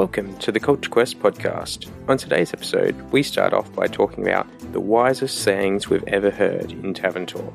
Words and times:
Welcome 0.00 0.38
to 0.38 0.50
the 0.50 0.58
Culture 0.58 0.88
Quest 0.88 1.18
podcast. 1.20 1.90
On 2.08 2.16
today's 2.16 2.54
episode, 2.54 2.98
we 3.12 3.22
start 3.22 3.52
off 3.52 3.70
by 3.74 3.86
talking 3.86 4.26
about 4.26 4.46
the 4.72 4.80
wisest 4.80 5.42
sayings 5.42 5.90
we've 5.90 6.08
ever 6.08 6.30
heard 6.30 6.72
in 6.72 6.94
Tavern 6.94 7.26
Talk. 7.26 7.52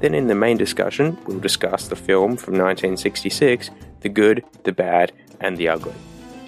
Then, 0.00 0.12
in 0.12 0.26
the 0.26 0.34
main 0.34 0.56
discussion, 0.56 1.16
we'll 1.24 1.38
discuss 1.38 1.86
the 1.86 1.94
film 1.94 2.36
from 2.36 2.54
1966 2.54 3.70
The 4.00 4.08
Good, 4.08 4.44
the 4.64 4.72
Bad, 4.72 5.12
and 5.38 5.56
the 5.56 5.68
Ugly. 5.68 5.94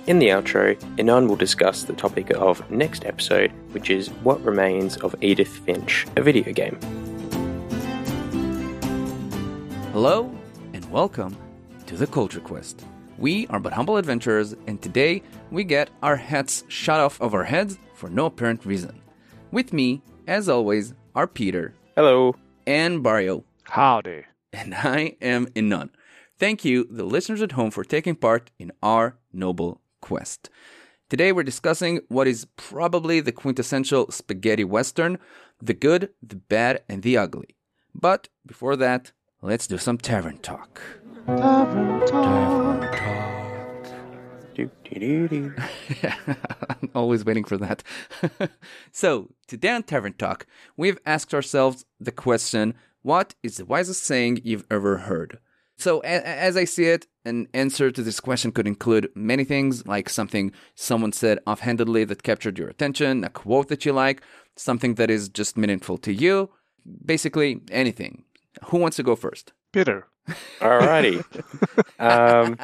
In 0.09 0.19
the 0.19 0.31
outro, 0.31 0.75
Ynon 0.97 1.29
will 1.29 1.37
discuss 1.37 1.85
the 1.85 1.93
topic 1.93 2.31
of 2.31 2.69
next 2.69 3.05
episode, 3.05 3.53
which 3.71 3.89
is 3.89 4.11
What 4.25 4.45
Remains 4.45 4.97
of 4.97 5.15
Edith 5.21 5.59
Finch, 5.59 6.09
a 6.17 6.23
video 6.23 6.53
game. 6.53 6.77
Hello, 9.93 10.37
and 10.73 10.91
welcome 10.91 11.37
to 11.87 11.97
the 11.97 12.09
Culture 12.09 12.41
Quest. 12.41 12.85
We 13.19 13.47
are 13.49 13.61
but 13.61 13.73
humble 13.73 13.97
adventurers, 13.97 14.55
and 14.67 14.81
today 14.81 15.23
we 15.51 15.65
get 15.65 15.91
our 16.03 16.17
hats 16.17 16.65
shot 16.69 17.01
off 17.01 17.21
of 17.21 17.35
our 17.35 17.45
heads 17.45 17.79
for 17.95 18.11
no 18.11 18.27
apparent 18.27 18.65
reason. 18.67 19.01
With 19.51 19.73
me, 19.73 20.03
as 20.27 20.49
always, 20.49 20.93
are 21.15 21.27
Peter 21.27 21.75
Hello. 21.95 22.35
and 22.67 23.03
Barrio, 23.03 23.45
Howdy. 23.65 24.25
and 24.53 24.75
I 24.75 25.17
am 25.23 25.47
Ynon. 25.49 25.91
Thank 26.39 26.65
you, 26.65 26.87
the 26.91 27.05
listeners 27.05 27.41
at 27.41 27.53
home, 27.53 27.71
for 27.71 27.85
taking 27.85 28.17
part 28.17 28.51
in 28.59 28.71
our 28.83 29.17
noble 29.33 29.81
quest. 30.03 30.51
Today 31.09 31.33
we're 31.33 31.43
discussing 31.45 32.01
what 32.09 32.27
is 32.27 32.47
probably 32.57 33.21
the 33.21 33.33
quintessential 33.33 34.11
spaghetti 34.11 34.65
western 34.65 35.19
the 35.59 35.73
good, 35.73 36.11
the 36.23 36.37
bad, 36.37 36.83
and 36.87 37.03
the 37.03 37.17
ugly. 37.17 37.57
But 37.95 38.29
before 38.45 38.77
that, 38.77 39.13
let's 39.41 39.67
do 39.67 39.79
some 39.79 39.97
tavern 39.97 40.37
talk. 40.37 40.83
Do, 44.55 44.71
do. 44.95 45.55
I'm 46.71 46.91
always 46.95 47.25
waiting 47.25 47.43
for 47.43 47.57
that. 47.57 47.83
so, 48.93 49.31
today 49.49 49.71
on 49.71 49.83
Tavern 49.83 50.13
Talk, 50.13 50.47
we've 50.77 50.99
asked 51.05 51.35
ourselves 51.35 51.85
the 51.99 52.13
question 52.13 52.75
what 53.03 53.35
is 53.43 53.57
the 53.57 53.65
wisest 53.65 54.05
saying 54.05 54.41
you've 54.45 54.65
ever 54.71 54.99
heard? 54.99 55.41
So, 55.77 55.99
a- 56.05 56.27
as 56.27 56.57
I 56.57 56.65
see 56.65 56.85
it, 56.85 57.09
an 57.25 57.49
answer 57.53 57.91
to 57.91 58.03
this 58.03 58.21
question 58.21 58.53
could 58.53 58.69
include 58.69 59.11
many 59.17 59.43
things, 59.43 59.85
like 59.85 60.09
something 60.09 60.53
someone 60.77 61.11
said 61.13 61.41
offhandedly 61.45 62.05
that 62.05 62.23
captured 62.23 62.57
your 62.57 62.69
attention, 62.69 63.25
a 63.25 63.31
quote 63.31 63.67
that 63.69 63.85
you 63.85 63.93
like, 63.93 64.23
something 64.55 64.95
that 64.95 65.11
is 65.11 65.29
just 65.29 65.57
meaningful 65.57 65.99
to 65.99 66.13
you, 66.13 66.51
basically 67.05 67.63
anything. 67.73 68.23
Who 68.67 68.79
wants 68.79 68.97
to 68.99 69.03
go 69.03 69.17
first? 69.17 69.53
Peter. 69.73 70.07
Alrighty. 70.61 71.25
um, 71.99 72.59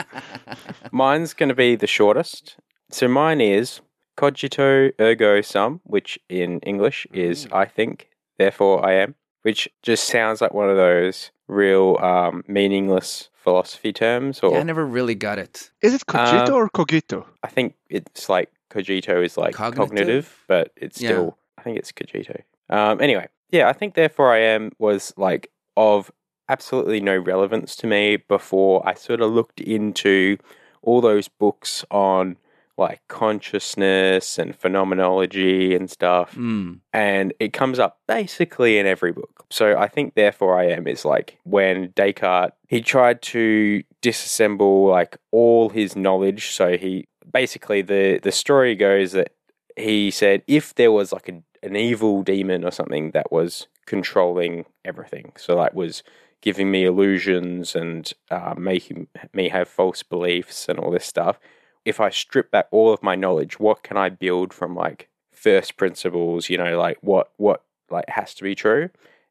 mine's 0.91 1.35
going 1.35 1.49
to 1.49 1.55
be 1.55 1.77
the 1.77 1.87
shortest. 1.87 2.57
So 2.91 3.09
mine 3.09 3.41
is 3.41 3.81
cogito 4.17 4.91
ergo 5.01 5.41
sum, 5.41 5.81
which 5.85 6.19
in 6.29 6.61
English 6.61 7.07
is 7.13 7.47
I 7.53 7.65
think, 7.65 8.09
therefore 8.39 8.85
I 8.85 8.95
am, 8.95 9.15
which 9.43 9.69
just 9.83 10.05
sounds 10.09 10.41
like 10.41 10.53
one 10.55 10.69
of 10.71 10.77
those 10.77 11.31
real 11.49 11.99
um, 12.01 12.45
meaningless 12.47 13.29
philosophy 13.35 13.93
terms. 13.93 14.41
Or 14.41 14.53
Yeah, 14.53 14.61
I 14.61 14.63
never 14.65 14.85
really 14.87 15.15
got 15.15 15.39
it. 15.39 15.71
Is 15.83 15.95
it 15.95 16.07
cogito 16.07 16.53
Uh, 16.53 16.57
or 16.57 16.69
cogito? 16.71 17.27
I 17.43 17.49
think 17.49 17.75
it's 17.89 18.29
like 18.29 18.51
cogito 18.71 19.23
is 19.23 19.37
like 19.37 19.55
Cognitive? 19.55 19.89
cognitive, 19.89 20.45
but 20.49 20.73
it's 20.77 21.01
Yeah. 21.01 21.09
still 21.09 21.39
I 21.59 21.63
think 21.63 21.79
it's 21.79 21.93
cogito. 21.93 22.43
Um, 22.71 23.01
anyway, 23.01 23.29
yeah, 23.51 23.69
I 23.69 23.73
think 23.73 23.95
therefore 23.95 24.33
I 24.33 24.39
am 24.39 24.73
was 24.79 25.13
like 25.17 25.49
of 25.77 26.11
absolutely 26.49 27.01
no 27.01 27.17
relevance 27.17 27.77
to 27.77 27.87
me 27.87 28.17
before 28.17 28.87
I 28.87 28.95
sort 28.95 29.21
of 29.21 29.31
looked 29.33 29.61
into 29.61 30.39
all 30.83 31.01
those 31.01 31.29
books 31.29 31.85
on 31.91 32.37
like 32.79 33.01
consciousness 33.09 34.39
and 34.39 34.57
phenomenology 34.57 35.75
and 35.75 35.91
stuff 35.91 36.35
Mm. 36.35 36.81
and 36.93 37.33
it 37.39 37.53
comes 37.53 37.79
up 37.79 37.99
basically 38.09 38.79
in 38.79 38.87
every 38.87 39.13
book. 39.13 39.45
So 39.51 39.77
I 39.77 39.89
think 39.89 40.15
therefore 40.15 40.59
I 40.59 40.65
am 40.71 40.87
is 40.87 41.05
like 41.05 41.39
when 41.45 41.89
Descartes 41.95 42.55
he 42.69 42.81
tried 42.81 43.21
to 43.23 43.83
disassemble 44.01 44.91
like 44.91 45.19
all 45.31 45.69
his 45.69 45.95
knowledge. 45.95 46.51
So 46.53 46.77
he 46.77 47.07
basically 47.31 47.83
the 47.83 48.19
the 48.23 48.33
story 48.33 48.75
goes 48.75 49.13
that 49.13 49.33
he 49.77 50.11
said 50.11 50.43
if 50.47 50.75
there 50.75 50.93
was 50.93 51.13
like 51.13 51.29
a, 51.29 51.43
an 51.63 51.77
evil 51.77 52.23
demon 52.23 52.65
or 52.65 52.71
something 52.71 53.11
that 53.13 53.31
was 53.31 53.69
controlling 53.87 54.65
everything, 54.85 55.33
so 55.37 55.57
that 55.57 55.75
was 55.75 56.03
giving 56.43 56.71
me 56.71 56.85
illusions 56.85 57.75
and 57.75 58.13
uh, 58.31 58.55
making 58.59 59.07
me 59.33 59.49
have 59.49 59.69
false 59.69 60.03
beliefs 60.03 60.69
and 60.69 60.79
all 60.79 60.91
this 60.91 61.07
stuff. 61.07 61.39
If 61.87 61.99
I 62.01 62.11
strip 62.11 62.51
back 62.51 62.67
all 62.71 62.93
of 62.93 63.03
my 63.03 63.15
knowledge, 63.17 63.59
what 63.59 63.83
can 63.83 63.97
I 63.97 64.11
build 64.11 64.53
from 64.53 64.75
like 64.77 65.09
first 65.33 65.77
principles? 65.79 66.51
You 66.51 66.59
know, 66.59 66.79
like 66.79 66.99
what 67.01 67.33
what 67.39 67.63
like 67.91 68.09
has 68.11 68.35
to 68.35 68.43
be 68.45 68.55
true. 68.55 68.91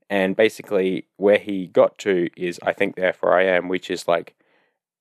And 0.09 0.35
basically, 0.35 1.05
where 1.15 1.37
he 1.37 1.67
got 1.67 1.97
to 1.99 2.29
is, 2.35 2.59
I 2.63 2.73
think, 2.73 2.95
therefore 2.97 3.33
I 3.39 3.43
am, 3.45 3.69
which 3.69 3.89
is 3.89 4.09
like, 4.09 4.35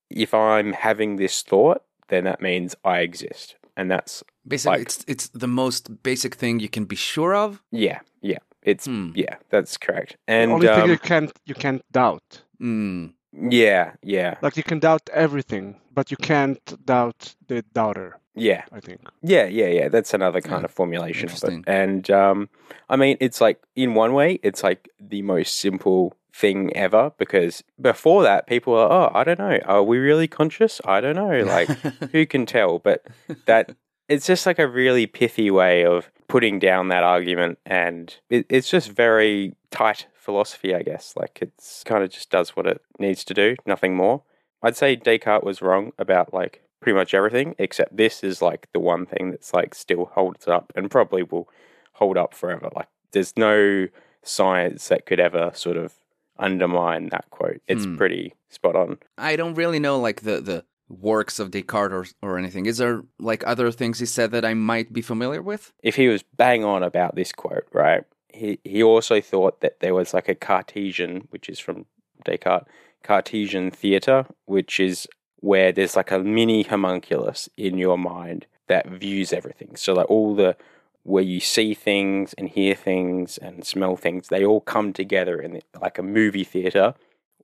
if 0.09 0.33
I'm 0.33 0.71
having 0.71 1.17
this 1.17 1.41
thought, 1.41 1.83
then 2.07 2.23
that 2.23 2.41
means 2.41 2.75
I 2.85 2.99
exist, 2.99 3.55
and 3.75 3.89
that's 3.91 4.23
Basically, 4.47 4.77
Like- 4.77 4.81
it's 4.87 5.05
it's 5.07 5.27
the 5.29 5.47
most 5.47 6.01
basic 6.01 6.35
thing 6.35 6.59
you 6.61 6.69
can 6.69 6.85
be 6.85 6.95
sure 6.95 7.35
of. 7.35 7.61
yeah, 7.71 7.99
yeah, 8.21 8.39
it's 8.63 8.85
Hmm. 8.85 9.11
yeah, 9.15 9.35
that's 9.49 9.77
correct. 9.77 10.17
The 10.27 10.33
And 10.33 10.51
only 10.51 10.67
thing 10.67 10.83
um, 10.83 10.89
you 10.89 10.97
can't 10.97 11.31
you 11.45 11.55
can't 11.55 11.81
doubt. 11.91 12.43
Mm. 12.61 13.13
yeah, 13.33 13.93
yeah, 14.03 14.35
Like 14.41 14.57
you 14.57 14.63
can 14.63 14.79
doubt 14.79 15.09
everything, 15.13 15.79
but 15.93 16.11
you 16.11 16.17
can't 16.17 16.85
doubt 16.85 17.35
the 17.47 17.63
doubter. 17.73 18.17
yeah, 18.35 18.63
I 18.71 18.79
think. 18.79 19.01
Yeah, 19.23 19.45
yeah, 19.45 19.67
yeah. 19.67 19.89
That's 19.89 20.13
another 20.13 20.41
kind 20.41 20.61
Yeah, 20.61 20.65
of 20.65 20.71
formulation 20.71 21.29
of 21.29 21.43
it. 21.43 21.63
And 21.67 22.09
um, 22.11 22.49
I 22.89 22.95
mean, 22.97 23.17
it's 23.19 23.41
like 23.41 23.59
in 23.75 23.93
one 23.95 24.13
way, 24.13 24.39
it's 24.43 24.63
like 24.63 24.89
the 24.99 25.21
most 25.21 25.59
simple 25.59 26.13
thing 26.33 26.71
ever 26.75 27.11
because 27.17 27.63
before 27.79 28.23
that, 28.23 28.47
people 28.47 28.73
are, 28.75 28.89
oh, 28.91 29.11
I 29.13 29.23
don't 29.23 29.39
know, 29.39 29.59
are 29.65 29.83
we 29.83 29.97
really 29.97 30.27
conscious? 30.27 30.79
I 30.85 31.01
don't 31.01 31.15
know. 31.15 31.43
Like, 31.43 31.69
who 32.11 32.25
can 32.25 32.45
tell? 32.45 32.79
But 32.79 33.05
that 33.45 33.75
it's 34.07 34.27
just 34.27 34.45
like 34.45 34.59
a 34.59 34.67
really 34.67 35.07
pithy 35.07 35.51
way 35.51 35.85
of 35.85 36.09
putting 36.31 36.59
down 36.59 36.87
that 36.87 37.03
argument, 37.03 37.59
and 37.65 38.15
it, 38.29 38.45
it's 38.49 38.69
just 38.69 38.89
very 38.89 39.53
tight 39.69 40.07
philosophy, 40.15 40.73
I 40.73 40.81
guess. 40.81 41.13
Like, 41.15 41.39
it's 41.41 41.83
kind 41.83 42.03
of 42.03 42.09
just 42.09 42.29
does 42.29 42.55
what 42.55 42.65
it 42.67 42.81
needs 42.99 43.23
to 43.25 43.33
do, 43.33 43.55
nothing 43.65 43.95
more. 43.95 44.23
I'd 44.63 44.77
say 44.77 44.95
Descartes 44.95 45.43
was 45.43 45.61
wrong 45.61 45.91
about 45.97 46.33
like 46.33 46.61
pretty 46.79 46.95
much 46.95 47.13
everything, 47.13 47.55
except 47.57 47.97
this 47.97 48.23
is 48.23 48.41
like 48.41 48.67
the 48.73 48.79
one 48.79 49.05
thing 49.05 49.31
that's 49.31 49.53
like 49.53 49.75
still 49.75 50.05
holds 50.13 50.47
up 50.47 50.71
and 50.75 50.89
probably 50.89 51.23
will 51.23 51.49
hold 51.93 52.17
up 52.17 52.33
forever. 52.33 52.69
Like 52.75 52.87
there's 53.11 53.35
no 53.35 53.87
science 54.23 54.87
that 54.87 55.05
could 55.05 55.19
ever 55.19 55.51
sort 55.53 55.77
of 55.77 55.93
undermine 56.39 57.09
that 57.09 57.29
quote. 57.29 57.61
It's 57.67 57.85
Hmm. 57.85 57.97
pretty 57.97 58.33
spot 58.49 58.75
on. 58.75 58.97
I 59.17 59.35
don't 59.35 59.55
really 59.55 59.79
know 59.79 59.99
like 59.99 60.21
the 60.21 60.41
the 60.41 60.65
works 60.91 61.39
of 61.39 61.51
Descartes 61.51 61.93
or, 61.93 62.05
or 62.21 62.37
anything. 62.37 62.65
Is 62.65 62.77
there 62.77 63.03
like 63.19 63.45
other 63.45 63.71
things 63.71 63.99
he 63.99 64.05
said 64.05 64.31
that 64.31 64.45
I 64.45 64.53
might 64.53 64.91
be 64.91 65.01
familiar 65.01 65.41
with? 65.41 65.71
If 65.81 65.95
he 65.95 66.07
was 66.07 66.23
bang 66.23 66.63
on 66.63 66.83
about 66.83 67.15
this 67.15 67.31
quote, 67.31 67.67
right? 67.73 68.03
He 68.29 68.59
he 68.63 68.81
also 68.83 69.21
thought 69.21 69.61
that 69.61 69.79
there 69.79 69.93
was 69.93 70.13
like 70.13 70.29
a 70.29 70.35
Cartesian, 70.35 71.27
which 71.29 71.49
is 71.49 71.59
from 71.59 71.85
Descartes, 72.25 72.67
Cartesian 73.03 73.71
theater, 73.71 74.25
which 74.45 74.79
is 74.79 75.07
where 75.37 75.71
there's 75.71 75.95
like 75.95 76.11
a 76.11 76.19
mini 76.19 76.63
homunculus 76.63 77.49
in 77.57 77.77
your 77.77 77.97
mind 77.97 78.45
that 78.67 78.87
views 78.87 79.33
everything. 79.33 79.75
So 79.75 79.93
like 79.93 80.09
all 80.09 80.35
the 80.35 80.55
where 81.03 81.23
you 81.23 81.39
see 81.39 81.73
things 81.73 82.33
and 82.37 82.47
hear 82.47 82.75
things 82.75 83.39
and 83.39 83.65
smell 83.65 83.95
things, 83.95 84.27
they 84.27 84.45
all 84.45 84.61
come 84.61 84.93
together 84.93 85.41
in 85.41 85.59
like 85.81 85.97
a 85.97 86.03
movie 86.03 86.43
theater 86.43 86.93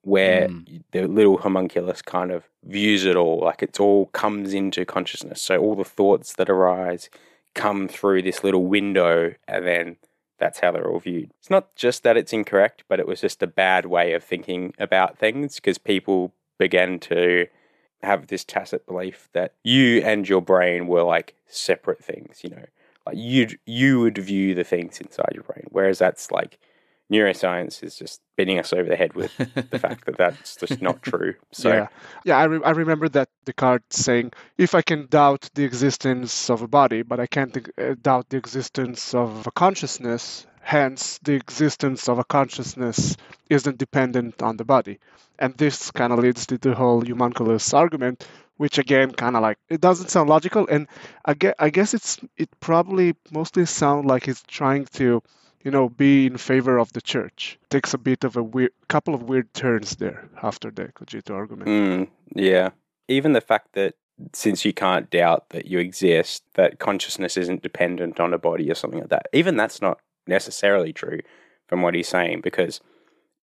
where 0.01 0.47
Mm. 0.49 0.83
the 0.91 1.07
little 1.07 1.37
homunculus 1.37 2.01
kind 2.01 2.31
of 2.31 2.43
views 2.63 3.05
it 3.05 3.15
all, 3.15 3.39
like 3.39 3.61
it's 3.63 3.79
all 3.79 4.07
comes 4.07 4.53
into 4.53 4.85
consciousness. 4.85 5.41
So 5.41 5.57
all 5.57 5.75
the 5.75 5.83
thoughts 5.83 6.33
that 6.33 6.49
arise 6.49 7.09
come 7.53 7.87
through 7.87 8.21
this 8.21 8.43
little 8.43 8.65
window 8.65 9.33
and 9.47 9.65
then 9.65 9.97
that's 10.39 10.59
how 10.59 10.71
they're 10.71 10.87
all 10.87 10.99
viewed. 10.99 11.31
It's 11.39 11.49
not 11.49 11.75
just 11.75 12.03
that 12.03 12.17
it's 12.17 12.31
incorrect, 12.33 12.83
but 12.87 12.99
it 12.99 13.07
was 13.07 13.21
just 13.21 13.41
a 13.41 13.47
bad 13.47 13.87
way 13.87 14.13
of 14.13 14.23
thinking 14.23 14.73
about 14.77 15.17
things 15.17 15.55
because 15.55 15.77
people 15.79 16.33
began 16.59 16.99
to 16.99 17.47
have 18.03 18.27
this 18.27 18.43
tacit 18.43 18.85
belief 18.85 19.29
that 19.33 19.53
you 19.63 19.99
and 20.01 20.29
your 20.29 20.41
brain 20.41 20.85
were 20.87 21.01
like 21.01 21.33
separate 21.47 22.03
things, 22.03 22.41
you 22.43 22.51
know. 22.51 22.65
Like 23.07 23.15
you 23.17 23.47
you 23.65 23.99
would 24.01 24.17
view 24.17 24.53
the 24.53 24.63
things 24.63 24.99
inside 24.99 25.31
your 25.33 25.43
brain, 25.43 25.65
whereas 25.71 25.97
that's 25.97 26.29
like 26.29 26.59
neuroscience 27.11 27.83
is 27.83 27.95
just 27.95 28.21
beating 28.35 28.59
us 28.59 28.73
over 28.73 28.89
the 28.89 28.95
head 28.95 29.13
with 29.13 29.35
the 29.37 29.79
fact 29.79 30.05
that 30.05 30.17
that's 30.17 30.55
just 30.55 30.81
not 30.81 31.01
true. 31.01 31.35
So 31.51 31.69
yeah, 31.69 31.87
yeah. 32.25 32.37
I, 32.37 32.43
re- 32.45 32.63
I 32.63 32.71
remember 32.71 33.09
that 33.09 33.29
Descartes 33.45 33.95
saying, 33.95 34.33
"If 34.57 34.75
I 34.75 34.81
can 34.81 35.07
doubt 35.07 35.49
the 35.53 35.63
existence 35.63 36.49
of 36.49 36.61
a 36.61 36.67
body, 36.67 37.01
but 37.01 37.19
I 37.19 37.27
can't 37.27 37.57
uh, 37.77 37.95
doubt 38.01 38.29
the 38.29 38.37
existence 38.37 39.13
of 39.13 39.47
a 39.47 39.51
consciousness, 39.51 40.45
hence 40.61 41.19
the 41.23 41.33
existence 41.33 42.09
of 42.09 42.19
a 42.19 42.25
consciousness 42.25 43.15
isn't 43.49 43.77
dependent 43.77 44.43
on 44.43 44.57
the 44.57 44.65
body. 44.65 44.99
And 45.39 45.55
this 45.55 45.91
kind 45.91 46.11
of 46.11 46.19
leads 46.19 46.47
to 46.47 46.57
the 46.57 46.75
whole 46.75 47.05
homunculus 47.05 47.73
argument, 47.73 48.27
which 48.57 48.77
again 48.77 49.11
kind 49.11 49.35
of 49.35 49.43
like 49.43 49.57
it 49.69 49.79
doesn't 49.79 50.09
sound 50.09 50.29
logical, 50.29 50.67
and 50.67 50.87
I 51.23 51.35
guess, 51.35 51.53
I 51.57 51.69
guess 51.69 51.93
it's 51.93 52.19
it 52.35 52.49
probably 52.59 53.15
mostly 53.31 53.65
sounds 53.65 54.05
like 54.05 54.25
he's 54.25 54.41
trying 54.43 54.85
to 54.93 55.21
you 55.67 55.71
know, 55.71 55.89
be 55.89 56.27
in 56.27 56.37
favor 56.37 56.77
of 56.77 56.93
the 56.93 57.01
church. 57.01 57.59
Takes 57.69 57.93
a 57.93 57.97
bit 57.97 58.23
of 58.23 58.37
a 58.37 58.41
weird, 58.41 58.71
couple 58.87 59.13
of 59.13 59.23
weird 59.23 59.53
turns 59.53 59.97
there 59.97 60.29
after 60.41 60.71
the 60.71 60.93
cogito 60.93 61.35
argument. 61.35 61.67
Mm, 61.67 62.07
yeah. 62.33 62.69
Even 63.09 63.33
the 63.33 63.41
fact 63.41 63.73
that 63.73 63.95
since 64.31 64.63
you 64.63 64.71
can't 64.71 65.09
doubt 65.09 65.49
that 65.49 65.65
you 65.65 65.79
exist, 65.79 66.45
that 66.53 66.79
consciousness 66.79 67.35
isn't 67.35 67.63
dependent 67.63 68.17
on 68.17 68.33
a 68.33 68.37
body 68.37 68.71
or 68.71 68.75
something 68.75 69.01
like 69.01 69.09
that. 69.09 69.25
Even 69.33 69.57
that's 69.57 69.81
not 69.81 69.99
necessarily 70.25 70.93
true 70.93 71.19
from 71.67 71.81
what 71.81 71.95
he's 71.95 72.07
saying, 72.07 72.39
because 72.39 72.79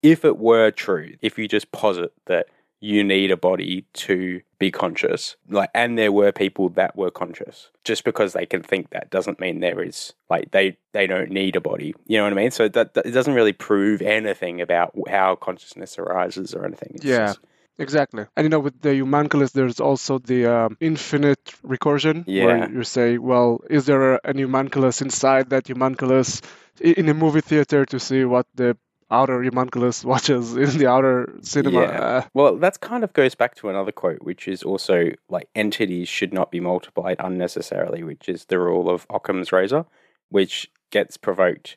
if 0.03 0.25
it 0.25 0.39
were 0.39 0.71
true, 0.71 1.17
if 1.21 1.39
you 1.39 1.47
just 1.47 1.73
posit 1.73 2.15
that 2.25 2.47
you 2.81 3.05
need 3.05 3.33
a 3.33 3.37
body 3.37 3.85
to 3.93 4.41
be 4.65 4.71
conscious, 4.85 5.23
like, 5.59 5.71
and 5.75 5.91
there 5.99 6.13
were 6.21 6.33
people 6.45 6.67
that 6.81 6.93
were 7.01 7.11
conscious, 7.23 7.57
just 7.91 8.03
because 8.05 8.31
they 8.33 8.47
can 8.53 8.63
think 8.71 8.85
that 8.91 9.11
doesn't 9.17 9.39
mean 9.45 9.61
there 9.61 9.83
is, 9.91 9.99
like, 10.35 10.47
they 10.57 10.67
they 10.97 11.07
don't 11.13 11.31
need 11.41 11.55
a 11.57 11.61
body. 11.71 11.91
You 12.11 12.17
know 12.19 12.25
what 12.25 12.33
I 12.39 12.43
mean? 12.43 12.51
So 12.59 12.69
that, 12.77 12.95
that 12.95 13.05
it 13.07 13.15
doesn't 13.19 13.35
really 13.41 13.53
prove 13.69 13.99
anything 14.21 14.57
about 14.67 14.89
how 15.17 15.29
consciousness 15.49 15.99
arises 15.99 16.49
or 16.57 16.65
anything. 16.69 16.93
It's 16.97 17.05
Yeah. 17.15 17.27
just- 17.29 17.41
Exactly. 17.87 18.25
And 18.37 18.45
you 18.45 18.51
know, 18.51 18.61
with 18.67 18.81
the 18.87 18.95
homunculus, 19.01 19.51
there's 19.51 19.81
also 19.81 20.13
the 20.33 20.41
um, 20.57 20.77
infinite 20.81 21.45
recursion, 21.75 22.23
Yeah. 22.27 22.45
where 22.45 22.71
you 22.71 22.85
say, 22.85 23.19
well, 23.19 23.49
is 23.69 23.83
there 23.87 24.03
a, 24.15 24.21
an 24.31 24.39
homunculus 24.39 25.03
inside 25.03 25.51
that 25.51 25.67
homunculus 25.67 26.41
i- 26.85 26.95
in 27.01 27.09
a 27.09 27.15
movie 27.25 27.41
theater 27.51 27.85
to 27.87 27.99
see 27.99 28.23
what 28.25 28.47
the 28.55 28.77
outer 29.11 29.43
homunculus 29.43 30.05
watches 30.05 30.57
in 30.57 30.79
the 30.79 30.87
outer 30.87 31.35
cinema? 31.43 31.83
Yeah. 31.83 32.27
Well, 32.35 32.57
that's 32.57 32.79
kind 32.79 33.05
of 33.05 33.13
goes 33.13 33.35
back 33.35 33.55
to 33.57 33.69
another 33.69 33.93
quote, 33.93 34.23
which 34.23 34.49
is 34.49 34.63
also 34.63 35.11
like 35.29 35.49
entities 35.55 36.09
should 36.09 36.33
not 36.33 36.51
be 36.51 36.61
multiplied 36.61 37.17
unnecessarily, 37.19 38.03
which 38.03 38.29
is 38.29 38.47
the 38.47 38.59
rule 38.59 38.91
of 38.91 39.07
Occam's 39.11 39.53
razor, 39.53 39.87
which 40.31 40.71
gets 40.91 41.17
provoked 41.17 41.77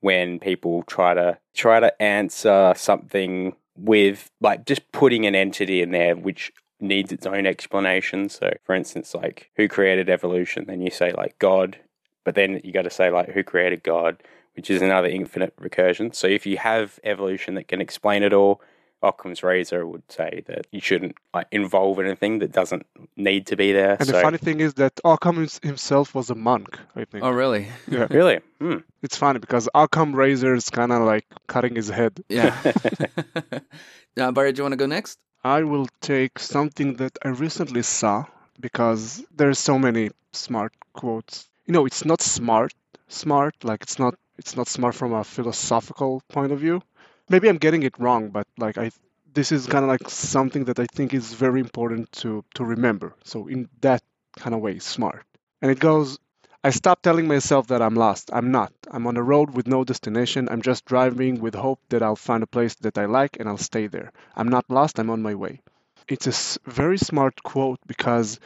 when 0.00 0.38
people 0.38 0.82
try 0.82 1.14
to 1.14 1.38
try 1.54 1.80
to 1.80 2.02
answer 2.02 2.74
something 2.76 3.56
with 3.76 4.30
like 4.40 4.66
just 4.66 4.92
putting 4.92 5.26
an 5.26 5.34
entity 5.34 5.82
in 5.82 5.90
there 5.90 6.14
which 6.14 6.52
needs 6.80 7.12
its 7.12 7.26
own 7.26 7.46
explanation. 7.46 8.28
So, 8.28 8.52
for 8.64 8.74
instance, 8.74 9.14
like 9.14 9.50
who 9.56 9.68
created 9.68 10.08
evolution? 10.08 10.66
Then 10.66 10.80
you 10.80 10.90
say 10.90 11.12
like 11.12 11.38
God, 11.38 11.78
but 12.24 12.34
then 12.34 12.60
you 12.62 12.72
got 12.72 12.82
to 12.82 12.90
say 12.90 13.10
like 13.10 13.30
who 13.30 13.42
created 13.42 13.82
God, 13.82 14.22
which 14.54 14.70
is 14.70 14.82
another 14.82 15.08
infinite 15.08 15.54
recursion. 15.56 16.14
So, 16.14 16.26
if 16.26 16.46
you 16.46 16.56
have 16.58 16.98
evolution 17.04 17.54
that 17.54 17.68
can 17.68 17.80
explain 17.80 18.22
it 18.22 18.32
all, 18.32 18.60
Occam's 19.04 19.42
razor 19.42 19.86
would 19.86 20.10
say 20.10 20.42
that 20.46 20.66
you 20.70 20.80
shouldn't 20.80 21.16
like 21.32 21.46
involve 21.50 21.98
anything 21.98 22.38
that 22.38 22.52
doesn't 22.52 22.86
need 23.16 23.46
to 23.48 23.56
be 23.56 23.72
there. 23.72 23.96
and 23.98 24.06
so, 24.06 24.12
the 24.12 24.22
funny 24.22 24.38
thing 24.38 24.60
is 24.60 24.74
that 24.74 24.98
Occam 25.04 25.46
himself 25.62 26.14
was 26.14 26.30
a 26.30 26.34
monk, 26.34 26.78
I 26.96 27.04
think. 27.04 27.22
Oh, 27.22 27.30
really? 27.30 27.68
Yeah. 27.88 28.06
really, 28.10 28.40
hmm. 28.58 28.78
It's 29.02 29.16
funny 29.16 29.38
because 29.38 29.68
Occam 29.74 30.14
Razor 30.14 30.54
is 30.54 30.70
kind 30.70 30.90
of 30.92 31.02
like 31.02 31.26
cutting 31.46 31.76
his 31.76 31.88
head. 31.88 32.24
Yeah. 32.28 32.56
uh, 34.16 34.32
Barry, 34.32 34.52
do 34.52 34.60
you 34.60 34.64
want 34.64 34.72
to 34.72 34.76
go 34.76 34.86
next? 34.86 35.18
I 35.44 35.62
will 35.62 35.88
take 36.00 36.38
something 36.38 36.94
that 36.96 37.18
I 37.22 37.28
recently 37.28 37.82
saw 37.82 38.24
because 38.58 39.22
there's 39.36 39.58
so 39.58 39.78
many 39.78 40.10
smart 40.32 40.72
quotes. 40.94 41.46
You 41.66 41.74
know, 41.74 41.84
it's 41.84 42.04
not 42.06 42.22
smart, 42.22 42.72
smart 43.08 43.54
like 43.62 43.82
it's 43.82 43.98
not 43.98 44.14
it's 44.38 44.56
not 44.56 44.68
smart 44.68 44.94
from 44.94 45.12
a 45.12 45.24
philosophical 45.24 46.22
point 46.28 46.52
of 46.52 46.60
view. 46.60 46.82
Maybe 47.28 47.48
I'm 47.48 47.58
getting 47.58 47.82
it 47.82 47.98
wrong, 47.98 48.30
but 48.30 48.46
like 48.58 48.78
I 48.78 48.90
this 49.32 49.50
is 49.52 49.66
kind 49.66 49.84
of 49.84 49.88
like 49.88 50.08
something 50.08 50.64
that 50.66 50.78
I 50.78 50.86
think 50.94 51.12
is 51.14 51.32
very 51.34 51.60
important 51.60 52.12
to 52.22 52.44
to 52.54 52.64
remember. 52.64 53.14
So 53.24 53.46
in 53.48 53.68
that 53.80 54.02
kind 54.36 54.54
of 54.54 54.60
way, 54.60 54.78
smart. 54.78 55.24
And 55.62 55.70
it 55.70 55.78
goes 55.80 56.18
I 56.66 56.70
stop 56.70 57.02
telling 57.02 57.28
myself 57.28 57.66
that 57.66 57.82
I'm 57.82 57.94
lost. 57.94 58.30
I'm 58.32 58.50
not. 58.50 58.72
I'm 58.90 59.06
on 59.06 59.18
a 59.18 59.22
road 59.22 59.50
with 59.54 59.66
no 59.66 59.84
destination. 59.84 60.48
I'm 60.48 60.62
just 60.62 60.86
driving 60.86 61.38
with 61.40 61.54
hope 61.54 61.78
that 61.90 62.02
I'll 62.02 62.16
find 62.16 62.42
a 62.42 62.46
place 62.46 62.74
that 62.76 62.96
I 62.96 63.04
like 63.04 63.36
and 63.38 63.46
I'll 63.46 63.58
stay 63.58 63.86
there. 63.86 64.12
I'm 64.34 64.48
not 64.48 64.70
lost. 64.70 64.98
I'm 64.98 65.10
on 65.10 65.20
my 65.20 65.34
way. 65.34 65.60
It's 66.08 66.26
a 66.26 66.60
very 66.70 66.96
smart 66.96 67.42
quote 67.42 67.80
because 67.86 68.40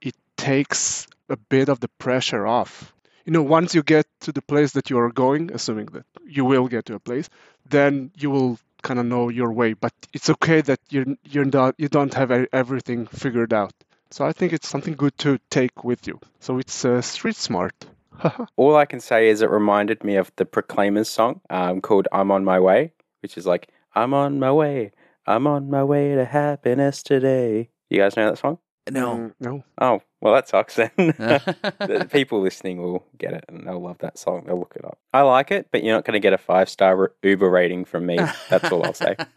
it 0.00 0.14
takes 0.36 1.08
a 1.28 1.36
bit 1.36 1.68
of 1.68 1.80
the 1.80 1.88
pressure 1.98 2.46
off. 2.46 2.94
You 3.24 3.32
know, 3.32 3.42
once 3.42 3.74
you 3.74 3.82
get 3.82 4.06
to 4.20 4.32
the 4.32 4.42
place 4.42 4.72
that 4.72 4.90
you 4.90 4.98
are 4.98 5.10
going, 5.10 5.50
assuming 5.52 5.86
that 5.86 6.04
you 6.26 6.44
will 6.44 6.68
get 6.68 6.84
to 6.86 6.94
a 6.94 7.00
place, 7.00 7.28
then 7.68 8.10
you 8.16 8.30
will 8.30 8.58
kind 8.82 9.00
of 9.00 9.06
know 9.06 9.30
your 9.30 9.50
way. 9.50 9.72
But 9.72 9.92
it's 10.12 10.28
okay 10.30 10.60
that 10.60 10.80
you're 10.90 11.06
you're 11.24 11.46
not 11.46 11.74
you 11.78 11.88
don't 11.88 12.14
have 12.14 12.30
everything 12.52 13.06
figured 13.06 13.52
out. 13.52 13.72
So 14.10 14.24
I 14.24 14.32
think 14.32 14.52
it's 14.52 14.68
something 14.68 14.94
good 14.94 15.16
to 15.18 15.38
take 15.50 15.82
with 15.82 16.06
you. 16.06 16.20
So 16.38 16.58
it's 16.58 16.84
uh, 16.84 17.00
street 17.00 17.36
smart. 17.36 17.74
All 18.56 18.76
I 18.76 18.84
can 18.84 19.00
say 19.00 19.28
is 19.28 19.42
it 19.42 19.50
reminded 19.50 20.04
me 20.04 20.16
of 20.16 20.30
the 20.36 20.44
Proclaimers 20.44 21.08
song 21.08 21.40
um, 21.50 21.80
called 21.80 22.06
"I'm 22.12 22.30
on 22.30 22.44
My 22.44 22.60
Way," 22.60 22.92
which 23.22 23.36
is 23.36 23.46
like 23.46 23.70
"I'm 23.94 24.14
on 24.14 24.38
my 24.38 24.52
way, 24.52 24.92
I'm 25.26 25.46
on 25.46 25.70
my 25.70 25.82
way 25.82 26.14
to 26.14 26.24
happiness 26.24 27.02
today." 27.02 27.70
You 27.90 27.98
guys 27.98 28.16
know 28.16 28.30
that 28.30 28.38
song? 28.38 28.58
No. 28.90 29.16
Mm, 29.16 29.34
no. 29.40 29.64
Oh, 29.80 30.02
well, 30.20 30.34
that 30.34 30.48
sucks 30.48 30.76
then. 30.76 30.90
the 30.96 32.08
people 32.10 32.40
listening 32.40 32.82
will 32.82 33.04
get 33.16 33.32
it 33.32 33.44
and 33.48 33.66
they'll 33.66 33.80
love 33.80 33.98
that 33.98 34.18
song. 34.18 34.44
They'll 34.46 34.58
look 34.58 34.74
it 34.76 34.84
up. 34.84 34.98
I 35.12 35.22
like 35.22 35.50
it, 35.50 35.68
but 35.70 35.82
you're 35.82 35.94
not 35.94 36.04
going 36.04 36.14
to 36.14 36.20
get 36.20 36.32
a 36.32 36.38
five 36.38 36.68
star 36.68 37.12
Uber 37.22 37.48
rating 37.48 37.84
from 37.84 38.06
me. 38.06 38.18
That's 38.50 38.70
all 38.70 38.84
I'll 38.84 38.94
say. 38.94 39.16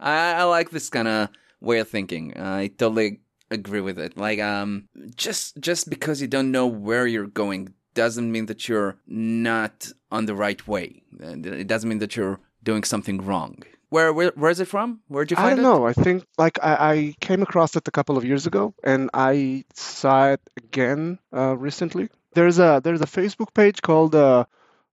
I, 0.00 0.32
I 0.34 0.42
like 0.44 0.70
this 0.70 0.90
kind 0.90 1.08
of 1.08 1.28
way 1.60 1.78
of 1.78 1.88
thinking. 1.88 2.36
I 2.36 2.68
totally 2.68 3.20
agree 3.50 3.80
with 3.80 3.98
it. 3.98 4.16
Like, 4.16 4.40
um, 4.40 4.88
just 5.14 5.58
just 5.60 5.88
because 5.88 6.20
you 6.20 6.26
don't 6.26 6.50
know 6.50 6.66
where 6.66 7.06
you're 7.06 7.28
going 7.28 7.74
doesn't 7.94 8.30
mean 8.30 8.46
that 8.46 8.68
you're 8.68 8.98
not 9.06 9.90
on 10.10 10.26
the 10.26 10.34
right 10.34 10.66
way. 10.68 11.02
It 11.18 11.66
doesn't 11.66 11.88
mean 11.88 11.98
that 11.98 12.16
you're 12.16 12.40
doing 12.62 12.84
something 12.84 13.24
wrong. 13.24 13.62
Where 13.88 14.12
where, 14.12 14.32
where 14.34 14.50
is 14.50 14.60
it 14.60 14.68
from? 14.68 15.00
Where'd 15.08 15.30
you 15.30 15.36
find 15.36 15.48
it? 15.48 15.52
I 15.52 15.54
don't 15.56 15.64
it? 15.64 15.68
know. 15.68 15.86
I 15.86 15.92
think 15.92 16.24
like 16.38 16.58
I, 16.62 16.74
I 16.92 17.14
came 17.20 17.42
across 17.42 17.76
it 17.76 17.86
a 17.86 17.90
couple 17.90 18.16
of 18.16 18.24
years 18.24 18.46
ago, 18.46 18.74
and 18.82 19.10
I 19.14 19.64
saw 19.74 20.32
it 20.32 20.40
again 20.56 21.18
uh, 21.32 21.56
recently. 21.56 22.08
There's 22.34 22.58
a 22.58 22.80
there's 22.82 23.00
a 23.00 23.06
Facebook 23.06 23.54
page 23.54 23.82
called 23.82 24.14
uh, 24.14 24.44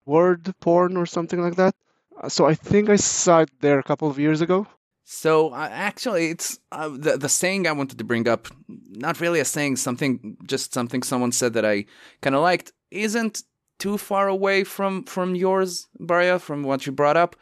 Word 0.05 0.53
Porn 0.59 0.95
or 0.97 1.05
something 1.05 1.41
like 1.41 1.55
that. 1.55 1.75
Uh, 2.21 2.29
So 2.29 2.45
I 2.45 2.55
think 2.55 2.89
I 2.89 2.97
saw 2.97 3.41
it 3.41 3.50
there 3.62 3.79
a 3.79 3.83
couple 3.83 4.09
of 4.09 4.19
years 4.19 4.41
ago. 4.41 4.67
So 5.03 5.50
uh, 5.50 5.67
actually, 5.71 6.29
it's 6.29 6.59
uh, 6.71 6.89
the 6.89 7.17
the 7.17 7.29
saying 7.29 7.67
I 7.67 7.71
wanted 7.71 7.97
to 7.97 8.03
bring 8.03 8.27
up. 8.27 8.47
Not 8.67 9.19
really 9.19 9.39
a 9.39 9.45
saying, 9.45 9.77
something 9.77 10.38
just 10.45 10.73
something 10.73 11.03
someone 11.03 11.31
said 11.31 11.53
that 11.53 11.65
I 11.65 11.85
kind 12.21 12.35
of 12.35 12.41
liked. 12.41 12.71
Isn't 12.91 13.43
too 13.79 13.97
far 13.97 14.27
away 14.27 14.63
from 14.63 15.03
from 15.03 15.35
yours, 15.35 15.88
Baria, 16.00 16.39
from 16.39 16.63
what 16.63 16.85
you 16.85 16.93
brought 16.93 17.17
up. 17.17 17.35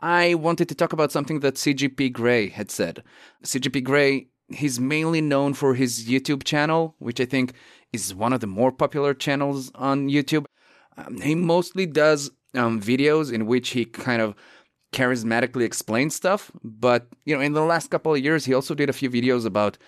I 0.00 0.34
wanted 0.34 0.68
to 0.70 0.74
talk 0.74 0.92
about 0.92 1.12
something 1.12 1.40
that 1.40 1.54
CGP 1.54 2.12
Grey 2.12 2.48
had 2.48 2.70
said. 2.70 3.02
CGP 3.44 3.84
Grey, 3.84 4.28
he's 4.48 4.80
mainly 4.80 5.20
known 5.20 5.54
for 5.54 5.74
his 5.74 6.06
YouTube 6.08 6.44
channel, 6.44 6.94
which 6.98 7.20
I 7.20 7.26
think 7.26 7.52
is 7.92 8.14
one 8.14 8.32
of 8.32 8.40
the 8.40 8.46
more 8.46 8.72
popular 8.72 9.14
channels 9.14 9.70
on 9.74 10.08
YouTube. 10.08 10.46
Um, 10.96 11.20
he 11.20 11.34
mostly 11.34 11.86
does 11.86 12.30
um, 12.54 12.80
videos 12.80 13.32
in 13.32 13.46
which 13.46 13.70
he 13.70 13.84
kind 13.84 14.22
of 14.22 14.34
charismatically 14.92 15.64
explains 15.64 16.14
stuff. 16.14 16.50
But, 16.64 17.06
you 17.24 17.36
know, 17.36 17.42
in 17.42 17.52
the 17.52 17.62
last 17.62 17.90
couple 17.90 18.14
of 18.14 18.20
years, 18.20 18.44
he 18.44 18.54
also 18.54 18.74
did 18.74 18.88
a 18.88 18.94
few 18.94 19.10
videos 19.10 19.44
about 19.44 19.78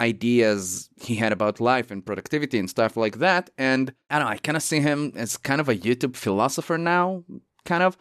ideas 0.00 0.88
he 0.96 1.16
had 1.16 1.32
about 1.32 1.60
life 1.60 1.90
and 1.90 2.04
productivity 2.04 2.58
and 2.58 2.70
stuff 2.70 2.96
like 2.96 3.18
that. 3.18 3.50
And 3.58 3.92
I 4.10 4.18
don't 4.18 4.26
know, 4.26 4.32
I 4.32 4.38
kind 4.38 4.56
of 4.56 4.62
see 4.62 4.80
him 4.80 5.12
as 5.16 5.36
kind 5.36 5.60
of 5.60 5.68
a 5.68 5.76
YouTube 5.76 6.16
philosopher 6.16 6.78
now, 6.78 7.24
kind 7.64 7.82
of. 7.82 7.96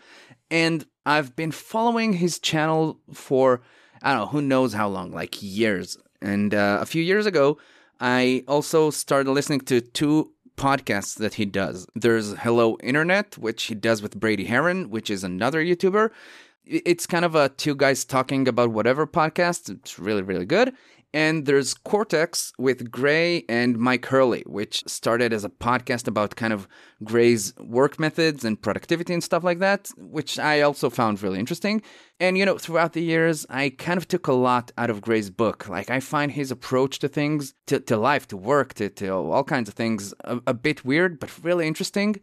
And 0.49 0.85
I've 1.07 1.37
been 1.37 1.51
following 1.51 2.11
his 2.13 2.37
channel 2.37 2.99
for, 3.13 3.61
I 4.01 4.11
don't 4.11 4.19
know, 4.19 4.27
who 4.27 4.41
knows 4.41 4.73
how 4.73 4.89
long, 4.89 5.11
like 5.11 5.41
years. 5.41 5.97
And 6.21 6.53
uh, 6.53 6.79
a 6.81 6.85
few 6.85 7.01
years 7.01 7.25
ago, 7.25 7.57
I 8.01 8.43
also 8.45 8.89
started 8.89 9.31
listening 9.31 9.61
to 9.61 9.79
two 9.79 10.33
podcasts 10.57 11.15
that 11.19 11.35
he 11.35 11.45
does. 11.45 11.87
There's 11.95 12.33
Hello 12.33 12.77
Internet, 12.83 13.37
which 13.37 13.63
he 13.63 13.75
does 13.75 14.01
with 14.01 14.19
Brady 14.19 14.43
Haran, 14.43 14.89
which 14.89 15.09
is 15.09 15.23
another 15.23 15.63
YouTuber. 15.63 16.11
It's 16.65 17.07
kind 17.07 17.23
of 17.23 17.35
a 17.35 17.47
two 17.47 17.75
guys 17.75 18.03
talking 18.03 18.45
about 18.45 18.71
whatever 18.71 19.07
podcast. 19.07 19.69
It's 19.69 19.97
really, 19.97 20.23
really 20.23 20.45
good. 20.45 20.73
And 21.13 21.45
there's 21.45 21.73
Cortex 21.73 22.51
with 22.59 22.91
Grey 22.91 23.43
and 23.47 23.77
Mike 23.77 24.05
Hurley, 24.05 24.43
which 24.45 24.83
started 24.87 25.33
as 25.33 25.43
a 25.45 25.49
podcast 25.49 26.07
about 26.07 26.35
kind 26.35 26.53
of 26.53 26.67
Grey's 27.03 27.53
work 27.57 27.97
methods 27.97 28.43
and 28.43 28.61
productivity 28.61 29.13
and 29.13 29.23
stuff 29.23 29.43
like 29.43 29.59
that, 29.59 29.89
which 29.97 30.37
I 30.37 30.61
also 30.61 30.89
found 30.89 31.23
really 31.23 31.39
interesting. 31.39 31.81
And, 32.19 32.37
you 32.37 32.45
know, 32.45 32.57
throughout 32.57 32.93
the 32.93 33.01
years, 33.01 33.45
I 33.49 33.69
kind 33.69 33.97
of 33.97 34.07
took 34.07 34.27
a 34.27 34.33
lot 34.33 34.71
out 34.77 34.89
of 34.89 35.01
Grey's 35.01 35.29
book. 35.29 35.69
Like, 35.69 35.89
I 35.89 35.99
find 36.01 36.31
his 36.31 36.51
approach 36.51 36.99
to 36.99 37.07
things, 37.07 37.53
to, 37.67 37.79
to 37.79 37.97
life, 37.97 38.27
to 38.27 38.37
work, 38.37 38.73
to, 38.75 38.89
to 38.89 39.09
all 39.13 39.43
kinds 39.43 39.69
of 39.69 39.75
things, 39.75 40.13
a, 40.25 40.39
a 40.45 40.53
bit 40.53 40.83
weird, 40.83 41.19
but 41.19 41.31
really 41.43 41.67
interesting. 41.67 42.19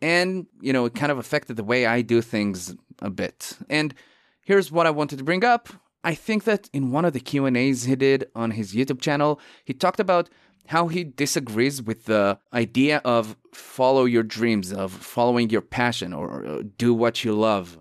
and 0.00 0.46
you 0.60 0.72
know 0.72 0.84
it 0.84 0.94
kind 0.94 1.10
of 1.12 1.18
affected 1.18 1.56
the 1.56 1.64
way 1.64 1.86
I 1.86 2.02
do 2.02 2.22
things 2.22 2.74
a 3.00 3.10
bit. 3.10 3.56
And 3.68 3.94
here's 4.44 4.70
what 4.70 4.86
I 4.86 4.90
wanted 4.90 5.18
to 5.18 5.24
bring 5.24 5.44
up. 5.44 5.68
I 6.04 6.14
think 6.14 6.44
that 6.44 6.70
in 6.72 6.92
one 6.92 7.04
of 7.04 7.12
the 7.12 7.20
Q&As 7.20 7.84
he 7.84 7.96
did 7.96 8.30
on 8.34 8.52
his 8.52 8.74
YouTube 8.74 9.00
channel, 9.00 9.40
he 9.64 9.74
talked 9.74 10.00
about 10.00 10.28
how 10.68 10.88
he 10.88 11.02
disagrees 11.02 11.82
with 11.82 12.04
the 12.04 12.38
idea 12.52 13.00
of 13.04 13.36
follow 13.52 14.04
your 14.04 14.22
dreams, 14.22 14.72
of 14.72 14.92
following 14.92 15.50
your 15.50 15.62
passion 15.62 16.12
or 16.12 16.62
do 16.76 16.92
what 16.92 17.24
you 17.24 17.32
love. 17.32 17.78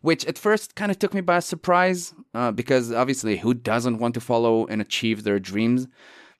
Which 0.00 0.24
at 0.26 0.38
first 0.38 0.74
kind 0.74 0.90
of 0.90 0.98
took 0.98 1.14
me 1.14 1.20
by 1.20 1.38
surprise, 1.38 2.12
uh, 2.34 2.50
because 2.50 2.90
obviously, 2.90 3.36
who 3.36 3.54
doesn't 3.54 3.98
want 3.98 4.14
to 4.14 4.20
follow 4.20 4.66
and 4.66 4.80
achieve 4.80 5.22
their 5.22 5.38
dreams? 5.38 5.86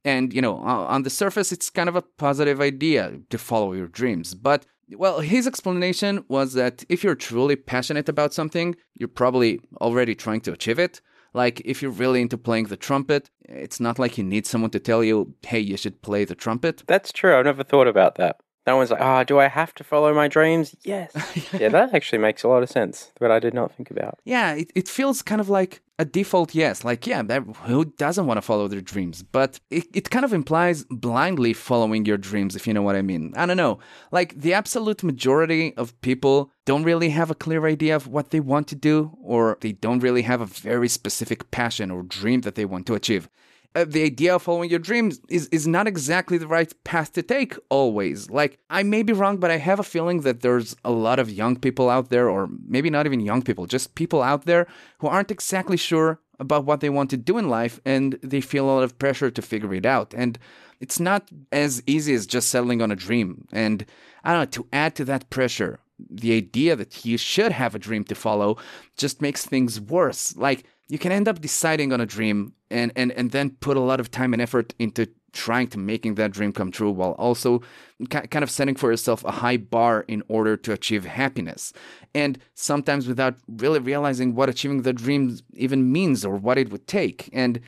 And, 0.04 0.32
you 0.32 0.42
know, 0.42 0.56
on 0.56 1.04
the 1.04 1.10
surface, 1.10 1.52
it's 1.52 1.70
kind 1.70 1.88
of 1.88 1.94
a 1.94 2.02
positive 2.02 2.60
idea 2.60 3.20
to 3.30 3.38
follow 3.38 3.72
your 3.72 3.86
dreams. 3.86 4.34
But, 4.34 4.66
well, 4.90 5.20
his 5.20 5.46
explanation 5.46 6.24
was 6.26 6.54
that 6.54 6.84
if 6.88 7.04
you're 7.04 7.14
truly 7.14 7.54
passionate 7.54 8.08
about 8.08 8.34
something, 8.34 8.74
you're 8.94 9.08
probably 9.08 9.60
already 9.80 10.16
trying 10.16 10.40
to 10.40 10.52
achieve 10.52 10.80
it. 10.80 11.00
Like, 11.34 11.62
if 11.64 11.80
you're 11.80 11.90
really 11.90 12.20
into 12.20 12.36
playing 12.36 12.66
the 12.66 12.76
trumpet, 12.76 13.30
it's 13.40 13.80
not 13.80 13.98
like 13.98 14.18
you 14.18 14.24
need 14.24 14.46
someone 14.46 14.70
to 14.72 14.80
tell 14.80 15.02
you, 15.02 15.34
hey, 15.46 15.60
you 15.60 15.76
should 15.76 16.02
play 16.02 16.24
the 16.24 16.34
trumpet. 16.34 16.82
That's 16.86 17.12
true. 17.12 17.38
I've 17.38 17.46
never 17.46 17.64
thought 17.64 17.88
about 17.88 18.16
that. 18.16 18.36
No 18.66 18.76
one's 18.76 18.90
like, 18.90 19.00
oh, 19.00 19.24
do 19.24 19.40
I 19.40 19.48
have 19.48 19.74
to 19.74 19.84
follow 19.84 20.14
my 20.14 20.28
dreams? 20.28 20.76
Yes. 20.84 21.12
yeah, 21.52 21.68
that 21.68 21.94
actually 21.94 22.18
makes 22.18 22.44
a 22.44 22.48
lot 22.48 22.62
of 22.62 22.70
sense, 22.70 23.10
but 23.18 23.30
I 23.30 23.40
did 23.40 23.54
not 23.54 23.72
think 23.74 23.90
about. 23.90 24.20
Yeah, 24.24 24.54
it, 24.54 24.70
it 24.74 24.88
feels 24.88 25.20
kind 25.20 25.40
of 25.40 25.48
like 25.48 25.82
a 25.98 26.04
default 26.04 26.54
yes. 26.54 26.84
Like, 26.84 27.06
yeah, 27.06 27.22
that, 27.22 27.42
who 27.64 27.86
doesn't 27.86 28.26
want 28.26 28.38
to 28.38 28.42
follow 28.42 28.68
their 28.68 28.80
dreams? 28.80 29.22
But 29.24 29.58
it, 29.70 29.86
it 29.92 30.10
kind 30.10 30.24
of 30.24 30.32
implies 30.32 30.84
blindly 30.90 31.52
following 31.52 32.04
your 32.06 32.18
dreams, 32.18 32.54
if 32.54 32.66
you 32.66 32.74
know 32.74 32.82
what 32.82 32.94
I 32.94 33.02
mean. 33.02 33.32
I 33.36 33.46
don't 33.46 33.56
know. 33.56 33.80
Like, 34.12 34.40
the 34.40 34.54
absolute 34.54 35.02
majority 35.02 35.74
of 35.76 36.00
people 36.00 36.52
don't 36.64 36.84
really 36.84 37.10
have 37.10 37.30
a 37.30 37.34
clear 37.34 37.66
idea 37.66 37.96
of 37.96 38.06
what 38.06 38.30
they 38.30 38.40
want 38.40 38.68
to 38.68 38.76
do, 38.76 39.16
or 39.22 39.58
they 39.60 39.72
don't 39.72 40.00
really 40.00 40.22
have 40.22 40.40
a 40.40 40.46
very 40.46 40.88
specific 40.88 41.50
passion 41.50 41.90
or 41.90 42.02
dream 42.04 42.42
that 42.42 42.54
they 42.54 42.64
want 42.64 42.86
to 42.86 42.94
achieve 42.94 43.28
uh, 43.74 43.84
the 43.86 44.04
idea 44.04 44.34
of 44.34 44.42
following 44.42 44.70
your 44.70 44.78
dreams 44.78 45.20
is, 45.28 45.46
is 45.48 45.66
not 45.66 45.86
exactly 45.86 46.38
the 46.38 46.46
right 46.46 46.72
path 46.84 47.12
to 47.14 47.22
take 47.22 47.56
always. 47.68 48.30
Like, 48.30 48.58
I 48.68 48.82
may 48.82 49.02
be 49.02 49.12
wrong, 49.12 49.38
but 49.38 49.50
I 49.50 49.56
have 49.56 49.80
a 49.80 49.84
feeling 49.84 50.20
that 50.22 50.40
there's 50.40 50.76
a 50.84 50.90
lot 50.90 51.18
of 51.18 51.30
young 51.30 51.56
people 51.56 51.88
out 51.88 52.10
there, 52.10 52.28
or 52.28 52.48
maybe 52.66 52.90
not 52.90 53.06
even 53.06 53.20
young 53.20 53.42
people, 53.42 53.66
just 53.66 53.94
people 53.94 54.22
out 54.22 54.44
there 54.44 54.66
who 54.98 55.06
aren't 55.06 55.30
exactly 55.30 55.76
sure 55.76 56.20
about 56.38 56.64
what 56.64 56.80
they 56.80 56.90
want 56.90 57.08
to 57.10 57.16
do 57.16 57.38
in 57.38 57.48
life 57.48 57.80
and 57.84 58.18
they 58.22 58.40
feel 58.40 58.64
a 58.64 58.72
lot 58.72 58.82
of 58.82 58.98
pressure 58.98 59.30
to 59.30 59.40
figure 59.40 59.72
it 59.74 59.86
out. 59.86 60.12
And 60.14 60.38
it's 60.80 60.98
not 60.98 61.30
as 61.52 61.82
easy 61.86 62.12
as 62.14 62.26
just 62.26 62.48
settling 62.48 62.82
on 62.82 62.90
a 62.90 62.96
dream. 62.96 63.46
And 63.52 63.86
I 64.24 64.32
don't 64.32 64.40
know, 64.40 64.62
to 64.62 64.68
add 64.72 64.96
to 64.96 65.04
that 65.06 65.30
pressure, 65.30 65.78
the 66.10 66.34
idea 66.34 66.74
that 66.74 67.04
you 67.04 67.16
should 67.16 67.52
have 67.52 67.74
a 67.74 67.78
dream 67.78 68.02
to 68.04 68.14
follow 68.14 68.56
just 68.96 69.22
makes 69.22 69.46
things 69.46 69.80
worse. 69.80 70.36
Like, 70.36 70.64
you 70.88 70.98
can 70.98 71.12
end 71.12 71.28
up 71.28 71.40
deciding 71.40 71.92
on 71.92 72.00
a 72.00 72.06
dream 72.06 72.54
and, 72.70 72.92
and, 72.96 73.12
and 73.12 73.30
then 73.30 73.50
put 73.60 73.76
a 73.76 73.80
lot 73.80 74.00
of 74.00 74.10
time 74.10 74.32
and 74.32 74.42
effort 74.42 74.74
into 74.78 75.08
trying 75.32 75.66
to 75.66 75.78
making 75.78 76.14
that 76.16 76.30
dream 76.30 76.52
come 76.52 76.70
true 76.70 76.90
while 76.90 77.12
also 77.12 77.62
kind 78.10 78.42
of 78.42 78.50
setting 78.50 78.74
for 78.74 78.90
yourself 78.90 79.24
a 79.24 79.30
high 79.30 79.56
bar 79.56 80.04
in 80.06 80.22
order 80.28 80.56
to 80.56 80.72
achieve 80.72 81.06
happiness. 81.06 81.72
And 82.14 82.38
sometimes 82.54 83.08
without 83.08 83.36
really 83.48 83.78
realizing 83.78 84.34
what 84.34 84.50
achieving 84.50 84.82
the 84.82 84.92
dream 84.92 85.38
even 85.54 85.90
means 85.90 86.24
or 86.24 86.36
what 86.36 86.58
it 86.58 86.70
would 86.70 86.86
take. 86.86 87.30
And 87.32 87.60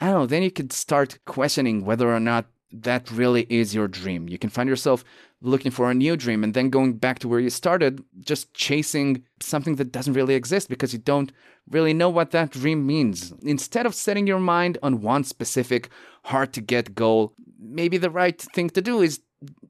i 0.00 0.06
don't 0.06 0.14
know 0.14 0.26
then 0.26 0.42
you 0.42 0.50
could 0.50 0.72
start 0.72 1.18
questioning 1.26 1.84
whether 1.84 2.10
or 2.10 2.20
not 2.20 2.46
that 2.72 3.10
really 3.10 3.46
is 3.50 3.74
your 3.74 3.88
dream. 3.88 4.28
You 4.28 4.38
can 4.38 4.50
find 4.50 4.68
yourself 4.68 5.04
looking 5.42 5.70
for 5.70 5.90
a 5.90 5.94
new 5.94 6.16
dream 6.16 6.44
and 6.44 6.54
then 6.54 6.68
going 6.68 6.94
back 6.94 7.18
to 7.20 7.28
where 7.28 7.40
you 7.40 7.50
started, 7.50 8.04
just 8.20 8.52
chasing 8.52 9.24
something 9.40 9.76
that 9.76 9.92
doesn't 9.92 10.12
really 10.12 10.34
exist 10.34 10.68
because 10.68 10.92
you 10.92 10.98
don't 10.98 11.32
really 11.70 11.94
know 11.94 12.10
what 12.10 12.30
that 12.30 12.50
dream 12.50 12.86
means. 12.86 13.32
Instead 13.42 13.86
of 13.86 13.94
setting 13.94 14.26
your 14.26 14.38
mind 14.38 14.76
on 14.82 15.00
one 15.00 15.24
specific, 15.24 15.88
hard 16.24 16.52
to 16.52 16.60
get 16.60 16.94
goal, 16.94 17.34
maybe 17.58 17.96
the 17.96 18.10
right 18.10 18.40
thing 18.40 18.68
to 18.70 18.82
do 18.82 19.00
is 19.00 19.20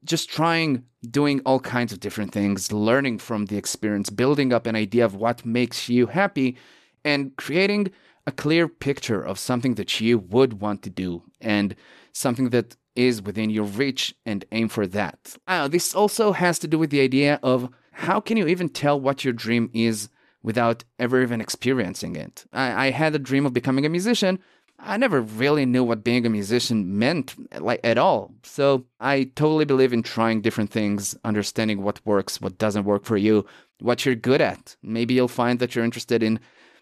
just 0.04 0.28
trying 0.28 0.82
doing 1.08 1.40
all 1.46 1.60
kinds 1.60 1.92
of 1.92 2.00
different 2.00 2.32
things, 2.32 2.72
learning 2.72 3.18
from 3.18 3.46
the 3.46 3.56
experience, 3.56 4.10
building 4.10 4.52
up 4.52 4.66
an 4.66 4.76
idea 4.76 5.04
of 5.04 5.14
what 5.14 5.46
makes 5.46 5.88
you 5.88 6.06
happy, 6.06 6.56
and 7.04 7.36
creating 7.36 7.90
a 8.26 8.32
clear 8.32 8.68
picture 8.68 9.22
of 9.22 9.38
something 9.38 9.74
that 9.74 10.00
you 10.00 10.18
would 10.18 10.60
want 10.60 10.82
to 10.82 10.90
do 10.90 11.22
and 11.40 11.74
something 12.12 12.50
that 12.50 12.76
is 12.96 13.22
within 13.22 13.50
your 13.50 13.64
reach 13.64 14.14
and 14.26 14.44
aim 14.52 14.68
for 14.68 14.86
that. 14.86 15.36
Uh, 15.46 15.68
this 15.68 15.94
also 15.94 16.32
has 16.32 16.58
to 16.58 16.68
do 16.68 16.78
with 16.78 16.90
the 16.90 17.00
idea 17.00 17.38
of 17.42 17.70
how 17.92 18.20
can 18.20 18.36
you 18.36 18.46
even 18.46 18.68
tell 18.68 19.00
what 19.00 19.24
your 19.24 19.32
dream 19.32 19.70
is 19.72 20.08
without 20.42 20.84
ever 20.98 21.22
even 21.22 21.40
experiencing 21.40 22.16
it? 22.16 22.44
I, 22.52 22.86
I 22.86 22.90
had 22.90 23.14
a 23.14 23.18
dream 23.18 23.46
of 23.46 23.52
becoming 23.52 23.84
a 23.84 23.90
musician. 23.90 24.38
I 24.78 24.96
never 24.96 25.20
really 25.20 25.66
knew 25.66 25.84
what 25.84 26.04
being 26.04 26.24
a 26.24 26.30
musician 26.30 26.98
meant 26.98 27.34
like 27.60 27.80
at 27.84 27.98
all. 27.98 28.32
So 28.42 28.86
I 28.98 29.24
totally 29.34 29.66
believe 29.66 29.92
in 29.92 30.02
trying 30.02 30.40
different 30.40 30.70
things, 30.70 31.14
understanding 31.24 31.82
what 31.82 32.04
works, 32.06 32.40
what 32.40 32.56
doesn't 32.56 32.84
work 32.84 33.04
for 33.04 33.18
you, 33.18 33.44
what 33.80 34.06
you're 34.06 34.14
good 34.14 34.40
at. 34.40 34.76
Maybe 34.82 35.14
you'll 35.14 35.28
find 35.28 35.58
that 35.58 35.74
you're 35.74 35.84
interested 35.84 36.22
in 36.22 36.40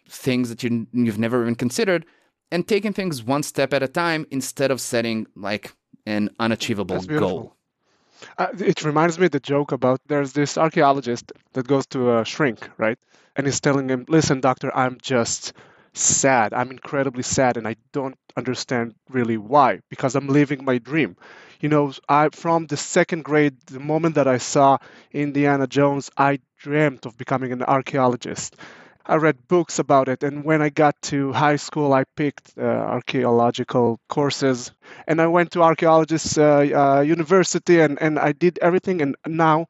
things 0.08 0.48
that 0.48 0.62
you, 0.62 0.86
you've 0.92 1.18
never 1.18 1.42
even 1.42 1.56
considered 1.56 2.06
and 2.50 2.66
taking 2.66 2.92
things 2.92 3.22
one 3.22 3.42
step 3.42 3.74
at 3.74 3.82
a 3.82 3.88
time 3.88 4.26
instead 4.30 4.70
of 4.70 4.80
setting 4.80 5.26
like 5.34 5.72
an 6.08 6.30
unachievable 6.38 7.00
goal. 7.02 7.54
Uh, 8.36 8.48
it 8.58 8.82
reminds 8.82 9.18
me 9.18 9.26
of 9.26 9.32
the 9.32 9.40
joke 9.40 9.72
about 9.72 10.00
there's 10.08 10.32
this 10.32 10.58
archaeologist 10.58 11.32
that 11.52 11.68
goes 11.68 11.86
to 11.86 12.18
a 12.18 12.24
shrink, 12.24 12.68
right? 12.78 12.98
And 13.36 13.46
he's 13.46 13.60
telling 13.60 13.88
him, 13.88 14.06
"Listen, 14.08 14.40
doctor, 14.40 14.74
I'm 14.74 14.98
just 15.00 15.52
sad. 15.92 16.52
I'm 16.52 16.70
incredibly 16.70 17.22
sad, 17.22 17.56
and 17.56 17.68
I 17.68 17.76
don't 17.92 18.18
understand 18.36 18.94
really 19.10 19.36
why. 19.36 19.80
Because 19.90 20.16
I'm 20.16 20.28
living 20.28 20.64
my 20.64 20.78
dream. 20.78 21.16
You 21.60 21.68
know, 21.68 21.92
I 22.08 22.30
from 22.30 22.66
the 22.66 22.76
second 22.76 23.22
grade, 23.24 23.56
the 23.66 23.80
moment 23.80 24.14
that 24.16 24.26
I 24.26 24.38
saw 24.38 24.78
Indiana 25.12 25.66
Jones, 25.66 26.10
I 26.16 26.40
dreamt 26.56 27.06
of 27.06 27.16
becoming 27.16 27.52
an 27.52 27.62
archaeologist." 27.62 28.56
I 29.08 29.16
read 29.16 29.48
books 29.48 29.78
about 29.80 30.08
it, 30.08 30.22
and 30.22 30.44
when 30.44 30.62
I 30.62 30.68
got 30.68 31.00
to 31.10 31.32
high 31.32 31.56
school, 31.56 31.92
I 31.94 32.04
picked 32.04 32.52
uh, 32.58 32.62
archaeological 32.62 33.98
courses, 34.08 34.70
and 35.06 35.20
I 35.20 35.26
went 35.26 35.50
to 35.52 35.62
archaeologist 35.62 36.38
uh, 36.38 36.58
uh, 36.60 37.00
university, 37.00 37.80
and, 37.80 38.00
and 38.00 38.18
I 38.18 38.32
did 38.32 38.58
everything, 38.62 39.02
and 39.02 39.16
now 39.26 39.66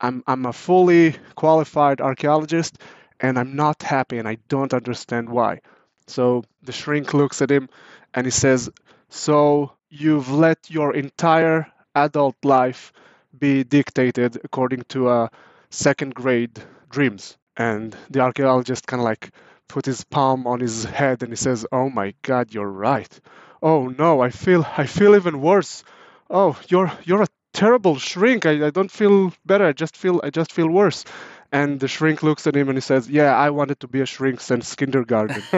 I'm 0.00 0.22
I'm 0.26 0.44
a 0.46 0.52
fully 0.52 1.16
qualified 1.36 2.00
archaeologist, 2.00 2.78
and 3.20 3.38
I'm 3.38 3.56
not 3.56 3.82
happy, 3.82 4.18
and 4.18 4.28
I 4.28 4.38
don't 4.48 4.74
understand 4.74 5.28
why. 5.30 5.60
So 6.08 6.44
the 6.62 6.72
shrink 6.72 7.14
looks 7.14 7.42
at 7.42 7.50
him, 7.50 7.68
and 8.14 8.26
he 8.26 8.30
says, 8.32 8.70
"So 9.08 9.72
you've 9.88 10.30
let 10.30 10.70
your 10.70 10.94
entire 10.94 11.66
adult 11.94 12.36
life 12.44 12.92
be 13.38 13.64
dictated 13.64 14.40
according 14.44 14.82
to 14.90 15.10
a 15.10 15.30
second 15.70 16.14
grade 16.14 16.58
dreams." 16.90 17.38
And 17.60 17.94
the 18.08 18.20
archaeologist 18.20 18.86
kind 18.86 19.02
of 19.02 19.04
like 19.04 19.32
put 19.68 19.84
his 19.84 20.02
palm 20.02 20.46
on 20.46 20.60
his 20.60 20.84
head 20.84 21.22
and 21.22 21.30
he 21.30 21.36
says, 21.36 21.66
"Oh 21.70 21.90
my 21.90 22.14
God, 22.22 22.54
you're 22.54 22.74
right. 22.90 23.20
Oh 23.62 23.88
no, 23.88 24.22
I 24.22 24.30
feel 24.30 24.64
I 24.78 24.86
feel 24.86 25.14
even 25.14 25.42
worse. 25.42 25.84
Oh, 26.30 26.58
you're 26.68 26.90
you're 27.04 27.24
a 27.24 27.34
terrible 27.52 27.98
shrink. 27.98 28.46
I, 28.46 28.68
I 28.68 28.70
don't 28.70 28.90
feel 28.90 29.34
better. 29.44 29.66
I 29.66 29.74
just 29.74 29.94
feel 29.94 30.22
I 30.24 30.30
just 30.30 30.52
feel 30.52 30.70
worse." 30.70 31.04
And 31.52 31.78
the 31.78 31.88
shrink 31.88 32.22
looks 32.22 32.46
at 32.46 32.56
him 32.56 32.70
and 32.70 32.78
he 32.78 32.80
says, 32.80 33.10
"Yeah, 33.10 33.36
I 33.36 33.50
wanted 33.50 33.80
to 33.80 33.88
be 33.88 34.00
a 34.00 34.06
shrink 34.06 34.40
since 34.40 34.74
kindergarten." 34.74 35.42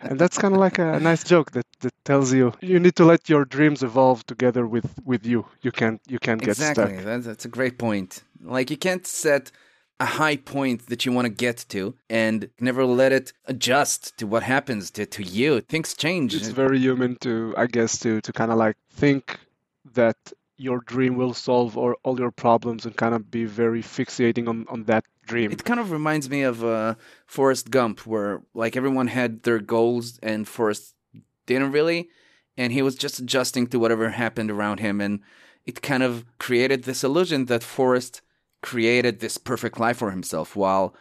and 0.00 0.18
that's 0.18 0.38
kind 0.38 0.54
of 0.54 0.60
like 0.60 0.78
a, 0.78 0.98
nice 0.98 1.24
joke 1.24 1.50
that, 1.50 1.66
that 1.80 1.92
tells 2.06 2.32
you 2.32 2.54
you 2.62 2.80
need 2.80 2.96
to 2.96 3.04
let 3.04 3.28
your 3.28 3.44
dreams 3.44 3.82
evolve 3.82 4.24
together 4.24 4.66
with, 4.66 4.88
with 5.04 5.26
you. 5.26 5.44
You 5.60 5.72
can't 5.72 6.00
you 6.08 6.18
can't 6.18 6.40
get 6.40 6.56
exactly. 6.56 6.84
stuck. 6.84 6.92
Exactly. 6.92 7.22
That's 7.22 7.44
a 7.44 7.48
great 7.48 7.76
point. 7.76 8.22
Like 8.40 8.70
you 8.70 8.78
can't 8.78 9.06
set 9.06 9.52
a 10.00 10.06
high 10.06 10.36
point 10.36 10.86
that 10.86 11.04
you 11.04 11.12
want 11.12 11.26
to 11.26 11.30
get 11.30 11.64
to 11.68 11.94
and 12.08 12.48
never 12.60 12.84
let 12.84 13.12
it 13.12 13.32
adjust 13.46 14.16
to 14.18 14.26
what 14.26 14.42
happens 14.42 14.90
to, 14.92 15.04
to 15.06 15.22
you. 15.22 15.60
Things 15.60 15.94
change. 15.94 16.34
It's 16.34 16.48
very 16.48 16.78
human 16.78 17.16
to, 17.16 17.54
I 17.56 17.66
guess, 17.66 17.98
to, 18.00 18.20
to 18.20 18.32
kind 18.32 18.52
of 18.52 18.58
like 18.58 18.76
think 18.90 19.40
that 19.94 20.16
your 20.56 20.80
dream 20.80 21.16
will 21.16 21.34
solve 21.34 21.76
or 21.76 21.96
all 22.02 22.18
your 22.18 22.30
problems 22.30 22.84
and 22.84 22.96
kind 22.96 23.14
of 23.14 23.30
be 23.30 23.44
very 23.44 23.82
fixating 23.82 24.48
on, 24.48 24.66
on 24.68 24.84
that 24.84 25.04
dream. 25.24 25.52
It 25.52 25.64
kind 25.64 25.80
of 25.80 25.90
reminds 25.92 26.28
me 26.28 26.42
of 26.42 26.64
uh, 26.64 26.94
Forrest 27.26 27.70
Gump, 27.70 28.06
where 28.06 28.42
like 28.54 28.76
everyone 28.76 29.08
had 29.08 29.42
their 29.42 29.60
goals 29.60 30.18
and 30.22 30.46
Forrest 30.46 30.94
didn't 31.46 31.72
really, 31.72 32.08
and 32.56 32.72
he 32.72 32.82
was 32.82 32.96
just 32.96 33.20
adjusting 33.20 33.68
to 33.68 33.78
whatever 33.78 34.10
happened 34.10 34.50
around 34.50 34.80
him, 34.80 35.00
and 35.00 35.20
it 35.64 35.80
kind 35.80 36.02
of 36.02 36.24
created 36.38 36.84
this 36.84 37.04
illusion 37.04 37.46
that 37.46 37.62
Forrest 37.62 38.20
created 38.62 39.20
this 39.20 39.38
perfect 39.38 39.78
life 39.78 39.98
for 39.98 40.10
himself 40.10 40.56
while 40.56 40.94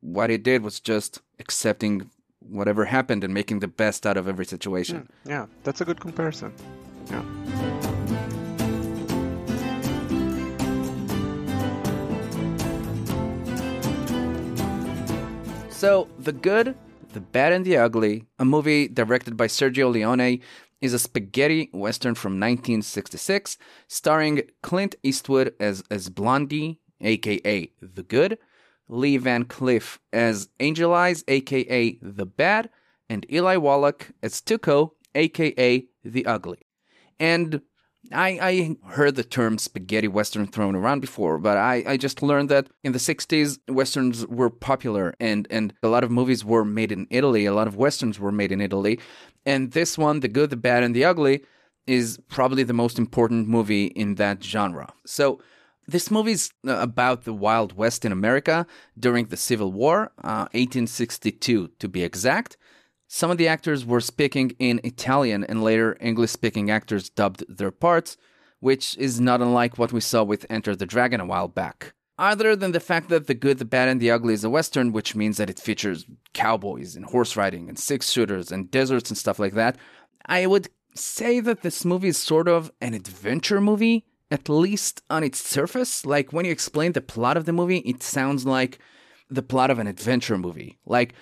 what 0.00 0.30
he 0.30 0.38
did 0.38 0.62
was 0.62 0.80
just 0.80 1.20
accepting 1.38 2.10
whatever 2.40 2.84
happened 2.84 3.24
and 3.24 3.34
making 3.34 3.58
the 3.60 3.68
best 3.68 4.06
out 4.06 4.16
of 4.16 4.28
every 4.28 4.46
situation. 4.46 5.08
Mm, 5.24 5.30
yeah, 5.30 5.46
that's 5.64 5.80
a 5.80 5.84
good 5.84 6.00
comparison. 6.00 6.52
Yeah. 7.10 7.22
So, 15.70 16.08
The 16.18 16.32
Good, 16.32 16.74
The 17.12 17.20
Bad 17.20 17.52
and 17.52 17.64
the 17.64 17.76
Ugly, 17.76 18.24
a 18.38 18.44
movie 18.44 18.88
directed 18.88 19.36
by 19.36 19.46
Sergio 19.46 19.92
Leone, 19.92 20.40
is 20.80 20.94
a 20.94 20.98
spaghetti 20.98 21.68
western 21.72 22.14
from 22.14 22.32
1966 22.32 23.58
starring 23.88 24.42
Clint 24.62 24.94
Eastwood 25.02 25.54
as 25.58 25.82
as 25.90 26.08
Blondie 26.08 26.80
aka 27.00 27.70
The 27.80 28.02
Good, 28.02 28.38
Lee 28.88 29.16
Van 29.16 29.44
Cleef 29.44 29.98
as 30.12 30.48
Angel 30.60 30.92
Eyes, 30.92 31.24
aka 31.28 31.98
The 32.00 32.26
Bad, 32.26 32.70
and 33.08 33.26
Eli 33.30 33.56
Wallach 33.56 34.10
as 34.22 34.40
Tuco, 34.40 34.92
aka 35.14 35.86
The 36.04 36.26
Ugly. 36.26 36.58
And 37.18 37.62
I, 38.12 38.38
I 38.40 38.90
heard 38.92 39.16
the 39.16 39.24
term 39.24 39.58
spaghetti 39.58 40.08
western 40.08 40.46
thrown 40.46 40.76
around 40.76 41.00
before, 41.00 41.38
but 41.38 41.56
I, 41.56 41.82
I 41.86 41.96
just 41.96 42.22
learned 42.22 42.48
that 42.50 42.68
in 42.84 42.92
the 42.92 42.98
60s, 42.98 43.58
westerns 43.68 44.26
were 44.26 44.50
popular 44.50 45.14
and, 45.18 45.46
and 45.50 45.72
a 45.82 45.88
lot 45.88 46.04
of 46.04 46.10
movies 46.10 46.44
were 46.44 46.64
made 46.64 46.92
in 46.92 47.06
Italy. 47.10 47.46
A 47.46 47.54
lot 47.54 47.66
of 47.66 47.76
westerns 47.76 48.20
were 48.20 48.32
made 48.32 48.52
in 48.52 48.60
Italy. 48.60 49.00
And 49.44 49.72
this 49.72 49.98
one, 49.98 50.20
The 50.20 50.28
Good, 50.28 50.50
the 50.50 50.56
Bad, 50.56 50.82
and 50.82 50.94
the 50.94 51.04
Ugly, 51.04 51.44
is 51.86 52.18
probably 52.28 52.62
the 52.62 52.72
most 52.72 52.98
important 52.98 53.48
movie 53.48 53.86
in 53.86 54.16
that 54.16 54.42
genre. 54.42 54.92
So, 55.04 55.40
this 55.88 56.10
movie's 56.10 56.50
uh, 56.66 56.72
about 56.78 57.24
the 57.24 57.32
Wild 57.32 57.76
West 57.76 58.04
in 58.04 58.12
America 58.12 58.66
during 58.98 59.26
the 59.26 59.36
Civil 59.36 59.72
War, 59.72 60.12
uh, 60.22 60.48
1862 60.52 61.68
to 61.78 61.88
be 61.88 62.02
exact. 62.02 62.56
Some 63.08 63.30
of 63.30 63.38
the 63.38 63.46
actors 63.46 63.84
were 63.84 64.00
speaking 64.00 64.56
in 64.58 64.80
Italian, 64.82 65.44
and 65.44 65.62
later 65.62 65.96
English 66.00 66.32
speaking 66.32 66.70
actors 66.70 67.08
dubbed 67.08 67.44
their 67.48 67.70
parts, 67.70 68.16
which 68.58 68.96
is 68.98 69.20
not 69.20 69.40
unlike 69.40 69.78
what 69.78 69.92
we 69.92 70.00
saw 70.00 70.24
with 70.24 70.44
Enter 70.50 70.74
the 70.74 70.86
Dragon 70.86 71.20
a 71.20 71.26
while 71.26 71.46
back. 71.46 71.94
Other 72.18 72.56
than 72.56 72.72
the 72.72 72.80
fact 72.80 73.10
that 73.10 73.26
The 73.26 73.34
Good, 73.34 73.58
the 73.58 73.66
Bad, 73.66 73.88
and 73.88 74.00
the 74.00 74.10
Ugly 74.10 74.34
is 74.34 74.42
a 74.42 74.50
Western, 74.50 74.90
which 74.90 75.14
means 75.14 75.36
that 75.36 75.50
it 75.50 75.60
features 75.60 76.06
cowboys 76.32 76.96
and 76.96 77.04
horse 77.04 77.36
riding 77.36 77.68
and 77.68 77.78
six 77.78 78.10
shooters 78.10 78.50
and 78.50 78.70
deserts 78.70 79.10
and 79.10 79.18
stuff 79.18 79.38
like 79.38 79.52
that, 79.52 79.76
I 80.24 80.46
would 80.46 80.68
say 80.94 81.40
that 81.40 81.60
this 81.60 81.84
movie 81.84 82.08
is 82.08 82.16
sort 82.16 82.48
of 82.48 82.72
an 82.80 82.94
adventure 82.94 83.60
movie, 83.60 84.06
at 84.30 84.48
least 84.48 85.02
on 85.08 85.22
its 85.22 85.38
surface. 85.38 86.04
Like 86.04 86.32
when 86.32 86.44
you 86.44 86.52
explain 86.52 86.92
the 86.92 87.00
plot 87.00 87.36
of 87.36 87.44
the 87.44 87.52
movie, 87.52 87.78
it 87.78 88.02
sounds 88.02 88.46
like 88.46 88.78
the 89.30 89.42
plot 89.42 89.70
of 89.70 89.78
an 89.78 89.86
adventure 89.86 90.38
movie. 90.38 90.78
Like 90.86 91.14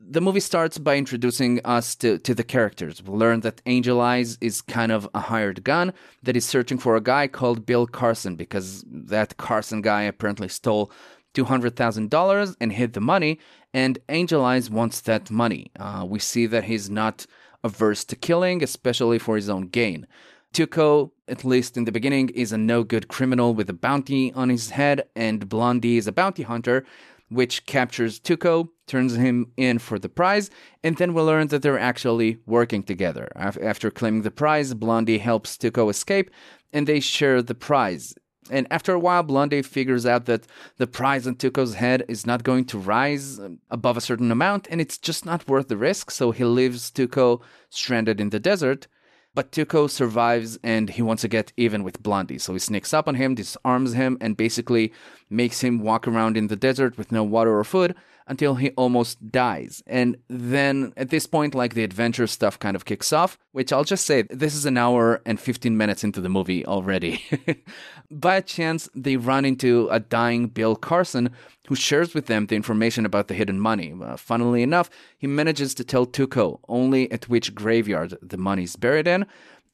the 0.00 0.20
movie 0.20 0.40
starts 0.40 0.78
by 0.78 0.96
introducing 0.96 1.60
us 1.64 1.94
to, 1.96 2.18
to 2.18 2.34
the 2.34 2.44
characters. 2.44 3.02
We 3.02 3.16
learn 3.16 3.40
that 3.40 3.62
Angel 3.66 4.00
Eyes 4.00 4.36
is 4.40 4.60
kind 4.60 4.90
of 4.90 5.08
a 5.14 5.20
hired 5.20 5.64
gun 5.64 5.92
that 6.22 6.36
is 6.36 6.44
searching 6.44 6.78
for 6.78 6.96
a 6.96 7.00
guy 7.00 7.28
called 7.28 7.64
Bill 7.64 7.86
Carson 7.86 8.34
because 8.36 8.84
that 8.88 9.36
Carson 9.36 9.80
guy 9.80 10.02
apparently 10.02 10.48
stole 10.48 10.90
$200,000 11.34 12.56
and 12.60 12.72
hid 12.72 12.92
the 12.92 13.00
money, 13.00 13.38
and 13.72 13.98
Angel 14.08 14.44
Eyes 14.44 14.68
wants 14.68 15.00
that 15.00 15.30
money. 15.30 15.70
Uh, 15.78 16.04
we 16.06 16.18
see 16.18 16.46
that 16.46 16.64
he's 16.64 16.90
not 16.90 17.26
averse 17.64 18.04
to 18.04 18.16
killing, 18.16 18.62
especially 18.62 19.18
for 19.18 19.36
his 19.36 19.48
own 19.48 19.68
gain. 19.68 20.06
Tuco, 20.52 21.12
at 21.28 21.44
least 21.44 21.76
in 21.76 21.84
the 21.84 21.92
beginning, 21.92 22.28
is 22.30 22.52
a 22.52 22.58
no 22.58 22.84
good 22.84 23.08
criminal 23.08 23.54
with 23.54 23.70
a 23.70 23.74
bounty 23.74 24.32
on 24.34 24.48
his 24.48 24.70
head, 24.70 25.04
and 25.16 25.48
Blondie 25.48 25.96
is 25.96 26.06
a 26.06 26.12
bounty 26.12 26.42
hunter 26.42 26.84
which 27.30 27.64
captures 27.64 28.20
Tuco, 28.20 28.68
turns 28.86 29.16
him 29.16 29.50
in 29.56 29.78
for 29.78 29.98
the 29.98 30.10
prize, 30.10 30.50
and 30.84 30.98
then 30.98 31.14
we 31.14 31.22
learn 31.22 31.48
that 31.48 31.62
they're 31.62 31.78
actually 31.78 32.38
working 32.44 32.82
together. 32.82 33.32
After 33.34 33.90
claiming 33.90 34.20
the 34.20 34.30
prize, 34.30 34.74
Blondie 34.74 35.18
helps 35.18 35.56
Tuco 35.56 35.88
escape, 35.88 36.30
and 36.74 36.86
they 36.86 37.00
share 37.00 37.40
the 37.40 37.54
prize. 37.54 38.14
And 38.50 38.66
after 38.70 38.92
a 38.92 38.98
while, 38.98 39.22
Blondie 39.22 39.62
figures 39.62 40.04
out 40.04 40.26
that 40.26 40.46
the 40.76 40.86
prize 40.86 41.26
on 41.26 41.36
Tuco's 41.36 41.74
head 41.74 42.04
is 42.08 42.26
not 42.26 42.42
going 42.42 42.66
to 42.66 42.78
rise 42.78 43.40
above 43.70 43.96
a 43.96 44.02
certain 44.02 44.30
amount, 44.30 44.66
and 44.68 44.80
it's 44.80 44.98
just 44.98 45.24
not 45.24 45.48
worth 45.48 45.68
the 45.68 45.76
risk, 45.78 46.10
so 46.10 46.32
he 46.32 46.44
leaves 46.44 46.90
Tuco 46.90 47.40
stranded 47.70 48.20
in 48.20 48.28
the 48.28 48.40
desert. 48.40 48.88
But 49.34 49.50
Tuco 49.50 49.88
survives 49.88 50.58
and 50.62 50.90
he 50.90 51.00
wants 51.00 51.22
to 51.22 51.28
get 51.28 51.52
even 51.56 51.82
with 51.82 52.02
Blondie. 52.02 52.38
So 52.38 52.52
he 52.52 52.58
sneaks 52.58 52.92
up 52.92 53.08
on 53.08 53.14
him, 53.14 53.34
disarms 53.34 53.94
him, 53.94 54.18
and 54.20 54.36
basically 54.36 54.92
makes 55.30 55.62
him 55.62 55.78
walk 55.78 56.06
around 56.06 56.36
in 56.36 56.48
the 56.48 56.56
desert 56.56 56.98
with 56.98 57.10
no 57.10 57.24
water 57.24 57.58
or 57.58 57.64
food 57.64 57.94
until 58.26 58.54
he 58.54 58.70
almost 58.70 59.30
dies. 59.30 59.82
And 59.86 60.16
then 60.28 60.92
at 60.96 61.10
this 61.10 61.26
point, 61.26 61.54
like 61.54 61.74
the 61.74 61.84
adventure 61.84 62.26
stuff 62.26 62.58
kind 62.58 62.76
of 62.76 62.84
kicks 62.84 63.12
off, 63.12 63.38
which 63.52 63.72
I'll 63.72 63.84
just 63.84 64.06
say 64.06 64.22
this 64.22 64.54
is 64.54 64.66
an 64.66 64.76
hour 64.76 65.20
and 65.26 65.40
15 65.40 65.76
minutes 65.76 66.04
into 66.04 66.20
the 66.20 66.28
movie 66.28 66.64
already. 66.66 67.22
By 68.10 68.40
chance, 68.40 68.88
they 68.94 69.16
run 69.16 69.44
into 69.44 69.88
a 69.90 70.00
dying 70.00 70.48
Bill 70.48 70.76
Carson 70.76 71.30
who 71.68 71.74
shares 71.74 72.14
with 72.14 72.26
them 72.26 72.46
the 72.46 72.56
information 72.56 73.06
about 73.06 73.28
the 73.28 73.34
hidden 73.34 73.60
money. 73.60 73.94
Uh, 74.00 74.16
funnily 74.16 74.62
enough, 74.62 74.90
he 75.16 75.26
manages 75.26 75.74
to 75.74 75.84
tell 75.84 76.06
Tuco 76.06 76.60
only 76.68 77.10
at 77.12 77.28
which 77.28 77.54
graveyard 77.54 78.16
the 78.20 78.36
money 78.36 78.64
is 78.64 78.76
buried 78.76 79.06
in, 79.06 79.26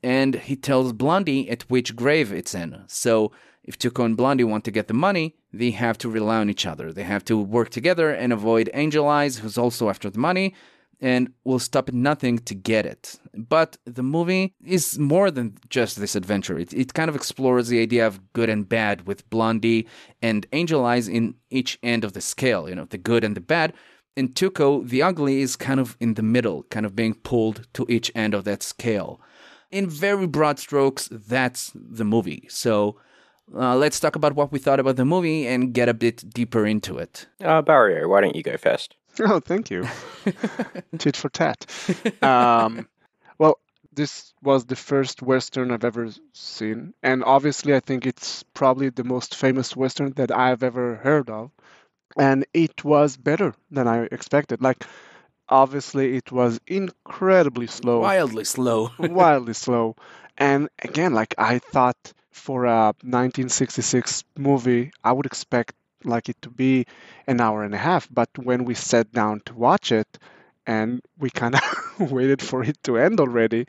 and 0.02 0.34
he 0.36 0.54
tells 0.54 0.92
Blondie 0.92 1.50
at 1.50 1.62
which 1.62 1.96
grave 1.96 2.32
it's 2.32 2.54
in. 2.54 2.84
So 2.86 3.32
if 3.64 3.78
Tuco 3.78 4.04
and 4.04 4.16
Blondie 4.16 4.44
want 4.44 4.64
to 4.64 4.70
get 4.70 4.88
the 4.88 4.94
money, 4.94 5.36
they 5.52 5.70
have 5.70 5.98
to 5.98 6.08
rely 6.08 6.38
on 6.38 6.50
each 6.50 6.66
other. 6.66 6.92
They 6.92 7.04
have 7.04 7.24
to 7.26 7.38
work 7.38 7.70
together 7.70 8.10
and 8.10 8.32
avoid 8.32 8.70
Angel 8.74 9.08
Eyes, 9.08 9.38
who's 9.38 9.58
also 9.58 9.88
after 9.88 10.10
the 10.10 10.18
money, 10.18 10.54
and 11.00 11.32
will 11.44 11.58
stop 11.58 11.88
at 11.88 11.94
nothing 11.94 12.38
to 12.38 12.54
get 12.54 12.84
it. 12.84 13.18
But 13.34 13.78
the 13.84 14.02
movie 14.02 14.54
is 14.64 14.98
more 14.98 15.30
than 15.30 15.56
just 15.68 15.98
this 15.98 16.16
adventure. 16.16 16.58
It, 16.58 16.72
it 16.74 16.94
kind 16.94 17.08
of 17.08 17.16
explores 17.16 17.68
the 17.68 17.80
idea 17.80 18.06
of 18.06 18.32
good 18.32 18.48
and 18.48 18.68
bad 18.68 19.06
with 19.06 19.28
Blondie 19.30 19.86
and 20.20 20.46
Angel 20.52 20.84
Eyes 20.84 21.08
in 21.08 21.34
each 21.50 21.78
end 21.82 22.04
of 22.04 22.12
the 22.14 22.20
scale, 22.20 22.68
you 22.68 22.74
know, 22.74 22.84
the 22.84 22.98
good 22.98 23.24
and 23.24 23.36
the 23.36 23.40
bad. 23.40 23.72
And 24.16 24.34
Tuco, 24.34 24.86
the 24.86 25.02
ugly, 25.02 25.40
is 25.40 25.54
kind 25.54 25.78
of 25.78 25.96
in 26.00 26.14
the 26.14 26.22
middle, 26.22 26.64
kind 26.64 26.84
of 26.84 26.96
being 26.96 27.14
pulled 27.14 27.68
to 27.74 27.86
each 27.88 28.10
end 28.16 28.34
of 28.34 28.42
that 28.44 28.64
scale. 28.64 29.20
In 29.70 29.88
very 29.88 30.26
broad 30.26 30.58
strokes, 30.58 31.08
that's 31.12 31.70
the 31.74 32.04
movie. 32.04 32.46
So 32.50 32.96
uh, 33.54 33.76
let's 33.76 34.00
talk 34.00 34.16
about 34.16 34.34
what 34.34 34.52
we 34.52 34.58
thought 34.58 34.80
about 34.80 34.96
the 34.96 35.04
movie 35.04 35.46
and 35.46 35.72
get 35.72 35.88
a 35.88 35.94
bit 35.94 36.28
deeper 36.30 36.66
into 36.66 36.98
it. 36.98 37.26
Uh, 37.42 37.62
Barrio, 37.62 38.08
why 38.08 38.20
don't 38.20 38.36
you 38.36 38.42
go 38.42 38.56
first? 38.56 38.94
Oh, 39.20 39.40
thank 39.40 39.68
you. 39.68 39.84
Tit 40.98 41.16
for 41.16 41.28
tat. 41.28 41.66
Um, 42.22 42.86
well, 43.36 43.58
this 43.92 44.32
was 44.42 44.64
the 44.66 44.76
first 44.76 45.22
Western 45.22 45.72
I've 45.72 45.82
ever 45.82 46.08
seen. 46.34 46.94
And 47.02 47.24
obviously, 47.24 47.74
I 47.74 47.80
think 47.80 48.06
it's 48.06 48.44
probably 48.54 48.90
the 48.90 49.02
most 49.02 49.34
famous 49.34 49.74
Western 49.74 50.12
that 50.12 50.30
I've 50.30 50.62
ever 50.62 50.96
heard 50.96 51.30
of. 51.30 51.50
And 52.16 52.46
it 52.54 52.84
was 52.84 53.16
better 53.16 53.54
than 53.72 53.88
I 53.88 54.04
expected. 54.12 54.62
Like, 54.62 54.84
obviously, 55.48 56.16
it 56.16 56.30
was 56.30 56.60
incredibly 56.68 57.66
slow. 57.66 58.00
Wildly 58.00 58.44
slow. 58.44 58.92
wildly 58.98 59.54
slow. 59.54 59.96
And 60.40 60.68
again, 60.80 61.12
like, 61.14 61.34
I 61.36 61.58
thought 61.58 62.12
for 62.38 62.64
a 62.64 62.94
1966 63.02 64.24
movie, 64.36 64.92
I 65.04 65.12
would 65.12 65.26
expect 65.26 65.74
like 66.04 66.28
it 66.28 66.40
to 66.42 66.50
be 66.50 66.86
an 67.26 67.40
hour 67.40 67.64
and 67.64 67.74
a 67.74 67.78
half. 67.78 68.08
But 68.10 68.30
when 68.38 68.64
we 68.64 68.74
sat 68.74 69.12
down 69.12 69.42
to 69.46 69.54
watch 69.54 69.92
it 69.92 70.18
and 70.66 71.00
we 71.18 71.30
kind 71.30 71.54
of 71.56 71.62
waited 72.10 72.40
for 72.40 72.62
it 72.62 72.82
to 72.84 72.96
end 72.96 73.20
already, 73.20 73.66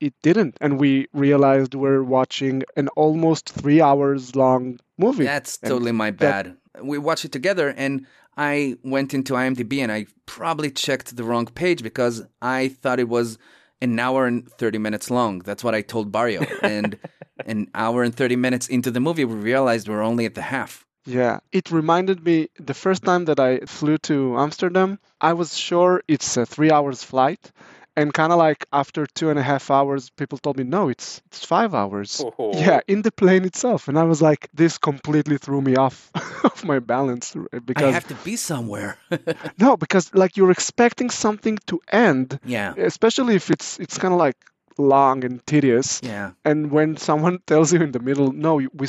it 0.00 0.14
didn't. 0.22 0.56
And 0.60 0.78
we 0.78 1.08
realized 1.12 1.74
we're 1.74 2.02
watching 2.02 2.62
an 2.76 2.88
almost 2.88 3.48
three 3.50 3.80
hours 3.80 4.36
long 4.36 4.78
movie. 4.98 5.24
That's 5.24 5.58
totally 5.58 5.92
my 5.92 6.10
bad. 6.10 6.56
That... 6.74 6.84
we 6.84 6.98
watched 6.98 7.24
it 7.24 7.32
together 7.32 7.74
and 7.76 8.06
I 8.36 8.76
went 8.82 9.14
into 9.14 9.32
IMDb 9.32 9.78
and 9.82 9.90
I 9.90 10.06
probably 10.26 10.70
checked 10.70 11.16
the 11.16 11.24
wrong 11.24 11.46
page 11.46 11.82
because 11.82 12.22
I 12.42 12.68
thought 12.68 13.00
it 13.00 13.08
was 13.08 13.38
an 13.80 13.98
hour 13.98 14.26
and 14.26 14.50
30 14.52 14.78
minutes 14.78 15.10
long. 15.10 15.40
That's 15.40 15.64
what 15.64 15.74
I 15.74 15.82
told 15.82 16.12
Barrio. 16.12 16.44
And 16.62 16.98
an 17.44 17.68
hour 17.74 18.02
and 18.02 18.14
30 18.14 18.36
minutes 18.36 18.68
into 18.68 18.90
the 18.90 19.00
movie, 19.00 19.24
we 19.24 19.34
realized 19.34 19.88
we're 19.88 20.02
only 20.02 20.24
at 20.24 20.34
the 20.34 20.42
half. 20.42 20.84
Yeah, 21.06 21.38
it 21.52 21.70
reminded 21.70 22.24
me 22.24 22.48
the 22.58 22.74
first 22.74 23.04
time 23.04 23.26
that 23.26 23.38
I 23.38 23.60
flew 23.60 23.96
to 23.98 24.38
Amsterdam, 24.38 24.98
I 25.20 25.34
was 25.34 25.56
sure 25.56 26.02
it's 26.08 26.36
a 26.36 26.44
three 26.44 26.72
hours 26.72 27.02
flight. 27.02 27.52
And 27.98 28.12
kind 28.12 28.30
of 28.30 28.38
like 28.38 28.66
after 28.74 29.06
two 29.06 29.30
and 29.30 29.38
a 29.38 29.42
half 29.42 29.70
hours, 29.70 30.10
people 30.10 30.36
told 30.36 30.58
me, 30.58 30.64
no, 30.64 30.90
it's 30.90 31.22
it's 31.28 31.46
five 31.46 31.74
hours. 31.74 32.22
Oh. 32.38 32.52
Yeah, 32.52 32.80
in 32.86 33.00
the 33.00 33.10
plane 33.10 33.46
itself. 33.46 33.88
And 33.88 33.98
I 33.98 34.02
was 34.02 34.20
like, 34.20 34.50
this 34.52 34.76
completely 34.76 35.38
threw 35.38 35.62
me 35.62 35.76
off 35.76 36.10
of 36.44 36.62
my 36.62 36.78
balance 36.78 37.34
because 37.64 37.84
I 37.84 37.92
have 37.92 38.08
to 38.08 38.14
be 38.16 38.36
somewhere. 38.36 38.98
no, 39.58 39.78
because 39.78 40.12
like 40.12 40.36
you're 40.36 40.50
expecting 40.50 41.08
something 41.08 41.56
to 41.68 41.80
end. 41.90 42.38
Yeah. 42.44 42.74
Especially 42.76 43.34
if 43.34 43.50
it's 43.50 43.80
it's 43.80 43.96
kind 43.96 44.12
of 44.12 44.20
like 44.20 44.36
long 44.78 45.24
and 45.24 45.44
tedious. 45.46 46.00
Yeah. 46.02 46.32
And 46.44 46.70
when 46.70 46.96
someone 46.96 47.40
tells 47.46 47.72
you 47.72 47.82
in 47.82 47.92
the 47.92 48.00
middle, 48.00 48.32
no, 48.32 48.56
we 48.56 48.88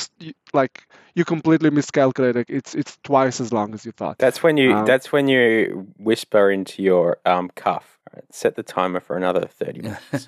like 0.54 0.88
you 1.16 1.26
completely 1.26 1.70
miscalculated. 1.70 2.46
It's 2.50 2.76
it's 2.76 2.98
twice 3.04 3.42
as 3.42 3.52
long 3.52 3.74
as 3.74 3.86
you 3.86 3.92
thought. 3.92 4.18
That's 4.18 4.44
when 4.44 4.58
you 4.58 4.74
um, 4.74 4.86
that's 4.86 5.12
when 5.12 5.28
you 5.28 5.88
whisper 5.98 6.52
into 6.52 6.82
your 6.84 7.20
um, 7.26 7.50
cuff. 7.56 8.00
Right, 8.14 8.24
set 8.32 8.56
the 8.56 8.64
timer 8.64 9.00
for 9.00 9.18
another 9.18 9.48
thirty 9.48 9.82
minutes. 9.82 10.28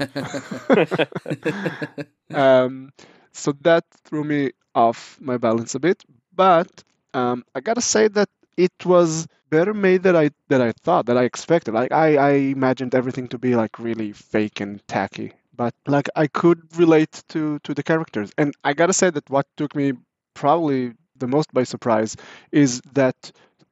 um, 2.34 2.92
so 3.32 3.54
that 3.62 3.86
threw 4.06 4.24
me 4.24 4.52
off 4.76 5.18
my 5.22 5.38
balance 5.38 5.76
a 5.76 5.80
bit, 5.80 6.04
but 6.36 6.84
um, 7.14 7.44
I 7.56 7.62
gotta 7.62 7.82
say 7.82 8.08
that 8.10 8.30
it 8.58 8.86
was 8.86 9.28
better 9.50 9.74
made 9.74 10.04
than 10.04 10.16
I 10.16 10.32
that 10.50 10.62
I 10.62 10.72
thought 10.72 11.08
that 11.08 11.18
I 11.18 11.24
expected. 11.24 11.74
Like 11.74 11.92
I, 11.92 12.18
I 12.18 12.32
imagined 12.32 12.96
everything 12.96 13.28
to 13.30 13.38
be 13.38 13.56
like 13.56 13.80
really 13.80 14.12
fake 14.12 14.60
and 14.60 14.86
tacky, 14.88 15.34
but 15.60 15.76
like 15.88 16.10
I 16.16 16.28
could 16.28 16.62
relate 16.84 17.24
to 17.34 17.60
to 17.66 17.74
the 17.76 17.84
characters. 17.84 18.32
And 18.38 18.56
I 18.64 18.74
gotta 18.74 18.94
say 19.02 19.10
that 19.12 19.30
what 19.30 19.48
took 19.58 19.76
me 19.76 19.94
probably 20.36 20.94
the 21.24 21.28
most 21.28 21.54
by 21.54 21.66
surprise 21.66 22.16
is 22.52 22.82
that 22.94 23.18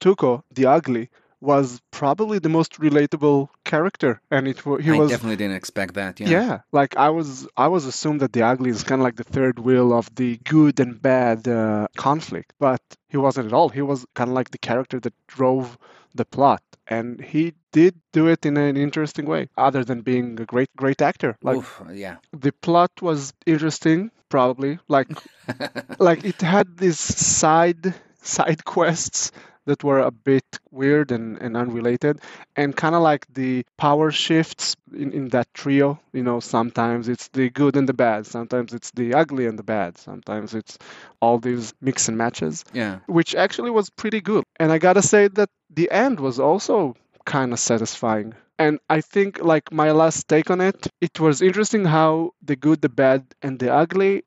Tuco, 0.01 0.43
the 0.57 0.65
ugly, 0.67 1.09
was 1.39 1.81
probably 1.91 2.39
the 2.39 2.49
most 2.49 2.73
relatable 2.79 3.49
character, 3.63 4.21
and 4.31 4.47
it 4.47 4.59
he 4.81 4.91
I 4.91 4.97
was 4.97 5.11
definitely 5.11 5.35
didn't 5.35 5.55
expect 5.55 5.93
that. 5.95 6.19
Yeah. 6.19 6.29
yeah, 6.29 6.59
like 6.71 6.97
I 6.97 7.09
was, 7.09 7.47
I 7.55 7.67
was 7.67 7.85
assumed 7.85 8.21
that 8.21 8.33
the 8.33 8.43
ugly 8.43 8.69
is 8.69 8.83
kind 8.83 9.01
of 9.01 9.03
like 9.03 9.15
the 9.15 9.23
third 9.23 9.59
wheel 9.59 9.93
of 9.93 10.13
the 10.15 10.37
good 10.37 10.79
and 10.79 11.01
bad 11.01 11.47
uh, 11.47 11.87
conflict, 11.95 12.53
but 12.59 12.81
he 13.07 13.17
wasn't 13.17 13.47
at 13.47 13.53
all. 13.53 13.69
He 13.69 13.81
was 13.81 14.05
kind 14.15 14.29
of 14.29 14.35
like 14.35 14.51
the 14.51 14.57
character 14.57 14.99
that 14.99 15.13
drove 15.27 15.77
the 16.15 16.25
plot, 16.25 16.63
and 16.87 17.21
he 17.21 17.53
did 17.71 17.95
do 18.11 18.27
it 18.27 18.45
in 18.45 18.57
an 18.57 18.77
interesting 18.77 19.25
way. 19.25 19.49
Other 19.57 19.83
than 19.83 20.01
being 20.01 20.39
a 20.39 20.45
great, 20.45 20.69
great 20.75 21.01
actor, 21.01 21.37
like 21.43 21.57
Oof, 21.57 21.81
yeah. 21.91 22.17
the 22.31 22.51
plot 22.51 22.91
was 23.01 23.33
interesting, 23.45 24.11
probably. 24.29 24.79
Like, 24.87 25.09
like 25.99 26.25
it 26.25 26.41
had 26.41 26.77
these 26.77 26.99
side 26.99 27.93
side 28.21 28.65
quests 28.65 29.31
that 29.67 29.83
were 29.83 29.99
a 29.99 30.11
bit 30.11 30.45
weird 30.71 31.11
and, 31.11 31.37
and 31.37 31.55
unrelated 31.55 32.19
and 32.55 32.75
kind 32.75 32.95
of 32.95 33.01
like 33.01 33.25
the 33.33 33.63
power 33.77 34.11
shifts 34.11 34.75
in, 34.93 35.11
in 35.11 35.29
that 35.29 35.47
trio 35.53 35.99
you 36.13 36.23
know 36.23 36.39
sometimes 36.39 37.07
it's 37.07 37.27
the 37.29 37.49
good 37.49 37.75
and 37.75 37.87
the 37.87 37.93
bad 37.93 38.25
sometimes 38.25 38.73
it's 38.73 38.91
the 38.91 39.13
ugly 39.13 39.45
and 39.45 39.59
the 39.59 39.63
bad 39.63 39.97
sometimes 39.97 40.53
it's 40.55 40.77
all 41.21 41.37
these 41.37 41.73
mix 41.81 42.07
and 42.07 42.17
matches 42.17 42.63
yeah. 42.73 42.99
which 43.07 43.35
actually 43.35 43.69
was 43.69 43.89
pretty 43.91 44.21
good 44.21 44.43
and 44.59 44.71
i 44.71 44.77
gotta 44.77 45.01
say 45.01 45.27
that 45.27 45.49
the 45.69 45.91
end 45.91 46.19
was 46.19 46.39
also 46.39 46.95
kind 47.25 47.53
of 47.53 47.59
satisfying 47.59 48.33
and 48.57 48.79
i 48.89 49.01
think 49.01 49.39
like 49.43 49.71
my 49.71 49.91
last 49.91 50.27
take 50.27 50.49
on 50.49 50.61
it 50.61 50.87
it 51.01 51.19
was 51.19 51.41
interesting 51.41 51.85
how 51.85 52.31
the 52.41 52.55
good 52.55 52.81
the 52.81 52.89
bad 52.89 53.25
and 53.41 53.59
the 53.59 53.71
ugly 53.71 54.23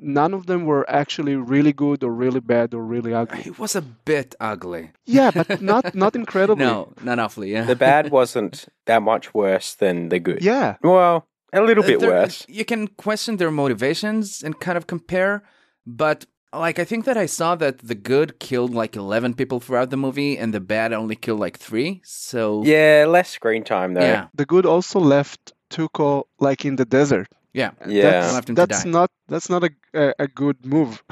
none 0.00 0.32
of 0.34 0.46
them 0.46 0.64
were 0.64 0.84
actually 0.88 1.36
really 1.36 1.72
good 1.72 2.02
or 2.04 2.12
really 2.12 2.40
bad 2.40 2.74
or 2.74 2.82
really 2.82 3.12
ugly 3.14 3.40
It 3.46 3.58
was 3.58 3.76
a 3.76 3.82
bit 3.82 4.34
ugly. 4.40 4.90
yeah 5.04 5.30
but 5.30 5.60
not 5.60 5.94
not 5.94 6.14
incredibly 6.14 6.64
No, 6.72 6.92
not 7.02 7.18
awfully. 7.18 7.52
Yeah. 7.52 7.64
The 7.66 7.76
bad 7.76 8.10
wasn't 8.10 8.66
that 8.86 9.02
much 9.02 9.34
worse 9.34 9.74
than 9.74 10.08
the 10.08 10.18
good. 10.20 10.42
yeah 10.42 10.76
Well, 10.82 11.26
a 11.52 11.60
little 11.60 11.84
Uh, 11.84 11.88
bit 11.88 12.00
there- 12.00 12.10
worse. 12.10 12.46
You 12.48 12.64
can 12.64 12.88
question 12.88 13.36
their 13.36 13.50
motivations 13.50 14.42
and 14.44 14.58
kind 14.58 14.76
of 14.78 14.86
compare, 14.86 15.42
but 15.86 16.24
like 16.66 16.78
I 16.82 16.84
think 16.84 17.04
that 17.04 17.16
I 17.16 17.26
saw 17.26 17.56
that 17.56 17.78
the 17.78 17.94
good 17.94 18.38
killed 18.38 18.74
like 18.74 18.94
eleven 18.98 19.34
people 19.34 19.58
throughout 19.60 19.90
the 19.90 19.96
movie, 19.96 20.36
and 20.40 20.52
the 20.52 20.60
bad 20.60 20.92
only 20.92 21.16
killed 21.16 21.40
like 21.40 21.58
three. 21.58 22.00
So 22.04 22.62
Yeah, 22.64 23.06
less 23.08 23.30
screen 23.30 23.64
time 23.64 23.94
though. 23.94 24.06
yeah, 24.12 24.26
the 24.34 24.44
good 24.44 24.66
also 24.66 24.98
left 25.00 25.52
tuco 25.70 26.24
like 26.46 26.68
in 26.68 26.76
the 26.76 26.84
desert 26.84 27.28
yeah. 27.52 27.70
Yeah. 27.86 28.02
that's, 28.20 28.32
Left 28.34 28.48
him 28.48 28.54
to 28.56 28.66
that's 28.66 28.84
die. 28.84 28.90
not 28.90 29.10
that's 29.28 29.48
not 29.50 29.64
a, 29.64 29.70
a, 29.94 30.14
a 30.20 30.26
good 30.28 30.64
move 30.66 31.02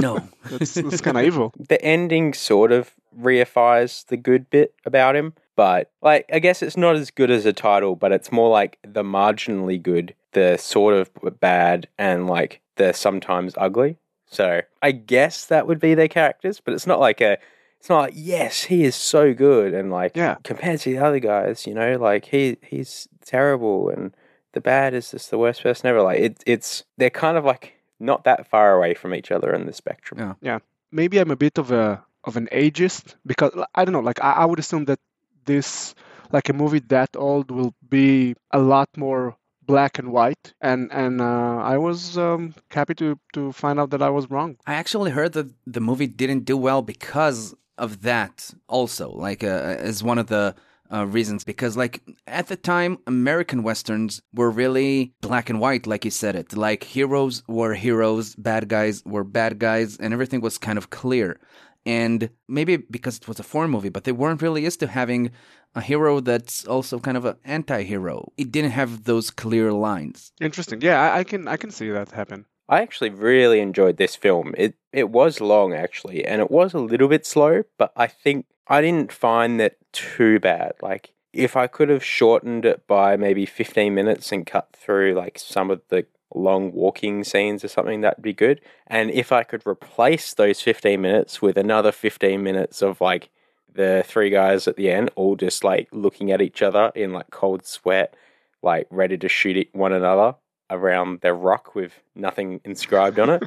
No, 0.00 0.18
that's, 0.50 0.74
that's 0.74 1.00
kind 1.00 1.16
of 1.18 1.24
evil 1.24 1.52
The 1.68 1.80
ending 1.84 2.32
sort 2.34 2.72
of 2.72 2.92
reifies 3.18 4.06
the 4.06 4.16
good 4.16 4.48
bit 4.50 4.74
about 4.86 5.16
him, 5.16 5.34
but 5.56 5.90
like 6.02 6.26
I 6.32 6.38
guess 6.38 6.62
it's 6.62 6.76
not 6.76 6.96
as 6.96 7.10
good 7.10 7.30
as 7.30 7.44
a 7.46 7.52
title, 7.52 7.96
but 7.96 8.12
it's 8.12 8.30
more 8.32 8.48
like 8.48 8.78
the 8.82 9.02
marginally 9.02 9.82
good, 9.82 10.14
the 10.32 10.56
sort 10.56 10.94
of 10.94 11.10
bad, 11.40 11.88
and 11.98 12.26
like 12.28 12.60
the 12.76 12.92
sometimes 12.92 13.54
ugly. 13.56 13.96
So 14.26 14.60
I 14.80 14.92
guess 14.92 15.44
that 15.46 15.66
would 15.66 15.80
be 15.80 15.94
their 15.94 16.08
characters, 16.08 16.60
but 16.60 16.72
it's 16.74 16.86
not 16.86 17.00
like 17.00 17.20
a. 17.20 17.36
It's 17.80 17.88
not 17.88 17.98
like 18.00 18.12
yes, 18.14 18.64
he 18.64 18.84
is 18.84 18.94
so 18.94 19.32
good, 19.34 19.74
and 19.74 19.90
like 19.90 20.14
Yeah. 20.16 20.36
compared 20.44 20.80
to 20.80 20.90
the 20.92 20.98
other 20.98 21.18
guys, 21.18 21.66
you 21.66 21.74
know, 21.74 21.96
like 21.98 22.26
he 22.26 22.58
he's 22.62 23.08
terrible, 23.24 23.88
and 23.88 24.14
the 24.52 24.60
bad 24.60 24.94
is 24.94 25.10
just 25.10 25.30
the 25.30 25.38
worst 25.38 25.62
person 25.62 25.88
ever. 25.88 26.02
Like 26.02 26.20
it, 26.20 26.42
it's 26.46 26.84
they're 26.96 27.10
kind 27.10 27.36
of 27.36 27.44
like 27.44 27.74
not 27.98 28.24
that 28.24 28.48
far 28.48 28.74
away 28.76 28.94
from 28.94 29.14
each 29.14 29.30
other 29.30 29.54
in 29.54 29.66
the 29.66 29.72
spectrum. 29.72 30.36
Yeah. 30.42 30.58
maybe 30.90 31.18
I'm 31.18 31.30
a 31.30 31.36
bit 31.36 31.58
of 31.58 31.70
a 31.70 32.02
of 32.24 32.36
an 32.36 32.48
ageist 32.52 33.14
because 33.24 33.52
I 33.74 33.84
don't 33.84 33.92
know. 33.92 34.00
Like 34.00 34.22
I, 34.22 34.32
I 34.32 34.44
would 34.44 34.58
assume 34.58 34.86
that 34.86 35.00
this 35.44 35.94
like 36.32 36.48
a 36.48 36.52
movie 36.52 36.80
that 36.88 37.10
old 37.16 37.50
will 37.50 37.74
be 37.88 38.34
a 38.50 38.58
lot 38.58 38.88
more 38.96 39.36
black 39.62 39.98
and 39.98 40.08
white, 40.12 40.54
and 40.60 40.92
and 40.92 41.20
uh, 41.20 41.58
I 41.74 41.78
was 41.78 42.18
um, 42.18 42.54
happy 42.70 42.94
to 42.94 43.18
to 43.34 43.52
find 43.52 43.78
out 43.80 43.90
that 43.90 44.02
I 44.02 44.10
was 44.10 44.30
wrong. 44.30 44.56
I 44.66 44.74
actually 44.74 45.10
heard 45.10 45.32
that 45.34 45.48
the 45.66 45.80
movie 45.80 46.06
didn't 46.06 46.44
do 46.44 46.56
well 46.56 46.82
because 46.82 47.54
of 47.78 48.02
that. 48.02 48.52
Also, 48.68 49.10
like 49.10 49.42
uh, 49.44 49.90
as 49.90 50.02
one 50.02 50.18
of 50.18 50.26
the 50.26 50.54
uh, 50.92 51.06
reasons, 51.06 51.44
because 51.44 51.76
like 51.76 52.02
at 52.26 52.48
the 52.48 52.56
time, 52.56 52.98
American 53.06 53.62
westerns 53.62 54.22
were 54.34 54.50
really 54.50 55.14
black 55.20 55.48
and 55.50 55.60
white, 55.60 55.86
like 55.86 56.04
you 56.04 56.10
said 56.10 56.36
it. 56.36 56.56
Like 56.56 56.84
heroes 56.84 57.42
were 57.48 57.74
heroes, 57.74 58.34
bad 58.36 58.68
guys 58.68 59.02
were 59.04 59.24
bad 59.24 59.58
guys, 59.58 59.96
and 59.96 60.12
everything 60.12 60.40
was 60.40 60.58
kind 60.58 60.78
of 60.78 60.90
clear. 60.90 61.40
And 61.86 62.28
maybe 62.46 62.76
because 62.76 63.16
it 63.16 63.26
was 63.28 63.40
a 63.40 63.42
foreign 63.42 63.70
movie, 63.70 63.88
but 63.88 64.04
they 64.04 64.12
weren't 64.12 64.42
really 64.42 64.64
used 64.64 64.80
to 64.80 64.86
having 64.86 65.30
a 65.74 65.80
hero 65.80 66.20
that's 66.20 66.66
also 66.66 66.98
kind 66.98 67.16
of 67.16 67.24
an 67.24 67.36
anti-hero. 67.44 68.32
It 68.36 68.52
didn't 68.52 68.72
have 68.72 69.04
those 69.04 69.30
clear 69.30 69.72
lines. 69.72 70.32
Interesting. 70.40 70.82
Yeah, 70.82 71.00
I, 71.00 71.20
I 71.20 71.24
can 71.24 71.48
I 71.48 71.56
can 71.56 71.70
see 71.70 71.88
that 71.90 72.10
happen. 72.10 72.44
I 72.70 72.82
actually 72.82 73.10
really 73.10 73.58
enjoyed 73.58 73.96
this 73.96 74.14
film. 74.14 74.54
It 74.56 74.76
it 74.92 75.10
was 75.10 75.40
long 75.40 75.74
actually, 75.74 76.24
and 76.24 76.40
it 76.40 76.50
was 76.52 76.72
a 76.72 76.78
little 76.78 77.08
bit 77.08 77.26
slow, 77.26 77.64
but 77.76 77.92
I 77.96 78.06
think 78.06 78.46
I 78.68 78.80
didn't 78.80 79.12
find 79.12 79.58
that 79.58 79.76
too 79.92 80.38
bad. 80.38 80.74
Like 80.80 81.12
if 81.32 81.56
I 81.56 81.66
could 81.66 81.88
have 81.88 82.04
shortened 82.04 82.64
it 82.64 82.86
by 82.86 83.16
maybe 83.16 83.44
15 83.44 83.92
minutes 83.92 84.30
and 84.30 84.46
cut 84.46 84.68
through 84.72 85.14
like 85.14 85.38
some 85.38 85.70
of 85.70 85.82
the 85.88 86.06
long 86.32 86.72
walking 86.72 87.24
scenes 87.24 87.64
or 87.64 87.68
something 87.68 88.02
that'd 88.02 88.22
be 88.22 88.32
good. 88.32 88.60
And 88.86 89.10
if 89.10 89.32
I 89.32 89.42
could 89.42 89.66
replace 89.66 90.32
those 90.32 90.60
15 90.60 91.00
minutes 91.00 91.42
with 91.42 91.58
another 91.58 91.90
15 91.90 92.40
minutes 92.40 92.82
of 92.82 93.00
like 93.00 93.30
the 93.72 94.04
three 94.06 94.30
guys 94.30 94.68
at 94.68 94.76
the 94.76 94.90
end 94.90 95.10
all 95.16 95.34
just 95.34 95.64
like 95.64 95.88
looking 95.92 96.30
at 96.30 96.40
each 96.40 96.62
other 96.62 96.92
in 96.94 97.12
like 97.12 97.30
cold 97.30 97.66
sweat, 97.66 98.14
like 98.62 98.86
ready 98.90 99.18
to 99.18 99.28
shoot 99.28 99.68
one 99.72 99.92
another 99.92 100.36
around 100.70 101.20
their 101.20 101.34
rock 101.34 101.74
with 101.74 101.92
nothing 102.14 102.60
inscribed 102.64 103.18
on 103.18 103.30
it, 103.30 103.42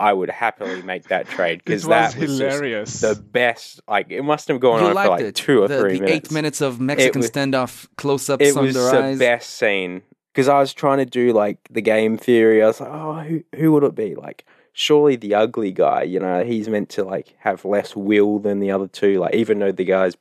I 0.00 0.12
would 0.12 0.30
happily 0.30 0.82
make 0.82 1.04
that 1.08 1.26
trade 1.28 1.62
because 1.64 1.84
It 1.84 1.88
that 1.88 2.14
was 2.14 2.28
was 2.28 2.38
just 2.38 2.52
hilarious. 2.56 3.00
the 3.00 3.14
best. 3.16 3.80
Like 3.88 4.10
it 4.10 4.22
must 4.22 4.46
have 4.48 4.60
gone 4.60 4.80
you 4.80 4.88
on 4.88 4.94
liked 4.94 5.06
for 5.06 5.10
like 5.10 5.24
it. 5.24 5.34
two 5.34 5.62
or 5.62 5.68
the, 5.68 5.80
three 5.80 5.94
the 5.94 6.00
minutes. 6.04 6.28
eight 6.28 6.32
minutes 6.32 6.60
of 6.60 6.78
Mexican 6.80 7.20
was- 7.20 7.30
standoff 7.30 7.88
close-ups 7.96 8.44
It 8.44 8.54
was 8.54 8.74
the 8.74 8.80
eyes. 8.96 9.18
best 9.18 9.50
scene 9.50 10.02
because 10.32 10.48
I 10.48 10.58
was 10.60 10.72
trying 10.72 10.98
to 10.98 11.06
do 11.06 11.32
like 11.32 11.58
the 11.70 11.82
game 11.82 12.16
theory. 12.16 12.62
I 12.62 12.66
was 12.68 12.80
like, 12.80 12.90
oh, 12.92 13.14
who 13.20 13.42
who 13.56 13.72
would 13.72 13.82
it 13.82 13.94
be? 13.96 14.14
Like, 14.14 14.44
surely 14.72 15.16
the 15.16 15.34
ugly 15.34 15.72
guy. 15.72 16.02
You 16.04 16.20
know, 16.20 16.44
he's 16.44 16.68
meant 16.68 16.90
to 16.90 17.02
like 17.04 17.34
have 17.40 17.64
less 17.64 17.96
will 17.96 18.38
than 18.38 18.60
the 18.60 18.70
other 18.70 18.86
two. 18.86 19.18
Like, 19.18 19.34
even 19.34 19.58
though 19.58 19.72
the 19.72 19.84
guy's 19.84 20.16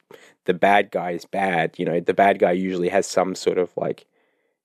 the 0.45 0.55
bad 0.55 0.89
guy 0.89 1.11
is 1.11 1.25
bad, 1.25 1.77
you 1.77 1.85
know, 1.85 1.99
the 1.99 2.15
bad 2.15 2.39
guy 2.39 2.53
usually 2.53 2.89
has 2.89 3.05
some 3.05 3.35
sort 3.35 3.59
of 3.59 3.69
like, 3.77 4.07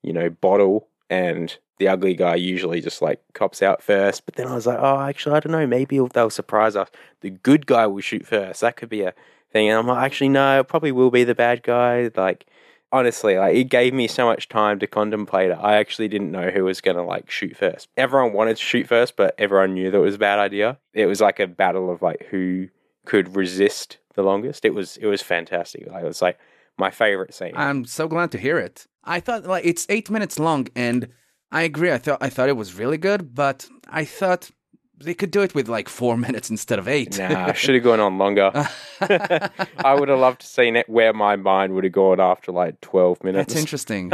you 0.03 0.13
know, 0.15 0.31
bottle, 0.31 0.89
and 1.11 1.59
the 1.83 1.89
ugly 1.89 2.15
guy 2.15 2.37
usually 2.37 2.81
just 2.81 3.03
like 3.03 3.21
cops 3.33 3.61
out 3.61 3.83
first. 3.83 4.25
But 4.25 4.37
then 4.37 4.47
I 4.47 4.55
was 4.55 4.67
like, 4.67 4.79
oh, 4.81 5.01
actually, 5.01 5.35
I 5.35 5.41
don't 5.41 5.51
know. 5.51 5.67
Maybe 5.67 5.99
they'll 6.15 6.31
surprise 6.31 6.77
us. 6.77 6.89
The 7.23 7.31
good 7.31 7.67
guy 7.67 7.89
will 7.89 8.01
shoot 8.01 8.25
first. 8.25 8.61
That 8.61 8.77
could 8.77 8.89
be 8.89 9.03
a 9.03 9.15
thing. 9.53 9.69
And 9.69 9.77
I'm 9.77 9.89
like, 9.89 10.05
actually, 10.05 10.29
no, 10.29 10.61
it 10.61 10.69
probably 10.69 10.93
will 10.93 11.11
be 11.11 11.25
the 11.25 11.35
bad 11.35 11.65
guy. 11.65 12.09
Like, 12.15 12.47
honestly, 12.93 13.37
like 13.37 13.57
it 13.57 13.65
gave 13.65 13.93
me 13.93 14.07
so 14.07 14.27
much 14.27 14.49
time 14.49 14.79
to 14.79 14.87
contemplate 14.87 15.51
it. 15.51 15.59
I 15.61 15.75
actually 15.75 16.07
didn't 16.07 16.31
know 16.31 16.51
who 16.51 16.63
was 16.63 16.81
gonna 16.81 17.05
like 17.05 17.29
shoot 17.29 17.57
first. 17.57 17.89
Everyone 17.97 18.33
wanted 18.33 18.59
to 18.59 18.63
shoot 18.63 18.87
first, 18.87 19.17
but 19.17 19.35
everyone 19.39 19.75
knew 19.75 19.91
that 19.91 19.99
it 19.99 20.01
was 20.01 20.15
a 20.15 20.19
bad 20.19 20.39
idea. 20.39 20.79
It 20.95 21.07
was 21.07 21.21
like 21.21 21.41
a 21.41 21.49
battle 21.49 21.91
of 21.91 22.01
like 22.01 22.27
who 22.31 22.69
could 23.07 23.35
resist 23.35 23.99
the 24.15 24.23
longest. 24.23 24.65
It 24.65 24.75
was 24.75 24.99
it 24.99 25.07
was 25.07 25.21
fantastic. 25.21 25.89
Like, 25.89 26.05
it 26.05 26.07
was 26.07 26.23
like 26.23 26.39
my 26.79 26.93
favorite 26.93 27.35
scene. 27.35 27.55
I'm 27.57 27.85
so 27.87 28.07
glad 28.07 28.31
to 28.33 28.39
hear 28.39 28.59
it. 28.59 28.87
I 29.03 29.19
thought 29.19 29.47
like 29.47 29.65
it's 29.65 29.85
eight 29.89 30.11
minutes 30.11 30.39
long, 30.39 30.69
and 30.77 31.09
I 31.53 31.63
agree. 31.63 31.93
I 31.93 31.99
thought 31.99 32.19
I 32.21 32.31
thought 32.31 32.49
it 32.49 32.57
was 32.57 32.75
really 32.75 32.99
good, 32.99 33.35
but 33.35 33.69
I 33.89 34.05
thought 34.05 34.51
they 34.99 35.15
could 35.15 35.31
do 35.31 35.43
it 35.43 35.55
with 35.55 35.69
like 35.69 35.89
four 35.89 36.17
minutes 36.27 36.51
instead 36.51 36.79
of 36.79 36.89
eight. 36.89 37.19
Nah, 37.19 37.49
I 37.49 37.53
should 37.53 37.75
have 37.75 37.85
gone 37.85 38.01
on 38.01 38.19
longer. 38.19 38.51
I 39.01 39.95
would 39.95 40.09
have 40.09 40.19
loved 40.19 40.41
to 40.41 40.47
seen 40.47 40.77
it 40.77 40.89
where 40.89 41.13
my 41.13 41.37
mind 41.37 41.75
would 41.75 41.85
have 41.85 41.93
gone 41.93 42.21
after 42.21 42.51
like 42.51 42.81
twelve 42.81 43.23
minutes. 43.23 43.53
That's 43.53 43.61
interesting. 43.61 44.13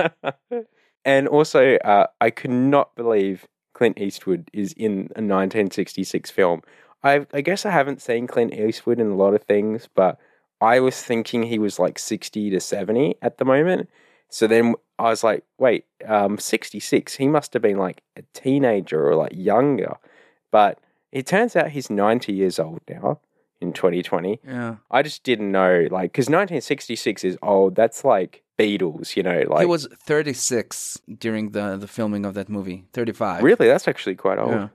and 1.05 1.29
also, 1.29 1.77
uh, 1.77 2.09
I 2.21 2.31
could 2.31 2.51
not 2.51 2.95
believe 2.97 3.47
Clint 3.73 4.01
Eastwood 4.01 4.51
is 4.53 4.73
in 4.73 5.09
a 5.15 5.23
1966 5.23 6.31
film. 6.33 6.63
I, 7.05 7.27
I 7.33 7.43
guess 7.43 7.65
I 7.65 7.71
haven't 7.71 8.03
seen 8.03 8.27
Clint 8.27 8.53
Eastwood 8.53 8.99
in 8.99 9.09
a 9.09 9.15
lot 9.15 9.35
of 9.35 9.45
things, 9.45 9.89
but 9.95 10.19
I 10.61 10.81
was 10.81 11.01
thinking 11.01 11.45
he 11.45 11.61
was 11.61 11.79
like 11.79 11.97
60 11.97 12.51
to 12.51 12.59
70 12.59 13.15
at 13.23 13.39
the 13.39 13.45
moment. 13.45 13.89
So 14.29 14.49
then 14.49 14.75
I 14.99 15.11
was 15.11 15.23
like, 15.23 15.45
wait, 15.59 15.85
um, 16.07 16.39
66, 16.39 17.17
he 17.17 17.29
must 17.29 17.53
have 17.53 17.63
been 17.63 17.79
like 17.79 18.03
a 18.17 18.23
teenager 18.35 19.09
or 19.09 19.15
like 19.15 19.33
younger. 19.35 19.97
But 20.51 20.79
it 21.13 21.27
turns 21.27 21.55
out 21.57 21.71
he's 21.71 21.89
90 21.91 22.33
years 22.33 22.59
old 22.59 22.81
now. 22.89 23.21
in 23.61 23.73
2020. 23.73 24.41
Yeah. 24.47 24.77
I 24.91 25.03
just 25.03 25.25
didn't 25.25 25.51
know, 25.51 25.89
like, 25.91 26.13
because 26.13 26.27
1966 26.27 27.25
is 27.25 27.37
old. 27.43 27.75
That's 27.75 28.05
like 28.05 28.43
Beatles, 28.59 29.17
you 29.17 29.23
know, 29.23 29.45
like 29.49 29.61
he 29.61 29.67
was 29.67 29.87
36 30.05 31.01
during 31.19 31.51
the, 31.51 31.77
the 31.77 31.89
filming 31.89 32.25
of 32.25 32.35
that 32.35 32.49
movie. 32.49 32.85
35. 32.93 33.43
really. 33.43 33.67
That's 33.67 33.89
actually 33.89 34.15
quite 34.17 34.39
old. 34.39 34.51
Yeah. 34.53 34.69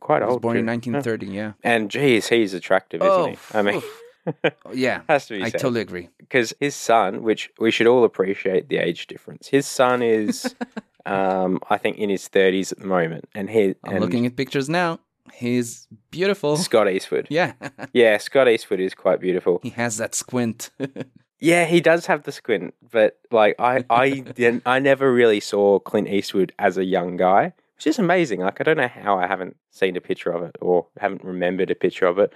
Quite 0.00 0.22
He 0.22 0.26
was 0.26 0.32
old. 0.34 0.42
born 0.42 0.56
in 0.56 0.66
1930, 0.66 1.26
yeah. 1.26 1.52
And 1.62 1.90
geez, 1.90 2.28
he's 2.28 2.54
attractive, 2.54 3.00
isn't 3.02 3.12
Oh, 3.12 3.26
he? 3.26 3.36
I 3.54 3.62
mean, 3.62 3.82
Yeah. 4.72 5.02
has 5.08 5.26
to 5.26 5.34
be 5.38 5.42
I 5.42 5.48
said. 5.50 5.60
totally 5.60 5.80
agree. 5.82 6.08
because 6.18 6.54
his 6.60 6.74
son, 6.74 7.22
which 7.22 7.50
we 7.58 7.70
should 7.70 7.86
all 7.86 8.04
appreciate 8.04 8.68
the 8.68 8.78
age 8.78 9.06
difference. 9.06 9.48
His 9.48 9.66
son 9.66 10.02
is, 10.02 10.54
um, 11.06 11.58
I 11.70 11.78
think, 11.78 11.98
in 11.98 12.08
his 12.10 12.28
thirties 12.28 12.72
at 12.72 12.78
the 12.78 12.86
moment, 12.86 13.28
and 13.34 13.50
he 13.50 13.74
I'm 13.84 13.94
and 13.96 14.00
looking 14.00 14.26
at 14.26 14.36
pictures 14.36 14.68
now. 14.68 15.00
He's 15.32 15.86
beautiful. 16.10 16.56
Scott 16.56 16.90
Eastwood. 16.90 17.26
Yeah. 17.30 17.52
Yeah, 17.92 18.18
Scott 18.18 18.48
Eastwood 18.48 18.80
is 18.80 18.94
quite 18.94 19.20
beautiful. 19.20 19.60
he 19.62 19.70
has 19.70 19.96
that 19.98 20.14
squint. 20.14 20.70
Yeah, 21.38 21.64
he 21.64 21.80
does 21.80 22.06
have 22.06 22.22
the 22.22 22.30
squint, 22.32 22.74
but 22.92 23.18
like 23.32 23.56
I, 23.58 23.84
I 23.90 24.24
I 24.64 24.78
never 24.78 25.12
really 25.12 25.40
saw 25.40 25.78
Clint 25.80 26.08
Eastwood 26.08 26.52
as 26.58 26.78
a 26.78 26.84
young 26.84 27.16
guy, 27.16 27.52
which 27.76 27.86
is 27.88 27.98
amazing. 27.98 28.40
Like 28.40 28.60
I 28.60 28.64
don't 28.64 28.76
know 28.76 28.88
how 28.88 29.18
I 29.18 29.26
haven't 29.26 29.56
seen 29.70 29.96
a 29.96 30.00
picture 30.00 30.30
of 30.30 30.42
it 30.42 30.56
or 30.60 30.86
haven't 30.98 31.24
remembered 31.24 31.70
a 31.70 31.74
picture 31.74 32.06
of 32.06 32.18
it, 32.20 32.32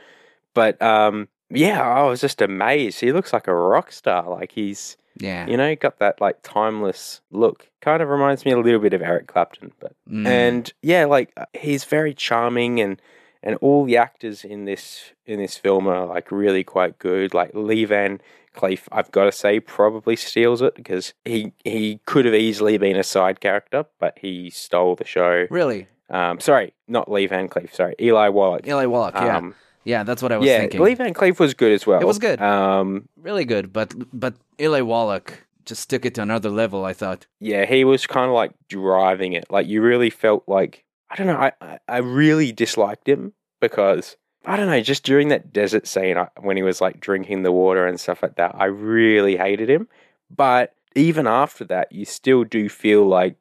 but 0.55 0.81
um, 0.83 1.29
yeah, 1.51 1.81
I 1.83 2.03
was 2.05 2.21
just 2.21 2.41
amazed. 2.43 3.01
He 3.01 3.13
looks 3.13 3.33
like 3.33 3.47
a 3.49 3.55
rock 3.55 3.93
star. 3.93 4.29
Like 4.29 4.53
he's, 4.53 4.97
yeah. 5.19 5.47
you 5.47 5.57
know, 5.57 5.75
got 5.77 5.99
that 5.99 6.21
like 6.21 6.39
timeless 6.43 7.21
look. 7.31 7.69
Kind 7.81 8.03
of 8.03 8.09
reminds 8.09 8.45
me 8.45 8.53
a 8.53 8.59
little 8.59 8.81
bit 8.81 8.95
of 8.95 9.03
Eric 9.03 9.27
Clapton, 9.29 9.73
but 9.81 9.93
Mm. 10.11 10.27
and 10.27 10.73
yeah, 10.83 11.05
like 11.05 11.33
uh, 11.37 11.45
he's 11.55 11.85
very 11.85 12.15
charming 12.15 12.81
and 12.81 13.01
and 13.43 13.57
all 13.61 13.85
the 13.85 13.97
actors 13.97 14.45
in 14.45 14.65
this 14.65 15.13
in 15.25 15.39
this 15.39 15.57
film 15.57 15.87
are 15.87 16.07
like 16.07 16.31
really 16.33 16.65
quite 16.65 16.99
good. 16.99 17.33
Like 17.35 17.51
Lee 17.55 17.85
Van 17.85 18.21
Cleef, 18.57 18.89
I've 18.91 19.13
got 19.13 19.25
to 19.25 19.33
say, 19.33 19.61
probably 19.61 20.17
steals 20.17 20.63
it 20.63 20.75
because 20.75 21.13
he 21.25 21.53
he 21.65 22.01
could 22.07 22.25
have 22.25 22.35
easily 22.35 22.79
been 22.79 22.97
a 22.97 23.05
side 23.05 23.41
character, 23.41 23.85
but 24.01 24.19
he 24.21 24.51
stole 24.51 24.97
the 24.97 25.05
show. 25.05 25.47
really? 25.51 25.87
Um, 26.09 26.39
sorry, 26.39 26.73
not 26.87 27.11
Lee 27.11 27.27
Van 27.27 27.49
Cleef. 27.49 27.75
Sorry, 27.75 27.95
Eli 28.01 28.29
Wallach. 28.29 28.65
Eli 28.67 28.87
Wallach, 28.87 29.15
yeah. 29.17 29.37
Um, 29.39 29.55
yeah, 29.87 30.03
that's 30.03 30.20
what 30.20 30.33
I 30.33 30.37
was 30.38 30.46
yeah, 30.46 30.59
thinking. 30.59 30.83
Lee 30.83 30.94
Van 30.94 31.14
Cleef 31.14 31.38
was 31.38 31.55
good 31.55 31.72
as 31.72 31.87
well. 31.87 32.01
It 32.01 32.07
was 32.07 32.18
good. 32.18 32.42
Um, 32.42 33.09
Really 33.16 33.44
good, 33.44 33.72
but 33.72 33.94
but 34.12 34.35
Eli 34.61 34.81
Wallach 34.83 35.46
just 35.64 35.88
took 35.88 36.05
it 36.05 36.14
to 36.16 36.22
another 36.22 36.51
level, 36.51 36.85
I 36.85 36.92
thought. 36.92 37.27
yeah, 37.40 37.64
he 37.64 37.85
was 37.85 38.07
kind 38.07 38.29
of 38.29 38.35
like 38.35 38.53
driving 38.68 39.33
it. 39.33 39.51
Like 39.51 39.66
you 39.66 39.81
really 39.83 40.11
felt 40.11 40.44
like 40.46 40.85
I 41.11 41.16
don't 41.16 41.27
know. 41.29 41.37
I 41.37 41.53
I, 41.61 41.79
I 41.88 41.99
really 41.99 42.53
disliked 42.53 43.09
him 43.09 43.33
because 43.61 44.16
I 44.44 44.57
don't 44.57 44.66
know. 44.66 44.81
Just 44.81 45.05
during 45.05 45.29
that 45.29 45.53
desert 45.53 45.87
scene 45.87 46.16
I, 46.16 46.29
when 46.40 46.57
he 46.57 46.62
was 46.62 46.81
like 46.81 47.01
drinking 47.01 47.42
the 47.42 47.53
water 47.53 47.87
and 47.87 47.99
stuff 47.99 48.22
like 48.22 48.37
that, 48.37 48.55
I 48.55 48.66
really 48.66 49.37
hated 49.37 49.70
him. 49.70 49.88
But 50.35 50.75
even 50.94 51.27
after 51.27 51.64
that, 51.66 51.92
you 51.92 52.05
still 52.05 52.42
do 52.44 52.68
feel 52.68 53.07
like 53.07 53.37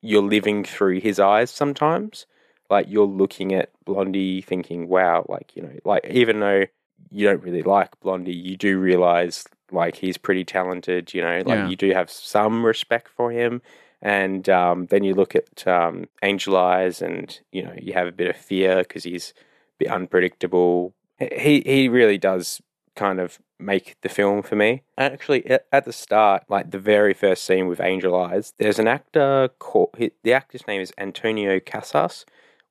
you're 0.00 0.22
living 0.22 0.62
through 0.64 1.00
his 1.00 1.18
eyes 1.18 1.50
sometimes. 1.50 2.26
Like 2.70 2.86
you're 2.88 3.06
looking 3.06 3.54
at 3.54 3.70
Blondie, 3.84 4.42
thinking, 4.42 4.88
"Wow!" 4.88 5.24
Like 5.28 5.52
you 5.56 5.62
know, 5.62 5.72
like 5.84 6.06
even 6.10 6.40
though 6.40 6.64
you 7.10 7.26
don't 7.26 7.42
really 7.42 7.62
like 7.62 7.98
Blondie, 8.00 8.34
you 8.34 8.56
do 8.56 8.78
realize 8.78 9.44
like 9.70 9.96
he's 9.96 10.18
pretty 10.18 10.44
talented. 10.44 11.14
You 11.14 11.22
know, 11.22 11.36
like 11.38 11.58
Yeah. 11.58 11.68
you 11.68 11.76
do 11.76 11.90
have 11.92 12.10
some 12.10 12.64
respect 12.64 13.08
for 13.08 13.30
him. 13.30 13.62
And 14.00 14.48
um, 14.48 14.86
then 14.86 15.02
you 15.02 15.12
look 15.14 15.34
at 15.34 15.66
um, 15.66 16.06
Angel 16.22 16.56
Eyes, 16.56 17.02
and 17.02 17.38
you 17.50 17.64
know 17.64 17.74
you 17.76 17.94
have 17.94 18.06
a 18.06 18.12
bit 18.12 18.28
of 18.28 18.36
fear 18.36 18.78
because 18.78 19.02
he's 19.04 19.34
a 19.36 19.84
bit 19.84 19.88
unpredictable. 19.90 20.94
He 21.18 21.62
he 21.66 21.88
really 21.88 22.18
does 22.18 22.62
kind 22.94 23.18
of 23.18 23.38
make 23.58 23.96
the 24.02 24.08
film 24.08 24.42
for 24.42 24.54
me. 24.54 24.82
Actually, 24.96 25.44
at, 25.50 25.66
at 25.72 25.84
the 25.84 25.92
start, 25.92 26.44
like 26.48 26.70
the 26.70 26.78
very 26.78 27.12
first 27.14 27.42
scene 27.44 27.66
with 27.66 27.80
Angel 27.80 28.14
Eyes, 28.14 28.54
there's 28.58 28.78
an 28.78 28.86
actor 28.86 29.48
called 29.58 29.96
the 30.22 30.32
actor's 30.32 30.66
name 30.68 30.80
is 30.80 30.92
Antonio 30.96 31.58
Casas, 31.58 32.24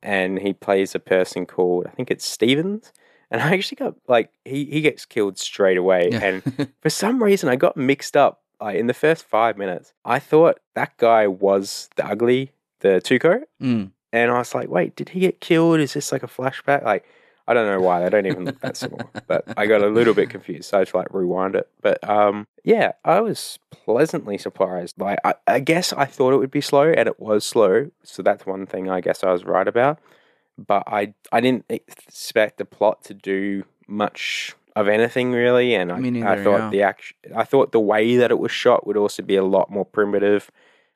and 0.03 0.39
he 0.39 0.53
plays 0.53 0.95
a 0.95 0.99
person 0.99 1.45
called 1.45 1.85
I 1.87 1.91
think 1.91 2.11
it's 2.11 2.25
Stevens. 2.25 2.91
And 3.29 3.41
I 3.41 3.53
actually 3.53 3.75
got 3.75 3.95
like 4.07 4.29
he 4.45 4.65
he 4.65 4.81
gets 4.81 5.05
killed 5.05 5.37
straight 5.37 5.77
away, 5.77 6.09
Yeah. 6.11 6.23
and 6.23 6.69
for 6.81 6.89
some 6.89 7.21
reason 7.21 7.49
I 7.49 7.55
got 7.57 7.75
mixed 7.77 8.15
up. 8.15 8.41
Like 8.59 8.77
in 8.77 8.87
the 8.87 8.93
first 8.93 9.23
five 9.25 9.55
minutes, 9.57 9.93
I 10.05 10.17
thought 10.19 10.59
that 10.73 10.97
guy 10.97 11.27
was 11.27 11.89
the 11.95 12.07
ugly, 12.07 12.53
the 12.79 13.01
Tuco, 13.03 13.41
Mm. 13.61 13.91
and 14.11 14.31
I 14.31 14.37
was 14.39 14.55
like, 14.55 14.69
wait, 14.69 14.95
did 14.95 15.09
he 15.09 15.19
get 15.19 15.41
killed? 15.41 15.79
Is 15.79 15.93
this 15.93 16.11
like 16.11 16.23
a 16.23 16.27
flashback? 16.27 16.83
Like, 16.83 17.05
I 17.47 17.53
don't 17.53 17.67
know 17.67 17.79
why. 17.79 18.01
They 18.01 18.09
don't 18.09 18.25
even 18.25 18.45
look 18.45 18.59
that 18.61 18.77
similar. 18.77 19.05
But 19.27 19.45
I 19.55 19.65
got 19.65 19.81
a 19.81 19.87
little 19.87 20.13
bit 20.13 20.29
confused. 20.29 20.69
So 20.69 20.77
I 20.77 20.79
had 20.81 20.89
to 20.89 20.97
like 20.97 21.13
rewind 21.13 21.55
it. 21.55 21.69
But 21.81 22.07
um, 22.07 22.47
yeah, 22.63 22.93
I 23.05 23.21
was 23.21 23.59
pleasantly 23.71 24.37
surprised. 24.37 24.95
Like, 24.99 25.19
I, 25.23 25.35
I 25.47 25.59
guess 25.59 25.93
I 25.93 26.05
thought 26.05 26.33
it 26.33 26.37
would 26.37 26.51
be 26.51 26.61
slow, 26.61 26.91
and 26.91 27.07
it 27.07 27.19
was 27.19 27.45
slow. 27.45 27.91
So 28.03 28.21
that's 28.21 28.45
one 28.45 28.65
thing 28.65 28.89
I 28.89 29.01
guess 29.01 29.23
I 29.23 29.31
was 29.31 29.45
right 29.45 29.67
about. 29.67 29.99
But 30.57 30.83
I 30.87 31.13
I 31.31 31.39
didn't 31.39 31.65
expect 31.69 32.57
the 32.57 32.65
plot 32.65 33.03
to 33.05 33.13
do 33.13 33.63
much 33.87 34.55
of 34.75 34.87
anything 34.87 35.31
really, 35.31 35.73
and 35.73 35.91
I, 35.91 35.99
neither, 35.99 36.27
I 36.27 36.43
thought 36.43 36.59
yeah. 36.59 36.69
the 36.69 36.81
action, 36.83 37.17
I 37.35 37.43
thought 37.43 37.71
the 37.71 37.79
way 37.79 38.17
that 38.17 38.29
it 38.29 38.37
was 38.37 38.51
shot 38.51 38.85
would 38.85 38.97
also 38.97 39.23
be 39.23 39.35
a 39.35 39.43
lot 39.43 39.71
more 39.71 39.85
primitive 39.85 40.51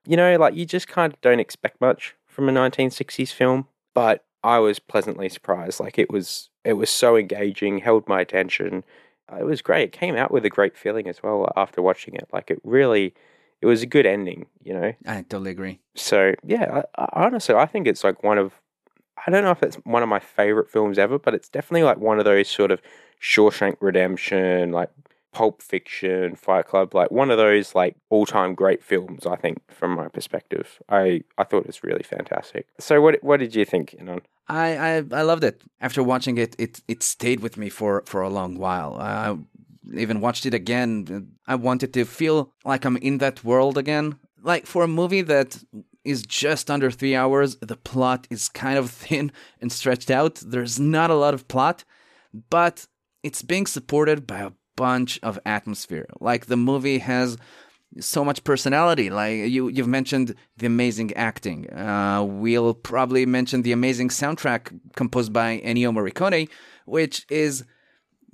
you 0.06 0.18
know, 0.18 0.36
like 0.38 0.56
you 0.56 0.66
just 0.66 0.88
kind 0.88 1.14
of 1.14 1.22
don't 1.22 1.40
expect 1.40 1.80
much 1.80 2.16
from 2.28 2.50
a 2.50 2.52
1960s 2.52 3.32
film. 3.32 3.68
But 3.94 4.24
I 4.44 4.60
was 4.60 4.80
pleasantly 4.80 5.30
surprised. 5.30 5.80
Like 5.80 6.00
it 6.00 6.12
was, 6.12 6.50
it 6.64 6.74
was 6.74 6.90
so 6.90 7.16
engaging, 7.16 7.80
held 7.80 8.08
my 8.08 8.22
attention. 8.22 8.84
Uh, 9.32 9.38
It 9.38 9.46
was 9.46 9.62
great. 9.62 9.84
It 9.84 9.92
came 9.92 10.16
out 10.16 10.32
with 10.32 10.46
a 10.46 10.50
great 10.50 10.76
feeling 10.78 11.08
as 11.08 11.22
well 11.22 11.52
after 11.56 11.82
watching 11.82 12.16
it. 12.16 12.28
Like 12.34 12.52
it 12.52 12.60
really, 12.64 13.14
it 13.62 13.66
was 13.68 13.84
a 13.84 13.88
good 13.88 14.06
ending. 14.06 14.48
You 14.64 14.74
know. 14.74 14.94
I 15.06 15.22
totally 15.22 15.52
agree. 15.52 15.80
So 15.96 16.34
yeah, 16.44 16.82
I, 16.98 17.04
I, 17.04 17.26
honestly, 17.26 17.56
I 17.56 17.66
think 17.66 17.88
it's 17.88 18.04
like 18.04 18.24
one 18.24 18.38
of, 18.38 18.54
I 19.26 19.30
don't 19.30 19.44
know 19.44 19.52
if 19.52 19.62
it's 19.62 19.76
one 19.84 20.02
of 20.02 20.10
my 20.10 20.20
favorite 20.20 20.70
films 20.72 20.98
ever, 20.98 21.20
but 21.20 21.36
it's 21.36 21.50
definitely 21.50 21.84
like 21.84 21.98
one 21.98 22.18
of 22.18 22.26
those 22.26 22.48
sort 22.48 22.72
of 22.72 22.82
Shawshank 23.22 23.78
Redemption, 23.80 24.72
like 24.72 24.90
Pulp 25.32 25.62
Fiction, 25.62 26.36
Fight 26.36 26.68
Club, 26.68 26.94
like 26.94 27.12
one 27.12 27.32
of 27.32 27.38
those 27.38 27.74
like 27.74 27.96
all 28.10 28.26
time 28.26 28.54
great 28.54 28.84
films. 28.84 29.26
I 29.26 29.36
think 29.36 29.60
from 29.72 29.92
my 29.92 30.08
perspective, 30.08 30.82
I 30.90 31.22
I 31.38 31.44
thought 31.44 31.62
it 31.62 31.68
was 31.68 31.84
really 31.84 32.04
fantastic. 32.04 32.68
So 32.80 33.02
what 33.02 33.24
what 33.24 33.40
did 33.40 33.56
you 33.56 33.66
think? 33.66 33.96
Ynon? 34.00 34.22
I, 34.48 34.78
I 34.78 34.96
I 35.12 35.22
loved 35.22 35.44
it. 35.44 35.64
After 35.80 36.04
watching 36.04 36.38
it, 36.38 36.56
it 36.60 36.82
it 36.88 37.04
stayed 37.04 37.40
with 37.40 37.58
me 37.58 37.70
for 37.70 38.04
for 38.06 38.22
a 38.22 38.30
long 38.30 38.58
while. 38.58 38.98
I 39.00 39.38
even 39.96 40.22
watched 40.22 40.46
it 40.46 40.54
again. 40.54 41.28
I 41.48 41.56
wanted 41.56 41.94
to 41.94 42.06
feel 42.06 42.54
like 42.66 42.86
I'm 42.86 42.98
in 42.98 43.18
that 43.20 43.44
world 43.44 43.78
again. 43.78 44.16
Like 44.44 44.66
for 44.66 44.84
a 44.84 44.88
movie 44.88 45.22
that 45.22 45.64
is 46.04 46.24
just 46.24 46.72
under 46.72 46.90
three 46.90 47.16
hours, 47.16 47.58
the 47.58 47.78
plot 47.78 48.28
is 48.30 48.50
kind 48.50 48.78
of 48.78 48.90
thin 49.04 49.32
and 49.62 49.72
stretched 49.72 50.12
out. 50.12 50.36
There's 50.46 50.80
not 50.80 51.10
a 51.10 51.16
lot 51.16 51.34
of 51.34 51.48
plot, 51.48 51.84
but 52.50 52.88
it's 53.24 53.44
being 53.44 53.68
supported 53.68 54.26
by 54.26 54.40
a 54.40 54.52
bunch 54.76 55.20
of 55.24 55.40
atmosphere. 55.46 56.08
Like 56.20 56.46
the 56.48 56.58
movie 56.58 57.00
has 57.00 57.38
so 58.00 58.24
much 58.24 58.44
personality. 58.44 59.10
Like 59.10 59.50
you, 59.50 59.68
you've 59.68 59.88
mentioned 59.88 60.36
the 60.58 60.66
amazing 60.66 61.14
acting. 61.14 61.72
Uh, 61.72 62.24
we'll 62.24 62.74
probably 62.74 63.26
mention 63.26 63.62
the 63.62 63.72
amazing 63.72 64.10
soundtrack 64.10 64.80
composed 64.96 65.34
by 65.34 65.62
Ennio 65.66 65.92
Morricone, 65.92 66.50
which 66.86 67.26
is 67.30 67.66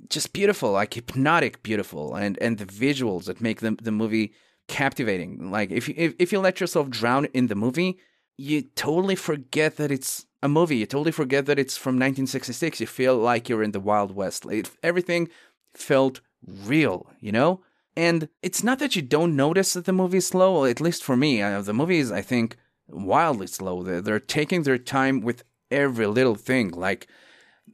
just 0.08 0.32
beautiful, 0.32 0.72
like 0.72 0.94
hypnotic, 0.94 1.62
beautiful, 1.62 2.14
and 2.14 2.38
and 2.40 2.58
the 2.58 2.66
visuals 2.66 3.24
that 3.24 3.40
make 3.40 3.60
the 3.60 3.76
the 3.82 3.92
movie 3.92 4.32
captivating. 4.68 5.50
Like 5.50 5.70
if 5.70 5.88
you 5.88 5.94
if, 5.96 6.14
if 6.18 6.32
you 6.32 6.38
let 6.38 6.60
yourself 6.60 6.88
drown 6.88 7.26
in 7.34 7.48
the 7.48 7.56
movie, 7.56 7.98
you 8.36 8.62
totally 8.62 9.16
forget 9.16 9.76
that 9.76 9.90
it's 9.90 10.26
a 10.42 10.48
movie. 10.48 10.76
You 10.76 10.86
totally 10.86 11.10
forget 11.10 11.46
that 11.46 11.58
it's 11.58 11.76
from 11.76 11.94
1966. 11.94 12.80
You 12.80 12.86
feel 12.86 13.16
like 13.16 13.48
you're 13.48 13.62
in 13.62 13.72
the 13.72 13.80
Wild 13.80 14.14
West. 14.14 14.46
Everything 14.82 15.28
felt 15.74 16.20
real, 16.46 17.06
you 17.20 17.32
know. 17.32 17.60
And 17.96 18.28
it's 18.42 18.62
not 18.62 18.78
that 18.78 18.94
you 18.94 19.02
don't 19.02 19.34
notice 19.34 19.72
that 19.72 19.84
the 19.84 19.92
movie 19.92 20.18
is 20.18 20.28
slow. 20.28 20.64
At 20.64 20.80
least 20.80 21.02
for 21.02 21.16
me, 21.16 21.42
uh, 21.42 21.62
the 21.62 21.74
movie 21.74 21.98
is, 21.98 22.12
I 22.12 22.22
think, 22.22 22.56
wildly 22.88 23.48
slow. 23.48 23.82
They're, 23.82 24.00
they're 24.00 24.20
taking 24.20 24.62
their 24.62 24.78
time 24.78 25.20
with 25.20 25.42
every 25.70 26.06
little 26.06 26.36
thing. 26.36 26.70
Like 26.70 27.08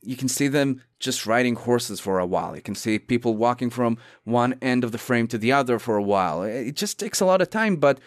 you 0.02 0.16
can 0.16 0.28
see 0.28 0.48
them 0.48 0.82
just 0.98 1.26
riding 1.26 1.56
horses 1.56 2.00
for 2.00 2.18
a 2.18 2.26
while. 2.26 2.56
You 2.56 2.62
can 2.62 2.74
see 2.74 2.98
people 2.98 3.36
walking 3.36 3.70
from 3.70 3.98
one 4.24 4.54
end 4.62 4.84
of 4.84 4.92
the 4.92 4.98
frame 4.98 5.26
to 5.28 5.38
the 5.38 5.52
other 5.52 5.78
for 5.78 5.96
a 5.96 6.02
while. 6.02 6.42
It 6.42 6.76
just 6.76 6.98
takes 6.98 7.20
a 7.20 7.26
lot 7.26 7.42
of 7.42 7.50
time, 7.50 7.76
but 7.76 8.00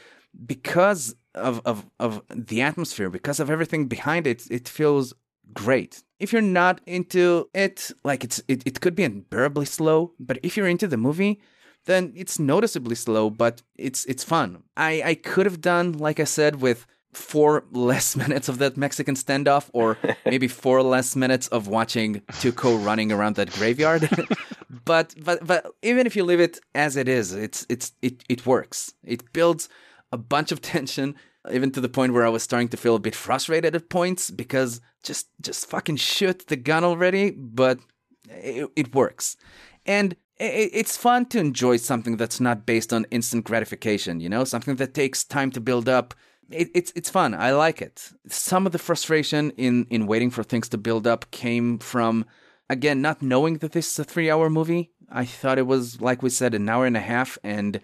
because 0.46 1.16
of 1.36 1.62
of, 1.66 1.86
of 2.00 2.24
the 2.30 2.62
atmosphere, 2.62 3.10
because 3.10 3.40
of 3.40 3.50
everything 3.50 3.88
behind 3.88 4.28
it, 4.28 4.50
it 4.50 4.68
feels 4.68 5.14
great. 5.54 6.04
If 6.20 6.34
you're 6.34 6.42
not 6.42 6.82
into 6.86 7.50
it, 7.54 7.92
like 8.04 8.24
it's 8.24 8.42
it, 8.48 8.64
it 8.66 8.82
could 8.82 8.96
be 8.96 9.04
unbearably 9.04 9.66
slow, 9.66 10.14
but 10.20 10.40
if 10.44 10.58
you're 10.58 10.68
into 10.68 10.88
the 10.88 10.98
movie, 10.98 11.40
then 11.86 12.14
it's 12.16 12.38
noticeably 12.38 12.96
slow, 12.96 13.30
but 13.30 13.64
it's 13.78 14.06
it's 14.06 14.24
fun. 14.24 14.64
I, 14.76 15.02
I 15.04 15.16
could 15.16 15.46
have 15.46 15.62
done, 15.62 15.94
like 15.94 16.20
I 16.20 16.26
said, 16.26 16.62
with 16.62 16.86
four 17.14 17.64
less 17.72 18.16
minutes 18.16 18.48
of 18.48 18.60
that 18.60 18.78
Mexican 18.78 19.16
standoff, 19.16 19.70
or 19.74 19.98
maybe 20.26 20.48
four 20.48 20.84
less 20.84 21.16
minutes 21.16 21.48
of 21.48 21.68
watching 21.68 22.22
Tuco 22.34 22.84
running 22.86 23.12
around 23.12 23.36
that 23.38 23.52
graveyard. 23.52 24.10
but 24.86 25.16
but 25.24 25.46
but 25.46 25.66
even 25.82 26.06
if 26.06 26.16
you 26.16 26.24
leave 26.24 26.40
it 26.40 26.60
as 26.76 26.96
it 26.96 27.08
is, 27.08 27.34
it's 27.34 27.66
it's 27.70 27.94
it 28.02 28.24
it 28.30 28.46
works. 28.46 28.94
It 29.04 29.34
builds 29.34 29.70
a 30.12 30.18
bunch 30.18 30.52
of 30.52 30.62
tension, 30.62 31.16
even 31.52 31.72
to 31.72 31.82
the 31.82 31.90
point 31.90 32.14
where 32.14 32.26
I 32.26 32.30
was 32.30 32.44
starting 32.44 32.70
to 32.70 32.78
feel 32.78 32.96
a 32.96 33.00
bit 33.00 33.16
frustrated 33.16 33.76
at 33.76 33.90
points 33.90 34.30
because 34.30 34.82
just 35.08 35.28
just 35.42 35.70
fucking 35.70 35.96
shoot 35.96 36.48
the 36.48 36.56
gun 36.56 36.84
already. 36.84 37.32
But 37.32 37.80
it, 38.30 38.70
it 38.76 38.94
works, 38.94 39.38
and 39.86 40.16
it's 40.40 40.98
fun 40.98 41.26
to 41.28 41.40
enjoy 41.40 41.78
something 41.78 42.18
that's 42.18 42.40
not 42.40 42.66
based 42.66 42.94
on 42.94 43.08
instant 43.10 43.46
gratification. 43.46 44.20
You 44.20 44.30
know, 44.30 44.44
something 44.44 44.76
that 44.76 44.94
takes 44.94 45.24
time 45.24 45.52
to 45.52 45.62
build 45.62 45.90
up. 45.90 46.14
It, 46.52 46.70
it's 46.76 46.92
it's 46.96 47.10
fun. 47.10 47.34
I 47.34 47.52
like 47.52 47.82
it. 47.82 48.12
Some 48.28 48.66
of 48.66 48.72
the 48.72 48.80
frustration 48.80 49.52
in 49.58 49.88
in 49.90 50.06
waiting 50.08 50.30
for 50.30 50.44
things 50.44 50.70
to 50.70 50.78
build 50.78 51.08
up 51.08 51.32
came 51.32 51.80
from 51.80 52.26
again 52.70 53.02
not 53.02 53.22
knowing 53.22 53.58
that 53.60 53.72
this 53.72 53.92
is 53.92 54.00
a 54.00 54.04
three 54.04 54.30
hour 54.30 54.50
movie. 54.50 54.92
I 55.10 55.26
thought 55.26 55.58
it 55.58 55.68
was 55.68 56.02
like 56.02 56.22
we 56.22 56.30
said 56.30 56.54
an 56.54 56.70
hour 56.70 56.86
and 56.86 56.98
a 56.98 57.02
half, 57.02 57.38
and 57.44 57.80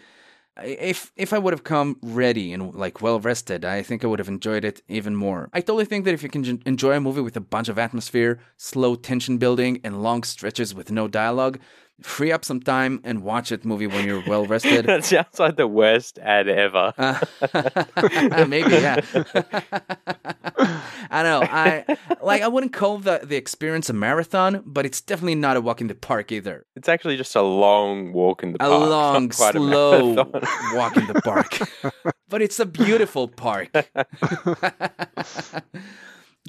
if 0.61 1.11
if 1.15 1.33
I 1.33 1.39
would 1.39 1.53
have 1.53 1.63
come 1.63 1.97
ready 2.01 2.53
and 2.53 2.73
like 2.75 3.01
well 3.01 3.19
rested, 3.19 3.65
I 3.65 3.81
think 3.81 4.03
I 4.03 4.07
would 4.07 4.19
have 4.19 4.27
enjoyed 4.27 4.63
it 4.63 4.81
even 4.87 5.15
more. 5.15 5.49
I 5.53 5.61
totally 5.61 5.85
think 5.85 6.05
that 6.05 6.13
if 6.13 6.23
you 6.23 6.29
can 6.29 6.61
enjoy 6.65 6.95
a 6.95 6.99
movie 6.99 7.21
with 7.21 7.35
a 7.35 7.41
bunch 7.41 7.69
of 7.69 7.79
atmosphere, 7.79 8.39
slow 8.57 8.95
tension 8.95 9.37
building, 9.37 9.81
and 9.83 10.03
long 10.03 10.23
stretches 10.23 10.73
with 10.75 10.91
no 10.91 11.07
dialogue, 11.07 11.59
free 12.01 12.31
up 12.31 12.43
some 12.43 12.59
time 12.59 12.99
and 13.03 13.23
watch 13.23 13.49
that 13.49 13.63
movie 13.65 13.87
when 13.87 14.05
you're 14.05 14.23
well 14.27 14.45
rested. 14.45 14.85
that 14.87 15.05
sounds 15.05 15.39
like 15.39 15.57
the 15.57 15.67
worst 15.67 16.19
ad 16.19 16.47
ever. 16.47 16.93
Uh, 16.97 17.19
maybe, 18.47 18.71
yeah. 18.71 18.99
I 21.09 21.23
know. 21.23 21.41
I 21.43 21.85
like. 22.21 22.41
I 22.41 22.47
wouldn't 22.47 22.73
call 22.73 22.97
the 22.97 23.21
the 23.23 23.35
experience 23.35 23.89
a 23.89 23.93
marathon, 23.93 24.63
but 24.65 24.85
it's 24.85 25.01
definitely 25.01 25.35
not 25.35 25.57
a 25.57 25.61
walk 25.61 25.81
in 25.81 25.87
the 25.87 25.95
park 25.95 26.31
either. 26.31 26.65
It's 26.75 26.89
actually 26.89 27.17
just 27.17 27.35
a 27.35 27.41
long 27.41 28.13
walk 28.13 28.43
in 28.43 28.53
the 28.53 28.59
park. 28.59 28.71
a. 28.71 28.77
Long, 28.77 29.31
slow 29.31 30.13
walk 30.73 30.97
in 30.97 31.07
the 31.07 31.21
park. 31.23 31.59
but 32.29 32.41
it's 32.41 32.59
a 32.59 32.65
beautiful 32.65 33.27
park. 33.27 33.71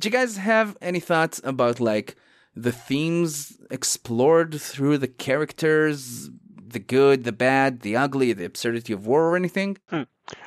Do 0.00 0.08
you 0.08 0.10
guys 0.10 0.36
have 0.36 0.76
any 0.80 1.00
thoughts 1.00 1.40
about 1.44 1.80
like? 1.80 2.16
The 2.54 2.72
themes 2.72 3.56
explored 3.70 4.60
through 4.60 4.98
the 4.98 5.08
characters, 5.08 6.30
the 6.66 6.78
good, 6.78 7.24
the 7.24 7.32
bad, 7.32 7.80
the 7.80 7.96
ugly, 7.96 8.32
the 8.32 8.44
absurdity 8.44 8.92
of 8.92 9.06
war, 9.06 9.30
or 9.30 9.36
anything? 9.36 9.78
Hmm. 9.88 10.02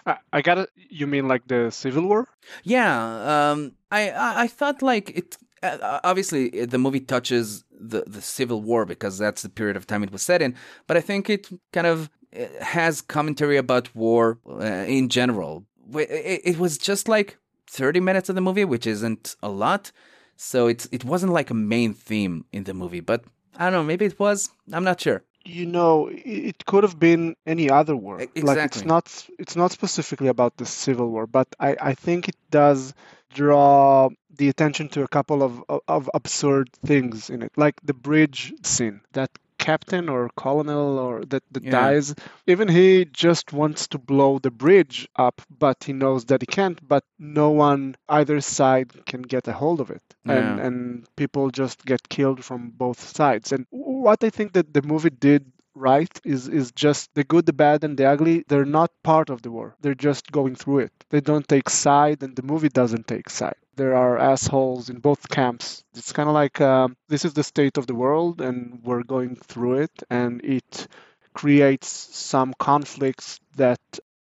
I, 0.06 0.18
I 0.34 0.42
got 0.42 0.58
it. 0.58 0.70
You 0.76 1.08
mean 1.08 1.28
like 1.28 1.48
the 1.48 1.70
Civil 1.72 2.08
War? 2.08 2.28
Yeah. 2.64 3.52
Um. 3.52 3.74
I 3.92 4.10
I, 4.10 4.42
I 4.44 4.48
thought 4.48 4.82
like 4.82 5.10
it. 5.12 5.38
Uh, 5.64 6.00
obviously, 6.04 6.66
the 6.66 6.78
movie 6.78 7.00
touches 7.00 7.64
the 7.72 8.04
the 8.08 8.22
Civil 8.22 8.62
War 8.62 8.86
because 8.86 9.18
that's 9.18 9.42
the 9.42 9.50
period 9.50 9.76
of 9.78 9.88
time 9.88 10.04
it 10.04 10.12
was 10.12 10.22
set 10.22 10.42
in. 10.42 10.56
But 10.88 10.98
I 10.98 11.02
think 11.02 11.30
it 11.30 11.48
kind 11.74 11.88
of 11.88 12.10
uh, 12.36 12.46
has 12.62 13.02
commentary 13.02 13.58
about 13.58 13.96
war 13.96 14.40
uh, 14.50 14.86
in 14.88 15.10
general. 15.10 15.66
It, 15.94 16.42
it 16.44 16.58
was 16.58 16.78
just 16.78 17.08
like 17.08 17.38
30 17.68 18.00
minutes 18.00 18.30
of 18.30 18.36
the 18.36 18.42
movie, 18.42 18.66
which 18.66 18.88
isn't 18.88 19.36
a 19.42 19.50
lot. 19.50 19.92
So 20.38 20.68
it's 20.68 20.88
it 20.92 21.04
wasn't 21.04 21.34
like 21.34 21.50
a 21.50 21.56
main 21.56 21.94
theme 21.94 22.46
in 22.54 22.64
the 22.64 22.74
movie, 22.74 23.02
but 23.02 23.26
I 23.58 23.66
don't 23.66 23.74
know, 23.74 23.84
maybe 23.84 24.06
it 24.06 24.20
was. 24.20 24.50
I'm 24.72 24.84
not 24.84 25.02
sure. 25.02 25.24
You 25.44 25.66
know, 25.66 26.10
it 26.12 26.66
could 26.66 26.84
have 26.84 27.00
been 27.00 27.36
any 27.46 27.70
other 27.70 27.96
war. 27.96 28.20
Exactly. 28.20 28.44
Like 28.44 28.66
it's 28.66 28.86
not 28.86 29.28
it's 29.40 29.56
not 29.56 29.72
specifically 29.72 30.28
about 30.28 30.58
the 30.58 30.66
Civil 30.66 31.10
War, 31.10 31.26
but 31.26 31.48
I, 31.60 31.76
I 31.82 31.94
think 31.94 32.30
it 32.30 32.36
does 32.52 32.94
draw 33.34 34.10
the 34.36 34.50
attention 34.50 34.90
to 34.90 35.04
a 35.04 35.08
couple 35.08 35.42
of, 35.42 35.64
of, 35.68 35.82
of 35.88 36.10
absurd 36.14 36.70
things 36.86 37.30
in 37.30 37.42
it, 37.42 37.52
like 37.56 37.76
the 37.84 37.94
bridge 37.94 38.54
scene 38.64 39.02
that 39.14 39.32
captain 39.68 40.08
or 40.16 40.30
colonel 40.44 40.98
or 41.08 41.16
that, 41.32 41.44
that 41.52 41.64
yeah. 41.64 41.72
dies 41.80 42.16
even 42.54 42.68
he 42.80 42.90
just 43.26 43.52
wants 43.52 43.88
to 43.90 43.98
blow 44.12 44.40
the 44.40 44.52
bridge 44.64 44.98
up 45.28 45.42
but 45.66 45.84
he 45.84 45.94
knows 45.94 46.22
that 46.26 46.42
he 46.42 46.46
can't 46.60 46.80
but 46.88 47.04
no 47.20 47.50
one 47.50 47.96
either 48.20 48.40
side 48.40 48.90
can 49.06 49.22
get 49.34 49.48
a 49.48 49.54
hold 49.62 49.80
of 49.82 49.90
it 49.98 50.04
yeah. 50.26 50.34
and 50.38 50.60
and 50.68 50.80
people 51.16 51.50
just 51.52 51.78
get 51.86 52.02
killed 52.18 52.42
from 52.50 52.62
both 52.86 53.00
sides 53.20 53.52
and 53.52 53.66
what 53.72 54.24
i 54.24 54.30
think 54.30 54.54
that 54.54 54.74
the 54.74 54.82
movie 54.82 55.16
did 55.28 55.44
right 55.78 56.20
is 56.24 56.48
is 56.48 56.72
just 56.72 57.14
the 57.14 57.24
good 57.24 57.46
the 57.46 57.54
bad 57.54 57.84
and 57.84 57.98
the 57.98 58.06
ugly 58.06 58.44
they're 58.48 58.66
not 58.66 58.92
part 59.04 59.30
of 59.30 59.42
the 59.42 59.52
war 59.52 59.76
they're 59.82 60.04
just 60.10 60.32
going 60.32 60.56
through 60.56 60.80
it 60.80 60.92
they 61.10 61.22
don't 61.22 61.48
take 61.48 61.70
side 61.70 62.22
and 62.24 62.36
the 62.36 62.44
movie 62.44 62.70
doesn't 62.70 63.08
take 63.08 63.30
side 63.30 63.56
there 63.76 63.96
are 63.96 64.18
assholes 64.18 64.90
in 64.90 64.98
both 65.00 65.30
camps 65.30 65.84
it's 65.96 66.12
kind 66.12 66.30
of 66.30 66.36
like 66.36 66.60
um, 66.62 66.96
this 67.10 67.24
is 67.26 67.34
the 67.34 67.44
state 67.44 67.78
of 67.78 67.88
the 67.88 67.96
world 67.96 68.42
and 68.42 68.80
we're 68.84 69.04
going 69.04 69.36
through 69.36 69.76
it 69.76 70.04
and 70.10 70.44
it 70.44 70.88
creates 71.34 71.88
some 71.88 72.54
conflicts 72.58 73.40
that 73.56 73.80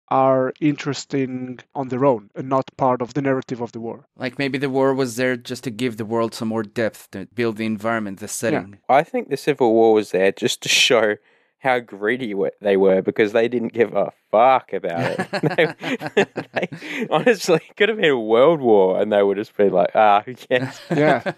are 0.09 0.53
interesting 0.61 1.59
on 1.73 1.87
their 1.87 2.05
own 2.05 2.29
and 2.35 2.47
not 2.47 2.69
part 2.77 3.01
of 3.01 3.15
the 3.15 3.21
narrative 3.21 3.61
of 3.61 3.71
the 3.71 3.79
war. 3.79 4.05
Like 4.15 4.37
maybe 4.37 4.59
the 4.59 4.69
war 4.69 4.93
was 4.93 5.15
there 5.15 5.35
just 5.35 5.63
to 5.63 5.71
give 5.71 5.97
the 5.97 6.05
world 6.05 6.35
some 6.35 6.49
more 6.49 6.61
depth, 6.61 7.09
to 7.11 7.27
build 7.33 7.57
the 7.57 7.65
environment, 7.65 8.19
the 8.19 8.27
setting. 8.27 8.77
Yeah. 8.89 8.95
I 8.95 9.03
think 9.03 9.29
the 9.29 9.37
Civil 9.37 9.73
War 9.73 9.93
was 9.93 10.11
there 10.11 10.31
just 10.31 10.61
to 10.63 10.69
show 10.69 11.15
how 11.63 11.79
greedy 11.79 12.35
they 12.59 12.75
were 12.75 13.01
because 13.01 13.31
they 13.31 13.47
didn't 13.47 13.71
give 13.71 13.95
a 13.95 14.11
fuck 14.29 14.73
about 14.73 14.99
it. 15.17 15.29
they, 16.53 16.67
they, 16.69 17.07
honestly 17.09 17.61
could 17.77 17.87
have 17.87 17.97
been 17.97 18.11
a 18.11 18.19
world 18.19 18.59
war 18.59 19.01
and 19.01 19.11
they 19.11 19.23
would 19.23 19.37
just 19.37 19.55
be 19.55 19.69
like, 19.69 19.91
ah, 19.95 20.21
who 20.25 20.35
cares? 20.35 20.79
Yeah. 20.95 21.31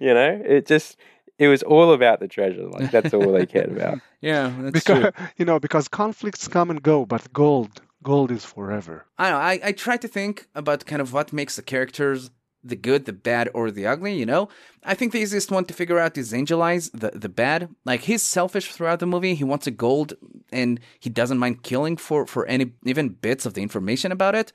you 0.00 0.14
know, 0.14 0.42
it 0.44 0.66
just 0.66 0.96
it 1.38 1.48
was 1.48 1.64
all 1.64 1.92
about 1.92 2.20
the 2.20 2.28
treasure. 2.28 2.68
Like 2.68 2.92
that's 2.92 3.12
all 3.12 3.32
they 3.32 3.46
cared 3.46 3.72
about. 3.76 3.98
yeah, 4.20 4.52
that's 4.60 4.72
because 4.72 5.12
true. 5.12 5.26
you 5.36 5.44
know 5.44 5.58
because 5.58 5.88
conflicts 5.88 6.46
come 6.46 6.70
and 6.70 6.80
go, 6.80 7.04
but 7.04 7.32
gold, 7.32 7.82
gold 8.02 8.30
is 8.30 8.44
forever. 8.44 9.04
I 9.18 9.30
know. 9.30 9.36
I 9.36 9.60
I 9.64 9.72
try 9.72 9.96
to 9.96 10.08
think 10.08 10.46
about 10.54 10.86
kind 10.86 11.02
of 11.02 11.12
what 11.12 11.32
makes 11.32 11.56
the 11.56 11.62
characters 11.62 12.30
the 12.64 12.76
good, 12.76 13.04
the 13.04 13.12
bad, 13.12 13.50
or 13.54 13.70
the 13.70 13.86
ugly, 13.86 14.14
you 14.14 14.26
know? 14.26 14.48
I 14.82 14.94
think 14.94 15.12
the 15.12 15.20
easiest 15.20 15.50
one 15.50 15.64
to 15.66 15.74
figure 15.74 15.98
out 15.98 16.16
is 16.16 16.32
Angel 16.32 16.62
Eyes, 16.62 16.90
the, 16.90 17.10
the 17.14 17.28
bad. 17.28 17.68
Like, 17.84 18.02
he's 18.02 18.22
selfish 18.22 18.72
throughout 18.72 19.00
the 19.00 19.06
movie. 19.06 19.34
He 19.34 19.44
wants 19.44 19.66
a 19.66 19.70
gold, 19.70 20.14
and 20.50 20.80
he 20.98 21.10
doesn't 21.10 21.38
mind 21.38 21.62
killing 21.62 21.96
for, 21.96 22.26
for 22.26 22.46
any, 22.46 22.72
even 22.84 23.10
bits 23.10 23.46
of 23.46 23.54
the 23.54 23.62
information 23.62 24.10
about 24.10 24.34
it. 24.34 24.52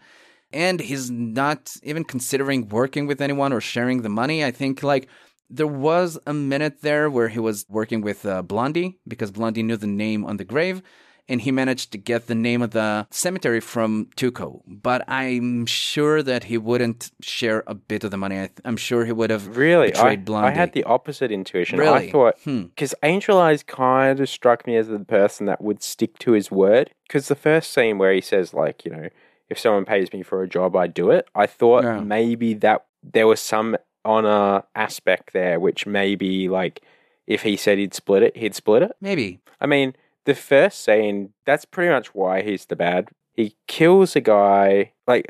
And 0.51 0.79
he's 0.79 1.11
not 1.11 1.75
even 1.83 2.03
considering 2.03 2.69
working 2.69 3.05
with 3.05 3.21
anyone 3.21 3.53
or 3.53 3.61
sharing 3.61 4.01
the 4.01 4.09
money. 4.09 4.43
I 4.43 4.51
think, 4.51 4.81
like, 4.81 5.07
there 5.49 5.67
was 5.67 6.17
a 6.25 6.33
minute 6.33 6.81
there 6.81 7.09
where 7.09 7.29
he 7.29 7.39
was 7.39 7.65
working 7.69 8.01
with 8.01 8.25
uh, 8.25 8.41
Blondie 8.41 8.99
because 9.07 9.31
Blondie 9.31 9.63
knew 9.63 9.77
the 9.77 9.87
name 9.87 10.25
on 10.25 10.37
the 10.37 10.45
grave 10.45 10.81
and 11.29 11.41
he 11.41 11.51
managed 11.51 11.91
to 11.91 11.97
get 11.97 12.27
the 12.27 12.35
name 12.35 12.61
of 12.61 12.71
the 12.71 13.07
cemetery 13.11 13.59
from 13.61 14.07
Tuco. 14.17 14.61
But 14.65 15.07
I'm 15.07 15.67
sure 15.67 16.23
that 16.23 16.45
he 16.45 16.57
wouldn't 16.57 17.11
share 17.21 17.63
a 17.67 17.75
bit 17.75 18.03
of 18.03 18.11
the 18.11 18.17
money. 18.17 18.39
I 18.39 18.49
am 18.65 18.75
sure 18.75 19.05
he 19.05 19.11
would 19.11 19.29
have 19.29 19.55
really. 19.55 19.95
I, 19.95 20.15
Blondie. 20.15 20.47
I 20.47 20.51
had 20.51 20.73
the 20.73 20.83
opposite 20.83 21.31
intuition. 21.31 21.77
Really? 21.79 22.09
I 22.09 22.11
thought 22.11 22.35
because 22.43 22.93
hmm. 22.93 23.05
Angel 23.05 23.37
Eyes 23.37 23.61
kind 23.63 24.19
of 24.19 24.27
struck 24.27 24.65
me 24.65 24.75
as 24.75 24.87
the 24.87 24.99
person 24.99 25.45
that 25.45 25.61
would 25.61 25.83
stick 25.83 26.17
to 26.19 26.31
his 26.31 26.49
word. 26.51 26.91
Because 27.07 27.27
the 27.27 27.35
first 27.35 27.71
scene 27.71 27.99
where 27.99 28.13
he 28.13 28.21
says 28.21 28.53
like, 28.53 28.83
you 28.83 28.91
know, 28.91 29.09
if 29.49 29.59
someone 29.59 29.85
pays 29.85 30.11
me 30.11 30.23
for 30.23 30.41
a 30.41 30.49
job, 30.49 30.75
I 30.75 30.87
do 30.87 31.11
it. 31.11 31.27
I 31.35 31.45
thought 31.45 31.83
yeah. 31.83 31.99
maybe 31.99 32.55
that 32.55 32.85
there 33.03 33.27
was 33.27 33.39
some 33.39 33.77
honor 34.03 34.63
aspect 34.75 35.33
there, 35.33 35.59
which 35.59 35.85
maybe 35.85 36.49
like 36.49 36.81
if 37.27 37.43
he 37.43 37.55
said 37.55 37.77
he'd 37.77 37.93
split 37.93 38.23
it, 38.23 38.35
he'd 38.35 38.55
split 38.55 38.81
it. 38.81 38.91
Maybe. 38.99 39.39
I 39.61 39.67
mean 39.67 39.93
the 40.25 40.35
first 40.35 40.83
scene, 40.83 41.33
that's 41.45 41.65
pretty 41.65 41.91
much 41.91 42.13
why 42.13 42.41
he's 42.41 42.65
the 42.65 42.75
bad. 42.75 43.09
He 43.33 43.55
kills 43.67 44.15
a 44.15 44.21
guy. 44.21 44.93
Like, 45.07 45.27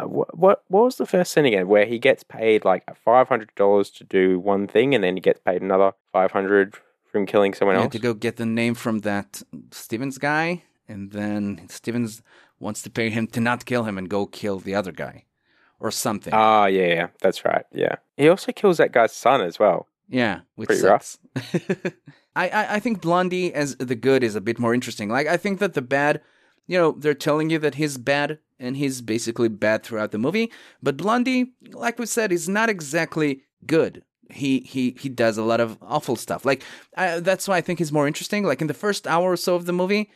what 0.00 0.36
what 0.36 0.64
what 0.68 0.84
was 0.84 0.96
the 0.96 1.06
first 1.06 1.32
scene 1.32 1.44
again? 1.44 1.68
Where 1.68 1.86
he 1.86 1.98
gets 1.98 2.24
paid 2.24 2.64
like 2.64 2.84
five 2.96 3.28
hundred 3.28 3.54
dollars 3.54 3.90
to 3.90 4.04
do 4.04 4.38
one 4.38 4.66
thing, 4.66 4.94
and 4.94 5.04
then 5.04 5.16
he 5.16 5.20
gets 5.20 5.40
paid 5.40 5.62
another 5.62 5.92
five 6.12 6.32
hundred 6.32 6.74
from 7.10 7.26
killing 7.26 7.54
someone 7.54 7.76
yeah, 7.76 7.82
else. 7.82 7.92
To 7.92 7.98
go 7.98 8.14
get 8.14 8.36
the 8.36 8.46
name 8.46 8.74
from 8.74 9.00
that 9.00 9.42
Stevens 9.70 10.18
guy, 10.18 10.64
and 10.88 11.12
then 11.12 11.66
Stevens 11.68 12.22
wants 12.58 12.82
to 12.82 12.90
pay 12.90 13.10
him 13.10 13.26
to 13.28 13.40
not 13.40 13.64
kill 13.64 13.84
him 13.84 13.98
and 13.98 14.08
go 14.08 14.26
kill 14.26 14.58
the 14.58 14.74
other 14.74 14.92
guy, 14.92 15.24
or 15.78 15.90
something. 15.90 16.32
Ah, 16.32 16.66
yeah, 16.66 16.86
yeah, 16.86 17.08
that's 17.20 17.44
right. 17.44 17.64
Yeah, 17.72 17.96
he 18.16 18.28
also 18.28 18.52
kills 18.52 18.78
that 18.78 18.92
guy's 18.92 19.12
son 19.12 19.40
as 19.40 19.58
well. 19.58 19.88
Yeah, 20.08 20.40
which 20.56 20.68
Pretty 20.68 20.82
sucks. 20.82 21.18
I, 22.36 22.48
I 22.48 22.74
I 22.74 22.80
think 22.80 23.00
Blondie 23.00 23.52
as 23.54 23.76
the 23.76 23.94
good 23.94 24.22
is 24.22 24.34
a 24.34 24.40
bit 24.40 24.58
more 24.58 24.74
interesting. 24.74 25.08
Like 25.08 25.26
I 25.26 25.36
think 25.36 25.58
that 25.60 25.74
the 25.74 25.82
bad, 25.82 26.20
you 26.66 26.78
know, 26.78 26.92
they're 26.92 27.14
telling 27.14 27.50
you 27.50 27.58
that 27.60 27.76
he's 27.76 27.96
bad 27.98 28.38
and 28.58 28.76
he's 28.76 29.00
basically 29.00 29.48
bad 29.48 29.82
throughout 29.82 30.12
the 30.12 30.18
movie. 30.18 30.50
But 30.82 30.96
Blondie, 30.96 31.52
like 31.72 31.98
we 31.98 32.06
said, 32.06 32.32
is 32.32 32.48
not 32.48 32.70
exactly 32.70 33.42
good. 33.66 34.04
He 34.30 34.60
he 34.60 34.96
he 34.98 35.08
does 35.08 35.36
a 35.36 35.42
lot 35.42 35.60
of 35.60 35.78
awful 35.82 36.16
stuff. 36.16 36.44
Like 36.44 36.62
I, 36.96 37.20
that's 37.20 37.48
why 37.48 37.56
I 37.56 37.60
think 37.60 37.78
he's 37.78 37.92
more 37.92 38.06
interesting. 38.06 38.44
Like 38.44 38.60
in 38.60 38.66
the 38.66 38.74
first 38.74 39.06
hour 39.06 39.32
or 39.32 39.36
so 39.36 39.54
of 39.54 39.66
the 39.66 39.72
movie, 39.72 40.10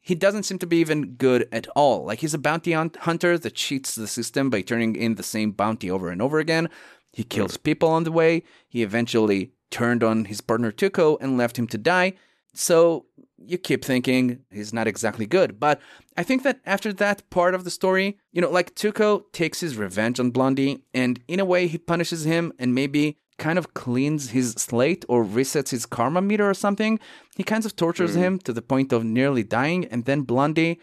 he 0.00 0.14
doesn't 0.14 0.44
seem 0.44 0.58
to 0.60 0.68
be 0.68 0.76
even 0.76 1.14
good 1.14 1.48
at 1.50 1.66
all. 1.74 2.04
Like 2.04 2.20
he's 2.20 2.34
a 2.34 2.38
bounty 2.38 2.72
hunter 2.72 3.36
that 3.36 3.54
cheats 3.54 3.96
the 3.96 4.06
system 4.06 4.50
by 4.50 4.60
turning 4.60 4.94
in 4.94 5.16
the 5.16 5.24
same 5.24 5.50
bounty 5.50 5.90
over 5.90 6.10
and 6.10 6.22
over 6.22 6.38
again. 6.38 6.68
He 7.16 7.24
kills 7.24 7.56
people 7.56 7.88
on 7.88 8.04
the 8.04 8.12
way. 8.12 8.42
He 8.68 8.82
eventually 8.82 9.52
turned 9.70 10.04
on 10.04 10.26
his 10.26 10.42
partner 10.42 10.70
Tuco 10.70 11.16
and 11.18 11.38
left 11.38 11.58
him 11.58 11.66
to 11.68 11.78
die. 11.78 12.12
So 12.52 13.06
you 13.38 13.56
keep 13.56 13.82
thinking 13.82 14.40
he's 14.50 14.74
not 14.74 14.86
exactly 14.86 15.24
good. 15.24 15.58
But 15.58 15.80
I 16.18 16.22
think 16.22 16.42
that 16.42 16.60
after 16.66 16.92
that 16.92 17.28
part 17.30 17.54
of 17.54 17.64
the 17.64 17.70
story, 17.70 18.18
you 18.32 18.42
know, 18.42 18.50
like 18.50 18.74
Tuco 18.74 19.22
takes 19.32 19.60
his 19.60 19.78
revenge 19.78 20.20
on 20.20 20.30
Blondie, 20.30 20.84
and 20.92 21.18
in 21.26 21.40
a 21.40 21.46
way, 21.46 21.68
he 21.68 21.78
punishes 21.78 22.26
him 22.26 22.52
and 22.58 22.74
maybe 22.74 23.16
kind 23.38 23.58
of 23.58 23.72
cleans 23.72 24.30
his 24.32 24.52
slate 24.52 25.06
or 25.08 25.24
resets 25.24 25.70
his 25.70 25.86
karma 25.86 26.20
meter 26.20 26.46
or 26.50 26.52
something. 26.52 27.00
He 27.34 27.44
kind 27.44 27.64
of 27.64 27.76
tortures 27.76 28.14
mm. 28.14 28.20
him 28.24 28.38
to 28.40 28.52
the 28.52 28.60
point 28.60 28.92
of 28.92 29.04
nearly 29.04 29.42
dying, 29.42 29.86
and 29.86 30.04
then 30.04 30.20
Blondie 30.20 30.78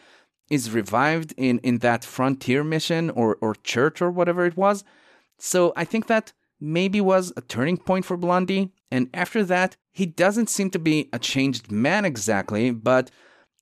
is 0.49 0.71
revived 0.71 1.35
in, 1.37 1.59
in 1.59 1.77
that 1.79 2.03
frontier 2.03 2.63
mission 2.63 3.11
or, 3.11 3.37
or 3.39 3.53
church 3.53 4.01
or 4.01 4.09
whatever 4.09 4.47
it 4.47 4.57
was. 4.57 4.83
So 5.39 5.73
I 5.75 5.85
think 5.85 6.07
that 6.07 6.33
maybe 6.59 7.01
was 7.01 7.33
a 7.35 7.41
turning 7.41 7.77
point 7.77 8.05
for 8.05 8.17
Blondie. 8.17 8.71
And 8.89 9.09
after 9.13 9.43
that, 9.43 9.75
he 9.91 10.05
doesn't 10.05 10.49
seem 10.49 10.69
to 10.71 10.79
be 10.79 11.09
a 11.11 11.19
changed 11.19 11.71
man 11.71 12.05
exactly, 12.05 12.71
but 12.71 13.11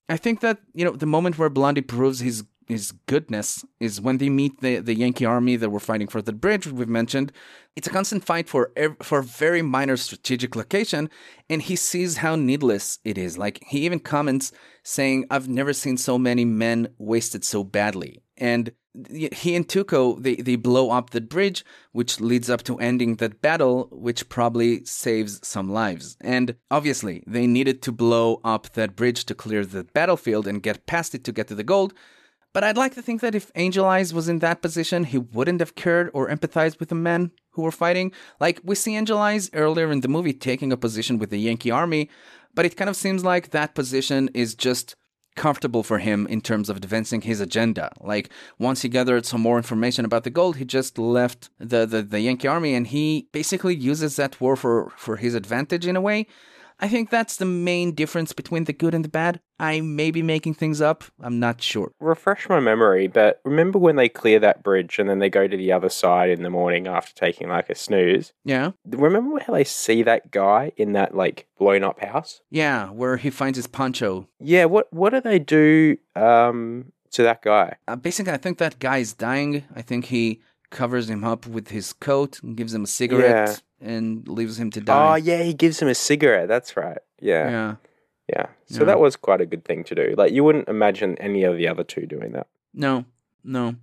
I 0.07 0.17
think 0.17 0.41
that, 0.41 0.59
you 0.73 0.85
know, 0.85 0.91
the 0.91 1.05
moment 1.05 1.37
where 1.37 1.49
Blondie 1.49 1.81
proves 1.81 2.19
his 2.19 2.43
his 2.67 2.93
goodness 3.05 3.65
is 3.79 3.99
when 3.99 4.17
they 4.17 4.29
meet 4.29 4.61
the, 4.61 4.77
the 4.77 4.95
Yankee 4.95 5.25
army 5.25 5.57
that 5.57 5.69
were 5.69 5.79
fighting 5.79 6.07
for 6.07 6.21
the 6.21 6.31
bridge 6.31 6.65
we've 6.65 6.87
mentioned. 6.87 7.31
It's 7.75 7.87
a 7.87 7.91
constant 7.91 8.23
fight 8.23 8.47
for 8.47 8.71
for 9.01 9.19
a 9.19 9.23
very 9.23 9.61
minor 9.61 9.97
strategic 9.97 10.55
location, 10.55 11.09
and 11.49 11.61
he 11.61 11.75
sees 11.75 12.17
how 12.17 12.35
needless 12.35 12.99
it 13.03 13.17
is. 13.17 13.37
Like 13.37 13.63
he 13.67 13.79
even 13.85 13.99
comments 13.99 14.51
saying, 14.83 15.25
"I've 15.29 15.49
never 15.49 15.73
seen 15.73 15.97
so 15.97 16.17
many 16.17 16.45
men 16.45 16.89
wasted 16.97 17.43
so 17.43 17.63
badly." 17.63 18.21
And 18.41 18.71
he 19.09 19.55
and 19.55 19.67
Tuco 19.67 20.21
they, 20.21 20.35
they 20.35 20.55
blow 20.57 20.89
up 20.89 21.11
the 21.11 21.21
bridge, 21.21 21.63
which 21.93 22.19
leads 22.19 22.49
up 22.49 22.63
to 22.63 22.77
ending 22.79 23.15
that 23.17 23.41
battle, 23.41 23.87
which 23.91 24.27
probably 24.27 24.83
saves 24.83 25.39
some 25.47 25.71
lives. 25.71 26.17
And 26.19 26.55
obviously, 26.69 27.23
they 27.27 27.47
needed 27.47 27.81
to 27.83 27.91
blow 27.91 28.41
up 28.43 28.73
that 28.73 28.95
bridge 28.95 29.25
to 29.25 29.35
clear 29.35 29.63
the 29.63 29.83
battlefield 29.83 30.47
and 30.47 30.63
get 30.63 30.87
past 30.87 31.15
it 31.15 31.23
to 31.25 31.31
get 31.31 31.47
to 31.49 31.55
the 31.55 31.63
gold. 31.63 31.93
But 32.53 32.65
I'd 32.65 32.77
like 32.77 32.95
to 32.95 33.01
think 33.01 33.21
that 33.21 33.35
if 33.35 33.49
Angel 33.55 33.85
Eyes 33.85 34.13
was 34.13 34.27
in 34.27 34.39
that 34.39 34.61
position, 34.61 35.05
he 35.05 35.19
wouldn't 35.19 35.61
have 35.61 35.75
cared 35.75 36.09
or 36.13 36.27
empathized 36.27 36.79
with 36.79 36.89
the 36.89 36.95
men 36.95 37.31
who 37.51 37.61
were 37.61 37.71
fighting. 37.71 38.11
Like, 38.41 38.59
we 38.63 38.75
see 38.75 38.97
Angel 38.97 39.17
Eyes 39.17 39.49
earlier 39.53 39.89
in 39.89 40.01
the 40.01 40.09
movie 40.09 40.33
taking 40.33 40.73
a 40.73 40.77
position 40.77 41.17
with 41.17 41.29
the 41.29 41.37
Yankee 41.37 41.71
army, 41.71 42.09
but 42.53 42.65
it 42.65 42.75
kind 42.75 42.89
of 42.89 42.97
seems 42.97 43.23
like 43.23 43.51
that 43.51 43.73
position 43.73 44.29
is 44.33 44.53
just 44.53 44.97
comfortable 45.35 45.83
for 45.83 45.99
him 45.99 46.27
in 46.27 46.41
terms 46.41 46.69
of 46.69 46.77
advancing 46.77 47.21
his 47.21 47.39
agenda. 47.39 47.91
Like 47.99 48.29
once 48.59 48.81
he 48.81 48.89
gathered 48.89 49.25
some 49.25 49.41
more 49.41 49.57
information 49.57 50.05
about 50.05 50.23
the 50.23 50.29
gold, 50.29 50.57
he 50.57 50.65
just 50.65 50.97
left 50.97 51.49
the, 51.57 51.85
the, 51.85 52.01
the 52.01 52.19
Yankee 52.19 52.47
army 52.47 52.73
and 52.75 52.87
he 52.87 53.27
basically 53.31 53.75
uses 53.75 54.15
that 54.17 54.39
war 54.41 54.55
for, 54.55 54.91
for 54.97 55.17
his 55.17 55.33
advantage 55.33 55.87
in 55.87 55.95
a 55.95 56.01
way. 56.01 56.27
I 56.81 56.87
think 56.87 57.09
that's 57.11 57.37
the 57.37 57.45
main 57.45 57.93
difference 57.93 58.33
between 58.33 58.63
the 58.63 58.73
good 58.73 58.95
and 58.95 59.05
the 59.05 59.09
bad. 59.09 59.39
I 59.59 59.81
may 59.81 60.09
be 60.09 60.23
making 60.23 60.55
things 60.55 60.81
up. 60.81 61.03
I'm 61.21 61.39
not 61.39 61.61
sure. 61.61 61.91
Refresh 61.99 62.49
my 62.49 62.59
memory, 62.59 63.07
but 63.07 63.39
remember 63.45 63.77
when 63.77 63.95
they 63.97 64.09
clear 64.09 64.39
that 64.39 64.63
bridge 64.63 64.97
and 64.97 65.07
then 65.07 65.19
they 65.19 65.29
go 65.29 65.47
to 65.47 65.55
the 65.55 65.71
other 65.71 65.89
side 65.89 66.31
in 66.31 66.41
the 66.41 66.49
morning 66.49 66.87
after 66.87 67.13
taking 67.13 67.49
like 67.49 67.69
a 67.69 67.75
snooze? 67.75 68.33
Yeah. 68.43 68.71
Remember 68.85 69.39
how 69.39 69.53
they 69.53 69.63
see 69.63 70.01
that 70.03 70.31
guy 70.31 70.71
in 70.75 70.93
that 70.93 71.15
like 71.15 71.45
blown 71.59 71.83
up 71.83 71.99
house? 72.03 72.41
Yeah, 72.49 72.89
where 72.89 73.17
he 73.17 73.29
finds 73.29 73.57
his 73.57 73.67
poncho. 73.67 74.27
Yeah, 74.39 74.65
what 74.65 74.91
what 74.91 75.11
do 75.11 75.21
they 75.21 75.37
do 75.37 75.97
um 76.15 76.91
to 77.11 77.23
that 77.23 77.43
guy? 77.43 77.75
Uh, 77.87 77.95
basically, 77.95 78.33
I 78.33 78.37
think 78.37 78.57
that 78.57 78.79
guy 78.79 78.97
is 78.97 79.13
dying. 79.13 79.63
I 79.75 79.83
think 79.83 80.05
he 80.05 80.41
covers 80.71 81.09
him 81.09 81.23
up 81.23 81.45
with 81.45 81.67
his 81.67 81.93
coat 81.93 82.41
and 82.41 82.57
gives 82.57 82.73
him 82.73 82.83
a 82.83 82.87
cigarette 82.87 83.61
yeah. 83.79 83.89
and 83.89 84.27
leaves 84.27 84.59
him 84.59 84.71
to 84.71 84.79
oh, 84.79 84.83
die. 84.83 85.11
Oh 85.11 85.15
yeah, 85.15 85.43
he 85.43 85.53
gives 85.53 85.79
him 85.79 85.87
a 85.87 85.95
cigarette. 85.95 86.47
That's 86.47 86.75
right. 86.75 86.97
Yeah. 87.19 87.49
Yeah. 87.49 87.75
Yeah. 88.27 88.45
So 88.65 88.79
yeah. 88.79 88.85
that 88.85 88.99
was 88.99 89.15
quite 89.15 89.41
a 89.41 89.45
good 89.45 89.65
thing 89.65 89.83
to 89.83 89.95
do. 89.95 90.15
Like 90.17 90.31
you 90.31 90.43
wouldn't 90.43 90.67
imagine 90.67 91.17
any 91.19 91.43
of 91.43 91.57
the 91.57 91.67
other 91.67 91.83
two 91.83 92.07
doing 92.07 92.31
that. 92.31 92.47
No. 92.73 93.05
No. 93.43 93.75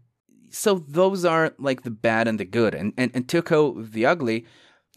So 0.51 0.83
those 0.89 1.25
are 1.25 1.55
like 1.59 1.83
the 1.83 1.91
bad 1.91 2.27
and 2.27 2.41
the 2.41 2.45
good. 2.45 2.75
And 2.75 2.93
and, 2.97 3.11
and 3.15 3.29
Tuco 3.29 3.91
the 3.91 4.07
ugly, 4.07 4.47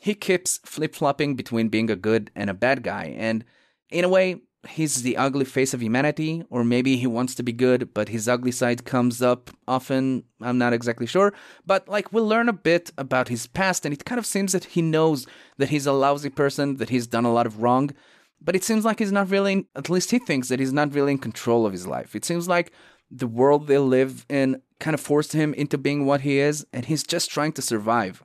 he 0.01 0.15
keeps 0.15 0.59
flip 0.63 0.95
flopping 0.95 1.35
between 1.35 1.69
being 1.69 1.91
a 1.91 1.95
good 1.95 2.31
and 2.35 2.49
a 2.49 2.55
bad 2.55 2.81
guy. 2.81 3.13
And 3.17 3.43
in 3.89 4.05
a 4.05 4.09
way, 4.09 4.41
he's 4.69 5.01
the 5.01 5.17
ugly 5.17 5.45
face 5.45 5.73
of 5.73 5.81
humanity, 5.81 6.43
or 6.49 6.63
maybe 6.63 6.97
he 6.97 7.07
wants 7.07 7.35
to 7.35 7.43
be 7.43 7.51
good, 7.51 7.93
but 7.93 8.09
his 8.09 8.27
ugly 8.27 8.51
side 8.51 8.85
comes 8.85 9.21
up 9.21 9.49
often. 9.67 10.23
I'm 10.41 10.57
not 10.57 10.73
exactly 10.73 11.07
sure. 11.07 11.33
But 11.65 11.87
like 11.87 12.13
we'll 12.13 12.27
learn 12.27 12.49
a 12.49 12.53
bit 12.53 12.91
about 12.97 13.27
his 13.27 13.47
past, 13.47 13.85
and 13.85 13.93
it 13.93 14.05
kind 14.05 14.19
of 14.19 14.25
seems 14.25 14.51
that 14.51 14.65
he 14.65 14.81
knows 14.81 15.25
that 15.57 15.69
he's 15.69 15.87
a 15.87 15.93
lousy 15.93 16.29
person, 16.29 16.77
that 16.77 16.89
he's 16.89 17.07
done 17.07 17.25
a 17.25 17.33
lot 17.33 17.47
of 17.47 17.61
wrong. 17.61 17.91
But 18.39 18.55
it 18.55 18.63
seems 18.63 18.85
like 18.85 18.99
he's 18.99 19.11
not 19.11 19.29
really, 19.29 19.67
at 19.75 19.89
least 19.89 20.11
he 20.11 20.19
thinks 20.19 20.49
that 20.49 20.59
he's 20.59 20.73
not 20.73 20.93
really 20.93 21.11
in 21.11 21.19
control 21.19 21.65
of 21.65 21.73
his 21.73 21.87
life. 21.87 22.15
It 22.15 22.25
seems 22.25 22.47
like 22.47 22.71
the 23.09 23.27
world 23.27 23.67
they 23.67 23.77
live 23.77 24.25
in 24.29 24.61
kind 24.79 24.93
of 24.93 25.01
forced 25.01 25.33
him 25.33 25.53
into 25.53 25.77
being 25.77 26.05
what 26.05 26.21
he 26.21 26.39
is, 26.39 26.65
and 26.73 26.85
he's 26.85 27.03
just 27.03 27.29
trying 27.29 27.51
to 27.53 27.61
survive. 27.61 28.23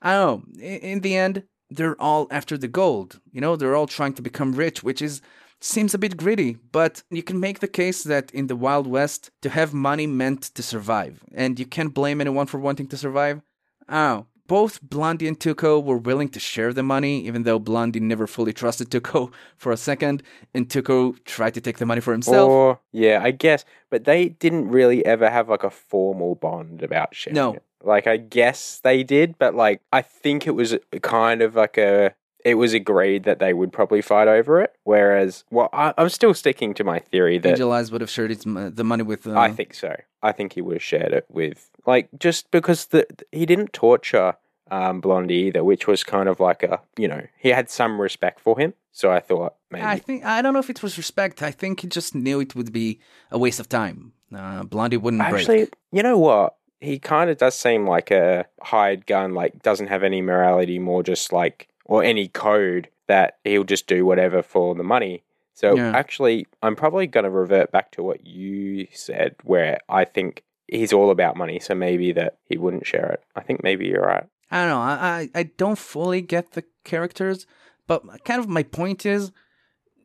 I 0.00 0.12
don't 0.12 0.56
know. 0.56 0.62
In 0.62 1.00
the 1.00 1.16
end, 1.16 1.44
they're 1.70 2.00
all 2.00 2.28
after 2.30 2.56
the 2.56 2.68
gold. 2.68 3.20
You 3.32 3.40
know, 3.40 3.56
they're 3.56 3.74
all 3.74 3.88
trying 3.88 4.14
to 4.14 4.22
become 4.22 4.52
rich, 4.52 4.82
which 4.82 5.02
is 5.02 5.20
seems 5.60 5.94
a 5.94 5.98
bit 5.98 6.16
greedy, 6.16 6.58
but 6.72 7.02
you 7.10 7.22
can 7.22 7.40
make 7.40 7.60
the 7.60 7.68
case 7.68 8.02
that 8.04 8.30
in 8.32 8.46
the 8.46 8.56
Wild 8.56 8.86
West, 8.86 9.30
to 9.42 9.50
have 9.50 9.72
money 9.74 10.06
meant 10.06 10.42
to 10.42 10.62
survive, 10.62 11.22
and 11.34 11.58
you 11.58 11.66
can't 11.66 11.94
blame 11.94 12.20
anyone 12.20 12.46
for 12.46 12.58
wanting 12.58 12.86
to 12.88 12.96
survive. 12.96 13.42
Oh, 13.88 14.26
both 14.48 14.80
Blondie 14.80 15.28
and 15.28 15.38
Tuco 15.38 15.82
were 15.82 15.98
willing 15.98 16.30
to 16.30 16.40
share 16.40 16.72
the 16.72 16.82
money, 16.82 17.20
even 17.26 17.42
though 17.42 17.58
Blondie 17.58 18.00
never 18.00 18.26
fully 18.26 18.52
trusted 18.52 18.90
Tuco 18.90 19.30
for 19.56 19.70
a 19.70 19.76
second, 19.76 20.22
and 20.54 20.68
Tuco 20.68 21.22
tried 21.24 21.54
to 21.54 21.60
take 21.60 21.78
the 21.78 21.86
money 21.86 22.00
for 22.00 22.12
himself. 22.12 22.50
Or, 22.50 22.80
yeah, 22.90 23.20
I 23.22 23.30
guess, 23.30 23.64
but 23.90 24.04
they 24.04 24.30
didn't 24.30 24.68
really 24.68 25.04
ever 25.04 25.30
have 25.30 25.48
like 25.48 25.64
a 25.64 25.70
formal 25.70 26.34
bond 26.34 26.82
about 26.82 27.14
sharing 27.14 27.34
no. 27.34 27.54
it. 27.54 27.62
Like, 27.84 28.08
I 28.08 28.16
guess 28.16 28.80
they 28.82 29.04
did, 29.04 29.38
but 29.38 29.54
like, 29.54 29.82
I 29.92 30.02
think 30.02 30.46
it 30.46 30.52
was 30.52 30.76
kind 31.02 31.42
of 31.42 31.54
like 31.54 31.78
a 31.78 32.14
it 32.44 32.54
was 32.54 32.72
agreed 32.74 33.24
that 33.24 33.38
they 33.38 33.52
would 33.52 33.72
probably 33.72 34.02
fight 34.02 34.28
over 34.28 34.60
it. 34.60 34.74
Whereas, 34.84 35.44
well, 35.50 35.68
I, 35.72 35.92
am 35.98 36.08
still 36.08 36.34
sticking 36.34 36.74
to 36.74 36.84
my 36.84 36.98
theory 36.98 37.38
that 37.38 37.50
Angel 37.50 37.72
Eyes 37.72 37.90
would 37.90 38.00
have 38.00 38.10
shared 38.10 38.30
the 38.40 38.84
money 38.84 39.02
with. 39.02 39.26
Uh... 39.26 39.38
I 39.38 39.50
think 39.50 39.74
so. 39.74 39.96
I 40.22 40.32
think 40.32 40.52
he 40.54 40.60
would 40.60 40.76
have 40.76 40.82
shared 40.82 41.12
it 41.12 41.26
with, 41.28 41.70
like, 41.86 42.08
just 42.18 42.50
because 42.50 42.86
the 42.86 43.06
he 43.32 43.46
didn't 43.46 43.72
torture 43.72 44.34
um, 44.70 45.00
Blondie 45.00 45.34
either, 45.34 45.64
which 45.64 45.86
was 45.86 46.04
kind 46.04 46.28
of 46.28 46.40
like 46.40 46.62
a, 46.62 46.80
you 46.96 47.08
know, 47.08 47.26
he 47.38 47.50
had 47.50 47.70
some 47.70 48.00
respect 48.00 48.40
for 48.40 48.58
him. 48.58 48.74
So 48.92 49.12
I 49.12 49.20
thought 49.20 49.54
maybe. 49.70 49.84
I 49.84 49.98
think 49.98 50.24
I 50.24 50.42
don't 50.42 50.52
know 50.52 50.58
if 50.58 50.70
it 50.70 50.82
was 50.82 50.96
respect. 50.96 51.42
I 51.42 51.50
think 51.50 51.80
he 51.80 51.86
just 51.86 52.14
knew 52.14 52.40
it 52.40 52.54
would 52.54 52.72
be 52.72 53.00
a 53.30 53.38
waste 53.38 53.60
of 53.60 53.68
time. 53.68 54.12
Uh, 54.34 54.64
Blondie 54.64 54.96
wouldn't 54.96 55.22
actually. 55.22 55.56
Break. 55.58 55.74
You 55.92 56.02
know 56.02 56.18
what? 56.18 56.56
He 56.80 56.98
kind 56.98 57.30
of 57.30 57.38
does 57.38 57.56
seem 57.56 57.86
like 57.86 58.10
a 58.10 58.46
hired 58.60 59.06
gun. 59.06 59.34
Like 59.34 59.62
doesn't 59.62 59.86
have 59.86 60.02
any 60.02 60.20
morality, 60.20 60.78
more 60.78 61.02
just 61.02 61.32
like 61.32 61.68
or 61.88 62.04
any 62.04 62.28
code 62.28 62.88
that 63.08 63.38
he'll 63.42 63.64
just 63.64 63.86
do 63.86 64.06
whatever 64.06 64.42
for 64.42 64.74
the 64.74 64.84
money. 64.84 65.24
So 65.54 65.76
yeah. 65.76 65.90
actually, 65.90 66.46
I'm 66.62 66.76
probably 66.76 67.08
going 67.08 67.24
to 67.24 67.30
revert 67.30 67.72
back 67.72 67.90
to 67.92 68.02
what 68.02 68.24
you 68.24 68.86
said, 68.92 69.34
where 69.42 69.80
I 69.88 70.04
think 70.04 70.44
he's 70.68 70.92
all 70.92 71.10
about 71.10 71.36
money. 71.36 71.58
So 71.58 71.74
maybe 71.74 72.12
that 72.12 72.38
he 72.44 72.56
wouldn't 72.56 72.86
share 72.86 73.10
it. 73.10 73.24
I 73.34 73.40
think 73.40 73.64
maybe 73.64 73.86
you're 73.86 74.02
right. 74.02 74.24
I 74.50 74.60
don't 74.60 74.68
know. 74.68 74.78
I 74.78 75.28
I 75.34 75.42
don't 75.42 75.78
fully 75.78 76.20
get 76.20 76.52
the 76.52 76.64
characters, 76.84 77.46
but 77.86 78.02
kind 78.24 78.40
of 78.40 78.48
my 78.48 78.62
point 78.62 79.04
is 79.04 79.32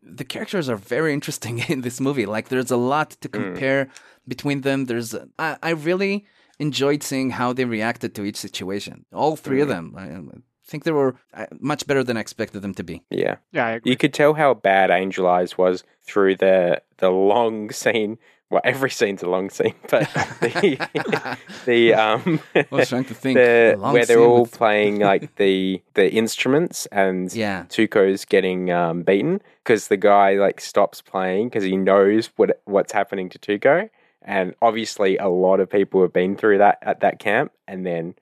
the 0.02 0.26
characters 0.26 0.68
are 0.70 0.76
very 0.76 1.14
interesting 1.14 1.60
in 1.70 1.82
this 1.82 2.02
movie. 2.02 2.26
Like 2.26 2.50
there's 2.50 2.72
a 2.72 2.78
lot 2.78 3.12
to 3.22 3.28
hmm. 3.28 3.44
compare 3.44 3.86
mm. 3.86 3.90
between 4.28 4.62
them. 4.62 4.86
There's 4.86 5.16
I, 5.38 5.58
I 5.62 5.70
really 5.72 6.26
enjoyed 6.60 7.04
seeing 7.04 7.32
how 7.32 7.54
they 7.54 7.66
reacted 7.66 8.16
to 8.16 8.24
each 8.24 8.38
situation. 8.38 9.06
All 9.14 9.36
three 9.36 9.60
mm. 9.60 9.64
of 9.64 9.68
hmm. 9.68 9.74
them 9.74 10.44
think 10.66 10.84
they 10.84 10.92
were 10.92 11.16
uh, 11.34 11.46
much 11.60 11.86
better 11.86 12.04
than 12.04 12.18
I 12.18 12.22
expected 12.22 12.62
them 12.62 12.74
to 12.76 12.84
be. 12.84 13.04
Yeah, 13.10 13.38
yeah. 13.52 13.80
You 13.84 13.98
could 13.98 14.14
tell 14.14 14.34
how 14.34 14.54
bad 14.54 14.90
Angel 14.90 15.28
Eyes 15.28 15.58
was 15.58 15.84
through 16.02 16.38
the 16.38 16.82
the 16.98 17.10
long 17.10 17.72
scene. 17.72 18.18
Well, 18.50 18.62
every 18.64 18.92
scene's 18.92 19.24
a 19.24 19.30
long 19.30 19.50
scene, 19.50 19.74
but 19.90 20.10
the 20.42 21.38
the 21.66 21.94
um, 21.94 22.40
I 22.56 22.66
was 22.70 22.90
trying 22.90 23.06
to 23.06 23.14
think 23.14 23.38
the, 23.38 23.76
where 23.80 24.06
they're 24.06 24.20
all 24.20 24.44
with... 24.44 24.52
playing 24.52 25.00
like 25.12 25.36
the 25.36 25.82
the 25.96 26.12
instruments 26.12 26.86
and 26.88 27.34
yeah. 27.34 27.66
Tuco's 27.70 28.26
getting 28.26 28.72
um, 28.72 29.02
beaten 29.04 29.42
because 29.64 29.88
the 29.88 29.98
guy 29.98 30.34
like 30.34 30.62
stops 30.62 31.02
playing 31.02 31.50
because 31.50 31.64
he 31.64 31.78
knows 31.78 32.30
what 32.36 32.62
what's 32.66 32.94
happening 32.94 33.30
to 33.30 33.40
Tuco, 33.40 33.90
and 34.22 34.54
obviously 34.62 35.18
a 35.18 35.30
lot 35.30 35.60
of 35.60 35.70
people 35.70 36.02
have 36.02 36.14
been 36.14 36.36
through 36.36 36.60
that 36.60 36.78
at 36.84 37.00
that 37.00 37.20
camp, 37.20 37.52
and 37.68 37.86
then 37.86 38.16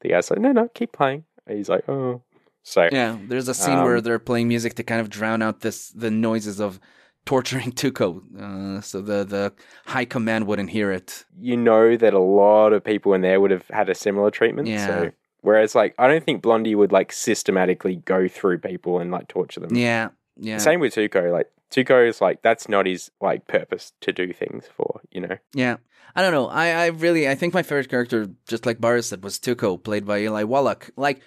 the 0.00 0.10
guy's 0.10 0.30
like, 0.30 0.38
no, 0.38 0.52
no, 0.52 0.68
keep 0.68 0.92
playing 0.92 1.24
he's 1.48 1.68
like, 1.68 1.88
oh. 1.88 2.22
So 2.62 2.88
yeah, 2.92 3.16
there's 3.28 3.48
a 3.48 3.54
scene 3.54 3.78
um, 3.78 3.84
where 3.84 4.00
they're 4.00 4.18
playing 4.18 4.48
music 4.48 4.74
to 4.74 4.82
kind 4.82 5.00
of 5.00 5.08
drown 5.08 5.40
out 5.40 5.60
this 5.60 5.88
the 5.90 6.10
noises 6.10 6.60
of 6.60 6.78
torturing 7.24 7.72
Tuco, 7.80 8.22
uh, 8.38 8.80
so 8.80 9.00
the 9.00 9.24
the 9.24 9.52
high 9.86 10.04
command 10.04 10.46
wouldn't 10.46 10.70
hear 10.70 10.90
it. 10.90 11.24
You 11.38 11.56
know 11.56 11.96
that 11.96 12.14
a 12.14 12.18
lot 12.18 12.72
of 12.72 12.84
people 12.84 13.14
in 13.14 13.22
there 13.22 13.40
would 13.40 13.50
have 13.50 13.66
had 13.68 13.88
a 13.88 13.94
similar 13.94 14.30
treatment. 14.30 14.68
Yeah. 14.68 14.86
So 14.86 15.10
whereas 15.40 15.74
like 15.74 15.94
I 15.98 16.08
don't 16.08 16.24
think 16.24 16.42
Blondie 16.42 16.74
would 16.74 16.92
like 16.92 17.12
systematically 17.12 17.96
go 17.96 18.28
through 18.28 18.58
people 18.58 18.98
and 18.98 19.10
like 19.10 19.28
torture 19.28 19.60
them. 19.60 19.74
Yeah, 19.74 20.08
yeah, 20.36 20.58
Same 20.58 20.80
with 20.80 20.94
Tuco. 20.94 21.32
Like 21.32 21.50
Tuco 21.70 22.08
is 22.08 22.20
like 22.20 22.42
that's 22.42 22.68
not 22.68 22.86
his 22.86 23.10
like 23.20 23.46
purpose 23.46 23.92
to 24.02 24.12
do 24.12 24.32
things 24.32 24.64
for. 24.76 25.00
You 25.10 25.22
know. 25.22 25.36
yeah. 25.54 25.76
I 26.16 26.22
don't 26.22 26.32
know. 26.32 26.48
I, 26.48 26.70
I 26.70 26.86
really 26.86 27.28
I 27.28 27.34
think 27.34 27.54
my 27.54 27.62
favorite 27.62 27.90
character, 27.90 28.28
just 28.48 28.66
like 28.66 28.78
Boris 28.78 29.08
said, 29.08 29.22
was 29.22 29.38
Tuco, 29.38 29.80
played 29.80 30.06
by 30.06 30.20
Eli 30.20 30.42
Wallach. 30.42 30.90
Like 30.96 31.20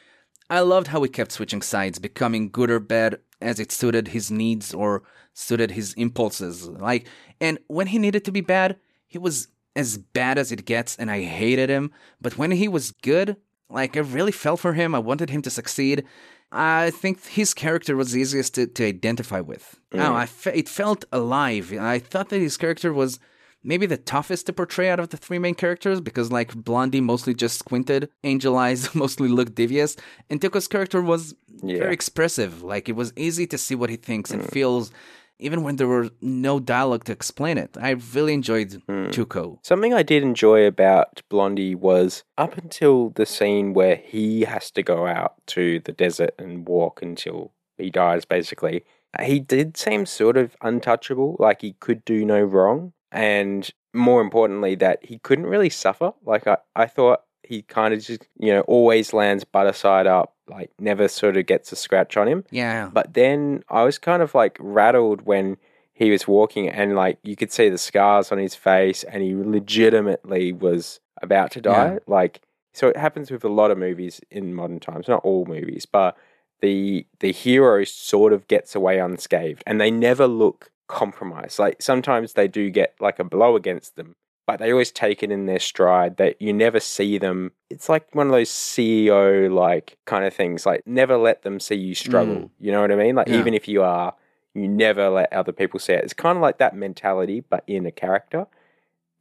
I 0.52 0.60
loved 0.60 0.88
how 0.88 1.02
he 1.02 1.10
kept 1.10 1.32
switching 1.32 1.62
sides, 1.62 1.98
becoming 1.98 2.50
good 2.50 2.70
or 2.70 2.82
bad 2.82 3.20
as 3.42 3.58
it 3.58 3.72
suited 3.72 4.10
his 4.10 4.30
needs 4.30 4.74
or 4.74 5.02
suited 5.34 5.72
his 5.72 5.94
impulses. 5.94 6.68
Like 6.68 7.08
and 7.40 7.58
when 7.68 7.88
he 7.88 7.98
needed 7.98 8.26
to 8.26 8.32
be 8.32 8.42
bad, 8.42 8.76
he 9.08 9.18
was 9.18 9.48
as 9.78 9.98
bad 9.98 10.38
as 10.38 10.52
it 10.52 10.66
gets 10.66 10.98
and 10.98 11.10
I 11.10 11.22
hated 11.22 11.70
him. 11.70 11.92
But 12.20 12.38
when 12.38 12.52
he 12.52 12.68
was 12.68 12.92
good, 12.92 13.38
like 13.70 13.96
I 13.96 14.02
really 14.02 14.34
felt 14.34 14.60
for 14.60 14.74
him. 14.74 14.94
I 14.94 15.00
wanted 15.00 15.30
him 15.30 15.42
to 15.44 15.50
succeed. 15.50 16.04
I 16.52 16.92
think 16.92 17.26
his 17.26 17.54
character 17.54 17.96
was 17.96 18.16
easiest 18.16 18.56
to, 18.56 18.68
to 18.68 18.86
identify 18.86 19.40
with. 19.40 19.80
Now, 19.94 20.12
mm. 20.12 20.18
I 20.18 20.26
fe- 20.26 20.60
it 20.60 20.68
felt 20.68 21.06
alive. 21.14 21.72
I 21.80 22.00
thought 22.00 22.28
that 22.28 22.42
his 22.42 22.58
character 22.58 22.92
was 22.92 23.20
maybe 23.64 23.86
the 23.86 23.98
toughest 23.98 24.46
to 24.48 24.54
portray 24.54 24.90
out 24.90 25.00
of 25.00 25.10
the 25.10 25.18
three 25.18 25.40
main 25.40 25.56
characters 25.56 26.02
because, 26.02 26.32
like, 26.32 26.54
Blondie 26.56 27.02
mostly 27.02 27.34
just 27.34 27.60
squinted, 27.60 28.10
Angel 28.24 28.58
Eyes 28.58 28.94
mostly 28.96 29.30
looked 29.30 29.56
devious, 29.56 29.96
and 30.30 30.40
Tuco's 30.42 30.68
character 30.68 31.02
was 31.02 31.36
Yeah. 31.64 31.80
very 31.80 31.94
expressive. 31.94 32.64
Like, 32.64 32.90
it 32.90 32.96
was 32.96 33.14
easy 33.16 33.46
to 33.48 33.58
see 33.58 33.76
what 33.76 33.90
he 33.90 33.98
thinks 33.98 34.32
and 34.32 34.42
mm. 34.42 34.52
feels, 34.52 34.92
even 35.40 35.64
when 35.64 35.76
there 35.76 35.88
were 35.88 36.10
no 36.22 36.60
dialogue 36.60 37.04
to 37.06 37.12
explain 37.12 37.58
it. 37.58 37.78
I 37.80 37.92
really 38.14 38.34
enjoyed 38.34 38.70
mm. 38.88 39.12
Tuco. 39.12 39.60
Something 39.64 39.94
I 39.94 40.04
did 40.04 40.24
enjoy 40.24 40.66
about 40.66 41.22
Blondie 41.30 41.76
was 41.76 42.24
up 42.38 42.58
until 42.58 43.10
the 43.12 43.26
scene 43.26 43.74
where 43.74 43.96
he 43.96 44.42
has 44.42 44.72
to 44.72 44.84
go 44.84 45.08
out 45.08 45.36
to 45.48 45.80
the 45.80 45.92
desert 45.92 46.34
and 46.40 46.68
walk 46.68 47.02
until 47.02 47.52
he 47.78 47.90
dies, 47.90 48.26
basically. 48.26 48.84
He 49.22 49.40
did 49.40 49.76
seem 49.76 50.06
sort 50.06 50.38
of 50.38 50.56
untouchable, 50.62 51.36
like 51.38 51.62
he 51.62 51.74
could 51.74 52.06
do 52.06 52.24
no 52.24 52.42
wrong. 52.42 52.94
And 53.12 53.70
more 53.94 54.22
importantly, 54.22 54.76
that 54.76 55.04
he 55.04 55.20
couldn't 55.20 55.46
really 55.48 55.70
suffer. 55.70 56.14
Like, 56.26 56.48
I, 56.48 56.58
I 56.76 56.86
thought 56.86 57.22
he 57.44 57.62
kind 57.64 57.94
of 57.94 58.02
just, 58.02 58.28
you 58.40 58.54
know, 58.54 58.62
always 58.62 59.14
lands 59.14 59.44
butter 59.44 59.74
side 59.74 60.08
up, 60.08 60.36
like, 60.48 60.72
never 60.80 61.08
sort 61.08 61.38
of 61.38 61.46
gets 61.46 61.72
a 61.72 61.76
scratch 61.76 62.16
on 62.16 62.28
him. 62.28 62.46
Yeah. 62.52 62.90
But 62.92 63.14
then 63.14 63.64
I 63.70 63.84
was 63.84 63.98
kind 63.98 64.22
of 64.22 64.34
like 64.34 64.58
rattled 64.60 65.24
when 65.24 65.58
he 66.02 66.10
was 66.10 66.28
walking 66.28 66.68
and 66.68 66.96
like 66.96 67.20
you 67.22 67.36
could 67.36 67.52
see 67.52 67.70
the 67.70 67.78
scars 67.78 68.32
on 68.32 68.40
his 68.40 68.56
face 68.56 69.04
and 69.04 69.22
he 69.22 69.36
legitimately 69.36 70.52
was 70.52 71.00
about 71.22 71.52
to 71.52 71.62
die. 71.62 71.94
Yeah. 71.94 72.00
Like 72.08 72.42
so 72.74 72.88
it 72.88 72.98
happens 72.98 73.30
with 73.30 73.44
a 73.44 73.50
lot 73.50 73.70
of 73.70 73.78
movies 73.78 74.20
in 74.32 74.56
modern 74.56 74.80
times, 74.80 75.08
not 75.08 75.24
all 75.24 75.46
movies, 75.46 75.86
but 75.86 76.18
the 76.62 77.06
the 77.20 77.32
hero 77.32 77.84
sort 77.84 78.34
of 78.34 78.48
gets 78.48 78.74
away 78.74 78.98
unscathed 78.98 79.64
and 79.68 79.80
they 79.80 79.92
never 79.92 80.26
look 80.26 80.72
compromised. 80.92 81.58
Like 81.58 81.82
sometimes 81.82 82.34
they 82.34 82.48
do 82.48 82.70
get 82.70 82.96
like 83.00 83.18
a 83.20 83.24
blow 83.24 83.56
against 83.56 83.96
them, 83.96 84.16
but 84.46 84.60
they 84.60 84.72
always 84.72 84.92
take 84.92 85.24
it 85.24 85.32
in 85.32 85.46
their 85.46 85.60
stride 85.60 86.18
that 86.18 86.42
you 86.42 86.54
never 86.54 86.80
see 86.80 87.18
them. 87.18 87.52
It's 87.70 87.90
like 87.90 88.14
one 88.14 88.28
of 88.28 88.34
those 88.34 88.50
CEO 88.50 89.52
like 89.52 89.98
kind 90.06 90.26
of 90.26 90.34
things. 90.34 90.66
Like 90.66 90.84
never 90.86 91.18
let 91.18 91.44
them 91.44 91.60
see 91.60 91.76
you 91.76 91.96
struggle. 91.96 92.36
Mm. 92.36 92.50
You 92.60 92.72
know 92.72 92.82
what 92.82 92.92
I 92.92 92.96
mean? 92.96 93.16
Like 93.16 93.28
Yeah. 93.30 93.40
even 93.40 93.54
if 93.54 93.68
you 93.68 93.82
are, 93.84 94.14
you 94.54 94.68
never 94.68 95.10
let 95.10 95.32
other 95.32 95.54
people 95.54 95.80
see 95.80 95.94
it. 95.94 96.04
It's 96.04 96.14
kind 96.14 96.38
of 96.38 96.42
like 96.42 96.58
that 96.58 96.76
mentality, 96.76 97.40
but 97.40 97.64
in 97.68 97.86
a 97.86 97.92
character. 97.92 98.48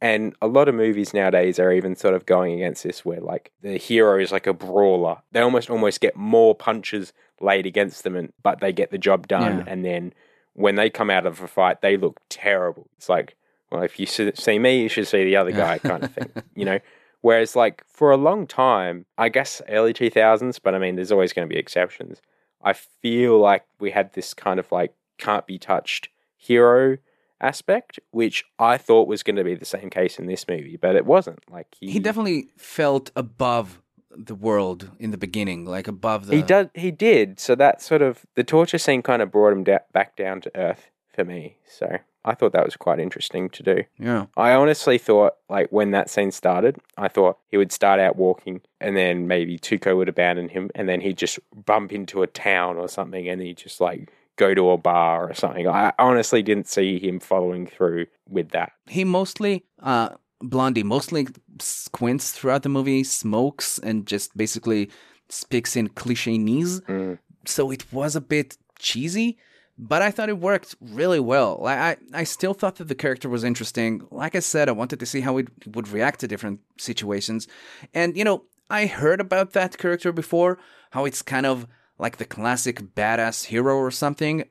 And 0.03 0.35
a 0.41 0.47
lot 0.47 0.67
of 0.67 0.73
movies 0.75 1.13
nowadays 1.13 1.59
are 1.59 1.71
even 1.71 1.95
sort 1.95 2.15
of 2.15 2.25
going 2.25 2.53
against 2.53 2.83
this, 2.83 3.05
where 3.05 3.21
like 3.21 3.51
the 3.61 3.77
hero 3.77 4.19
is 4.19 4.31
like 4.31 4.47
a 4.47 4.53
brawler. 4.53 5.17
They 5.31 5.41
almost 5.41 5.69
almost 5.69 6.01
get 6.01 6.15
more 6.15 6.55
punches 6.55 7.13
laid 7.39 7.67
against 7.67 8.03
them, 8.03 8.15
and 8.15 8.33
but 8.41 8.59
they 8.61 8.73
get 8.73 8.89
the 8.89 8.97
job 8.97 9.27
done. 9.27 9.59
Yeah. 9.59 9.65
And 9.67 9.85
then 9.85 10.13
when 10.53 10.75
they 10.75 10.89
come 10.89 11.09
out 11.09 11.25
of 11.25 11.41
a 11.41 11.47
fight, 11.47 11.81
they 11.81 11.97
look 11.97 12.19
terrible. 12.29 12.89
It's 12.97 13.09
like, 13.09 13.35
well, 13.71 13.83
if 13.83 13.99
you 13.99 14.05
see 14.05 14.59
me, 14.59 14.81
you 14.81 14.89
should 14.89 15.07
see 15.07 15.23
the 15.23 15.37
other 15.37 15.51
guy, 15.51 15.77
kind 15.79 16.03
of 16.03 16.13
thing. 16.13 16.31
You 16.55 16.65
know. 16.65 16.79
Whereas, 17.21 17.55
like 17.55 17.83
for 17.87 18.11
a 18.11 18.17
long 18.17 18.47
time, 18.47 19.05
I 19.17 19.29
guess 19.29 19.61
early 19.69 19.93
two 19.93 20.09
thousands, 20.09 20.57
but 20.57 20.73
I 20.73 20.79
mean, 20.79 20.95
there's 20.95 21.11
always 21.11 21.33
going 21.33 21.47
to 21.47 21.53
be 21.53 21.59
exceptions. 21.59 22.19
I 22.63 22.73
feel 22.73 23.39
like 23.39 23.65
we 23.79 23.91
had 23.91 24.13
this 24.13 24.33
kind 24.33 24.59
of 24.59 24.71
like 24.71 24.93
can't 25.17 25.45
be 25.45 25.59
touched 25.59 26.09
hero 26.35 26.97
aspect, 27.39 27.99
which 28.11 28.43
I 28.59 28.77
thought 28.77 29.07
was 29.07 29.23
going 29.23 29.35
to 29.35 29.43
be 29.43 29.55
the 29.55 29.65
same 29.65 29.89
case 29.89 30.19
in 30.19 30.25
this 30.25 30.47
movie, 30.47 30.77
but 30.77 30.95
it 30.95 31.05
wasn't. 31.05 31.39
Like 31.49 31.67
he, 31.79 31.91
He 31.91 31.99
definitely 31.99 32.47
felt 32.57 33.11
above 33.15 33.81
the 34.17 34.35
world 34.35 34.91
in 34.99 35.11
the 35.11 35.17
beginning, 35.17 35.65
like 35.65 35.87
above 35.87 36.27
the. 36.27 36.35
he 36.35 36.41
did 36.41 36.69
he 36.73 36.91
did. 36.91 37.39
So 37.39 37.55
that 37.55 37.81
sort 37.81 38.01
of 38.01 38.25
the 38.35 38.43
torture 38.43 38.77
scene 38.77 39.01
kind 39.01 39.21
of 39.21 39.31
brought 39.31 39.53
him 39.53 39.63
da- 39.63 39.79
back 39.93 40.15
down 40.15 40.41
to 40.41 40.51
earth 40.55 40.89
for 41.13 41.23
me. 41.25 41.57
So 41.67 41.97
I 42.23 42.35
thought 42.35 42.53
that 42.53 42.65
was 42.65 42.75
quite 42.75 42.99
interesting 42.99 43.49
to 43.49 43.63
do. 43.63 43.83
Yeah. 43.97 44.27
I 44.37 44.51
honestly 44.53 44.97
thought, 44.97 45.33
like, 45.49 45.71
when 45.71 45.91
that 45.91 46.09
scene 46.09 46.31
started, 46.31 46.77
I 46.97 47.07
thought 47.07 47.39
he 47.47 47.57
would 47.57 47.71
start 47.71 47.99
out 47.99 48.15
walking 48.15 48.61
and 48.79 48.95
then 48.95 49.27
maybe 49.27 49.57
Tuco 49.57 49.97
would 49.97 50.09
abandon 50.09 50.49
him 50.49 50.69
and 50.75 50.87
then 50.87 51.01
he'd 51.01 51.17
just 51.17 51.39
bump 51.65 51.91
into 51.91 52.21
a 52.21 52.27
town 52.27 52.77
or 52.77 52.87
something 52.87 53.27
and 53.27 53.41
he'd 53.41 53.57
just, 53.57 53.81
like, 53.81 54.11
go 54.35 54.53
to 54.53 54.69
a 54.69 54.77
bar 54.77 55.29
or 55.29 55.33
something. 55.33 55.67
I 55.67 55.93
honestly 55.97 56.43
didn't 56.43 56.67
see 56.67 56.99
him 56.99 57.19
following 57.19 57.65
through 57.65 58.05
with 58.29 58.49
that. 58.51 58.71
He 58.87 59.03
mostly, 59.03 59.65
uh, 59.81 60.09
Blondie 60.41 60.83
mostly 60.83 61.27
squints 61.59 62.31
throughout 62.31 62.63
the 62.63 62.69
movie, 62.69 63.03
smokes, 63.03 63.79
and 63.79 64.05
just 64.05 64.35
basically 64.35 64.89
speaks 65.29 65.75
in 65.75 65.89
cliché-nese. 65.89 66.81
Mm. 66.81 67.19
So 67.45 67.71
it 67.71 67.91
was 67.91 68.15
a 68.15 68.21
bit 68.21 68.57
cheesy, 68.77 69.37
but 69.77 70.01
I 70.01 70.11
thought 70.11 70.29
it 70.29 70.37
worked 70.37 70.75
really 70.79 71.19
well. 71.19 71.59
Like, 71.61 71.77
I, 71.77 71.97
I 72.13 72.23
still 72.23 72.53
thought 72.53 72.75
that 72.75 72.87
the 72.87 72.95
character 72.95 73.29
was 73.29 73.43
interesting. 73.43 74.05
Like 74.11 74.35
I 74.35 74.39
said, 74.39 74.69
I 74.69 74.73
wanted 74.73 74.99
to 74.99 75.05
see 75.05 75.21
how 75.21 75.37
it 75.37 75.47
would 75.75 75.87
react 75.87 76.19
to 76.19 76.27
different 76.27 76.59
situations. 76.77 77.47
And, 77.93 78.15
you 78.15 78.23
know, 78.23 78.43
I 78.69 78.85
heard 78.85 79.19
about 79.19 79.53
that 79.53 79.77
character 79.77 80.11
before, 80.11 80.59
how 80.91 81.05
it's 81.05 81.21
kind 81.21 81.45
of 81.45 81.67
like 81.97 82.17
the 82.17 82.25
classic 82.25 82.81
badass 82.95 83.45
hero 83.45 83.75
or 83.75 83.91
something. 83.91 84.43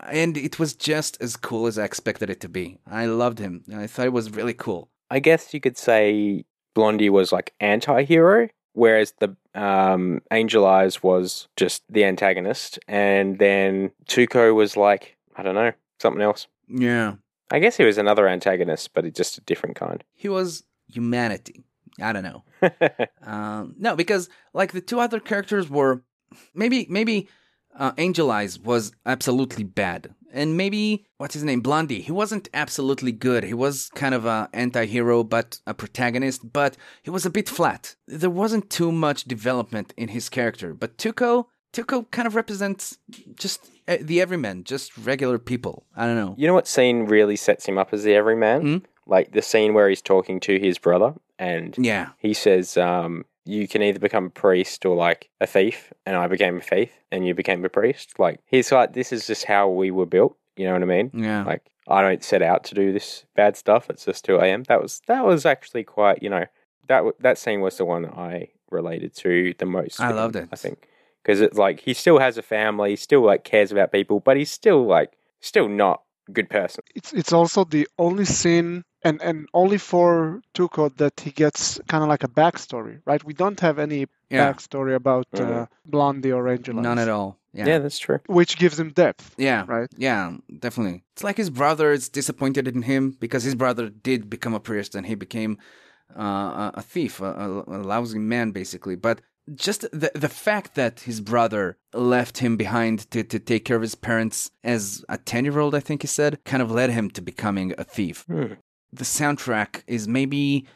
And 0.00 0.36
it 0.36 0.58
was 0.58 0.74
just 0.74 1.20
as 1.20 1.36
cool 1.36 1.66
as 1.66 1.78
I 1.78 1.84
expected 1.84 2.30
it 2.30 2.40
to 2.40 2.48
be. 2.48 2.78
I 2.86 3.06
loved 3.06 3.38
him. 3.38 3.64
I 3.74 3.86
thought 3.86 4.06
it 4.06 4.12
was 4.12 4.30
really 4.30 4.54
cool. 4.54 4.89
I 5.10 5.18
guess 5.18 5.52
you 5.52 5.60
could 5.60 5.76
say 5.76 6.44
Blondie 6.74 7.10
was 7.10 7.32
like 7.32 7.52
anti-hero, 7.60 8.48
whereas 8.72 9.12
the 9.18 9.36
um, 9.54 10.22
Angel 10.30 10.66
Eyes 10.66 11.02
was 11.02 11.48
just 11.56 11.82
the 11.88 12.04
antagonist, 12.04 12.78
and 12.86 13.38
then 13.38 13.90
Tuco 14.06 14.54
was 14.54 14.76
like 14.76 15.16
I 15.36 15.42
don't 15.42 15.54
know 15.54 15.72
something 16.00 16.22
else. 16.22 16.46
Yeah. 16.68 17.14
I 17.50 17.58
guess 17.58 17.76
he 17.76 17.84
was 17.84 17.98
another 17.98 18.28
antagonist, 18.28 18.94
but 18.94 19.12
just 19.12 19.38
a 19.38 19.40
different 19.40 19.74
kind. 19.74 20.04
He 20.14 20.28
was 20.28 20.62
humanity. 20.86 21.64
I 22.00 22.12
don't 22.12 22.22
know. 22.22 22.44
Um, 23.22 23.74
no, 23.78 23.96
because 23.96 24.28
like 24.54 24.72
the 24.72 24.80
two 24.80 24.98
other 24.98 25.20
characters 25.20 25.68
were 25.70 26.02
maybe 26.54 26.86
maybe 26.88 27.28
uh, 27.78 27.92
Angel 27.98 28.30
Eyes 28.30 28.58
was 28.58 28.92
absolutely 29.06 29.64
bad, 29.64 30.14
and 30.32 30.56
maybe 30.56 31.06
what's 31.18 31.34
his 31.34 31.44
name 31.44 31.60
Blondie. 31.60 32.00
He 32.02 32.12
wasn't 32.12 32.48
absolutely 32.52 33.12
good. 33.12 33.44
He 33.44 33.54
was 33.54 33.90
kind 33.94 34.14
of 34.14 34.26
a 34.26 34.48
anti-hero, 34.52 35.24
but 35.24 35.60
a 35.66 35.74
protagonist. 35.74 36.52
But 36.52 36.76
he 37.02 37.10
was 37.10 37.24
a 37.26 37.30
bit 37.30 37.48
flat. 37.48 37.96
There 38.06 38.30
wasn't 38.30 38.70
too 38.70 38.92
much 38.92 39.24
development 39.24 39.94
in 39.96 40.08
his 40.08 40.28
character. 40.28 40.74
But 40.74 40.96
Tuco, 40.98 41.46
Tuco 41.72 42.10
kind 42.10 42.26
of 42.26 42.34
represents 42.34 42.98
just 43.34 43.70
uh, 43.88 43.96
the 44.00 44.20
everyman, 44.20 44.64
just 44.64 44.96
regular 44.98 45.38
people. 45.38 45.86
I 45.96 46.06
don't 46.06 46.16
know. 46.16 46.34
you 46.36 46.46
know 46.46 46.54
what 46.54 46.68
scene 46.68 47.04
really 47.06 47.36
sets 47.36 47.66
him 47.66 47.78
up 47.78 47.92
as 47.92 48.02
the 48.04 48.14
everyman? 48.14 48.60
Hmm? 48.62 48.76
Like 49.06 49.32
the 49.32 49.42
scene 49.42 49.74
where 49.74 49.88
he's 49.88 50.02
talking 50.02 50.38
to 50.40 50.58
his 50.58 50.78
brother, 50.78 51.14
and 51.38 51.74
Yeah, 51.78 52.10
he 52.18 52.32
says, 52.34 52.76
um, 52.76 53.24
"You 53.50 53.68
can 53.68 53.82
either 53.82 53.98
become 53.98 54.26
a 54.26 54.30
priest 54.30 54.84
or 54.86 54.96
like 54.96 55.28
a 55.40 55.46
thief." 55.46 55.92
And 56.06 56.16
I 56.16 56.26
became 56.26 56.58
a 56.58 56.62
thief, 56.62 56.90
and 57.10 57.26
you 57.26 57.34
became 57.34 57.64
a 57.64 57.68
priest. 57.68 58.18
Like 58.18 58.40
he's 58.46 58.72
like, 58.72 58.92
"This 58.92 59.12
is 59.12 59.26
just 59.26 59.44
how 59.44 59.68
we 59.68 59.90
were 59.90 60.06
built." 60.06 60.36
You 60.56 60.66
know 60.66 60.72
what 60.74 60.82
I 60.82 60.86
mean? 60.86 61.10
yeah. 61.14 61.44
Like 61.44 61.62
I 61.88 62.02
don't 62.02 62.22
set 62.22 62.42
out 62.42 62.64
to 62.64 62.74
do 62.74 62.92
this 62.92 63.24
bad 63.34 63.56
stuff. 63.56 63.90
It's 63.90 64.04
just 64.04 64.26
who 64.26 64.36
I 64.36 64.46
am. 64.46 64.64
That 64.64 64.82
was 64.82 65.00
that 65.06 65.24
was 65.24 65.46
actually 65.46 65.84
quite 65.84 66.22
you 66.22 66.30
know 66.30 66.44
that 66.88 67.04
that 67.20 67.38
scene 67.38 67.60
was 67.60 67.78
the 67.78 67.84
one 67.84 68.02
that 68.02 68.16
I 68.16 68.48
related 68.70 69.14
to 69.16 69.54
the 69.58 69.66
most. 69.66 70.00
I 70.00 70.12
loved 70.12 70.36
him, 70.36 70.44
it. 70.44 70.48
I 70.52 70.56
think 70.56 70.88
because 71.22 71.40
it's 71.40 71.58
like 71.58 71.80
he 71.80 71.94
still 71.94 72.18
has 72.18 72.38
a 72.38 72.42
family, 72.42 72.96
still 72.96 73.22
like 73.22 73.44
cares 73.44 73.72
about 73.72 73.92
people, 73.92 74.20
but 74.20 74.36
he's 74.36 74.50
still 74.50 74.86
like 74.86 75.12
still 75.40 75.68
not 75.68 76.02
a 76.28 76.32
good 76.32 76.50
person. 76.50 76.84
It's 76.94 77.12
it's 77.12 77.32
also 77.32 77.64
the 77.64 77.88
only 77.98 78.24
scene 78.24 78.84
and 79.02 79.20
and 79.22 79.48
only 79.54 79.78
for 79.78 80.40
Tuco 80.54 80.94
that 80.96 81.20
he 81.20 81.30
gets 81.30 81.80
kind 81.88 82.02
of 82.02 82.08
like 82.08 82.24
a 82.24 82.28
backstory, 82.28 83.00
right? 83.06 83.22
We 83.24 83.34
don't 83.34 83.60
have 83.60 83.78
any 83.78 84.06
Yeah. 84.30 84.52
backstory 84.52 84.94
about 84.94 85.26
uh. 85.34 85.66
Blondie 85.84 86.32
or 86.32 86.46
Angela. 86.48 86.82
None 86.82 86.98
at 87.02 87.08
all. 87.08 87.36
Yeah, 87.52 87.66
Yeah. 87.66 87.78
that's 87.82 87.98
true. 87.98 88.18
Which 88.26 88.56
gives 88.58 88.78
him 88.78 88.90
depth, 88.92 89.34
Yeah. 89.38 89.64
right? 89.66 89.88
Yeah, 89.96 90.36
definitely. 90.60 91.02
It's 91.14 91.24
like 91.24 91.36
his 91.36 91.50
brother 91.50 91.90
is 91.92 92.08
disappointed 92.08 92.68
in 92.68 92.82
him 92.82 93.16
because 93.20 93.42
his 93.44 93.54
brother 93.56 93.88
did 93.90 94.30
become 94.30 94.54
a 94.54 94.60
priest 94.60 94.94
and 94.94 95.06
he 95.06 95.16
became 95.16 95.58
uh, 96.16 96.22
a- 96.22 96.72
a 96.74 96.82
thief, 96.82 97.20
a, 97.20 97.24
a, 97.24 97.48
a 97.78 97.80
lousy 97.92 98.18
man, 98.18 98.50
basically. 98.52 98.96
But 98.96 99.20
just 99.54 99.80
the 99.92 100.10
the 100.14 100.28
fact 100.28 100.74
that 100.74 101.00
his 101.00 101.20
brother 101.20 101.76
left 101.94 102.38
him 102.38 102.56
behind 102.56 103.10
to, 103.12 103.22
to 103.24 103.38
take 103.38 103.64
care 103.64 103.76
of 103.76 103.82
his 103.82 103.94
parents 103.96 104.50
as 104.64 105.04
a 105.08 105.16
10 105.18 105.44
year 105.44 105.58
old, 105.58 105.74
I 105.74 105.80
think 105.80 106.02
he 106.02 106.08
said, 106.08 106.38
kind 106.44 106.62
of 106.62 106.70
led 106.70 106.90
him 106.90 107.10
to 107.10 107.20
becoming 107.22 107.74
a 107.78 107.84
thief. 107.84 108.24
Hmm. 108.28 108.54
The 108.92 109.04
soundtrack 109.04 109.82
is 109.86 110.08
maybe 110.08 110.66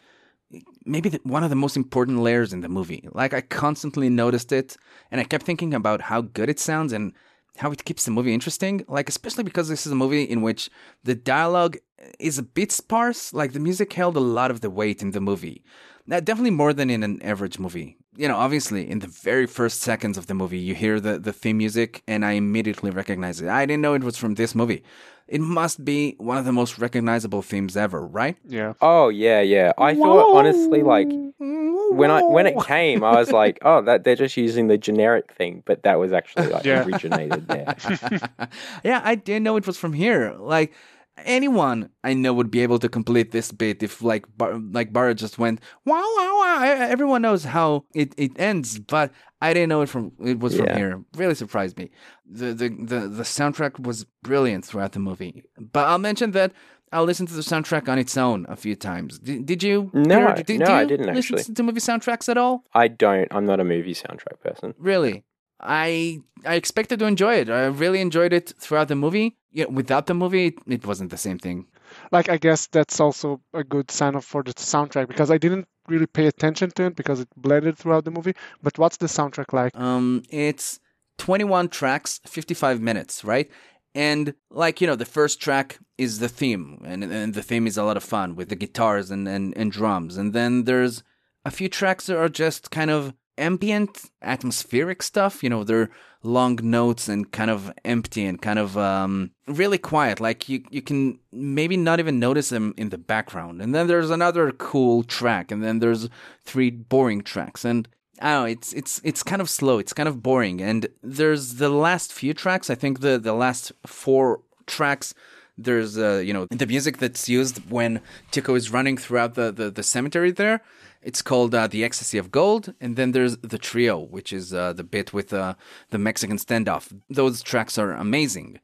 maybe 0.85 1.09
the, 1.09 1.21
one 1.25 1.43
of 1.43 1.51
the 1.51 1.57
most 1.57 1.77
important 1.77 2.21
layers 2.21 2.53
in 2.53 2.61
the 2.61 2.69
movie. 2.69 3.09
Like 3.13 3.35
I 3.35 3.41
constantly 3.41 4.09
noticed 4.09 4.53
it, 4.53 4.77
and 5.11 5.21
I 5.21 5.25
kept 5.25 5.45
thinking 5.45 5.75
about 5.75 6.03
how 6.03 6.21
good 6.21 6.49
it 6.49 6.61
sounds 6.61 6.93
and 6.93 7.13
how 7.59 7.71
it 7.71 7.85
keeps 7.85 8.05
the 8.05 8.11
movie 8.11 8.35
interesting. 8.35 8.85
Like 8.89 9.09
especially 9.09 9.45
because 9.45 9.69
this 9.69 9.87
is 9.87 9.93
a 9.93 9.97
movie 9.97 10.25
in 10.25 10.43
which 10.43 10.71
the 11.03 11.15
dialogue 11.15 11.77
is 12.19 12.39
a 12.39 12.43
bit 12.43 12.73
sparse. 12.73 13.33
Like 13.33 13.53
the 13.53 13.61
music 13.61 13.93
held 13.93 14.17
a 14.17 14.21
lot 14.21 14.51
of 14.51 14.61
the 14.61 14.71
weight 14.71 15.03
in 15.03 15.13
the 15.13 15.21
movie. 15.21 15.65
Now, 16.07 16.21
definitely 16.21 16.51
more 16.51 16.73
than 16.73 16.91
in 16.91 17.03
an 17.03 17.23
average 17.23 17.59
movie. 17.59 17.97
You 18.17 18.29
know, 18.29 18.37
obviously, 18.37 18.89
in 18.89 18.99
the 19.01 19.07
very 19.09 19.47
first 19.47 19.81
seconds 19.81 20.17
of 20.19 20.27
the 20.27 20.35
movie, 20.35 20.59
you 20.59 20.75
hear 20.75 21.01
the, 21.01 21.19
the 21.19 21.33
theme 21.33 21.59
music, 21.59 22.03
and 22.07 22.25
I 22.25 22.33
immediately 22.33 22.91
recognize 22.91 23.41
it. 23.41 23.49
I 23.49 23.67
didn't 23.67 23.83
know 23.83 23.95
it 23.95 24.05
was 24.05 24.17
from 24.17 24.35
this 24.35 24.55
movie. 24.55 24.85
It 25.27 25.41
must 25.41 25.85
be 25.85 26.15
one 26.19 26.37
of 26.37 26.45
the 26.45 26.53
most 26.53 26.79
recognizable 26.79 27.41
themes 27.41 27.77
ever, 27.77 28.07
right? 28.07 28.37
Yeah. 28.47 28.75
Oh 28.83 29.09
yeah, 29.09 29.41
yeah. 29.41 29.73
I 29.79 29.95
thought 29.95 30.35
honestly, 30.35 30.83
like 30.83 31.09
when 31.39 32.11
I 32.11 32.21
when 32.21 32.47
it 32.47 32.63
came, 32.67 33.03
I 33.03 33.13
was 33.13 33.33
like, 33.33 33.59
oh, 33.63 33.81
that 33.83 34.05
they're 34.05 34.17
just 34.17 34.37
using 34.37 34.69
the 34.69 34.77
generic 34.77 35.33
thing, 35.33 35.63
but 35.65 35.83
that 35.85 35.99
was 35.99 36.13
actually 36.13 36.49
like 36.49 36.65
Yeah. 36.67 36.85
originated 36.85 37.49
there. 37.49 37.75
yeah, 38.85 39.01
I 39.03 39.15
didn't 39.15 39.45
know 39.45 39.57
it 39.57 39.67
was 39.67 39.79
from 39.79 39.95
here. 39.95 40.35
Like 40.39 40.75
anyone 41.19 41.91
I 42.03 42.15
know 42.15 42.33
would 42.35 42.51
be 42.51 42.61
able 42.61 42.79
to 42.81 42.89
complete 42.89 43.31
this 43.31 43.53
bit 43.53 43.83
if 43.83 44.03
like 44.03 44.25
Bar- 44.37 44.59
like 44.59 44.93
Bara 44.93 45.15
just 45.15 45.39
went 45.39 45.61
wow 45.87 45.95
wow 46.17 46.39
wow. 46.41 46.63
Everyone 46.65 47.23
knows 47.23 47.45
how 47.45 47.85
it, 47.95 48.15
it 48.17 48.33
ends, 48.39 48.79
but 48.79 49.13
I 49.41 49.53
didn't 49.55 49.69
know 49.69 49.83
it 49.83 49.89
from 49.89 50.13
it 50.25 50.41
was 50.41 50.57
from 50.57 50.67
Yeah. 50.67 50.77
here. 50.77 51.05
Really 51.17 51.35
surprised 51.35 51.77
me. 51.79 51.91
The, 52.29 52.47
the 52.55 52.69
the 52.69 53.01
the 53.09 53.23
soundtrack 53.23 53.81
was 53.81 54.07
brilliant 54.23 54.65
throughout 54.65 54.93
the 54.93 55.01
movie. 55.01 55.45
But 55.59 55.87
I'll 55.89 55.99
mention 55.99 56.33
that 56.33 56.53
I'll 56.93 57.05
listen 57.05 57.27
to 57.27 57.35
the 57.35 57.43
soundtrack 57.43 57.89
on 57.89 57.99
its 57.99 58.17
own 58.17 58.47
a 58.49 58.55
few 58.57 58.77
times. 58.77 59.19
Did, 59.19 59.47
did 59.47 59.63
you? 59.63 59.91
No, 59.93 60.19
Peter, 60.19 60.29
I- 60.29 60.43
did 60.43 60.61
you 60.61 60.67
I 60.67 60.85
didn't 60.85 61.15
listen 61.15 61.37
actually. 61.39 61.55
to 61.55 61.63
movie 61.63 61.81
soundtracks 61.81 62.29
at 62.29 62.39
all? 62.39 62.65
I 62.73 62.89
don't. 62.89 63.29
I'm 63.33 63.47
not 63.47 63.61
a 63.61 63.65
movie 63.65 63.95
soundtrack 63.95 64.41
person. 64.41 64.75
Really. 64.79 65.25
I 65.61 66.21
I 66.45 66.55
expected 66.55 66.99
to 66.99 67.07
enjoy 67.07 67.37
it. 67.37 67.51
I 67.51 67.67
really 67.67 68.01
enjoyed 68.01 68.33
it 68.33 68.53
throughout 68.59 68.89
the 68.89 68.95
movie. 68.95 69.37
Yeah, 69.53 69.67
without 69.67 70.07
the 70.07 70.15
movie, 70.15 70.57
it, 70.67 70.85
wasn't 70.85 71.11
the 71.11 71.17
same 71.17 71.39
thing. 71.39 71.67
Like 72.11 72.29
I 72.29 72.39
guess 72.39 72.67
that's 72.67 73.01
also 73.01 73.41
a 73.53 73.63
good 73.63 73.91
sign 73.91 74.15
of 74.15 74.25
for 74.25 74.43
the 74.43 74.53
soundtrack 74.55 75.09
because 75.09 75.31
I 75.31 75.39
didn't 75.39 75.69
really 75.89 76.07
pay 76.07 76.27
attention 76.27 76.71
to 76.73 76.87
it 76.87 76.97
because 76.97 77.21
it 77.21 77.29
blended 77.37 77.79
throughout 77.79 78.05
the 78.05 78.11
movie. 78.11 78.35
But 78.63 78.79
what's 78.79 78.97
the 78.97 79.07
soundtrack 79.07 79.53
like? 79.53 79.77
Um, 79.77 80.23
it's 80.29 80.81
21 81.19 81.69
tracks, 81.69 82.21
55 82.27 82.81
minutes, 82.81 83.25
right? 83.25 83.51
And 83.95 84.35
like 84.51 84.81
you 84.81 84.87
know, 84.89 84.97
the 84.97 85.05
first 85.05 85.41
track 85.41 85.79
is 85.99 86.19
the 86.19 86.29
theme, 86.29 86.83
and 86.85 87.05
and 87.05 87.33
the 87.33 87.43
theme 87.43 87.69
is 87.69 87.79
a 87.79 87.85
lot 87.85 87.97
of 87.97 88.03
fun 88.03 88.35
with 88.35 88.49
the 88.49 88.57
guitars 88.57 89.11
and 89.11 89.29
and, 89.29 89.57
and 89.57 89.71
drums. 89.71 90.17
And 90.17 90.33
then 90.33 90.65
there's 90.65 91.05
a 91.45 91.51
few 91.51 91.69
tracks 91.69 92.07
that 92.07 92.17
are 92.17 92.29
just 92.29 92.73
kind 92.73 92.91
of 92.91 93.15
ambient, 93.39 94.11
atmospheric 94.23 95.03
stuff. 95.03 95.43
You 95.43 95.51
know, 95.51 95.65
they're 95.65 95.91
long 96.23 96.59
notes 96.63 97.09
and 97.09 97.31
kind 97.31 97.51
of 97.51 97.73
empty 97.85 98.25
and 98.25 98.41
kind 98.41 98.59
of 98.59 98.79
um, 98.79 99.31
really 99.47 99.79
quiet. 99.79 100.21
Like 100.21 100.49
you, 100.49 100.65
you 100.71 100.83
can 100.83 101.19
maybe 101.33 101.77
not 101.77 102.01
even 102.01 102.19
notice 102.19 102.49
them 102.49 102.75
in 102.77 102.89
the 102.89 102.99
background. 102.99 103.61
And 103.61 103.75
then 103.75 103.87
there's 103.87 104.11
another 104.11 104.51
cool 104.53 105.03
track, 105.03 105.51
and 105.51 105.63
then 105.63 105.79
there's 105.79 106.09
three 106.45 106.71
boring 106.71 107.23
tracks. 107.23 107.65
And 107.65 107.89
Oh, 108.23 108.45
it's 108.45 108.73
it's 108.73 109.01
it's 109.05 109.23
kind 109.23 109.43
of 109.43 109.51
slow. 109.51 109.79
It's 109.79 109.93
kind 109.93 110.09
of 110.09 110.23
boring. 110.23 110.61
And 110.61 110.87
there's 111.03 111.57
the 111.57 111.69
last 111.69 112.13
few 112.13 112.33
tracks. 112.33 112.71
I 112.71 112.75
think 112.75 113.01
the 113.01 113.19
the 113.19 113.33
last 113.33 113.73
four 113.87 114.41
tracks. 114.67 115.15
There's 115.57 115.99
uh, 115.99 116.23
you 116.25 116.33
know 116.33 116.47
the 116.47 116.67
music 116.67 116.99
that's 116.99 117.29
used 117.29 117.71
when 117.71 118.01
Tuco 118.33 118.57
is 118.57 118.71
running 118.71 118.97
throughout 118.97 119.35
the 119.35 119.53
the, 119.53 119.71
the 119.71 119.83
cemetery 119.83 120.31
there. 120.31 120.63
It's 121.05 121.23
called 121.23 121.55
uh, 121.55 121.67
the 121.67 121.85
Ecstasy 121.85 122.19
of 122.19 122.31
Gold, 122.31 122.75
and 122.81 122.97
then 122.97 123.13
there's 123.13 123.37
the 123.39 123.59
trio, 123.59 123.99
which 124.01 124.33
is 124.33 124.55
uh, 124.55 124.73
the 124.73 124.85
bit 124.85 125.13
with 125.13 125.33
uh, 125.33 125.55
the 125.91 125.99
Mexican 125.99 126.39
standoff. 126.39 126.93
Those 127.11 127.43
tracks 127.43 127.77
are 127.79 127.93
amazing. 127.93 128.59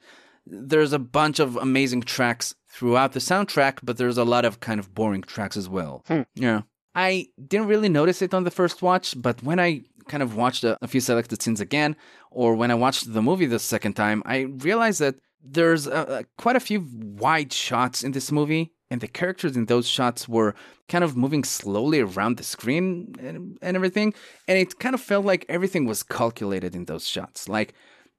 There's 0.47 0.95
a 0.95 0.99
bunch 0.99 1.39
of 1.39 1.57
amazing 1.57 2.03
tracks 2.03 2.55
throughout 2.67 3.13
the 3.13 3.21
soundtrack, 3.21 3.81
but 3.83 3.99
there's 3.99 4.17
a 4.19 4.25
lot 4.25 4.45
of 4.45 4.61
kind 4.61 4.81
of 4.81 4.95
boring 4.95 5.23
tracks 5.23 5.57
as 5.57 5.69
well. 5.69 6.03
Yeah. 6.35 6.63
I 6.95 7.29
didn't 7.47 7.69
really 7.69 7.89
notice 7.89 8.23
it 8.23 8.35
on 8.35 8.45
the 8.45 8.51
first 8.51 8.83
watch, 8.83 9.15
but 9.21 9.43
when 9.43 9.61
I 9.61 9.83
kind 10.09 10.23
of 10.23 10.35
watched 10.35 10.65
a, 10.65 10.77
a 10.83 10.89
few 10.89 11.01
selected 11.01 11.41
scenes 11.43 11.61
again, 11.61 11.95
or 12.31 12.55
when 12.55 12.71
I 12.71 12.75
watched 12.75 13.13
the 13.13 13.23
movie 13.23 13.47
the 13.47 13.59
second 13.59 13.95
time, 13.95 14.23
I 14.25 14.41
realized 14.41 15.01
that 15.01 15.17
there's 15.43 15.87
uh, 15.87 16.23
quite 16.37 16.57
a 16.57 16.61
few 16.61 16.87
wide 16.93 17.53
shots 17.53 18.03
in 18.03 18.13
this 18.13 18.33
movie, 18.33 18.73
and 18.91 19.01
the 19.01 19.09
characters 19.09 19.57
in 19.57 19.67
those 19.67 19.89
shots 19.89 20.29
were 20.29 20.55
kind 20.89 21.05
of 21.05 21.17
moving 21.17 21.45
slowly 21.45 22.01
around 22.01 22.37
the 22.37 22.43
screen 22.43 23.15
and, 23.21 23.59
and 23.63 23.77
everything, 23.77 24.13
and 24.49 24.59
it 24.59 24.79
kind 24.79 24.95
of 24.95 25.01
felt 25.01 25.25
like 25.25 25.47
everything 25.49 25.87
was 25.87 26.03
calculated 26.03 26.75
in 26.75 26.87
those 26.87 27.07
shots. 27.07 27.49
Like 27.49 27.75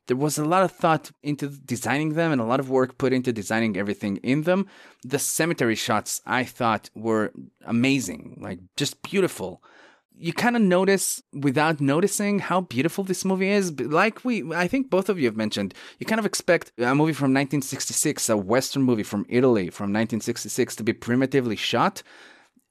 there 0.07 0.17
was 0.17 0.37
a 0.37 0.45
lot 0.45 0.63
of 0.63 0.71
thought 0.71 1.11
into 1.21 1.47
designing 1.47 2.13
them 2.13 2.31
and 2.31 2.41
a 2.41 2.45
lot 2.45 2.59
of 2.59 2.69
work 2.69 2.97
put 2.97 3.13
into 3.13 3.31
designing 3.31 3.77
everything 3.77 4.17
in 4.17 4.43
them. 4.43 4.67
The 5.03 5.19
cemetery 5.19 5.75
shots 5.75 6.21
I 6.25 6.43
thought 6.43 6.89
were 6.95 7.31
amazing, 7.65 8.37
like 8.41 8.59
just 8.77 9.01
beautiful. 9.01 9.61
You 10.21 10.33
kind 10.33 10.55
of 10.55 10.61
notice 10.61 11.21
without 11.33 11.81
noticing 11.81 12.39
how 12.39 12.61
beautiful 12.61 13.03
this 13.03 13.25
movie 13.25 13.49
is. 13.49 13.71
Like 13.79 14.23
we, 14.23 14.53
I 14.53 14.67
think 14.67 14.89
both 14.89 15.09
of 15.09 15.19
you 15.19 15.25
have 15.25 15.35
mentioned, 15.35 15.73
you 15.99 16.05
kind 16.05 16.19
of 16.19 16.25
expect 16.25 16.71
a 16.77 16.93
movie 16.93 17.13
from 17.13 17.33
1966, 17.33 18.29
a 18.29 18.37
Western 18.37 18.83
movie 18.83 19.03
from 19.03 19.25
Italy 19.29 19.69
from 19.69 19.85
1966 19.85 20.75
to 20.75 20.83
be 20.83 20.93
primitively 20.93 21.55
shot 21.55 22.03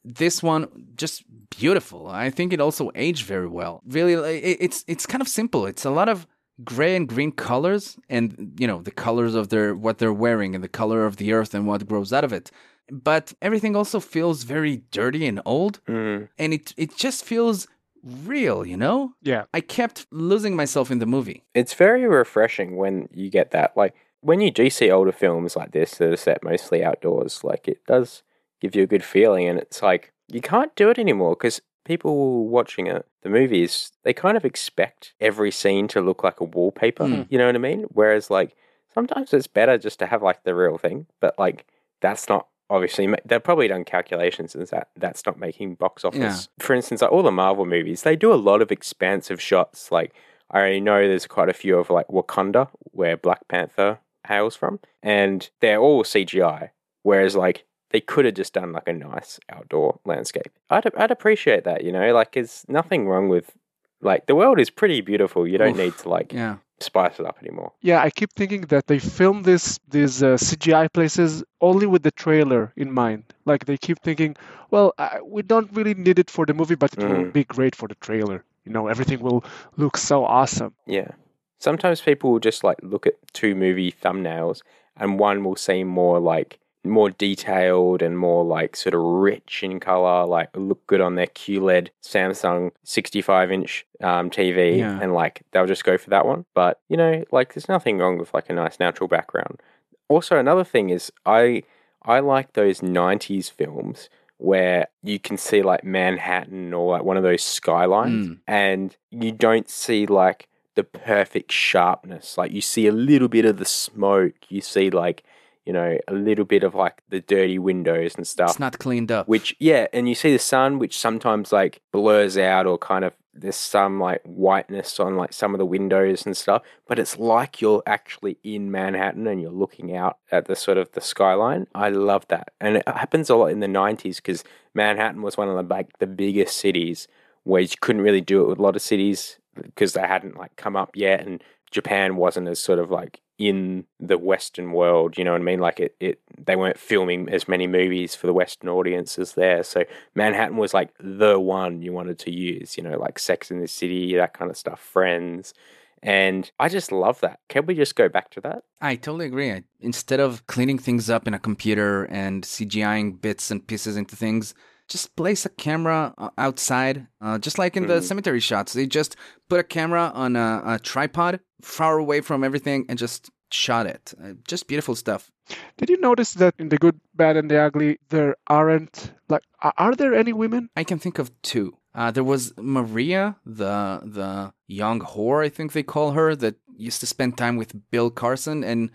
this 0.04 0.42
one 0.42 0.68
just 0.94 1.24
beautiful. 1.50 2.08
I 2.08 2.30
think 2.30 2.52
it 2.52 2.60
also 2.60 2.90
aged 2.94 3.26
very 3.26 3.48
well. 3.48 3.82
Really, 3.86 4.38
it's 4.38 4.84
it's 4.86 5.06
kind 5.06 5.20
of 5.20 5.28
simple. 5.28 5.66
It's 5.66 5.84
a 5.84 5.90
lot 5.90 6.08
of 6.08 6.26
gray 6.64 6.96
and 6.96 7.08
green 7.08 7.32
colors, 7.32 7.98
and 8.08 8.54
you 8.58 8.66
know 8.66 8.80
the 8.82 8.90
colors 8.90 9.34
of 9.34 9.48
their 9.48 9.74
what 9.74 9.98
they're 9.98 10.12
wearing, 10.12 10.54
and 10.54 10.64
the 10.64 10.68
color 10.68 11.04
of 11.04 11.16
the 11.16 11.32
earth 11.32 11.54
and 11.54 11.66
what 11.66 11.86
grows 11.86 12.12
out 12.12 12.24
of 12.24 12.32
it. 12.32 12.50
But 12.90 13.32
everything 13.40 13.76
also 13.76 14.00
feels 14.00 14.42
very 14.44 14.82
dirty 14.90 15.26
and 15.26 15.40
old, 15.44 15.80
Mm. 15.86 16.28
and 16.38 16.52
it 16.54 16.74
it 16.76 16.96
just 16.96 17.24
feels 17.24 17.66
real. 18.02 18.66
You 18.66 18.76
know, 18.76 19.12
Yeah. 19.22 19.44
I 19.54 19.60
kept 19.60 20.06
losing 20.10 20.56
myself 20.56 20.90
in 20.90 20.98
the 20.98 21.06
movie. 21.06 21.44
It's 21.54 21.74
very 21.74 22.06
refreshing 22.06 22.76
when 22.76 23.08
you 23.12 23.30
get 23.30 23.50
that. 23.50 23.76
Like 23.76 23.94
when 24.22 24.40
you 24.40 24.50
do 24.50 24.70
see 24.70 24.90
older 24.90 25.12
films 25.12 25.56
like 25.56 25.72
this 25.72 25.96
that 25.98 26.10
are 26.12 26.16
set 26.16 26.42
mostly 26.42 26.84
outdoors, 26.84 27.44
like 27.44 27.68
it 27.68 27.84
does 27.86 28.22
give 28.60 28.74
you 28.74 28.82
a 28.82 28.86
good 28.86 29.04
feeling, 29.04 29.48
and 29.48 29.58
it's 29.58 29.82
like 29.82 30.12
you 30.28 30.40
can't 30.40 30.74
do 30.76 30.90
it 30.90 30.98
anymore 30.98 31.34
because 31.36 31.60
people 31.84 32.46
watching 32.48 32.86
it, 32.86 33.06
the 33.22 33.28
movies, 33.30 33.92
they 34.04 34.12
kind 34.12 34.36
of 34.36 34.44
expect 34.44 35.14
every 35.20 35.50
scene 35.50 35.88
to 35.88 36.00
look 36.00 36.22
like 36.22 36.40
a 36.40 36.44
wallpaper. 36.44 37.04
Mm. 37.04 37.26
You 37.30 37.38
know 37.38 37.46
what 37.46 37.54
I 37.54 37.58
mean? 37.58 37.84
Whereas 37.90 38.30
like 38.30 38.54
sometimes 38.94 39.32
it's 39.34 39.46
better 39.46 39.76
just 39.78 39.98
to 39.98 40.06
have 40.06 40.22
like 40.22 40.42
the 40.44 40.54
real 40.54 40.78
thing, 40.78 41.06
but 41.20 41.38
like 41.38 41.66
that's 42.00 42.28
not 42.28 42.46
obviously 42.70 43.12
they've 43.24 43.42
probably 43.42 43.68
done 43.68 43.84
calculations 43.84 44.54
and 44.54 44.66
that 44.68 44.88
that's 44.96 45.26
not 45.26 45.38
making 45.38 45.74
box 45.74 46.04
office. 46.04 46.48
For 46.58 46.74
instance, 46.74 47.02
like 47.02 47.12
all 47.12 47.22
the 47.22 47.30
Marvel 47.30 47.66
movies, 47.66 48.02
they 48.02 48.16
do 48.16 48.32
a 48.32 48.36
lot 48.36 48.62
of 48.62 48.72
expansive 48.72 49.40
shots. 49.40 49.92
Like 49.92 50.14
I 50.50 50.58
already 50.58 50.80
know 50.80 51.06
there's 51.06 51.26
quite 51.26 51.48
a 51.48 51.54
few 51.54 51.78
of 51.78 51.90
like 51.90 52.08
Wakanda, 52.08 52.68
where 52.92 53.16
Black 53.16 53.46
Panther 53.48 53.98
hails 54.26 54.56
from, 54.56 54.80
and 55.02 55.50
they're 55.60 55.80
all 55.80 56.04
CGI. 56.04 56.70
Whereas 57.02 57.36
like 57.36 57.64
they 57.90 58.00
could 58.00 58.24
have 58.24 58.34
just 58.34 58.54
done 58.54 58.72
like 58.72 58.88
a 58.88 58.92
nice 58.92 59.40
outdoor 59.50 60.00
landscape. 60.04 60.52
I'd 60.70 60.94
I'd 60.96 61.10
appreciate 61.10 61.64
that, 61.64 61.84
you 61.84 61.92
know. 61.92 62.12
Like, 62.14 62.32
there's 62.32 62.64
nothing 62.68 63.08
wrong 63.08 63.28
with 63.28 63.52
like 64.00 64.26
the 64.26 64.34
world 64.34 64.60
is 64.60 64.70
pretty 64.70 65.00
beautiful. 65.00 65.46
You 65.46 65.58
don't 65.58 65.72
Oof. 65.72 65.76
need 65.76 65.98
to 65.98 66.08
like 66.08 66.32
Yeah, 66.32 66.56
spice 66.82 67.18
it 67.20 67.26
up 67.26 67.38
anymore. 67.42 67.72
Yeah, 67.80 68.00
I 68.02 68.10
keep 68.10 68.32
thinking 68.32 68.62
that 68.62 68.86
they 68.86 68.98
film 68.98 69.42
this 69.42 69.78
these 69.88 70.22
uh, 70.22 70.36
CGI 70.36 70.88
places 70.92 71.44
only 71.60 71.86
with 71.86 72.02
the 72.02 72.10
trailer 72.10 72.72
in 72.76 72.90
mind. 72.92 73.24
Like 73.44 73.64
they 73.66 73.76
keep 73.76 74.00
thinking, 74.02 74.36
well, 74.70 74.92
uh, 74.98 75.18
we 75.24 75.42
don't 75.42 75.70
really 75.72 75.94
need 75.94 76.18
it 76.18 76.30
for 76.30 76.46
the 76.46 76.54
movie, 76.54 76.76
but 76.76 76.92
it 76.94 76.98
will 77.00 77.24
Mm. 77.26 77.32
be 77.32 77.44
great 77.44 77.74
for 77.76 77.88
the 77.88 77.94
trailer. 77.96 78.44
You 78.64 78.72
know, 78.72 78.88
everything 78.88 79.20
will 79.20 79.44
look 79.76 79.96
so 79.96 80.24
awesome. 80.24 80.74
Yeah. 80.86 81.12
Sometimes 81.58 82.00
people 82.00 82.32
will 82.32 82.40
just 82.40 82.64
like 82.64 82.78
look 82.82 83.06
at 83.06 83.14
two 83.32 83.54
movie 83.54 83.92
thumbnails 83.92 84.62
and 84.96 85.18
one 85.18 85.44
will 85.44 85.56
seem 85.56 85.86
more 85.88 86.18
like 86.18 86.58
more 86.84 87.10
detailed 87.10 88.00
and 88.02 88.18
more 88.18 88.44
like 88.44 88.74
sort 88.76 88.94
of 88.94 89.00
rich 89.02 89.62
in 89.62 89.80
color, 89.80 90.26
like 90.26 90.48
look 90.56 90.86
good 90.86 91.00
on 91.00 91.14
their 91.14 91.26
QLED 91.26 91.88
Samsung 92.02 92.70
65 92.84 93.52
inch 93.52 93.86
um, 94.02 94.30
TV, 94.30 94.78
Yeah. 94.78 94.98
and 95.00 95.12
like 95.12 95.42
they'll 95.52 95.66
just 95.66 95.84
go 95.84 95.98
for 95.98 96.10
that 96.10 96.26
one. 96.26 96.46
But 96.54 96.80
you 96.88 96.96
know, 96.96 97.24
like 97.32 97.54
there's 97.54 97.68
nothing 97.68 97.98
wrong 97.98 98.18
with 98.18 98.32
like 98.32 98.48
a 98.48 98.54
nice 98.54 98.78
natural 98.80 99.08
background. 99.08 99.60
Also, 100.08 100.36
another 100.38 100.64
thing 100.64 100.90
is 100.90 101.12
I 101.26 101.62
I 102.02 102.20
like 102.20 102.54
those 102.54 102.80
90s 102.80 103.50
films 103.50 104.08
where 104.38 104.86
you 105.02 105.18
can 105.18 105.36
see 105.36 105.60
like 105.62 105.84
Manhattan 105.84 106.72
or 106.72 106.92
like 106.92 107.04
one 107.04 107.18
of 107.18 107.22
those 107.22 107.42
skylines 107.42 108.26
Mm. 108.28 108.38
and 108.48 108.96
you 109.10 109.32
don't 109.32 109.68
see 109.68 110.06
like 110.06 110.48
the 110.76 110.82
perfect 110.84 111.52
sharpness. 111.52 112.38
Like 112.38 112.50
you 112.52 112.62
see 112.62 112.86
a 112.86 112.92
little 112.92 113.28
bit 113.28 113.44
of 113.44 113.58
the 113.58 113.66
smoke, 113.66 114.32
you 114.48 114.62
see 114.62 114.88
like, 114.88 115.22
you 115.66 115.72
know, 115.72 115.98
a 116.08 116.14
little 116.14 116.44
bit 116.44 116.64
of 116.64 116.74
like 116.74 117.02
the 117.08 117.20
dirty 117.20 117.58
windows 117.58 118.14
and 118.14 118.26
stuff. 118.26 118.50
It's 118.50 118.58
not 118.58 118.78
cleaned 118.78 119.12
up. 119.12 119.28
Which 119.28 119.54
yeah, 119.58 119.86
and 119.92 120.08
you 120.08 120.14
see 120.14 120.32
the 120.32 120.38
sun, 120.38 120.78
which 120.78 120.98
sometimes 120.98 121.52
like 121.52 121.80
blurs 121.92 122.38
out 122.38 122.66
or 122.66 122.78
kind 122.78 123.04
of 123.04 123.12
there's 123.32 123.56
some 123.56 124.00
like 124.00 124.22
whiteness 124.24 124.98
on 124.98 125.16
like 125.16 125.32
some 125.32 125.54
of 125.54 125.58
the 125.58 125.66
windows 125.66 126.26
and 126.26 126.36
stuff. 126.36 126.62
But 126.86 126.98
it's 126.98 127.18
like 127.18 127.60
you're 127.60 127.82
actually 127.86 128.38
in 128.42 128.70
Manhattan 128.70 129.26
and 129.26 129.40
you're 129.40 129.50
looking 129.50 129.94
out 129.94 130.18
at 130.32 130.46
the 130.46 130.56
sort 130.56 130.78
of 130.78 130.92
the 130.92 131.00
skyline. 131.00 131.66
I 131.74 131.90
love 131.90 132.26
that, 132.28 132.52
and 132.60 132.78
it 132.78 132.88
happens 132.88 133.30
a 133.30 133.36
lot 133.36 133.46
in 133.46 133.60
the 133.60 133.66
'90s 133.66 134.16
because 134.16 134.44
Manhattan 134.74 135.22
was 135.22 135.36
one 135.36 135.48
of 135.48 135.56
the 135.56 135.74
like 135.74 135.98
the 135.98 136.06
biggest 136.06 136.56
cities 136.56 137.06
where 137.44 137.62
you 137.62 137.68
couldn't 137.80 138.02
really 138.02 138.20
do 138.20 138.42
it 138.42 138.48
with 138.48 138.58
a 138.58 138.62
lot 138.62 138.76
of 138.76 138.82
cities 138.82 139.38
because 139.54 139.92
they 139.92 140.02
hadn't 140.06 140.36
like 140.36 140.56
come 140.56 140.76
up 140.76 140.90
yet, 140.94 141.26
and 141.26 141.42
Japan 141.70 142.16
wasn't 142.16 142.48
as 142.48 142.58
sort 142.58 142.78
of 142.78 142.90
like 142.90 143.20
in 143.40 143.86
the 143.98 144.18
Western 144.18 144.72
world. 144.72 145.16
You 145.16 145.24
know 145.24 145.32
what 145.32 145.40
I 145.40 145.44
mean? 145.44 145.60
Like 145.60 145.80
it, 145.80 145.96
it 145.98 146.20
they 146.38 146.56
weren't 146.56 146.78
filming 146.78 147.30
as 147.30 147.48
many 147.48 147.66
movies 147.66 148.14
for 148.14 148.26
the 148.26 148.34
Western 148.34 148.68
audiences 148.68 149.32
there. 149.32 149.62
So 149.62 149.84
Manhattan 150.14 150.58
was 150.58 150.74
like 150.74 150.90
the 151.00 151.40
one 151.40 151.80
you 151.80 151.92
wanted 151.94 152.18
to 152.20 152.30
use. 152.30 152.76
You 152.76 152.82
know, 152.82 152.98
like 152.98 153.18
Sex 153.18 153.50
in 153.50 153.60
the 153.60 153.66
City, 153.66 154.14
that 154.16 154.34
kind 154.34 154.50
of 154.50 154.58
stuff, 154.58 154.78
Friends. 154.78 155.54
And 156.02 156.50
I 156.58 156.68
just 156.68 156.92
love 156.92 157.20
that. 157.20 157.40
Can 157.48 157.66
we 157.66 157.74
just 157.74 157.94
go 157.94 158.08
back 158.08 158.30
to 158.30 158.40
that? 158.42 158.64
I 158.80 158.96
totally 158.96 159.26
agree. 159.26 159.62
Instead 159.80 160.20
of 160.20 160.46
cleaning 160.46 160.78
things 160.78 161.10
up 161.10 161.26
in 161.26 161.34
a 161.34 161.38
computer 161.38 162.04
and 162.04 162.44
CGIing 162.44 163.20
bits 163.20 163.50
and 163.50 163.66
pieces 163.66 163.96
into 163.96 164.16
things, 164.16 164.54
just 164.90 165.14
place 165.16 165.46
a 165.46 165.48
camera 165.48 166.12
uh, 166.18 166.28
outside, 166.36 167.06
uh, 167.22 167.38
just 167.38 167.58
like 167.58 167.76
in 167.78 167.86
the 167.86 168.00
Mhm. 168.00 168.08
cemetery 168.10 168.40
shots. 168.40 168.72
They 168.74 168.86
just 168.86 169.16
put 169.48 169.60
a 169.60 169.64
camera 169.76 170.10
on 170.14 170.36
a, 170.36 170.62
a 170.74 170.78
tripod 170.78 171.40
far 171.62 171.96
away 171.98 172.20
from 172.20 172.42
everything 172.44 172.84
and 172.88 172.98
just 172.98 173.30
shot 173.52 173.86
it. 173.86 174.12
Uh, 174.22 174.32
just 174.46 174.66
beautiful 174.66 174.94
stuff. 174.94 175.30
Did 175.78 175.88
you 175.90 175.98
notice 176.00 176.34
that 176.34 176.54
in 176.58 176.68
the 176.68 176.76
good, 176.78 177.00
bad, 177.14 177.36
and 177.36 177.50
the 177.50 177.58
ugly, 177.66 177.98
there 178.10 178.34
aren't 178.46 179.12
like 179.28 179.42
are 179.62 179.94
there 179.94 180.14
any 180.14 180.32
women? 180.32 180.68
I 180.76 180.84
can 180.84 180.98
think 180.98 181.18
of 181.18 181.30
two. 181.42 181.76
Uh, 181.94 182.10
there 182.12 182.22
was 182.32 182.52
Maria, 182.56 183.36
the 183.44 184.00
the 184.18 184.52
young 184.68 185.00
whore, 185.00 185.44
I 185.46 185.48
think 185.50 185.72
they 185.72 185.82
call 185.82 186.12
her, 186.12 186.36
that 186.36 186.54
used 186.76 187.00
to 187.00 187.06
spend 187.06 187.36
time 187.36 187.56
with 187.58 187.74
Bill 187.90 188.10
Carson, 188.10 188.62
and 188.64 188.90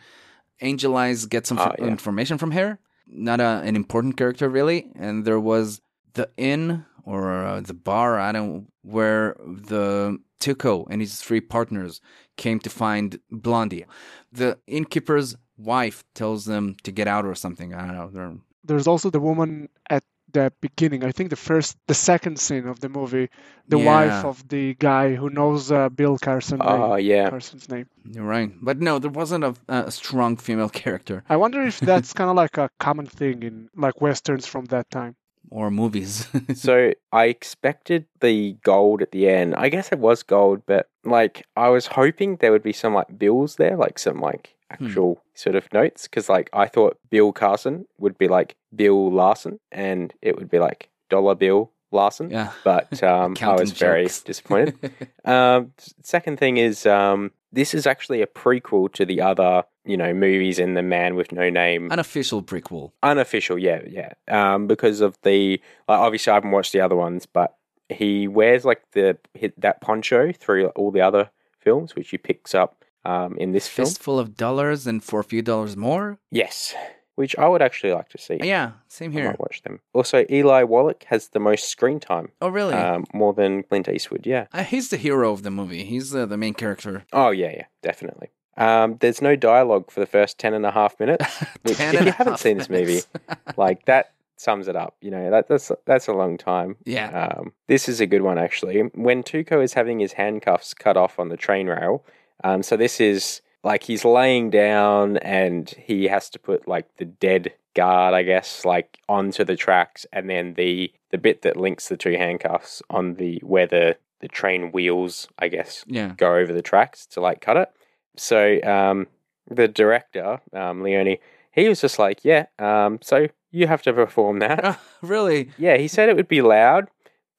Angel 0.62 0.96
Eyes 0.96 1.26
get 1.26 1.46
some 1.48 1.60
Ah, 1.60 1.72
f- 1.72 1.76
yeah. 1.80 1.88
information 1.88 2.38
from 2.38 2.52
her. 2.52 2.80
Not 3.08 3.40
a, 3.40 3.62
an 3.70 3.76
important 3.76 4.16
character 4.18 4.48
really. 4.50 4.92
And 4.96 5.26
there 5.26 5.40
was 5.40 5.82
the 6.16 6.30
inn 6.38 6.86
or 7.04 7.46
uh, 7.46 7.62
the 7.62 7.74
bar, 7.74 8.20
I 8.20 8.32
don't, 8.32 8.68
where 8.82 9.36
the 9.46 10.20
Tuco 10.40 10.86
and 10.90 11.02
his 11.02 11.22
three 11.22 11.42
partners 11.42 12.02
came 12.36 12.60
to 12.60 12.70
find 12.70 13.20
Blondie. 13.32 13.86
The 14.32 14.58
innkeeper's 14.68 15.36
wife 15.58 16.04
tells 16.14 16.46
them 16.46 16.76
to 16.84 16.92
get 16.92 17.08
out 17.08 17.26
or 17.26 17.36
something. 17.36 17.74
I 17.74 17.86
don't 17.88 17.96
know. 17.96 18.10
They're 18.12 18.34
There's 18.64 18.88
also 18.88 19.10
the 19.10 19.20
woman 19.20 19.70
at 19.90 20.04
the 20.34 20.52
beginning. 20.60 21.06
I 21.06 21.12
think 21.14 21.30
the 21.30 21.38
first, 21.38 21.78
the 21.88 21.94
second 21.94 22.40
scene 22.40 22.68
of 22.68 22.80
the 22.82 22.90
movie, 22.90 23.30
the 23.70 23.78
Yeah. 23.80 23.86
wife 23.86 24.26
of 24.26 24.46
the 24.50 24.74
guy 24.74 25.16
who 25.16 25.30
knows 25.30 25.72
uh, 25.72 25.88
Bill 25.90 26.18
Carson. 26.18 26.58
Oh, 26.62 26.96
name, 26.98 27.06
yeah. 27.06 27.30
Carson's 27.30 27.70
name. 27.70 27.88
You're 28.12 28.26
right. 28.26 28.52
But 28.62 28.82
no, 28.82 29.00
there 29.00 29.12
wasn't 29.12 29.44
a, 29.46 29.56
a 29.70 29.92
strong 29.92 30.36
female 30.36 30.70
character 30.84 31.24
I 31.30 31.38
wonder 31.38 31.62
if 31.62 31.80
that's 31.80 32.12
kind 32.14 32.30
of 32.30 32.36
like 32.36 32.58
a 32.58 32.70
common 32.80 33.06
thing 33.06 33.44
in 33.44 33.70
like 33.76 34.02
westerns 34.02 34.46
from 34.46 34.66
that 34.66 34.90
time. 34.90 35.16
Or 35.52 35.70
movies. 35.72 36.28
so 36.56 36.92
I 37.12 37.26
expected 37.26 38.06
the 38.22 38.54
gold 38.64 39.02
at 39.02 39.12
the 39.12 39.30
end. 39.30 39.56
I 39.56 39.70
guess 39.70 39.92
it 39.92 40.00
was 40.00 40.24
gold, 40.24 40.62
but 40.66 40.90
like 41.04 41.46
I 41.56 41.70
was 41.70 41.88
hoping 41.88 42.38
there 42.38 42.52
would 42.52 42.64
be 42.64 42.74
some 42.74 42.94
like 42.94 43.18
bills 43.18 43.56
there, 43.58 43.76
like 43.78 44.00
some 44.00 44.20
like 44.20 44.52
Hmm. 44.80 44.86
actual 44.88 45.22
sort 45.36 45.56
of 45.56 45.72
notes, 45.72 46.08
because 46.08 46.28
like 46.28 46.50
I 46.52 46.68
thought 46.68 46.98
Bill 47.12 47.32
Carson 47.32 47.86
would 48.00 48.18
be 48.18 48.28
like 48.28 48.56
Bill 48.76 49.12
Larson, 49.12 49.60
and 49.72 50.12
it 50.24 50.36
would 50.38 50.50
be 50.50 50.58
like 50.58 50.90
dollar 51.10 51.36
bill 51.36 51.72
Larson. 51.96 52.30
yeah. 52.30 52.52
But 52.64 53.02
um, 53.04 53.36
I 53.42 53.54
was 53.56 53.72
very 53.72 54.04
jokes. 54.04 54.22
disappointed. 54.24 54.92
Um, 55.24 55.72
second 56.04 56.38
thing 56.38 56.58
is, 56.58 56.86
um, 56.86 57.32
this 57.52 57.74
is 57.74 57.88
actually 57.88 58.22
a 58.22 58.28
prequel 58.28 58.92
to 58.94 59.06
the 59.06 59.22
other, 59.22 59.64
you 59.86 59.98
know, 59.98 60.14
movies 60.14 60.60
in 60.60 60.74
the 60.74 60.84
Man 60.84 61.16
with 61.16 61.32
No 61.32 61.50
Name. 61.50 61.92
Unofficial 61.92 62.44
prequel. 62.44 62.92
Unofficial, 63.02 63.58
yeah, 63.58 63.82
yeah. 63.88 64.14
Um, 64.28 64.68
because 64.68 65.02
of 65.02 65.18
the, 65.24 65.62
like, 65.88 66.00
obviously, 66.00 66.32
I 66.32 66.36
haven't 66.36 66.52
watched 66.52 66.74
the 66.74 66.82
other 66.82 66.96
ones, 66.96 67.26
but 67.26 67.56
he 67.90 68.28
wears 68.28 68.66
like 68.66 68.82
the 68.92 69.18
that 69.58 69.80
poncho 69.82 70.32
through 70.32 70.68
all 70.70 70.92
the 70.92 71.02
other 71.02 71.30
films, 71.60 71.96
which 71.96 72.10
he 72.10 72.18
picks 72.18 72.56
up 72.56 72.84
um, 73.06 73.38
in 73.38 73.52
this 73.52 73.68
film. 73.68 73.88
Fistful 73.88 74.20
of 74.20 74.36
dollars 74.36 74.88
and 74.88 75.04
for 75.04 75.20
a 75.20 75.24
few 75.24 75.42
dollars 75.42 75.78
more. 75.78 76.18
Yes, 76.32 76.74
which 77.16 77.36
I 77.38 77.48
would 77.48 77.62
actually 77.62 77.94
like 77.94 78.10
to 78.10 78.18
see. 78.18 78.38
Yeah, 78.42 78.72
same 78.88 79.12
I 79.12 79.14
here. 79.14 79.26
might 79.28 79.40
watch 79.40 79.62
them. 79.64 79.80
Also, 79.94 80.26
Eli 80.30 80.64
Wallach 80.64 81.04
has 81.06 81.30
the 81.30 81.40
most 81.40 81.66
screen 81.70 82.00
time, 82.00 82.30
Oh, 82.42 82.50
really? 82.50 82.74
um, 82.74 83.06
more 83.14 83.34
than 83.34 83.64
Clint 83.64 83.88
Eastwood. 83.90 84.26
Yeah. 84.26 84.48
Uh, 84.54 84.64
he's 84.64 84.90
the 84.90 84.98
hero 84.98 85.32
of 85.32 85.44
the 85.44 85.52
movie. 85.52 85.84
He's 85.84 86.14
uh, 86.16 86.26
the 86.26 86.38
main 86.38 86.54
character. 86.54 87.06
Oh 87.14 87.30
yeah, 87.32 87.52
yeah, 87.52 87.66
definitely. 87.82 88.30
Um, 88.58 88.98
there's 89.02 89.22
no 89.22 89.36
dialogue 89.36 89.92
for 89.92 90.00
the 90.00 90.06
first 90.06 90.38
ten 90.40 90.54
and 90.54 90.66
a 90.66 90.72
half 90.72 91.00
minutes. 91.00 91.26
Which, 91.64 91.80
if 91.80 92.06
you 92.06 92.12
haven't 92.12 92.40
seen 92.40 92.58
this 92.58 92.70
movie, 92.70 93.02
like 93.58 93.86
that 93.86 94.14
sums 94.38 94.68
it 94.68 94.76
up. 94.76 94.96
You 95.02 95.12
know, 95.12 95.30
that, 95.32 95.48
that's 95.48 95.72
that's 95.86 96.08
a 96.08 96.14
long 96.14 96.38
time. 96.38 96.76
yeah. 96.86 97.34
Um, 97.38 97.52
this 97.68 97.88
is 97.90 98.00
a 98.02 98.06
good 98.06 98.22
one 98.22 98.38
actually. 98.38 98.80
When 98.94 99.24
Tuco 99.24 99.64
is 99.64 99.74
having 99.74 100.00
his 100.00 100.14
handcuffs 100.14 100.74
cut 100.74 100.96
off 100.98 101.20
on 101.20 101.30
the 101.30 101.38
train 101.38 101.68
rail, 101.68 102.06
um, 102.44 102.64
so 102.64 102.78
this 102.78 103.00
is 103.02 103.42
like 103.66 103.84
he's 103.84 104.06
laying 104.06 104.52
down 104.52 105.18
and 105.18 105.70
he 105.72 106.06
has 106.06 106.30
to 106.30 106.40
put 106.40 106.68
like 106.68 106.86
the 106.98 107.06
dead 107.06 107.52
guard, 107.74 108.14
I 108.14 108.22
guess, 108.22 108.64
like 108.64 109.00
onto 109.10 109.44
the 109.44 109.56
tracks, 109.56 110.06
and 110.14 110.30
then 110.30 110.54
the 110.54 110.94
the 111.12 111.18
bit 111.18 111.42
that 111.42 111.58
links 111.58 111.90
the 111.90 111.98
two 111.98 112.14
handcuffs 112.14 112.82
on 112.90 113.16
the 113.16 113.42
where 113.44 113.68
the 113.68 113.98
the 114.22 114.28
train 114.28 114.72
wheels, 114.72 115.28
I 115.40 115.50
guess, 115.50 115.84
yeah. 115.88 116.14
go 116.16 116.36
over 116.36 116.54
the 116.54 116.62
tracks 116.62 117.06
to 117.08 117.22
like 117.22 117.42
cut 117.42 117.58
it. 117.58 117.70
So 118.16 118.62
um, 118.64 119.08
the 119.50 119.68
director, 119.68 120.40
um, 120.54 120.82
Leone, 120.82 121.18
he 121.52 121.68
was 121.68 121.82
just 121.82 122.00
like, 122.00 122.24
yeah, 122.24 122.46
um, 122.60 123.00
so 123.02 123.28
you 123.52 123.68
have 123.68 123.82
to 123.82 123.94
perform 123.94 124.40
that. 124.40 124.64
Uh, 124.64 124.76
really? 125.02 125.52
yeah, 125.58 125.78
he 125.78 125.88
said 125.88 126.08
it 126.08 126.16
would 126.16 126.28
be 126.28 126.42
loud, 126.42 126.88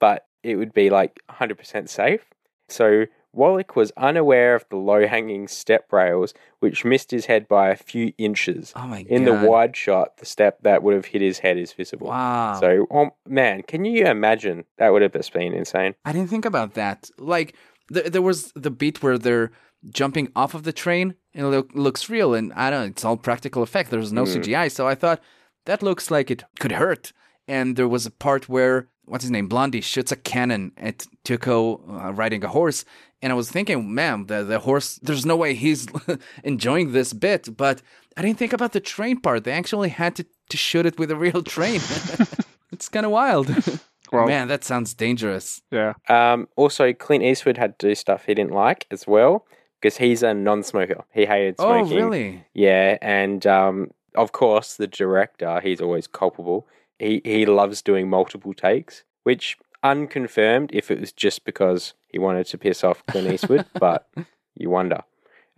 but 0.01 0.27
it 0.43 0.57
would 0.57 0.75
be 0.75 0.91
like 0.91 1.19
100% 1.31 1.89
safe. 1.89 2.25
So 2.69 3.07
Wallach 3.37 3.77
was 3.77 3.93
unaware 3.97 4.55
of 4.55 4.65
the 4.71 4.77
low 4.77 5.07
hanging 5.07 5.47
step 5.47 5.93
rails, 5.93 6.35
which 6.61 6.85
missed 6.85 7.11
his 7.11 7.27
head 7.27 7.47
by 7.47 7.69
a 7.71 7.77
few 7.77 8.13
inches. 8.19 8.73
Oh 8.75 8.87
my 8.87 9.01
In 9.09 9.25
god. 9.25 9.43
the 9.43 9.49
wide 9.49 9.77
shot, 9.77 10.17
the 10.17 10.27
step 10.27 10.63
that 10.63 10.83
would 10.83 10.95
have 10.95 11.05
hit 11.07 11.21
his 11.23 11.39
head 11.41 11.59
is 11.59 11.73
visible. 11.73 12.09
Wow. 12.09 12.59
So, 12.61 12.87
oh, 12.91 13.11
man, 13.29 13.63
can 13.63 13.85
you 13.85 14.07
imagine? 14.07 14.65
That 14.79 14.91
would 14.93 15.03
have 15.03 15.13
just 15.13 15.33
been 15.33 15.53
insane. 15.53 15.95
I 16.05 16.13
didn't 16.13 16.31
think 16.31 16.45
about 16.45 16.75
that. 16.75 17.11
Like, 17.19 17.55
th- 17.93 18.07
there 18.07 18.23
was 18.23 18.53
the 18.57 18.71
beat 18.71 19.03
where 19.03 19.19
they're 19.19 19.53
jumping 19.91 20.33
off 20.35 20.55
of 20.55 20.63
the 20.65 20.73
train 20.73 21.15
and 21.35 21.47
it 21.47 21.49
look- 21.51 21.71
looks 21.75 22.09
real, 22.09 22.35
and 22.35 22.53
I 22.55 22.71
don't 22.71 22.81
know, 22.81 22.87
it's 22.87 23.05
all 23.05 23.17
practical 23.17 23.63
effect. 23.63 23.91
There's 23.91 24.13
no 24.13 24.25
Mm. 24.25 24.33
CGI, 24.33 24.69
so 24.73 24.89
I 24.89 24.95
thought 24.95 25.21
that 25.67 25.83
looks 25.83 26.11
like 26.11 26.31
it 26.31 26.43
could 26.59 26.73
hurt. 26.73 27.13
And 27.47 27.77
there 27.77 27.87
was 27.87 28.07
a 28.07 28.11
part 28.11 28.49
where, 28.49 28.89
what's 29.07 29.25
his 29.25 29.31
name, 29.31 29.49
Blondie 29.49 29.81
shoots 29.81 30.13
a 30.13 30.17
cannon 30.17 30.73
at 30.77 31.07
Tuco 31.25 31.81
uh, 31.89 32.13
riding 32.13 32.45
a 32.45 32.49
horse. 32.49 32.85
And 33.23 33.33
I 33.33 33.37
was 33.37 33.51
thinking, 33.51 33.95
man, 33.95 34.27
the, 34.27 34.45
the 34.45 34.59
horse, 34.59 34.97
there's 35.03 35.25
no 35.25 35.37
way 35.37 35.55
he's 35.55 35.87
enjoying 36.45 36.93
this 36.93 37.13
bit. 37.13 37.57
But 37.57 37.83
I 38.17 38.23
didn't 38.23 38.39
think 38.39 38.53
about 38.53 38.73
the 38.73 38.81
train 38.81 39.21
part. 39.21 39.45
They 39.45 39.53
actually 39.53 39.89
had 39.89 40.17
to, 40.17 40.27
to 40.51 40.57
shoot 40.57 40.87
it 40.87 40.99
with 40.99 41.11
a 41.11 41.17
real 41.17 41.43
train. 41.43 41.77
it's 42.73 42.89
kind 42.89 43.07
of 43.07 43.13
wild. 43.13 43.49
Well, 44.13 44.29
Man, 44.29 44.47
that 44.47 44.63
sounds 44.63 44.95
dangerous. 44.95 45.63
yeah. 45.73 45.95
Um, 46.09 46.47
also, 46.55 46.93
Clint 46.93 47.25
Eastwood 47.25 47.59
had 47.59 47.77
to 47.81 47.89
do 47.89 47.95
stuff 47.97 48.25
he 48.25 48.35
didn't 48.35 48.53
like 48.53 48.87
as 48.93 49.05
well 49.05 49.45
because 49.81 49.97
he's 49.97 50.23
a 50.23 50.33
non-smoker. 50.33 51.05
He 51.13 51.27
hated 51.27 51.57
smoking. 51.57 51.93
Oh, 51.93 51.97
really? 51.97 52.45
Yeah, 52.55 52.99
and 53.03 53.45
um, 53.49 53.91
of 54.15 54.31
course, 54.31 54.77
the 54.77 54.87
director, 54.87 55.61
he's 55.61 55.81
always 55.81 56.07
culpable. 56.07 56.69
He 56.99 57.21
he 57.25 57.47
loves 57.47 57.83
doing 57.83 58.09
multiple 58.09 58.55
takes, 58.55 59.05
which 59.25 59.57
unconfirmed 59.83 60.71
if 60.73 60.91
it 60.91 61.01
was 61.01 61.13
just 61.13 61.45
because 61.45 61.95
he 62.09 62.19
wanted 62.19 62.47
to 62.47 62.59
piss 62.59 62.83
off 62.83 63.05
Clint 63.07 63.33
Eastwood, 63.33 63.67
but 63.75 64.09
you 64.55 64.71
wonder. 64.71 65.03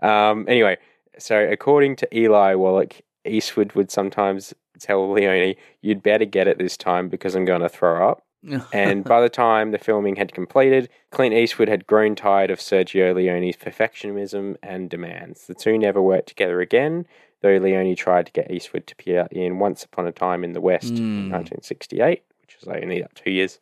Um, 0.02 0.44
anyway, 0.48 0.78
so 1.18 1.38
according 1.38 1.96
to 1.96 2.16
Eli 2.16 2.54
Wallach, 2.54 3.00
Eastwood 3.24 3.72
would 3.72 3.90
sometimes 3.90 4.54
tell 4.78 5.10
Leone, 5.10 5.54
you'd 5.82 6.02
better 6.02 6.24
get 6.24 6.48
it 6.48 6.58
this 6.58 6.76
time 6.76 7.08
because 7.08 7.34
I'm 7.34 7.44
going 7.44 7.62
to 7.62 7.68
throw 7.68 8.08
up. 8.08 8.24
and 8.72 9.02
by 9.02 9.20
the 9.20 9.28
time 9.28 9.72
the 9.72 9.78
filming 9.78 10.16
had 10.16 10.32
completed, 10.32 10.88
Clint 11.10 11.34
Eastwood 11.34 11.68
had 11.68 11.86
grown 11.86 12.14
tired 12.14 12.50
of 12.50 12.60
Sergio 12.60 13.14
Leone's 13.14 13.56
perfectionism 13.56 14.56
and 14.62 14.88
demands. 14.88 15.46
The 15.46 15.54
two 15.54 15.76
never 15.76 16.00
worked 16.00 16.28
together 16.28 16.60
again, 16.60 17.06
though 17.42 17.56
Leone 17.56 17.94
tried 17.96 18.26
to 18.26 18.32
get 18.32 18.50
Eastwood 18.50 18.86
to 18.86 18.92
appear 18.92 19.28
in 19.30 19.58
Once 19.58 19.84
Upon 19.84 20.06
a 20.06 20.12
Time 20.12 20.44
in 20.44 20.52
the 20.52 20.60
West 20.60 20.90
in 20.90 20.96
Hmm. 20.96 21.30
1968, 21.32 22.22
which 22.42 22.56
was 22.60 22.68
only 22.68 23.04
two 23.14 23.30
years 23.30 23.58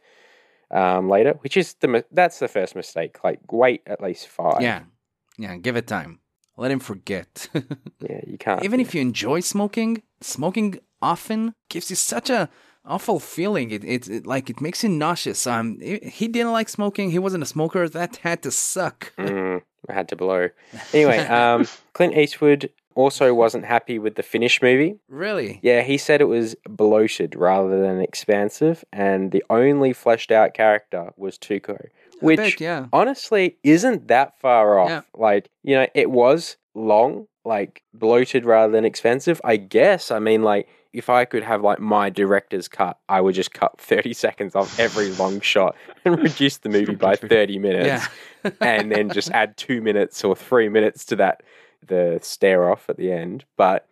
um, 0.70 1.08
later. 1.08 1.34
Which 1.40 1.56
is 1.56 1.74
the 1.74 2.04
that's 2.10 2.38
the 2.38 2.48
first 2.48 2.74
mistake. 2.76 3.22
Like 3.24 3.40
wait 3.52 3.82
at 3.86 4.00
least 4.02 4.28
five. 4.28 4.60
yeah, 4.62 4.82
yeah. 5.38 5.56
Give 5.56 5.76
it 5.76 5.86
time. 5.86 6.20
Let 6.56 6.70
him 6.70 6.80
forget. 6.80 7.48
yeah. 8.00 8.20
You 8.26 8.38
can't. 8.38 8.64
Even 8.64 8.80
if 8.80 8.94
you 8.94 9.00
enjoy 9.02 9.40
smoking, 9.40 10.02
smoking 10.20 10.78
often 11.02 11.52
gives 11.68 11.90
you 11.90 11.96
such 11.96 12.30
a 12.30 12.48
awful 12.86 13.20
feeling. 13.20 13.70
It, 13.70 13.84
it, 13.84 14.08
it 14.08 14.26
like 14.26 14.48
it 14.48 14.60
makes 14.62 14.82
you 14.82 14.88
nauseous. 14.88 15.46
Um, 15.46 15.78
he 15.80 15.98
he 16.02 16.28
didn't 16.28 16.52
like 16.52 16.68
smoking. 16.70 17.10
He 17.10 17.18
wasn't 17.18 17.42
a 17.42 17.46
smoker. 17.46 17.88
That 17.88 18.16
had 18.16 18.42
to 18.44 18.50
suck. 18.50 19.12
Mm, 19.18 19.60
I 19.88 19.92
had 19.92 20.08
to 20.08 20.16
blow. 20.16 20.48
Anyway, 20.94 21.18
um, 21.18 21.66
Clint 21.92 22.16
Eastwood 22.16 22.70
also 22.96 23.32
wasn't 23.34 23.64
happy 23.64 23.98
with 24.00 24.16
the 24.16 24.22
finished 24.24 24.60
movie. 24.62 24.98
Really? 25.08 25.60
Yeah, 25.62 25.82
he 25.82 25.96
said 25.98 26.20
it 26.20 26.24
was 26.24 26.56
bloated 26.68 27.36
rather 27.36 27.80
than 27.80 28.00
expansive, 28.00 28.84
and 28.92 29.30
the 29.30 29.44
only 29.50 29.92
fleshed 29.92 30.32
out 30.32 30.54
character 30.54 31.12
was 31.16 31.38
Tuco, 31.38 31.78
which 32.20 32.38
bet, 32.38 32.60
yeah. 32.60 32.86
honestly 32.92 33.56
isn't 33.62 34.08
that 34.08 34.40
far 34.40 34.78
off. 34.78 34.88
Yeah. 34.90 35.02
Like, 35.14 35.48
you 35.62 35.76
know, 35.76 35.86
it 35.94 36.10
was 36.10 36.56
long, 36.74 37.28
like 37.44 37.82
bloated 37.94 38.44
rather 38.44 38.72
than 38.72 38.84
expensive. 38.84 39.40
I 39.44 39.56
guess. 39.56 40.10
I 40.10 40.18
mean, 40.18 40.42
like, 40.42 40.66
if 40.92 41.10
I 41.10 41.26
could 41.26 41.42
have 41.42 41.60
like 41.62 41.78
my 41.78 42.08
director's 42.08 42.68
cut, 42.68 42.98
I 43.08 43.20
would 43.20 43.34
just 43.34 43.52
cut 43.52 43.78
30 43.78 44.14
seconds 44.14 44.56
off 44.56 44.80
every 44.80 45.10
long 45.12 45.40
shot 45.42 45.76
and 46.06 46.18
reduce 46.18 46.56
the 46.58 46.70
movie 46.70 46.94
by 46.94 47.14
30 47.16 47.58
minutes 47.58 48.08
Yeah. 48.42 48.50
and 48.62 48.90
then 48.90 49.10
just 49.10 49.30
add 49.32 49.56
two 49.58 49.82
minutes 49.82 50.24
or 50.24 50.34
three 50.34 50.70
minutes 50.70 51.04
to 51.06 51.16
that 51.16 51.42
the 51.88 52.18
stare 52.22 52.70
off 52.70 52.88
at 52.88 52.96
the 52.96 53.10
end. 53.12 53.44
But 53.56 53.88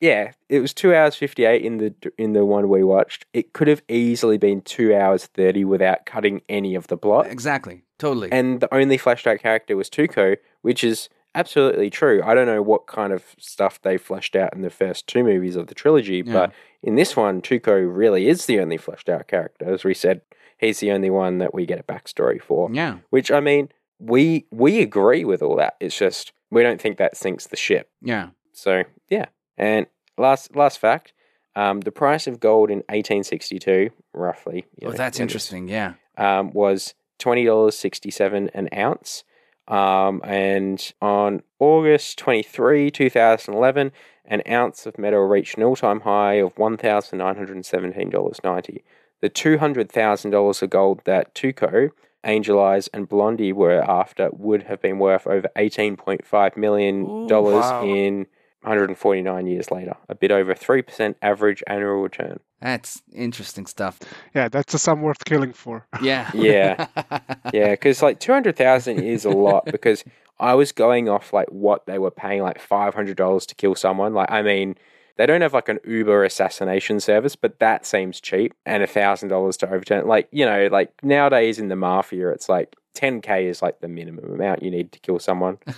yeah, 0.00 0.32
it 0.48 0.60
was 0.60 0.74
two 0.74 0.94
hours 0.94 1.14
fifty 1.16 1.44
eight 1.44 1.62
in 1.62 1.78
the 1.78 1.94
in 2.18 2.32
the 2.32 2.44
one 2.44 2.68
we 2.68 2.82
watched. 2.82 3.26
It 3.32 3.52
could 3.52 3.68
have 3.68 3.82
easily 3.88 4.38
been 4.38 4.60
two 4.62 4.94
hours 4.94 5.26
thirty 5.26 5.64
without 5.64 6.06
cutting 6.06 6.42
any 6.48 6.74
of 6.74 6.88
the 6.88 6.96
plot. 6.96 7.26
Exactly. 7.28 7.84
Totally. 7.98 8.30
And 8.32 8.60
the 8.60 8.72
only 8.74 8.98
fleshed 8.98 9.26
out 9.28 9.38
character 9.38 9.76
was 9.76 9.88
Tuco, 9.88 10.36
which 10.62 10.82
is 10.82 11.08
absolutely 11.36 11.88
true. 11.88 12.20
I 12.24 12.34
don't 12.34 12.46
know 12.46 12.60
what 12.62 12.86
kind 12.88 13.12
of 13.12 13.24
stuff 13.38 13.80
they 13.80 13.96
fleshed 13.96 14.34
out 14.34 14.54
in 14.54 14.62
the 14.62 14.70
first 14.70 15.06
two 15.06 15.22
movies 15.22 15.54
of 15.56 15.68
the 15.68 15.74
trilogy, 15.74 16.22
Yeah. 16.26 16.32
but 16.32 16.52
in 16.82 16.96
this 16.96 17.16
one, 17.16 17.40
Tuco 17.40 17.88
really 17.90 18.28
is 18.28 18.46
the 18.46 18.58
only 18.60 18.76
fleshed 18.76 19.08
out 19.08 19.28
character. 19.28 19.72
As 19.72 19.84
we 19.84 19.94
said, 19.94 20.20
he's 20.58 20.80
the 20.80 20.90
only 20.90 21.10
one 21.10 21.38
that 21.38 21.54
we 21.54 21.64
get 21.64 21.78
a 21.78 21.84
backstory 21.84 22.42
for. 22.42 22.68
yeah. 22.72 22.98
Which 23.10 23.30
I 23.30 23.38
mean, 23.38 23.68
we 24.00 24.46
we 24.50 24.82
agree 24.82 25.24
with 25.24 25.40
all 25.42 25.54
that. 25.56 25.76
It's 25.78 25.96
just 25.96 26.32
we 26.52 26.62
don't 26.62 26.80
think 26.80 26.98
that 26.98 27.16
sinks 27.16 27.48
the 27.48 27.56
ship. 27.56 27.90
Yeah. 28.00 28.28
So 28.52 28.84
yeah. 29.08 29.26
And 29.56 29.86
last 30.16 30.54
last 30.54 30.78
fact, 30.78 31.12
um, 31.56 31.80
the 31.80 31.92
price 31.92 32.26
of 32.26 32.40
gold 32.40 32.70
in 32.70 32.78
1862, 32.88 33.90
roughly. 34.12 34.66
you 34.80 34.88
Oh, 34.88 34.90
know, 34.90 34.96
that's 34.96 35.18
interesting. 35.18 35.66
Yeah. 35.68 35.94
Um, 36.16 36.50
was 36.52 36.94
twenty 37.18 37.44
dollars 37.44 37.76
sixty 37.76 38.10
seven 38.10 38.50
an 38.54 38.68
ounce. 38.76 39.24
Um, 39.68 40.20
and 40.24 40.92
on 41.00 41.40
August 41.60 42.18
23, 42.18 42.90
2011, 42.90 43.92
an 44.24 44.42
ounce 44.50 44.86
of 44.86 44.98
metal 44.98 45.20
reached 45.20 45.56
an 45.56 45.62
all 45.62 45.76
time 45.76 46.00
high 46.00 46.34
of 46.34 46.52
$1,917.90. 46.56 48.82
The 49.20 49.30
$200,000 49.30 50.62
of 50.62 50.70
gold 50.70 51.02
that 51.04 51.34
Tuco, 51.34 51.90
Angel 52.24 52.62
Eyes, 52.62 52.88
and 52.94 53.08
Blondie 53.08 53.52
were 53.52 53.82
after 53.82 54.30
would 54.32 54.64
have 54.64 54.80
been 54.80 54.98
worth 54.98 55.26
over 55.26 55.48
$18.5 55.56 56.56
million 56.56 57.02
Ooh, 57.02 57.26
wow. 57.26 57.84
in 57.84 58.26
149 58.62 59.46
years 59.46 59.70
later, 59.70 59.96
a 60.08 60.14
bit 60.14 60.30
over 60.30 60.54
3% 60.54 61.14
average 61.20 61.62
annual 61.66 61.96
return. 62.02 62.38
That's 62.60 63.02
interesting 63.12 63.66
stuff. 63.66 63.98
Yeah, 64.34 64.48
that's 64.48 64.72
a 64.72 64.78
sum 64.78 65.02
worth 65.02 65.24
killing 65.24 65.52
for. 65.52 65.86
Yeah. 66.02 66.30
Yeah. 66.34 66.86
Yeah, 67.52 67.70
because 67.70 68.02
like 68.02 68.18
200,000 68.20 69.00
is 69.00 69.24
a 69.24 69.30
lot 69.30 69.66
because 69.66 70.04
I 70.38 70.54
was 70.54 70.72
going 70.72 71.08
off 71.08 71.32
like 71.32 71.48
what 71.50 71.86
they 71.86 71.98
were 71.98 72.10
paying, 72.10 72.42
like 72.42 72.60
$500 72.66 73.46
to 73.46 73.54
kill 73.56 73.74
someone. 73.74 74.14
Like, 74.14 74.30
I 74.30 74.42
mean, 74.42 74.76
they 75.16 75.26
don't 75.26 75.40
have 75.40 75.54
like 75.54 75.68
an 75.68 75.78
Uber 75.84 76.24
assassination 76.24 77.00
service, 77.00 77.36
but 77.36 77.58
that 77.58 77.84
seems 77.86 78.20
cheap. 78.20 78.54
And 78.66 78.82
a 78.82 78.86
$1,000 78.86 79.58
to 79.58 79.66
overturn. 79.70 80.06
Like, 80.06 80.28
you 80.30 80.44
know, 80.44 80.68
like 80.70 80.92
nowadays 81.02 81.58
in 81.58 81.68
the 81.68 81.76
mafia, 81.76 82.30
it's 82.30 82.48
like 82.48 82.74
10K 82.94 83.44
is 83.44 83.62
like 83.62 83.80
the 83.80 83.88
minimum 83.88 84.32
amount 84.32 84.62
you 84.62 84.70
need 84.70 84.92
to 84.92 84.98
kill 85.00 85.18
someone. 85.18 85.58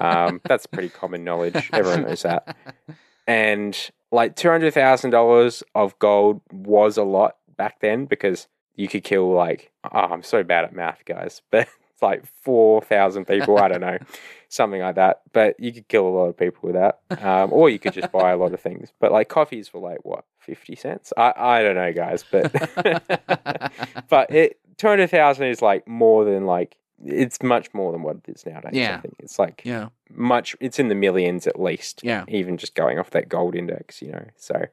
Um, 0.00 0.40
that's 0.44 0.66
pretty 0.66 0.88
common 0.88 1.24
knowledge. 1.24 1.68
Everyone 1.72 2.02
knows 2.02 2.22
that. 2.22 2.56
And 3.26 3.76
like 4.10 4.34
$200,000 4.34 5.62
of 5.74 5.98
gold 6.00 6.40
was 6.50 6.96
a 6.96 7.04
lot 7.04 7.36
back 7.56 7.80
then 7.80 8.06
because 8.06 8.48
you 8.74 8.88
could 8.88 9.04
kill 9.04 9.32
like, 9.32 9.70
oh, 9.84 9.98
I'm 9.98 10.22
so 10.24 10.42
bad 10.42 10.64
at 10.64 10.74
math, 10.74 11.04
guys, 11.04 11.42
but 11.50 11.68
like 12.02 12.24
4,000 12.42 13.26
people. 13.26 13.58
I 13.58 13.68
don't 13.68 13.80
know, 13.80 13.98
something 14.48 14.80
like 14.80 14.96
that. 14.96 15.22
But 15.32 15.58
you 15.58 15.72
could 15.72 15.88
kill 15.88 16.06
a 16.06 16.10
lot 16.10 16.26
of 16.26 16.36
people 16.36 16.60
with 16.70 16.74
that. 16.74 17.00
Um, 17.24 17.52
or 17.52 17.68
you 17.70 17.78
could 17.78 17.92
just 17.92 18.12
buy 18.12 18.30
a 18.30 18.36
lot 18.36 18.52
of 18.54 18.60
things. 18.60 18.92
But 19.00 19.12
like 19.12 19.28
coffees 19.28 19.68
for 19.68 19.78
like 19.80 20.04
what, 20.04 20.24
50 20.38 20.74
cents? 20.76 21.12
I, 21.16 21.32
I 21.36 21.62
don't 21.62 21.74
know, 21.76 21.92
guys, 21.92 22.24
but, 22.30 22.52
but 24.08 24.30
it, 24.30 24.58
200,000 24.78 25.46
is 25.46 25.62
like 25.62 25.86
more 25.86 26.24
than 26.24 26.46
like, 26.46 26.76
it's 27.04 27.42
much 27.42 27.72
more 27.72 27.92
than 27.92 28.02
what 28.02 28.16
it 28.16 28.28
is 28.34 28.44
nowadays. 28.44 28.72
Yeah. 28.74 28.96
I 28.96 29.00
think 29.00 29.14
it's 29.20 29.38
like 29.38 29.62
yeah. 29.64 29.88
much 30.10 30.54
it's 30.60 30.78
in 30.78 30.88
the 30.88 30.94
millions 30.94 31.46
at 31.46 31.58
least 31.58 32.00
Yeah. 32.04 32.24
even 32.28 32.58
just 32.58 32.74
going 32.74 32.98
off 32.98 33.08
that 33.12 33.26
gold 33.26 33.54
index 33.54 34.02
you 34.02 34.12
know 34.12 34.26
so 34.36 34.66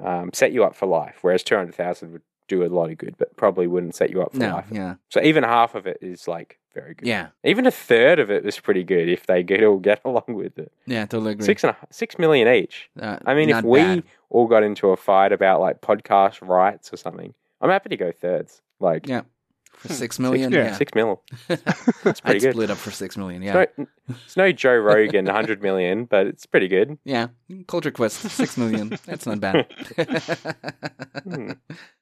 um, 0.00 0.30
set 0.32 0.50
you 0.50 0.64
up 0.64 0.74
for 0.74 0.86
life 0.86 1.18
whereas 1.22 1.44
200000 1.44 2.10
would 2.10 2.22
do 2.48 2.64
a 2.64 2.66
lot 2.66 2.90
of 2.90 2.98
good 2.98 3.14
but 3.18 3.34
probably 3.36 3.66
wouldn't 3.66 3.94
set 3.94 4.10
you 4.10 4.22
up 4.22 4.32
for 4.32 4.38
No. 4.38 4.54
life 4.56 4.66
Yeah. 4.70 4.94
so 5.08 5.22
even 5.22 5.44
half 5.44 5.74
of 5.74 5.86
it 5.86 5.98
is 6.02 6.26
like 6.28 6.58
very 6.74 6.94
good 6.94 7.06
Yeah. 7.06 7.28
even 7.44 7.66
a 7.66 7.70
third 7.70 8.18
of 8.18 8.30
it 8.30 8.44
is 8.46 8.58
pretty 8.60 8.82
good 8.84 9.08
if 9.08 9.26
they 9.26 9.42
get 9.42 9.62
all 9.62 9.78
get 9.78 10.00
along 10.04 10.24
with 10.28 10.58
it 10.58 10.72
Yeah. 10.86 11.06
Totally 11.06 11.32
agree. 11.32 11.44
six 11.46 11.64
and 11.64 11.70
a, 11.72 11.76
six 11.90 12.18
million 12.18 12.48
each 12.48 12.90
Uh, 13.00 13.18
i 13.26 13.34
mean 13.34 13.50
if 13.50 13.62
we 13.64 13.78
bad. 13.80 14.02
all 14.30 14.46
got 14.46 14.62
into 14.62 14.88
a 14.90 14.96
fight 14.96 15.32
about 15.32 15.60
like 15.60 15.80
podcast 15.80 16.46
rights 16.46 16.92
or 16.92 16.96
something 16.96 17.34
i'm 17.60 17.70
happy 17.70 17.88
to 17.90 17.96
go 17.96 18.12
thirds 18.12 18.62
like 18.80 19.06
Yeah. 19.08 19.22
For 19.82 19.92
six 19.92 20.18
million. 20.18 20.52
yeah, 20.52 20.64
yeah. 20.64 20.76
six 20.76 20.94
mil 20.94 21.22
that's 21.48 22.20
pretty 22.20 22.36
I'd 22.36 22.40
good 22.40 22.52
split 22.52 22.70
up 22.70 22.78
for 22.78 22.90
six 22.90 23.16
million. 23.16 23.42
Yeah. 23.42 23.60
it's, 23.60 23.78
no, 23.78 23.86
it's 24.08 24.36
no 24.36 24.52
Joe 24.52 24.76
Rogan 24.76 25.26
100 25.26 25.62
million, 25.62 26.04
but 26.04 26.26
it's 26.26 26.46
pretty 26.46 26.68
good. 26.68 26.98
Yeah, 27.04 27.28
Culture 27.66 27.90
Quest, 27.90 28.20
six 28.30 28.56
million. 28.56 28.98
That's 29.06 29.26
not 29.26 29.40
bad. 29.40 29.66
Hmm. 31.24 31.52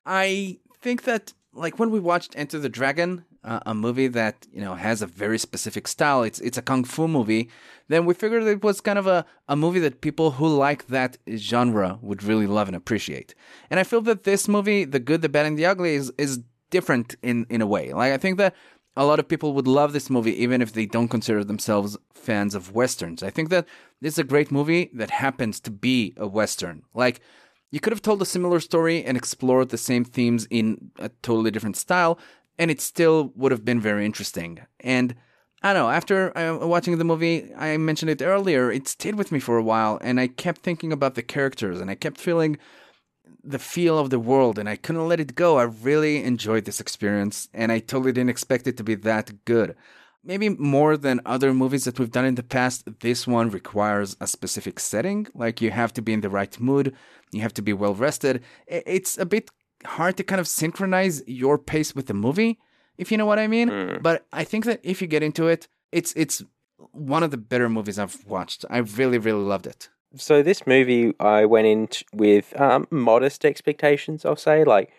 I 0.06 0.58
think 0.80 1.02
that, 1.02 1.34
like, 1.52 1.78
when 1.78 1.90
we 1.90 2.00
watched 2.00 2.32
Enter 2.36 2.58
the 2.58 2.70
Dragon, 2.70 3.24
uh, 3.44 3.60
a 3.66 3.74
movie 3.74 4.06
that 4.08 4.46
you 4.52 4.60
know 4.60 4.74
has 4.74 5.02
a 5.02 5.06
very 5.06 5.38
specific 5.38 5.88
style, 5.88 6.22
it's 6.22 6.40
it's 6.40 6.58
a 6.58 6.62
kung 6.62 6.84
fu 6.84 7.08
movie. 7.08 7.50
Then 7.88 8.06
we 8.06 8.14
figured 8.14 8.44
it 8.44 8.62
was 8.62 8.80
kind 8.80 8.98
of 8.98 9.06
a, 9.06 9.24
a 9.48 9.56
movie 9.56 9.80
that 9.80 10.00
people 10.00 10.32
who 10.32 10.46
like 10.46 10.86
that 10.88 11.18
genre 11.36 11.98
would 12.02 12.22
really 12.22 12.46
love 12.46 12.68
and 12.68 12.76
appreciate. 12.76 13.34
And 13.68 13.80
I 13.80 13.84
feel 13.84 14.00
that 14.02 14.22
this 14.24 14.46
movie, 14.46 14.84
The 14.84 15.00
Good, 15.00 15.22
the 15.22 15.28
Bad, 15.28 15.46
and 15.46 15.58
the 15.58 15.66
Ugly, 15.66 15.94
is 15.94 16.12
is 16.16 16.40
different 16.70 17.16
in 17.22 17.46
in 17.50 17.60
a 17.60 17.66
way. 17.66 17.92
Like, 17.92 18.12
I 18.12 18.18
think 18.18 18.38
that 18.38 18.54
a 18.96 19.04
lot 19.04 19.18
of 19.18 19.28
people 19.28 19.52
would 19.54 19.68
love 19.68 19.92
this 19.92 20.10
movie 20.10 20.42
even 20.42 20.60
if 20.60 20.72
they 20.72 20.86
don't 20.86 21.08
consider 21.08 21.44
themselves 21.44 21.96
fans 22.12 22.54
of 22.54 22.74
westerns. 22.74 23.22
I 23.22 23.30
think 23.30 23.48
that 23.50 23.66
this 24.00 24.14
is 24.14 24.18
a 24.18 24.24
great 24.24 24.50
movie 24.50 24.90
that 24.94 25.10
happens 25.10 25.60
to 25.60 25.70
be 25.70 26.12
a 26.16 26.26
western. 26.26 26.82
Like 26.94 27.20
you 27.70 27.80
could 27.80 27.92
have 27.92 28.02
told 28.02 28.20
a 28.20 28.26
similar 28.26 28.60
story 28.60 29.04
and 29.04 29.16
explored 29.16 29.68
the 29.68 29.78
same 29.78 30.04
themes 30.04 30.46
in 30.50 30.90
a 30.98 31.08
totally 31.22 31.50
different 31.50 31.76
style 31.76 32.18
and 32.58 32.70
it 32.70 32.80
still 32.80 33.32
would 33.36 33.52
have 33.52 33.64
been 33.64 33.80
very 33.80 34.04
interesting. 34.04 34.60
And 34.80 35.14
I 35.62 35.72
don't 35.72 35.84
know, 35.84 35.90
after 35.90 36.36
uh, 36.36 36.66
watching 36.66 36.98
the 36.98 37.04
movie, 37.04 37.54
I 37.54 37.76
mentioned 37.76 38.10
it 38.10 38.22
earlier, 38.22 38.72
it 38.72 38.88
stayed 38.88 39.14
with 39.14 39.30
me 39.30 39.38
for 39.38 39.56
a 39.56 39.62
while 39.62 39.98
and 40.02 40.18
I 40.18 40.26
kept 40.26 40.62
thinking 40.62 40.92
about 40.92 41.14
the 41.14 41.22
characters 41.22 41.80
and 41.80 41.90
I 41.90 41.94
kept 41.94 42.18
feeling 42.18 42.58
the 43.42 43.58
feel 43.58 43.98
of 43.98 44.10
the 44.10 44.18
world 44.18 44.58
and 44.58 44.68
I 44.68 44.76
couldn't 44.76 45.08
let 45.08 45.20
it 45.20 45.34
go. 45.34 45.58
I 45.58 45.64
really 45.64 46.22
enjoyed 46.22 46.64
this 46.64 46.80
experience 46.80 47.48
and 47.52 47.72
I 47.72 47.78
totally 47.78 48.12
didn't 48.12 48.30
expect 48.30 48.66
it 48.66 48.76
to 48.76 48.84
be 48.84 48.94
that 48.96 49.44
good. 49.44 49.76
Maybe 50.22 50.50
more 50.50 50.96
than 50.96 51.20
other 51.24 51.54
movies 51.54 51.84
that 51.84 51.98
we've 51.98 52.10
done 52.10 52.26
in 52.26 52.34
the 52.34 52.42
past, 52.42 53.00
this 53.00 53.26
one 53.26 53.48
requires 53.48 54.16
a 54.20 54.26
specific 54.26 54.78
setting. 54.78 55.26
Like 55.34 55.62
you 55.62 55.70
have 55.70 55.94
to 55.94 56.02
be 56.02 56.12
in 56.12 56.20
the 56.20 56.28
right 56.28 56.60
mood, 56.60 56.94
you 57.32 57.40
have 57.40 57.54
to 57.54 57.62
be 57.62 57.72
well 57.72 57.94
rested. 57.94 58.42
It's 58.66 59.16
a 59.16 59.24
bit 59.24 59.50
hard 59.84 60.16
to 60.18 60.22
kind 60.22 60.40
of 60.40 60.46
synchronize 60.46 61.22
your 61.26 61.56
pace 61.58 61.94
with 61.94 62.06
the 62.06 62.14
movie, 62.14 62.58
if 62.98 63.10
you 63.10 63.16
know 63.16 63.26
what 63.26 63.38
I 63.38 63.46
mean. 63.46 63.70
Mm. 63.70 64.02
But 64.02 64.26
I 64.32 64.44
think 64.44 64.66
that 64.66 64.80
if 64.82 65.00
you 65.00 65.08
get 65.08 65.22
into 65.22 65.48
it, 65.48 65.68
it's 65.90 66.12
it's 66.16 66.42
one 66.92 67.22
of 67.22 67.30
the 67.30 67.36
better 67.36 67.68
movies 67.68 67.98
I've 67.98 68.24
watched. 68.26 68.64
I 68.68 68.78
really, 68.78 69.18
really 69.18 69.44
loved 69.44 69.66
it. 69.66 69.88
So 70.16 70.42
this 70.42 70.66
movie, 70.66 71.14
I 71.20 71.44
went 71.44 71.66
in 71.66 71.86
t- 71.86 72.04
with 72.12 72.58
um, 72.60 72.86
modest 72.90 73.44
expectations. 73.44 74.24
I'll 74.24 74.36
say, 74.36 74.64
like, 74.64 74.90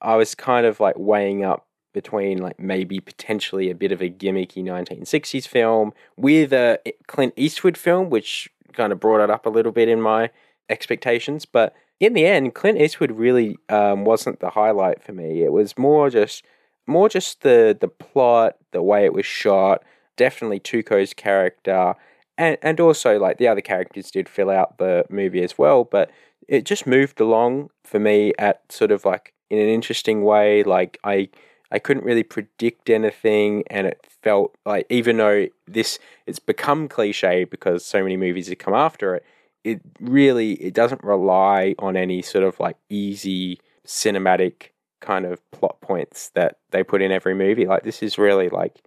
I 0.00 0.16
was 0.16 0.34
kind 0.34 0.66
of 0.66 0.78
like 0.78 0.96
weighing 0.98 1.44
up 1.44 1.66
between 1.94 2.38
like 2.38 2.60
maybe 2.60 3.00
potentially 3.00 3.70
a 3.70 3.74
bit 3.74 3.92
of 3.92 4.00
a 4.00 4.10
gimmicky 4.10 4.62
1960s 4.62 5.48
film 5.48 5.92
with 6.16 6.52
a 6.52 6.78
Clint 7.06 7.34
Eastwood 7.36 7.76
film, 7.76 8.10
which 8.10 8.48
kind 8.72 8.92
of 8.92 9.00
brought 9.00 9.22
it 9.22 9.30
up 9.30 9.46
a 9.46 9.50
little 9.50 9.72
bit 9.72 9.88
in 9.88 10.00
my 10.00 10.30
expectations. 10.68 11.44
But 11.44 11.74
in 11.98 12.12
the 12.12 12.26
end, 12.26 12.54
Clint 12.54 12.80
Eastwood 12.80 13.12
really 13.12 13.56
um, 13.68 14.04
wasn't 14.04 14.40
the 14.40 14.50
highlight 14.50 15.02
for 15.02 15.12
me. 15.12 15.42
It 15.42 15.52
was 15.52 15.76
more 15.76 16.10
just 16.10 16.44
more 16.86 17.08
just 17.08 17.42
the 17.42 17.76
the 17.78 17.88
plot, 17.88 18.56
the 18.72 18.82
way 18.82 19.04
it 19.04 19.12
was 19.12 19.26
shot. 19.26 19.82
Definitely 20.16 20.60
Tuco's 20.60 21.14
character, 21.14 21.94
and 22.38 22.56
and 22.62 22.80
also 22.80 23.18
like 23.18 23.36
the 23.38 23.48
other 23.48 23.60
characters 23.60 24.10
did 24.10 24.28
fill 24.28 24.48
out 24.48 24.78
the 24.78 25.04
movie 25.10 25.42
as 25.42 25.58
well. 25.58 25.84
But 25.84 26.10
it 26.46 26.64
just 26.64 26.86
moved 26.86 27.20
along 27.20 27.70
for 27.84 27.98
me 27.98 28.32
at 28.38 28.62
sort 28.72 28.92
of 28.92 29.04
like 29.04 29.34
in 29.50 29.58
an 29.58 29.68
interesting 29.68 30.22
way. 30.22 30.62
Like 30.62 30.98
I 31.04 31.28
I 31.70 31.78
couldn't 31.78 32.04
really 32.04 32.22
predict 32.22 32.88
anything, 32.88 33.64
and 33.68 33.86
it 33.86 34.00
felt 34.22 34.54
like 34.64 34.86
even 34.88 35.18
though 35.18 35.48
this 35.66 35.98
it's 36.26 36.38
become 36.38 36.88
cliche 36.88 37.44
because 37.44 37.84
so 37.84 38.02
many 38.02 38.16
movies 38.16 38.48
have 38.48 38.58
come 38.58 38.74
after 38.74 39.16
it, 39.16 39.24
it 39.64 39.80
really 40.00 40.52
it 40.54 40.74
doesn't 40.74 41.04
rely 41.04 41.74
on 41.78 41.96
any 41.96 42.22
sort 42.22 42.44
of 42.44 42.58
like 42.60 42.76
easy 42.88 43.60
cinematic 43.86 44.70
kind 45.00 45.24
of 45.26 45.40
plot 45.50 45.80
points 45.80 46.30
that 46.30 46.58
they 46.70 46.82
put 46.82 47.02
in 47.02 47.12
every 47.12 47.34
movie. 47.34 47.66
Like 47.66 47.82
this 47.82 48.02
is 48.02 48.16
really 48.16 48.48
like 48.48 48.82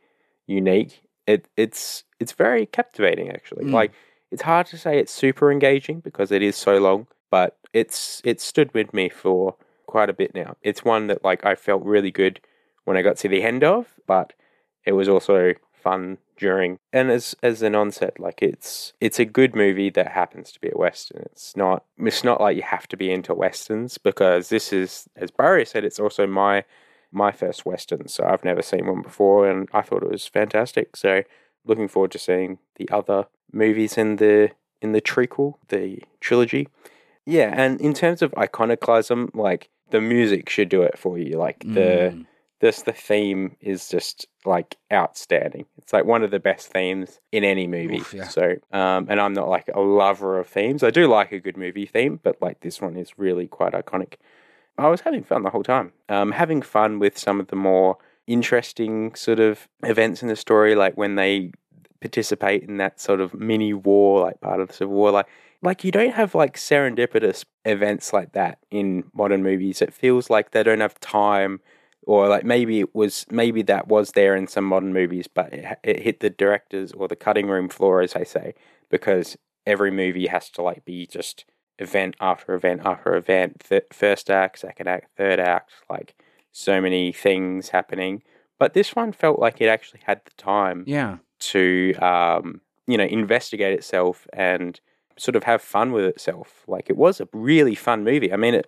unique. 0.47 1.02
It 1.32 1.47
it's 1.57 2.03
it's 2.19 2.34
very 2.34 2.65
captivating 2.65 3.29
actually. 3.29 3.65
Mm. 3.65 3.73
Like 3.73 3.91
it's 4.32 4.41
hard 4.43 4.67
to 4.67 4.77
say 4.77 4.99
it's 4.99 5.11
super 5.11 5.51
engaging 5.51 5.99
because 5.99 6.32
it 6.32 6.41
is 6.41 6.55
so 6.55 6.77
long, 6.77 7.07
but 7.29 7.57
it's 7.73 8.21
it 8.23 8.41
stood 8.41 8.73
with 8.73 8.93
me 8.93 9.09
for 9.09 9.55
quite 9.88 10.09
a 10.09 10.13
bit 10.13 10.34
now. 10.34 10.55
It's 10.61 10.86
one 10.86 11.07
that 11.07 11.23
like 11.23 11.45
I 11.45 11.55
felt 11.55 11.84
really 11.84 12.11
good 12.11 12.39
when 12.86 12.97
I 12.97 13.01
got 13.01 13.17
to 13.17 13.27
the 13.27 13.43
end 13.43 13.63
of, 13.63 13.88
but 14.07 14.34
it 14.86 14.93
was 14.93 15.07
also 15.07 15.53
fun 15.73 16.17
during. 16.38 16.79
And 16.93 17.11
as 17.11 17.36
as 17.43 17.61
Ynon 17.61 17.93
said, 17.93 18.13
like 18.19 18.41
it's 18.41 18.93
it's 18.99 19.19
a 19.19 19.25
good 19.25 19.55
movie 19.55 19.89
that 19.91 20.09
happens 20.09 20.51
to 20.51 20.59
be 20.59 20.69
a 20.69 20.77
western. 20.77 21.23
It's 21.32 21.55
not 21.55 21.86
it's 21.97 22.23
not 22.23 22.41
like 22.41 22.55
you 22.55 22.63
have 22.63 22.88
to 22.89 22.97
be 22.97 23.11
into 23.11 23.34
westerns 23.34 23.97
because 23.97 24.49
this 24.49 24.71
is, 24.73 25.07
as 25.15 25.32
Barry 25.32 25.65
said, 25.65 25.84
it's 25.84 25.99
also 25.99 26.25
my 26.27 26.63
my 27.12 27.32
first 27.32 27.66
western. 27.66 28.07
So 28.07 28.24
I've 28.26 28.43
never 28.43 28.62
seen 28.62 28.88
one 28.88 29.01
before, 29.01 29.49
and 29.49 29.68
I 29.74 29.82
thought 29.82 30.03
it 30.03 30.12
was 30.12 30.26
fantastic. 30.28 30.95
So 30.95 31.24
looking 31.66 31.88
forward 31.88 32.12
to 32.12 32.20
seeing 32.20 32.59
the 32.76 32.89
other 32.89 33.28
movies 33.51 33.97
in 33.97 34.16
the 34.18 34.51
in 34.82 34.93
the 34.93 35.01
trequel, 35.01 35.55
the 35.68 35.99
trilogy. 36.20 36.68
Yeah, 37.26 37.53
and 37.55 37.80
in 37.80 37.93
terms 37.93 38.22
of 38.22 38.34
iconoclasm, 38.38 39.30
like 39.34 39.70
the 39.91 40.01
music 40.01 40.49
should 40.49 40.70
do 40.70 40.82
it 40.82 40.97
for 40.97 41.18
you. 41.20 41.38
Like 41.38 41.59
the 41.59 42.12
Mm. 42.14 42.26
this 42.62 42.82
the 42.84 42.93
theme 42.93 43.57
is 43.59 43.89
just 43.89 44.26
like 44.45 44.78
outstanding. 44.91 45.66
It's 45.78 45.93
like 45.93 46.05
one 46.05 46.24
of 46.24 46.32
the 46.32 46.39
best 46.39 46.72
themes 46.72 47.20
in 47.32 47.43
any 47.43 47.68
movie. 47.68 47.97
Oof, 47.99 48.14
yeah. 48.14 48.28
So, 48.28 48.55
um, 48.72 49.07
and 49.09 49.20
I'm 49.20 49.34
not 49.34 49.49
like 49.49 49.70
a 49.74 49.82
lover 49.82 50.39
of 50.39 50.47
themes. 50.47 50.82
I 50.84 50.89
do 50.91 51.07
like 51.07 51.32
a 51.32 51.39
good 51.39 51.57
movie 51.57 51.86
theme, 51.86 52.20
but 52.24 52.41
like 52.41 52.62
this 52.62 52.80
one 52.82 52.95
is 52.95 53.18
really 53.20 53.47
quite 53.47 53.74
iconic. 53.74 54.14
I 54.86 54.89
was 54.89 55.01
having 55.01 55.23
fun 55.23 55.43
the 55.43 55.49
whole 55.49 55.63
time. 55.63 55.93
Um, 56.09 56.32
having 56.32 56.61
fun 56.61 56.99
with 56.99 57.17
some 57.17 57.39
of 57.39 57.47
the 57.47 57.55
more 57.55 57.97
interesting 58.27 59.15
sort 59.15 59.39
of 59.39 59.67
events 59.84 60.21
in 60.21 60.27
the 60.27 60.36
story, 60.36 60.75
like 60.75 60.95
when 60.95 61.15
they 61.15 61.51
participate 62.01 62.63
in 62.63 62.77
that 62.77 62.99
sort 62.99 63.21
of 63.21 63.34
mini 63.34 63.73
war, 63.73 64.21
like 64.21 64.41
part 64.41 64.59
of 64.59 64.67
the 64.67 64.73
Civil 64.73 64.95
War. 64.95 65.11
Like, 65.11 65.27
like 65.61 65.84
you 65.84 65.91
don't 65.91 66.13
have 66.13 66.34
like 66.36 66.57
serendipitous 66.57 67.45
events 67.63 68.11
like 68.11 68.34
that 68.34 68.57
in 68.71 69.03
modern 69.13 69.43
movies. 69.43 69.82
It 69.82 69.93
feels 69.93 70.29
like 70.29 70.51
they 70.51 70.63
don't 70.63 70.82
have 70.82 70.99
time, 70.99 71.61
or 72.03 72.27
like 72.27 72.43
maybe 72.43 72.79
it 72.79 72.95
was 72.95 73.25
maybe 73.29 73.61
that 73.63 73.88
was 73.88 74.11
there 74.11 74.36
in 74.36 74.47
some 74.47 74.65
modern 74.65 74.91
movies, 74.91 75.27
but 75.27 75.53
it, 75.53 75.79
it 75.84 75.99
hit 76.01 76.19
the 76.19 76.32
directors 76.32 76.91
or 76.91 77.07
the 77.07 77.15
cutting 77.15 77.47
room 77.47 77.69
floor, 77.69 78.01
as 78.01 78.13
they 78.13 78.25
say, 78.25 78.55
because 78.89 79.38
every 79.67 79.91
movie 79.91 80.25
has 80.25 80.49
to 80.49 80.63
like 80.63 80.84
be 80.84 81.05
just 81.05 81.45
event 81.82 82.15
after 82.19 82.53
event 82.53 82.82
after 82.86 83.15
event, 83.15 83.63
th- 83.67 83.86
first 83.91 84.29
act, 84.29 84.59
second 84.59 84.88
act, 84.88 85.09
third 85.17 85.39
act, 85.39 85.71
like 85.89 86.15
so 86.51 86.79
many 86.82 87.11
things 87.11 87.69
happening. 87.69 88.23
But 88.59 88.73
this 88.73 88.95
one 88.95 89.11
felt 89.11 89.39
like 89.39 89.59
it 89.61 89.67
actually 89.67 90.01
had 90.05 90.21
the 90.25 90.32
time 90.38 90.84
Yeah. 90.88 91.17
to 91.51 91.93
um, 91.95 92.61
you 92.88 92.97
know 92.97 93.05
investigate 93.05 93.73
itself 93.73 94.27
and 94.34 94.79
sort 95.17 95.36
of 95.36 95.43
have 95.43 95.61
fun 95.61 95.91
with 95.91 96.05
itself. 96.05 96.63
Like 96.67 96.89
it 96.89 96.97
was 96.97 97.19
a 97.21 97.27
really 97.34 97.75
fun 97.75 98.03
movie. 98.03 98.32
I 98.32 98.38
mean, 98.38 98.53
it 98.55 98.67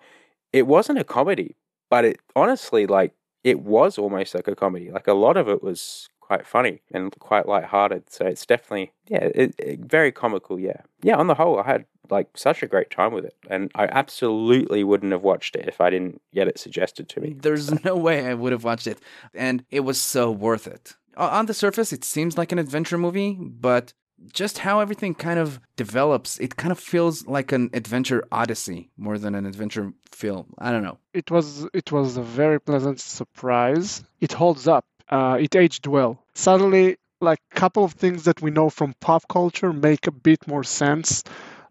it 0.51 0.67
wasn't 0.67 0.99
a 0.99 1.03
comedy, 1.03 1.55
but 1.89 2.05
it 2.05 2.19
honestly 2.35 2.85
like 2.87 3.13
it 3.43 3.59
was 3.59 3.97
almost 3.97 4.33
like 4.35 4.47
a 4.47 4.55
comedy. 4.55 4.89
Like 4.91 5.07
a 5.07 5.13
lot 5.13 5.35
of 5.37 5.47
it 5.49 5.61
was 5.61 6.09
quite 6.33 6.47
funny 6.47 6.81
and 6.91 7.13
quite 7.19 7.47
light-hearted. 7.47 8.03
So 8.09 8.25
it's 8.25 8.45
definitely 8.45 8.91
yeah, 9.07 9.29
it, 9.35 9.55
it- 9.59 9.79
very 9.81 10.11
comical. 10.11 10.59
Yeah, 10.59 10.81
yeah. 11.01 11.17
On 11.17 11.27
the 11.27 11.35
whole, 11.35 11.59
I 11.59 11.63
had 11.65 11.85
like 12.09 12.29
such 12.35 12.63
a 12.63 12.67
great 12.67 12.89
time 12.89 13.13
with 13.13 13.25
it, 13.25 13.35
and 13.49 13.71
I 13.75 13.85
absolutely 13.87 14.83
wouldn't 14.83 15.11
have 15.11 15.23
watched 15.23 15.55
it 15.55 15.67
if 15.67 15.79
I 15.79 15.89
didn't 15.89 16.21
get 16.33 16.47
it 16.47 16.59
suggested 16.59 17.07
to 17.09 17.21
me. 17.21 17.35
There's 17.39 17.83
no 17.85 17.95
way 17.95 18.25
I 18.27 18.33
would 18.33 18.51
have 18.51 18.63
watched 18.63 18.87
it. 18.87 18.99
And 19.33 19.63
it 19.69 19.81
was 19.81 19.99
so 20.01 20.31
worth 20.31 20.67
it. 20.67 20.95
On 21.17 21.45
the 21.45 21.53
surface, 21.53 21.93
it 21.93 22.03
seems 22.03 22.37
like 22.37 22.51
an 22.51 22.59
adventure 22.59 22.97
movie, 22.97 23.37
but 23.39 23.93
just 24.31 24.57
how 24.59 24.79
everything 24.79 25.13
kind 25.15 25.39
of 25.39 25.59
develops, 25.75 26.39
it 26.39 26.55
kind 26.55 26.71
of 26.71 26.79
feels 26.79 27.27
like 27.27 27.51
an 27.51 27.69
adventure 27.73 28.23
odyssey 28.31 28.89
more 28.97 29.17
than 29.17 29.35
an 29.35 29.45
adventure 29.45 29.93
film. 30.11 30.53
I 30.57 30.71
don't 30.71 30.83
know. 30.83 30.97
It 31.13 31.29
was 31.29 31.67
it 31.73 31.91
was 31.91 32.17
a 32.17 32.21
very 32.23 32.59
pleasant 32.59 32.99
surprise. 32.99 34.03
It 34.21 34.33
holds 34.33 34.67
up. 34.67 34.85
Uh, 35.13 35.37
it 35.39 35.55
aged 35.55 35.85
well. 35.87 36.13
Suddenly, 36.35 36.97
like 37.21 37.39
a 37.51 37.55
couple 37.55 37.83
of 37.85 37.93
things 37.93 38.25
that 38.25 38.41
we 38.41 38.51
know 38.51 38.69
from 38.69 38.95
pop 38.99 39.23
culture 39.29 39.71
make 39.73 40.07
a 40.07 40.11
bit 40.29 40.47
more 40.47 40.65
sense. 40.65 41.23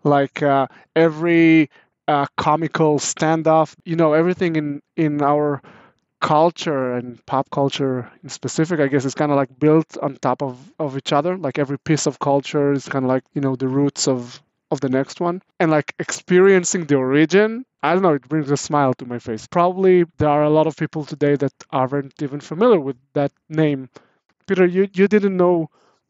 Like 0.05 0.43
uh, 0.43 0.69
every 0.97 1.71
uh, 2.09 2.27
comical 2.37 2.99
standoff, 2.99 3.75
you 3.85 3.97
know, 3.97 4.13
everything 4.15 4.57
in 4.57 4.69
in 4.97 5.23
our 5.23 5.63
culture 6.21 6.95
and 6.95 7.25
pop 7.27 7.51
culture 7.51 8.11
in 8.23 8.29
specific, 8.31 8.81
I 8.81 8.89
guess, 8.89 9.05
is 9.05 9.15
kind 9.15 9.33
of 9.33 9.37
like 9.37 9.59
built 9.59 9.97
on 9.99 10.17
top 10.17 10.43
of 10.43 10.59
of 10.79 10.97
each 10.97 11.13
other. 11.13 11.37
Like 11.37 11.59
every 11.59 11.79
piece 11.79 12.07
of 12.07 12.19
culture 12.19 12.73
is 12.73 12.89
kind 12.89 13.05
of 13.05 13.11
like 13.11 13.25
you 13.35 13.41
know 13.43 13.57
the 13.57 13.69
roots 13.69 14.09
of 14.09 14.41
of 14.73 14.81
the 14.81 14.89
next 14.99 15.21
one 15.29 15.37
and 15.61 15.71
like 15.71 15.95
experiencing 16.07 16.83
the 16.87 16.97
origin 16.97 17.65
i 17.83 17.89
don't 17.93 18.03
know 18.07 18.15
it 18.21 18.29
brings 18.33 18.51
a 18.51 18.57
smile 18.69 18.93
to 18.95 19.05
my 19.13 19.19
face 19.29 19.47
probably 19.59 19.97
there 20.19 20.33
are 20.37 20.45
a 20.51 20.55
lot 20.59 20.67
of 20.67 20.75
people 20.83 21.05
today 21.05 21.35
that 21.43 21.53
aren't 21.71 22.17
even 22.27 22.41
familiar 22.41 22.81
with 22.89 22.97
that 23.19 23.33
name 23.49 23.81
peter 24.47 24.67
you, 24.77 24.89
you 25.01 25.07
didn't 25.15 25.37
know 25.37 25.57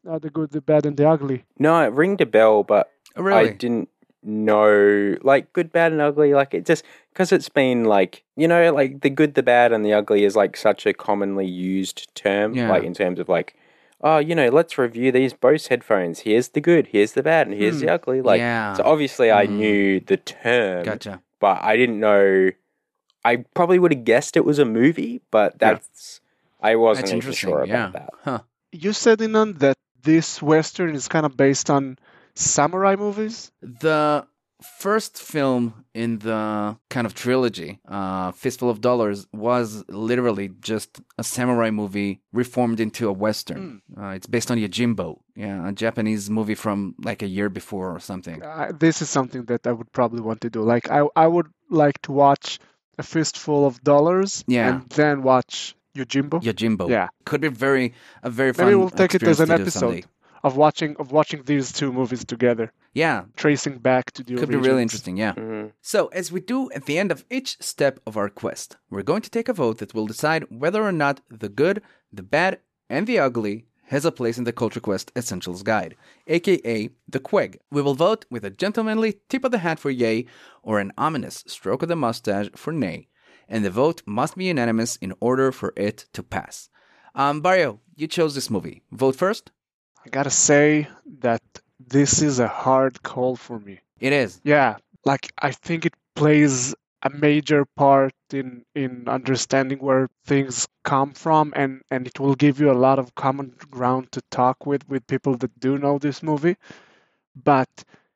uh, 0.09 0.19
the 0.25 0.29
good 0.37 0.49
the 0.51 0.61
bad 0.61 0.85
and 0.85 0.97
the 0.97 1.07
ugly 1.07 1.39
No, 1.57 1.73
it 1.85 1.93
ringed 2.01 2.21
a 2.21 2.25
bell, 2.37 2.63
but 2.63 2.85
Oh, 3.15 3.21
really? 3.21 3.49
I 3.49 3.53
didn't 3.53 3.89
know 4.23 5.15
like 5.21 5.53
good, 5.53 5.71
bad, 5.71 5.91
and 5.91 6.01
ugly. 6.01 6.33
Like 6.33 6.53
it 6.53 6.65
just 6.65 6.83
because 7.11 7.31
it's 7.31 7.49
been 7.49 7.85
like 7.85 8.23
you 8.35 8.47
know 8.47 8.73
like 8.73 9.01
the 9.01 9.09
good, 9.09 9.35
the 9.35 9.43
bad, 9.43 9.71
and 9.71 9.85
the 9.85 9.93
ugly 9.93 10.23
is 10.25 10.35
like 10.35 10.57
such 10.57 10.85
a 10.85 10.93
commonly 10.93 11.45
used 11.45 12.13
term. 12.15 12.53
Yeah. 12.53 12.69
Like 12.69 12.83
in 12.83 12.93
terms 12.93 13.19
of 13.19 13.29
like, 13.29 13.55
oh, 14.03 14.17
you 14.19 14.35
know, 14.35 14.49
let's 14.49 14.77
review 14.77 15.11
these 15.11 15.33
Bose 15.33 15.67
headphones. 15.67 16.19
Here's 16.19 16.49
the 16.49 16.61
good, 16.61 16.87
here's 16.87 17.13
the 17.13 17.23
bad, 17.23 17.47
and 17.47 17.55
here's 17.57 17.79
the 17.79 17.89
ugly. 17.89 18.21
Like 18.21 18.39
yeah. 18.39 18.73
so, 18.73 18.83
obviously, 18.83 19.31
I 19.31 19.47
Mm. 19.47 19.51
knew 19.51 19.99
the 20.01 20.17
term, 20.17 20.83
Gotcha. 20.83 21.21
but 21.39 21.63
I 21.63 21.77
didn't 21.77 21.99
know. 21.99 22.51
I 23.25 23.37
probably 23.55 23.79
would 23.79 23.93
have 23.93 24.03
guessed 24.03 24.35
it 24.35 24.43
was 24.45 24.59
a 24.59 24.65
movie, 24.65 25.21
but 25.31 25.53
Yeah. 25.61 25.75
that's 25.75 26.19
I 26.61 26.75
wasn't 26.75 27.05
That's 27.07 27.13
interesting. 27.13 27.49
sure 27.49 27.65
yeah. 27.65 27.89
about 27.89 27.93
that. 27.93 28.09
Huh. 28.23 28.39
you 28.71 28.91
said 28.93 29.21
in 29.21 29.31
Ynon 29.31 29.59
that 29.59 29.77
this 30.03 30.41
western 30.41 30.95
is 30.95 31.07
kind 31.07 31.25
of 31.25 31.35
based 31.37 31.69
on 31.69 31.97
samurai 32.35 32.95
movies 32.95 33.51
The 33.61 34.25
first 34.79 35.17
film 35.17 35.85
in 35.93 36.19
the 36.19 36.77
kind 36.89 37.05
of 37.05 37.13
trilogy, 37.13 37.79
uh, 37.87 38.31
Fistful 38.31 38.69
of 38.69 38.81
Dollars, 38.81 39.27
was 39.33 39.83
literally 39.89 40.49
just 40.61 41.01
a 41.17 41.23
samurai 41.23 41.69
movie 41.69 42.21
reformed 42.31 42.79
into 42.79 43.07
a 43.09 43.11
western. 43.13 43.81
Uh, 43.97 44.07
it's 44.17 44.27
based 44.27 44.49
on 44.51 44.57
Yojimbo, 44.57 45.19
yeah, 45.35 45.67
a 45.67 45.71
Japanese 45.71 46.29
movie 46.29 46.55
from 46.55 46.95
like 47.03 47.21
a 47.21 47.27
year 47.27 47.49
before 47.49 47.91
or 47.95 47.99
something. 47.99 48.41
uh, 48.43 48.71
this 48.79 49.01
is 49.01 49.09
something 49.09 49.45
that 49.45 49.65
i 49.67 49.71
would 49.71 49.91
probably 49.91 50.21
want 50.21 50.39
to 50.41 50.49
do 50.49 50.61
like 50.61 50.89
i, 50.89 51.01
I 51.15 51.27
would 51.27 51.47
like 51.69 52.01
to 52.03 52.11
watch 52.11 52.59
a 52.97 53.03
fistful 53.03 53.65
of 53.65 53.83
dollars 53.83 54.43
Yeah. 54.47 54.69
and 54.69 54.89
then 54.91 55.23
watch 55.23 55.75
yojimbo 55.95 56.41
Yojimbo. 56.41 56.89
yeah 56.89 57.07
Could 57.25 57.41
be 57.41 57.49
very 57.49 57.93
a 58.23 58.29
very 58.29 58.53
fun 58.53 58.65
maybe 58.65 58.75
we'll 58.75 58.89
take 58.89 59.15
it 59.15 59.23
as 59.23 59.39
an 59.39 59.51
episode 59.51 59.79
someday. 59.79 60.03
Of 60.43 60.57
watching 60.57 60.95
of 60.97 61.11
watching 61.11 61.43
these 61.43 61.71
two 61.71 61.91
movies 61.91 62.23
together 62.25 62.71
Yeah, 62.95 63.23
tracing 63.35 63.79
back 63.79 64.11
to 64.11 64.23
the 64.23 64.35
could 64.35 64.49
be 64.49 64.65
really 64.67 64.83
interesting. 64.87 65.17
Yeah. 65.17 65.33
Mhm. 65.33 65.71
So, 65.81 65.99
as 66.19 66.31
we 66.31 66.39
do 66.53 66.69
at 66.77 66.85
the 66.85 66.97
end 67.01 67.11
of 67.11 67.25
each 67.37 67.57
step 67.71 67.99
of 68.07 68.15
our 68.17 68.29
quest, 68.41 68.77
we're 68.91 69.09
going 69.11 69.23
to 69.23 69.31
take 69.35 69.49
a 69.49 69.53
vote 69.63 69.77
that 69.79 69.93
will 69.95 70.07
decide 70.13 70.43
whether 70.61 70.81
or 70.83 70.91
not 70.91 71.21
the 71.41 71.49
good, 71.49 71.81
the 72.17 72.23
bad, 72.35 72.59
and 72.89 73.07
the 73.07 73.17
ugly 73.27 73.65
has 73.93 74.05
a 74.05 74.11
place 74.19 74.37
in 74.37 74.43
the 74.45 74.53
Culture 74.61 74.79
Quest 74.87 75.11
Essentials 75.15 75.63
Guide, 75.63 75.95
aka 76.27 76.89
the 77.13 77.19
Queg. 77.19 77.51
We 77.71 77.81
will 77.81 77.95
vote 77.95 78.25
with 78.29 78.43
a 78.45 78.49
gentlemanly 78.63 79.11
tip 79.29 79.43
of 79.45 79.51
the 79.51 79.63
hat 79.65 79.79
for 79.79 79.91
yay 79.91 80.25
or 80.61 80.79
an 80.79 80.91
ominous 80.97 81.43
stroke 81.47 81.81
of 81.83 81.89
the 81.89 81.95
mustache 81.95 82.49
for 82.55 82.71
nay, 82.73 83.07
and 83.49 83.65
the 83.65 83.69
vote 83.83 84.01
must 84.05 84.35
be 84.37 84.45
unanimous 84.45 84.97
in 84.97 85.13
order 85.19 85.51
for 85.51 85.73
it 85.75 85.97
to 86.13 86.21
pass. 86.23 86.69
Um, 87.15 87.41
Barrio, 87.41 87.79
you 87.95 88.07
chose 88.07 88.33
this 88.35 88.49
movie. 88.49 88.81
Vote 88.91 89.15
first? 89.15 89.51
I 90.05 90.09
gotta 90.09 90.29
say 90.29 90.87
that 91.19 91.41
this 91.79 92.21
is 92.21 92.39
a 92.39 92.47
hard 92.47 93.01
call 93.03 93.35
for 93.35 93.59
me. 93.59 93.79
It 93.99 94.13
is. 94.13 94.39
Yeah, 94.43 94.77
like 95.05 95.31
I 95.37 95.51
think 95.51 95.85
it 95.85 95.93
plays 96.15 96.75
a 97.03 97.09
major 97.09 97.65
part 97.65 98.13
in 98.31 98.63
in 98.75 99.07
understanding 99.07 99.79
where 99.79 100.09
things 100.25 100.67
come 100.83 101.13
from 101.13 101.53
and 101.55 101.81
and 101.91 102.07
it 102.07 102.19
will 102.19 102.35
give 102.35 102.59
you 102.59 102.71
a 102.71 102.81
lot 102.87 102.99
of 102.99 103.13
common 103.15 103.53
ground 103.69 104.11
to 104.13 104.21
talk 104.31 104.65
with 104.65 104.87
with 104.87 105.05
people 105.07 105.35
that 105.37 105.59
do 105.59 105.77
know 105.77 105.97
this 105.99 106.23
movie 106.23 106.55
but 107.35 107.69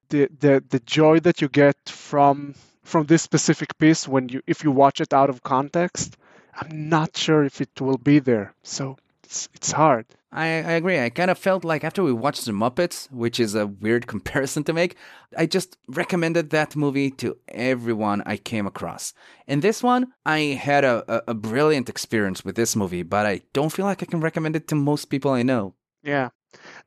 the 0.10 0.30
the 0.40 0.64
the 0.70 0.80
joy 0.80 1.20
that 1.20 1.42
you 1.42 1.50
get 1.50 1.78
from 1.88 2.56
from 2.84 3.06
this 3.06 3.22
specific 3.22 3.78
piece 3.78 4.08
when 4.08 4.30
you 4.30 4.42
if 4.48 4.64
you 4.64 4.72
watch 4.72 5.02
it 5.02 5.14
out 5.14 5.30
of 5.30 5.44
context 5.44 6.16
i'm 6.56 6.90
not 6.90 7.16
sure 7.18 7.44
if 7.44 7.60
it 7.62 7.82
will 7.82 7.98
be 7.98 8.20
there 8.20 8.54
so 8.64 8.98
it's 9.28 9.50
it's 9.54 9.72
hard 9.72 10.06
I, 10.30 10.46
I 10.46 10.74
agree. 10.82 11.00
I 11.00 11.10
kind 11.10 11.32
of 11.32 11.38
felt 11.38 11.64
like 11.64 11.86
after 11.86 12.04
we 12.04 12.12
watched 12.12 12.46
The 12.46 12.52
Muppets, 12.52 13.10
which 13.12 13.40
is 13.40 13.56
a 13.56 13.66
weird 13.66 14.08
comparison 14.14 14.64
to 14.66 14.74
make, 14.74 14.96
I 15.38 15.46
just 15.46 15.78
recommended 15.88 16.50
that 16.50 16.76
movie 16.76 17.10
to 17.12 17.38
everyone 17.48 18.22
I 18.26 18.36
came 18.36 18.68
across. 18.68 19.14
And 19.48 19.62
this 19.62 19.82
one, 19.82 20.12
I 20.26 20.40
had 20.70 20.84
a, 20.84 20.96
a, 21.08 21.32
a 21.32 21.34
brilliant 21.34 21.88
experience 21.88 22.44
with 22.44 22.56
this 22.56 22.76
movie, 22.76 23.04
but 23.04 23.26
I 23.26 23.42
don't 23.54 23.72
feel 23.72 23.86
like 23.86 24.04
I 24.04 24.06
can 24.06 24.20
recommend 24.20 24.56
it 24.58 24.68
to 24.68 24.76
most 24.76 25.06
people 25.06 25.32
I 25.32 25.44
know. 25.44 25.76
yeah 26.04 26.30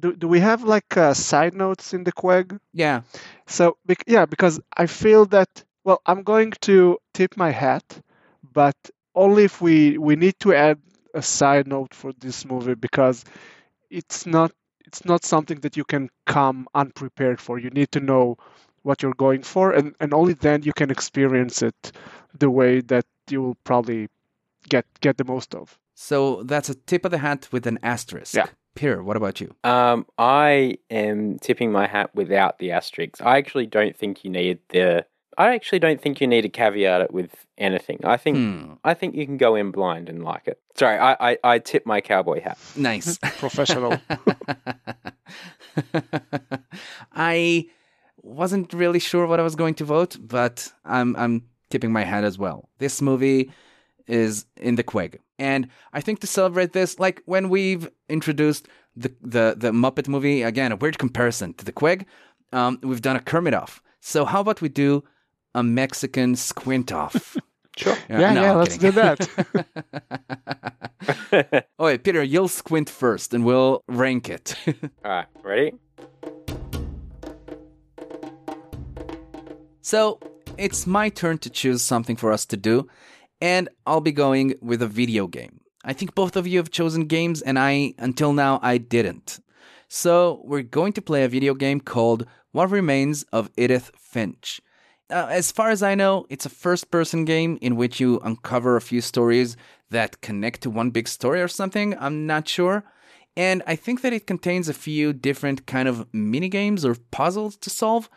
do, 0.01 0.15
do 0.15 0.29
we 0.29 0.41
have 0.41 0.63
like 0.63 0.97
uh, 0.97 1.15
side 1.15 1.55
notes 1.55 1.95
in 1.95 2.05
the 2.05 2.13
queg 2.13 2.59
Yeah. 2.73 3.03
So 3.47 3.77
bec- 3.87 4.05
yeah, 4.07 4.27
because 4.27 4.61
I 4.77 4.87
feel 4.87 5.27
that 5.27 5.49
well, 5.85 6.01
I'm 6.07 6.23
going 6.23 6.53
to 6.69 6.99
tip 7.15 7.37
my 7.37 7.51
hat, 7.51 7.85
but 8.53 8.77
only 9.15 9.45
if 9.45 9.61
we 9.63 9.99
we 9.99 10.15
need 10.17 10.37
to 10.41 10.55
add 10.55 10.79
a 11.15 11.23
side 11.23 11.67
note 11.67 11.95
for 11.95 12.13
this 12.13 12.45
movie 12.45 12.75
because 12.75 13.25
it's 13.91 14.27
not 14.27 14.53
it's 14.87 15.05
not 15.05 15.25
something 15.25 15.61
that 15.61 15.77
you 15.77 15.85
can 15.85 16.11
come 16.27 16.67
unprepared 16.75 17.41
for. 17.41 17.59
You 17.59 17.71
need 17.71 17.93
to 17.93 18.01
know 18.01 18.39
what 18.83 19.03
you're 19.03 19.15
going 19.15 19.43
for, 19.43 19.73
and 19.73 19.95
and 20.01 20.15
only 20.15 20.35
then 20.35 20.63
you 20.63 20.73
can 20.73 20.91
experience 20.91 21.63
it 21.63 21.93
the 22.39 22.51
way 22.51 22.81
that 22.81 23.07
you 23.29 23.43
will 23.43 23.57
probably 23.65 24.09
get 24.69 24.87
get 25.01 25.17
the 25.17 25.25
most 25.25 25.55
of. 25.55 25.79
So 25.95 26.43
that's 26.45 26.71
a 26.71 26.75
tip 26.75 27.05
of 27.05 27.11
the 27.11 27.19
hat 27.19 27.49
with 27.53 27.67
an 27.67 27.79
asterisk. 27.83 28.35
Yeah. 28.35 28.47
Peter, 28.75 29.03
what 29.03 29.17
about 29.17 29.41
you? 29.41 29.55
Um, 29.65 30.07
I 30.17 30.79
am 30.91 31.39
tipping 31.39 31.73
my 31.73 31.87
hat 31.87 32.15
without 32.15 32.59
the 32.59 32.71
asterisk. 32.71 33.21
I 33.21 33.37
actually 33.37 33.67
don't 33.67 33.97
think 33.97 34.25
you 34.25 34.31
need 34.31 34.61
the. 34.69 35.05
I 35.39 35.55
actually 35.55 35.79
don't 35.79 36.01
think 36.01 36.21
you 36.21 36.27
need 36.27 36.43
to 36.43 36.49
caveat 36.49 37.03
it 37.03 37.13
with 37.13 37.47
anything. 37.57 38.01
I 38.05 38.17
think 38.17 38.37
Hmm. 38.37 38.73
I 38.85 38.95
think 38.95 39.15
you 39.15 39.25
can 39.27 39.37
go 39.37 39.55
in 39.55 39.71
blind 39.71 40.09
and 40.09 40.25
like 40.25 40.49
it. 40.49 40.61
Sorry, 40.77 40.99
I 40.99 41.17
I, 41.31 41.39
I 41.45 41.59
tip 41.59 41.87
my 41.87 42.01
cowboy 42.01 42.41
hat. 42.41 42.59
Nice. 42.77 43.19
Professional. 43.39 43.99
I 47.13 47.67
wasn't 48.23 48.73
really 48.73 48.99
sure 48.99 49.27
what 49.27 49.41
I 49.41 49.43
was 49.43 49.57
going 49.57 49.75
to 49.75 49.85
vote, 49.85 50.17
but 50.21 50.73
I'm 50.85 51.17
I'm 51.17 51.45
tipping 51.71 51.93
my 51.93 52.05
hat 52.05 52.25
as 52.25 52.39
well. 52.39 52.69
This 52.79 53.01
movie 53.01 53.51
is 54.07 54.45
in 54.57 54.75
the 54.75 54.83
Queg. 54.83 55.19
And 55.39 55.69
I 55.93 56.01
think 56.01 56.21
to 56.21 56.27
celebrate 56.27 56.73
this, 56.73 56.99
like 56.99 57.23
when 57.27 57.49
we've 57.49 57.89
introduced 58.09 58.69
the 58.97 59.13
the, 59.23 59.55
the 59.57 59.73
Muppet 59.73 60.09
movie, 60.09 60.43
again, 60.43 60.73
a 60.73 60.77
weird 60.77 60.99
comparison 60.99 61.55
to 61.55 61.65
the 61.65 61.73
Queg, 61.73 62.07
um, 62.53 62.79
we've 62.83 63.03
done 63.03 63.17
a 63.17 63.21
Kermit 63.21 63.55
off. 63.55 63.83
So 64.01 64.25
how 64.25 64.41
about 64.41 64.61
we 64.61 64.69
do 64.69 65.05
a 65.55 65.63
Mexican 65.63 66.37
squint 66.37 66.93
off? 66.93 67.37
Sure. 67.77 67.97
yeah, 68.11 68.35
no, 68.35 68.43
yeah, 68.43 68.53
let's 68.53 68.77
kidding. 68.77 68.91
do 68.91 68.97
that. 68.97 69.29
oh 71.79 71.85
wait, 71.85 72.05
Peter, 72.05 72.23
you'll 72.23 72.49
squint 72.49 72.91
first 72.91 73.33
and 73.33 73.45
we'll 73.45 73.83
rank 73.89 74.29
it. 74.29 74.55
All 75.05 75.11
right, 75.11 75.27
ready? 75.43 75.73
So 79.81 80.21
it's 80.59 80.87
my 80.87 81.09
turn 81.09 81.39
to 81.39 81.49
choose 81.49 81.83
something 81.83 82.17
for 82.17 82.33
us 82.33 82.45
to 82.47 82.57
do, 82.57 82.89
and 83.41 83.69
I'll 83.87 84.03
be 84.03 84.13
going 84.13 84.55
with 84.61 84.83
a 84.83 84.87
video 84.87 85.27
game. 85.27 85.61
I 85.83 85.95
think 85.95 86.15
both 86.15 86.37
of 86.37 86.47
you 86.47 86.59
have 86.59 86.71
chosen 86.71 87.07
games, 87.07 87.41
and 87.41 87.59
I, 87.59 87.95
until 87.99 88.35
now, 88.35 88.61
I 88.63 88.77
didn't. 88.77 89.41
So 89.89 90.43
we're 90.45 90.63
going 90.63 90.93
to 90.95 91.03
play 91.03 91.25
a 91.25 91.29
video 91.29 91.55
game 91.55 91.81
called 91.81 92.27
What 92.53 92.71
Remains 92.71 93.23
of 93.33 93.51
Edith 93.57 93.91
Finch. 93.97 94.61
Uh, 95.11 95.27
as 95.29 95.51
far 95.51 95.71
as 95.71 95.83
I 95.83 95.95
know, 95.95 96.27
it's 96.29 96.47
a 96.47 96.51
first 96.51 96.91
person 96.91 97.25
game 97.25 97.59
in 97.61 97.77
which 97.77 98.01
you 98.01 98.21
uncover 98.21 98.77
a 98.77 98.81
few 98.81 99.01
stories 99.01 99.57
that 99.91 100.21
connect 100.21 100.63
to 100.63 100.71
one 100.71 100.91
big 100.91 101.09
story 101.09 101.43
or 101.43 101.49
something. 101.49 101.97
I'm 101.99 102.27
not 102.27 102.49
sure. 102.49 102.85
And 103.37 103.63
I 103.67 103.77
think 103.77 104.03
that 104.03 104.13
it 104.13 104.27
contains 104.27 104.69
a 104.69 104.75
few 104.75 105.13
different 105.13 105.67
kind 105.67 105.89
of 105.89 106.07
mini 106.13 106.49
games 106.49 106.85
or 106.85 106.97
puzzles 107.11 107.57
to 107.59 107.71
solve. 107.71 108.09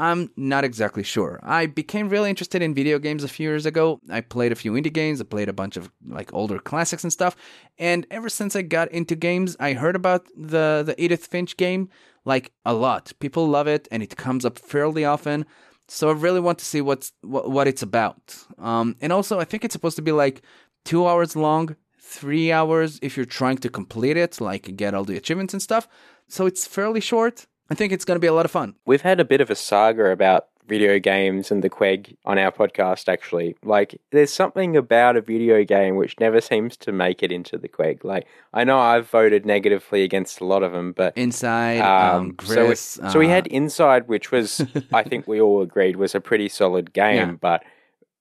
I'm 0.00 0.30
not 0.36 0.62
exactly 0.62 1.02
sure. 1.02 1.40
I 1.42 1.66
became 1.66 2.08
really 2.08 2.30
interested 2.30 2.62
in 2.62 2.72
video 2.72 3.00
games 3.00 3.24
a 3.24 3.28
few 3.28 3.48
years 3.48 3.66
ago. 3.66 3.98
I 4.08 4.20
played 4.20 4.52
a 4.52 4.56
few 4.56 4.72
indie 4.74 4.92
games, 4.92 5.20
I 5.20 5.24
played 5.24 5.48
a 5.48 5.52
bunch 5.52 5.76
of 5.76 5.90
like 6.06 6.32
older 6.32 6.60
classics 6.60 7.02
and 7.02 7.12
stuff. 7.12 7.34
And 7.78 8.06
ever 8.10 8.28
since 8.28 8.54
I 8.54 8.62
got 8.62 8.92
into 8.92 9.16
games, 9.16 9.56
I 9.58 9.72
heard 9.72 9.96
about 9.96 10.26
the 10.36 10.84
the 10.86 10.94
Edith 11.02 11.26
Finch 11.26 11.56
game 11.56 11.88
like 12.24 12.52
a 12.64 12.74
lot. 12.74 13.12
People 13.18 13.48
love 13.48 13.66
it 13.66 13.88
and 13.90 14.02
it 14.02 14.16
comes 14.16 14.44
up 14.44 14.58
fairly 14.58 15.04
often. 15.04 15.46
So 15.88 16.10
I 16.10 16.12
really 16.12 16.40
want 16.40 16.58
to 16.58 16.64
see 16.64 16.80
what's 16.80 17.12
what, 17.22 17.50
what 17.50 17.66
it's 17.66 17.82
about. 17.82 18.36
Um, 18.58 18.96
and 19.00 19.12
also 19.12 19.40
I 19.40 19.44
think 19.44 19.64
it's 19.64 19.72
supposed 19.72 19.96
to 19.96 20.02
be 20.02 20.12
like 20.12 20.42
2 20.84 21.06
hours 21.06 21.34
long, 21.34 21.76
3 22.00 22.52
hours 22.52 22.98
if 23.02 23.16
you're 23.16 23.26
trying 23.26 23.58
to 23.58 23.68
complete 23.68 24.16
it, 24.16 24.40
like 24.40 24.76
get 24.76 24.94
all 24.94 25.04
the 25.04 25.16
achievements 25.16 25.54
and 25.54 25.62
stuff. 25.62 25.88
So 26.28 26.46
it's 26.46 26.66
fairly 26.66 27.00
short. 27.00 27.46
I 27.70 27.74
think 27.74 27.92
it's 27.92 28.04
going 28.04 28.16
to 28.16 28.20
be 28.20 28.26
a 28.26 28.32
lot 28.32 28.44
of 28.44 28.50
fun. 28.50 28.74
We've 28.86 29.02
had 29.02 29.20
a 29.20 29.24
bit 29.24 29.40
of 29.40 29.50
a 29.50 29.54
saga 29.54 30.10
about 30.10 30.48
video 30.68 30.98
games 30.98 31.50
and 31.50 31.64
the 31.64 31.68
Queg 31.70 32.16
on 32.24 32.38
our 32.38 32.52
podcast, 32.52 33.08
actually. 33.08 33.56
Like, 33.64 34.00
there's 34.12 34.32
something 34.32 34.76
about 34.76 35.16
a 35.16 35.20
video 35.20 35.64
game 35.64 35.96
which 35.96 36.20
never 36.20 36.40
seems 36.40 36.76
to 36.78 36.92
make 36.92 37.22
it 37.22 37.32
into 37.32 37.58
the 37.58 37.68
Queg. 37.68 38.04
Like, 38.04 38.26
I 38.52 38.64
know 38.64 38.78
I've 38.78 39.08
voted 39.08 39.46
negatively 39.46 40.02
against 40.04 40.40
a 40.40 40.44
lot 40.44 40.62
of 40.62 40.72
them, 40.72 40.92
but. 40.92 41.16
Inside, 41.16 41.80
um, 41.80 42.20
Um, 42.20 42.36
so, 42.44 42.60
we, 42.62 42.66
Gris. 42.68 43.00
so 43.10 43.18
we 43.18 43.26
uh, 43.26 43.30
had 43.30 43.46
Inside, 43.48 44.06
which 44.08 44.30
was, 44.30 44.64
I 44.92 45.02
think 45.02 45.26
we 45.26 45.40
all 45.40 45.62
agreed, 45.62 45.96
was 45.96 46.14
a 46.14 46.20
pretty 46.20 46.48
solid 46.48 46.92
game, 46.92 47.16
Yeah. 47.16 47.32
but 47.40 47.64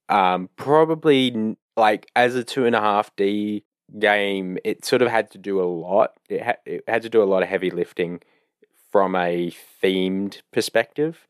um, 0.09 0.49
probably 0.55 1.57
like 1.75 2.09
as 2.15 2.33
a 2.35 2.43
two 2.43 2.65
and 2.65 2.75
a 2.75 2.79
half 2.81 3.13
D 3.17 3.63
game, 3.99 4.57
it 4.63 4.85
sort 4.85 5.01
of 5.01 5.09
had 5.09 5.29
to 5.31 5.37
do 5.37 5.61
a 5.61 5.65
lot. 5.65 6.13
It, 6.29 6.41
ha- 6.43 6.61
it 6.65 6.83
had 6.87 7.01
to 7.03 7.09
do 7.09 7.21
a 7.21 7.25
lot 7.25 7.43
of 7.43 7.49
heavy 7.49 7.69
lifting 7.71 8.21
from 8.91 9.15
a 9.15 9.51
themed 9.83 10.41
perspective 10.53 11.27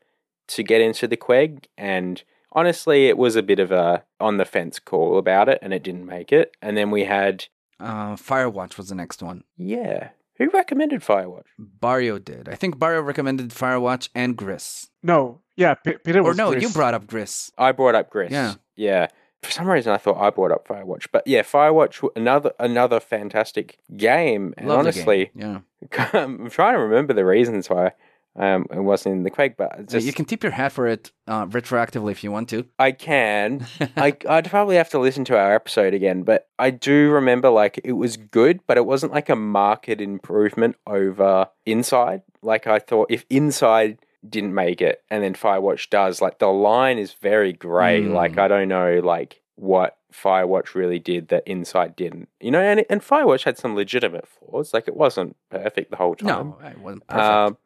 to 0.48 0.62
get 0.62 0.80
into 0.80 1.06
the 1.06 1.16
Queg, 1.16 1.66
and 1.76 2.22
honestly, 2.52 3.06
it 3.06 3.16
was 3.18 3.36
a 3.36 3.42
bit 3.42 3.58
of 3.60 3.70
a 3.72 4.04
on 4.20 4.36
the 4.38 4.44
fence 4.44 4.78
call 4.78 5.18
about 5.18 5.48
it, 5.48 5.58
and 5.62 5.72
it 5.72 5.82
didn't 5.82 6.06
make 6.06 6.32
it. 6.32 6.52
And 6.62 6.76
then 6.76 6.90
we 6.90 7.04
had 7.04 7.46
uh, 7.80 8.16
Firewatch 8.16 8.76
was 8.76 8.88
the 8.88 8.94
next 8.94 9.22
one. 9.22 9.44
yeah, 9.56 10.10
who 10.36 10.48
recommended 10.50 11.00
Firewatch? 11.02 11.44
Barrio 11.58 12.18
did. 12.18 12.48
I 12.48 12.54
think 12.54 12.78
Barrio 12.78 13.02
recommended 13.02 13.50
Firewatch 13.50 14.08
and 14.14 14.36
Gris. 14.36 14.88
no, 15.02 15.40
yeah, 15.56 15.74
P- 15.74 15.96
Peter 16.04 16.22
Or 16.22 16.34
no, 16.34 16.50
Chris. 16.52 16.62
you 16.62 16.68
brought 16.70 16.94
up 16.94 17.06
Gris. 17.08 17.50
I 17.58 17.72
brought 17.72 17.94
up 17.96 18.10
Gris. 18.10 18.30
Yeah. 18.30 18.54
yeah. 18.76 19.08
For 19.42 19.50
some 19.52 19.68
reason, 19.68 19.92
I 19.92 19.98
thought 19.98 20.16
I 20.20 20.30
brought 20.30 20.50
up 20.52 20.66
Firewatch, 20.66 21.06
but 21.12 21.24
yeah, 21.26 21.42
Firewatch 21.42 21.96
w- 21.96 22.10
another 22.16 22.52
another 22.58 22.98
fantastic 23.00 23.78
game. 23.96 24.52
And 24.56 24.66
Lovely 24.68 24.80
honestly, 24.80 25.30
game. 25.36 25.64
yeah. 25.92 26.08
I'm 26.12 26.50
trying 26.50 26.74
to 26.74 26.80
remember 26.80 27.12
the 27.14 27.24
reasons 27.24 27.68
why 27.70 27.92
um, 28.38 28.66
it 28.70 28.78
wasn't 28.78 29.16
in 29.16 29.22
the 29.24 29.30
Queg, 29.30 29.56
but 29.56 29.88
just 29.88 30.06
you 30.06 30.12
can 30.12 30.24
tip 30.24 30.44
your 30.44 30.52
hat 30.52 30.70
for 30.70 30.86
it 30.86 31.10
uh, 31.26 31.46
retroactively 31.46 32.12
if 32.12 32.22
you 32.22 32.30
want 32.30 32.48
to. 32.50 32.64
I 32.78 32.92
can. 32.92 33.66
I, 33.96 34.16
I'd 34.28 34.48
probably 34.48 34.76
have 34.76 34.90
to 34.90 35.00
listen 35.00 35.24
to 35.26 35.36
our 35.36 35.54
episode 35.54 35.92
again, 35.92 36.22
but 36.22 36.48
I 36.56 36.70
do 36.70 37.10
remember 37.10 37.50
like 37.50 37.80
it 37.82 37.92
was 37.92 38.16
good, 38.16 38.60
but 38.68 38.76
it 38.76 38.86
wasn't 38.86 39.12
like 39.12 39.28
a 39.28 39.36
market 39.36 40.00
improvement 40.00 40.76
over 40.86 41.48
Inside. 41.66 42.22
Like 42.40 42.68
I 42.68 42.78
thought, 42.78 43.10
if 43.10 43.24
Inside 43.28 43.98
didn't 44.28 44.54
make 44.54 44.80
it 44.80 45.02
and 45.10 45.24
then 45.24 45.34
Firewatch 45.34 45.90
does, 45.90 46.22
like 46.22 46.38
the 46.38 46.46
line 46.46 46.98
is 46.98 47.14
very 47.14 47.52
grey. 47.52 48.02
Mm. 48.02 48.14
Like 48.14 48.38
I 48.38 48.46
don't 48.46 48.68
know, 48.68 49.00
like 49.02 49.42
what 49.56 49.98
Firewatch 50.12 50.76
really 50.76 51.00
did 51.00 51.26
that 51.28 51.42
Inside 51.44 51.96
didn't. 51.96 52.28
You 52.38 52.52
know, 52.52 52.60
and 52.60 52.84
and 52.88 53.00
Firewatch 53.00 53.42
had 53.42 53.58
some 53.58 53.74
legitimate 53.74 54.28
flaws. 54.28 54.72
Like 54.72 54.86
it 54.86 54.96
wasn't 54.96 55.36
perfect 55.50 55.90
the 55.90 55.96
whole 55.96 56.14
time. 56.14 56.28
No, 56.28 56.58
it 56.64 56.78
wasn't 56.78 57.06
perfect. 57.08 57.24
Um, 57.24 57.56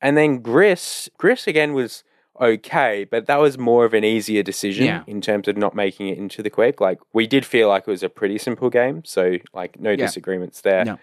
and 0.00 0.16
then 0.16 0.38
Gris, 0.38 1.08
Gris 1.18 1.46
again 1.46 1.72
was 1.74 2.04
okay, 2.40 3.04
but 3.04 3.26
that 3.26 3.36
was 3.38 3.58
more 3.58 3.84
of 3.84 3.92
an 3.92 4.02
easier 4.04 4.42
decision 4.42 4.86
Yeah. 4.86 5.02
in 5.06 5.20
terms 5.20 5.46
of 5.48 5.56
not 5.56 5.74
making 5.74 6.08
it 6.08 6.16
into 6.18 6.42
the 6.42 6.48
Queg. 6.50 6.80
Like 6.80 6.98
we 7.12 7.26
did 7.26 7.44
feel 7.44 7.68
like 7.68 7.82
it 7.86 7.90
was 7.90 8.02
a 8.02 8.08
pretty 8.08 8.38
simple 8.38 8.70
game, 8.70 9.04
so 9.04 9.36
like 9.52 9.78
no 9.78 9.90
Yeah. 9.90 9.96
disagreements 9.96 10.62
there. 10.62 10.84
No. 10.84 10.98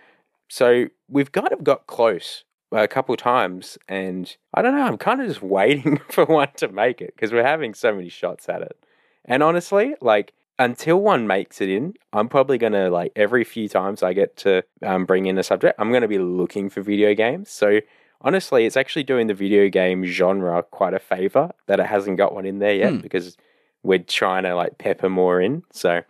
So 0.50 0.88
we've 1.10 1.32
kind 1.32 1.52
of 1.52 1.64
got 1.64 1.86
close 1.88 2.44
a 2.72 2.88
couple 2.88 3.16
times, 3.18 3.78
and 3.88 4.36
I 4.54 4.62
don't 4.62 4.76
know. 4.76 4.84
I'm 4.84 4.98
kind 4.98 5.22
of 5.22 5.28
just 5.28 5.42
waiting 5.58 5.98
for 6.10 6.26
one 6.26 6.50
to 6.58 6.68
make 6.70 7.02
it 7.02 7.14
because 7.16 7.32
we're 7.32 7.44
having 7.44 7.74
so 7.74 7.94
many 7.94 8.10
shots 8.10 8.50
at 8.50 8.62
it. 8.62 8.78
And 9.26 9.44
honestly, 9.44 9.94
like 10.02 10.34
until 10.60 11.00
one 11.02 11.28
makes 11.28 11.62
it 11.62 11.70
in, 11.70 11.94
I'm 12.14 12.28
probably 12.30 12.58
gonna 12.58 12.90
like 12.90 13.12
every 13.16 13.44
few 13.44 13.70
times 13.70 14.02
I 14.02 14.14
get 14.14 14.36
to 14.38 14.64
um, 14.82 15.06
bring 15.06 15.28
in 15.28 15.38
a 15.38 15.44
subject, 15.44 15.80
I'm 15.80 15.92
gonna 15.92 16.08
be 16.08 16.18
looking 16.18 16.70
for 16.70 16.82
video 16.82 17.14
games. 17.14 17.52
So 17.52 17.80
honestly, 18.22 18.66
it's 18.66 18.78
actually 18.78 19.04
doing 19.04 19.28
the 19.28 19.34
video 19.34 19.70
game 19.70 20.06
genre 20.06 20.64
quite 20.64 20.94
a 20.94 21.00
favor 21.00 21.52
that 21.68 21.80
it 21.80 21.86
hasn't 21.86 22.18
got 22.18 22.34
one 22.34 22.46
in 22.46 22.60
there 22.60 22.74
yet 22.76 22.94
Hmm. 22.94 23.00
because 23.00 23.38
we're 23.84 24.00
trying 24.00 24.44
to 24.44 24.56
like 24.56 24.78
pepper 24.78 25.10
more 25.10 25.40
in. 25.42 25.64
So, 25.72 26.02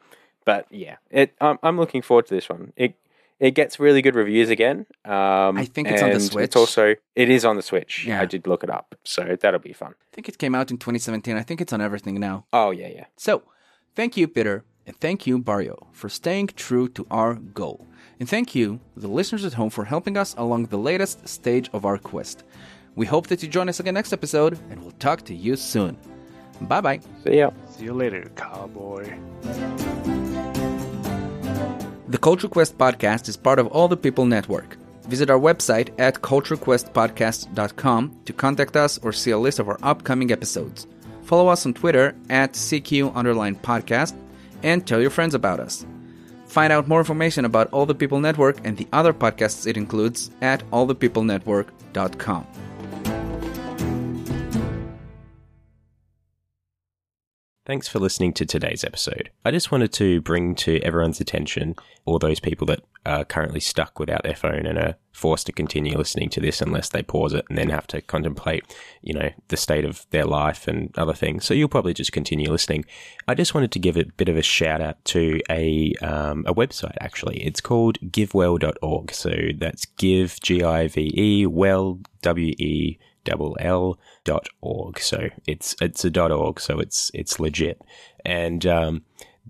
but 0.45 0.65
yeah, 0.71 0.97
it. 1.11 1.35
I'm, 1.41 1.57
I'm 1.63 1.77
looking 1.77 2.01
forward 2.01 2.27
to 2.27 2.33
this 2.35 2.49
one. 2.49 2.73
It 2.75 2.95
it 3.39 3.51
gets 3.51 3.79
really 3.79 4.01
good 4.01 4.15
reviews 4.15 4.49
again. 4.49 4.87
Um, 5.05 5.57
I 5.57 5.65
think 5.65 5.89
it's 5.89 6.01
on 6.01 6.09
the 6.11 6.19
Switch. 6.19 6.43
It's 6.45 6.55
also 6.55 6.95
it 7.15 7.29
is 7.29 7.45
on 7.45 7.55
the 7.55 7.61
Switch. 7.61 8.05
Yeah. 8.07 8.21
I 8.21 8.25
did 8.25 8.47
look 8.47 8.63
it 8.63 8.69
up, 8.69 8.95
so 9.03 9.37
that'll 9.39 9.59
be 9.59 9.73
fun. 9.73 9.93
I 10.11 10.15
think 10.15 10.27
it 10.27 10.37
came 10.39 10.55
out 10.55 10.71
in 10.71 10.77
2017. 10.77 11.35
I 11.37 11.43
think 11.43 11.61
it's 11.61 11.71
on 11.73 11.81
everything 11.81 12.19
now. 12.19 12.45
Oh 12.51 12.71
yeah, 12.71 12.87
yeah. 12.87 13.05
So, 13.15 13.43
thank 13.95 14.17
you, 14.17 14.27
Peter, 14.27 14.63
and 14.87 14.95
thank 14.99 15.27
you, 15.27 15.37
Barrio, 15.37 15.87
for 15.91 16.09
staying 16.09 16.47
true 16.55 16.87
to 16.89 17.05
our 17.11 17.35
goal. 17.35 17.85
And 18.19 18.27
thank 18.27 18.55
you, 18.55 18.79
the 18.95 19.07
listeners 19.07 19.45
at 19.45 19.53
home, 19.53 19.69
for 19.69 19.85
helping 19.85 20.17
us 20.17 20.33
along 20.37 20.65
the 20.65 20.77
latest 20.77 21.27
stage 21.27 21.69
of 21.73 21.85
our 21.85 21.97
quest. 21.97 22.43
We 22.95 23.05
hope 23.05 23.27
that 23.27 23.43
you 23.43 23.49
join 23.49 23.69
us 23.69 23.79
again 23.79 23.93
next 23.93 24.11
episode, 24.11 24.57
and 24.71 24.81
we'll 24.81 24.91
talk 24.93 25.21
to 25.25 25.35
you 25.35 25.55
soon. 25.55 25.97
Bye 26.61 26.81
bye. 26.81 26.99
See 27.23 27.37
ya. 27.37 27.51
See 27.69 27.83
you 27.85 27.93
later, 27.93 28.31
cowboy. 28.35 29.15
The 32.07 32.17
Culture 32.17 32.47
Quest 32.47 32.77
podcast 32.77 33.27
is 33.29 33.37
part 33.37 33.59
of 33.59 33.67
All 33.67 33.87
the 33.87 33.97
People 33.97 34.25
Network. 34.25 34.77
Visit 35.03 35.29
our 35.29 35.39
website 35.39 35.89
at 35.99 36.15
culturequestpodcast.com 36.21 38.19
to 38.25 38.33
contact 38.33 38.75
us 38.75 38.97
or 39.03 39.13
see 39.13 39.31
a 39.31 39.37
list 39.37 39.59
of 39.59 39.69
our 39.69 39.77
upcoming 39.83 40.31
episodes. 40.31 40.87
Follow 41.23 41.49
us 41.49 41.65
on 41.65 41.73
Twitter 41.73 42.15
at 42.29 42.53
CQ 42.53 43.11
underline 43.15 43.55
podcast 43.57 44.15
and 44.63 44.87
tell 44.87 45.01
your 45.01 45.09
friends 45.09 45.35
about 45.35 45.59
us. 45.59 45.85
Find 46.57 46.73
out 46.73 46.87
more 46.87 46.97
information 46.97 47.45
about 47.45 47.71
All 47.71 47.85
the 47.85 47.93
People 47.93 48.19
Network 48.19 48.57
and 48.63 48.75
the 48.75 48.87
other 48.91 49.13
podcasts 49.13 49.67
it 49.67 49.77
includes 49.77 50.31
at 50.41 50.67
allthepeoplenetwork.com. 50.71 52.47
Thanks 57.67 57.89
for 57.89 57.99
listening 57.99 58.31
to 58.35 58.45
today's 58.45 58.85
episode. 58.85 59.29
I 59.43 59.51
just 59.51 59.73
wanted 59.73 59.91
to 59.91 60.21
bring 60.21 60.55
to 60.55 60.79
everyone's 60.83 61.19
attention 61.19 61.75
all 62.05 62.17
those 62.17 62.39
people 62.39 62.65
that 62.67 62.79
are 63.05 63.25
currently 63.25 63.59
stuck 63.59 63.99
without 63.99 64.23
their 64.23 64.37
phone 64.37 64.65
and 64.65 64.77
are 64.77 64.95
forced 65.11 65.47
to 65.47 65.51
continue 65.51 65.97
listening 65.97 66.29
to 66.29 66.39
this 66.39 66.61
unless 66.61 66.87
they 66.87 67.03
pause 67.03 67.33
it 67.33 67.43
and 67.49 67.57
then 67.57 67.67
have 67.67 67.85
to 67.87 68.01
contemplate, 68.01 68.63
you 69.01 69.13
know, 69.13 69.31
the 69.49 69.57
state 69.57 69.83
of 69.83 70.05
their 70.11 70.23
life 70.23 70.65
and 70.65 70.97
other 70.97 71.11
things. 71.13 71.43
So 71.43 71.53
you'll 71.53 71.67
probably 71.67 71.93
just 71.93 72.13
continue 72.13 72.49
listening. 72.49 72.85
I 73.27 73.35
just 73.35 73.53
wanted 73.53 73.73
to 73.73 73.79
give 73.79 73.97
a 73.97 74.05
bit 74.05 74.29
of 74.29 74.37
a 74.37 74.41
shout 74.41 74.79
out 74.79 75.03
to 75.05 75.41
a 75.49 75.93
um, 76.01 76.45
a 76.47 76.53
website 76.53 76.95
actually. 77.01 77.43
It's 77.43 77.59
called 77.59 77.99
givewell.org. 77.99 79.11
So 79.11 79.31
that's 79.57 79.83
give 79.97 80.39
G 80.39 80.63
I 80.63 80.87
V 80.87 81.11
E 81.17 81.45
well 81.45 81.99
W 82.21 82.55
E 82.59 82.97
double 83.27 83.55
L 83.59 83.99
dot 84.23 84.47
org. 84.61 84.99
So 84.99 85.29
it's 85.45 85.75
it's 85.81 86.03
a 86.03 86.09
dot 86.09 86.31
org, 86.31 86.59
so 86.59 86.79
it's 86.79 87.11
it's 87.13 87.39
legit. 87.39 87.81
And 88.25 88.65
um, 88.65 89.03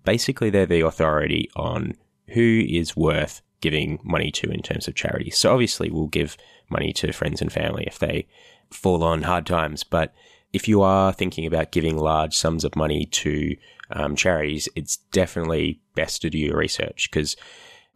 basically, 0.03 0.49
they're 0.49 0.65
the 0.65 0.85
authority 0.85 1.49
on 1.55 1.95
who 2.29 2.63
is 2.67 2.97
worth 2.97 3.41
giving 3.61 3.99
money 4.03 4.31
to 4.31 4.49
in 4.51 4.61
terms 4.61 4.87
of 4.87 4.95
charity. 4.95 5.29
So 5.29 5.53
obviously, 5.53 5.89
we'll 5.89 6.07
give 6.07 6.35
money 6.69 6.91
to 6.93 7.13
friends 7.13 7.41
and 7.41 7.51
family 7.51 7.85
if 7.87 7.97
they 7.99 8.27
fall 8.71 9.03
on 9.03 9.23
hard 9.23 9.45
times, 9.45 9.83
but 9.83 10.13
if 10.53 10.67
you 10.67 10.81
are 10.81 11.13
thinking 11.13 11.45
about 11.45 11.71
giving 11.71 11.97
large 11.97 12.35
sums 12.35 12.63
of 12.63 12.75
money 12.75 13.05
to 13.05 13.55
um, 13.91 14.15
charities, 14.15 14.67
it's 14.75 14.97
definitely 15.11 15.79
best 15.95 16.21
to 16.21 16.29
do 16.29 16.37
your 16.37 16.57
research 16.57 17.09
because 17.09 17.35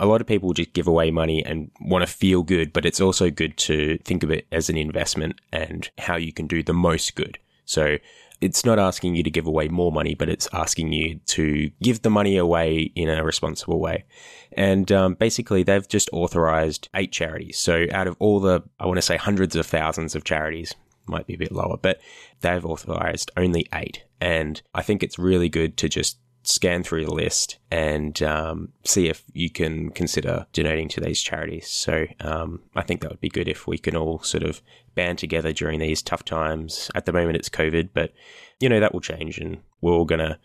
a 0.02 0.08
lot 0.08 0.20
of 0.20 0.28
people 0.28 0.52
just 0.52 0.74
give 0.74 0.88
away 0.88 1.12
money 1.12 1.46
and 1.46 1.70
want 1.80 2.02
to 2.02 2.12
feel 2.12 2.42
good, 2.42 2.74
but 2.74 2.86
it's 2.86 3.00
also 3.00 3.30
good 3.30 3.56
to 3.56 4.00
think 4.00 4.24
of 4.24 4.32
it 4.32 4.48
as 4.52 4.68
an 4.68 4.76
investment 4.76 5.40
and 5.54 5.90
how 6.00 6.16
you 6.16 6.34
can 6.34 6.48
do 6.48 6.64
the 6.64 6.74
most 6.74 7.16
good. 7.16 7.38
So 7.66 7.98
it's 8.42 8.66
not 8.66 8.80
asking 8.80 9.14
you 9.14 9.22
to 9.22 9.30
give 9.30 9.46
away 9.46 9.68
more 9.68 9.92
money, 9.92 10.16
but 10.16 10.28
it's 10.28 10.50
asking 10.52 10.92
you 10.92 11.20
to 11.28 11.70
give 11.84 12.02
the 12.02 12.10
money 12.10 12.36
away 12.36 12.92
in 12.96 13.10
a 13.10 13.24
responsible 13.24 13.80
way. 13.80 14.06
And 14.54 14.92
um, 14.92 15.14
basically, 15.14 15.62
they've 15.62 15.88
just 15.88 16.10
authorized 16.12 16.90
eight 16.96 17.12
charities. 17.12 17.60
So 17.60 17.86
out 17.92 18.08
of 18.08 18.16
all 18.18 18.40
the, 18.40 18.64
I 18.80 18.88
want 18.88 18.98
to 18.98 19.04
say 19.04 19.18
hundreds 19.18 19.56
of 19.56 19.68
thousands 19.68 20.16
of 20.16 20.24
charities, 20.24 20.74
might 21.06 21.28
be 21.28 21.36
a 21.36 21.38
bit 21.38 21.52
lower, 21.52 21.78
but 21.78 22.02
they've 22.42 22.66
authorized 22.66 23.30
only 23.38 23.68
eight. 23.74 24.04
And 24.20 24.60
I 24.74 24.82
think 24.82 25.04
it's 25.04 25.20
really 25.20 25.50
good 25.50 25.78
to 25.78 25.90
just 25.90 26.18
scan 26.44 26.84
through 26.84 27.06
the 27.06 27.14
list 27.14 27.58
and 27.70 28.22
um, 28.24 28.70
see 28.84 29.08
if 29.08 29.24
you 29.34 29.50
can 29.50 29.90
consider 29.92 30.46
donating 30.54 30.90
to 30.90 31.00
these 31.00 31.22
charities. 31.22 31.68
So 31.68 32.06
um, 32.20 32.62
I 32.76 32.82
think 32.82 33.02
that 33.02 33.12
would 33.12 33.22
be 33.22 33.30
good 33.30 33.48
if 33.48 33.68
we 33.68 33.78
can 33.78 33.96
all 33.96 34.20
sort 34.24 34.44
of 34.44 34.62
band 34.96 35.20
together 35.20 35.54
during 35.54 35.80
these 35.80 36.02
tough 36.02 36.26
times. 36.26 36.90
At 36.96 37.06
the 37.06 37.14
moment, 37.14 37.38
it's 37.38 37.50
COVID, 37.50 37.90
but 37.94 38.12
you 38.60 38.70
know 38.70 38.80
that 38.80 38.94
will 38.94 39.02
change, 39.02 39.38
and 39.38 39.60
we're 39.82 39.94
all 39.94 40.06
gonna 40.06 40.40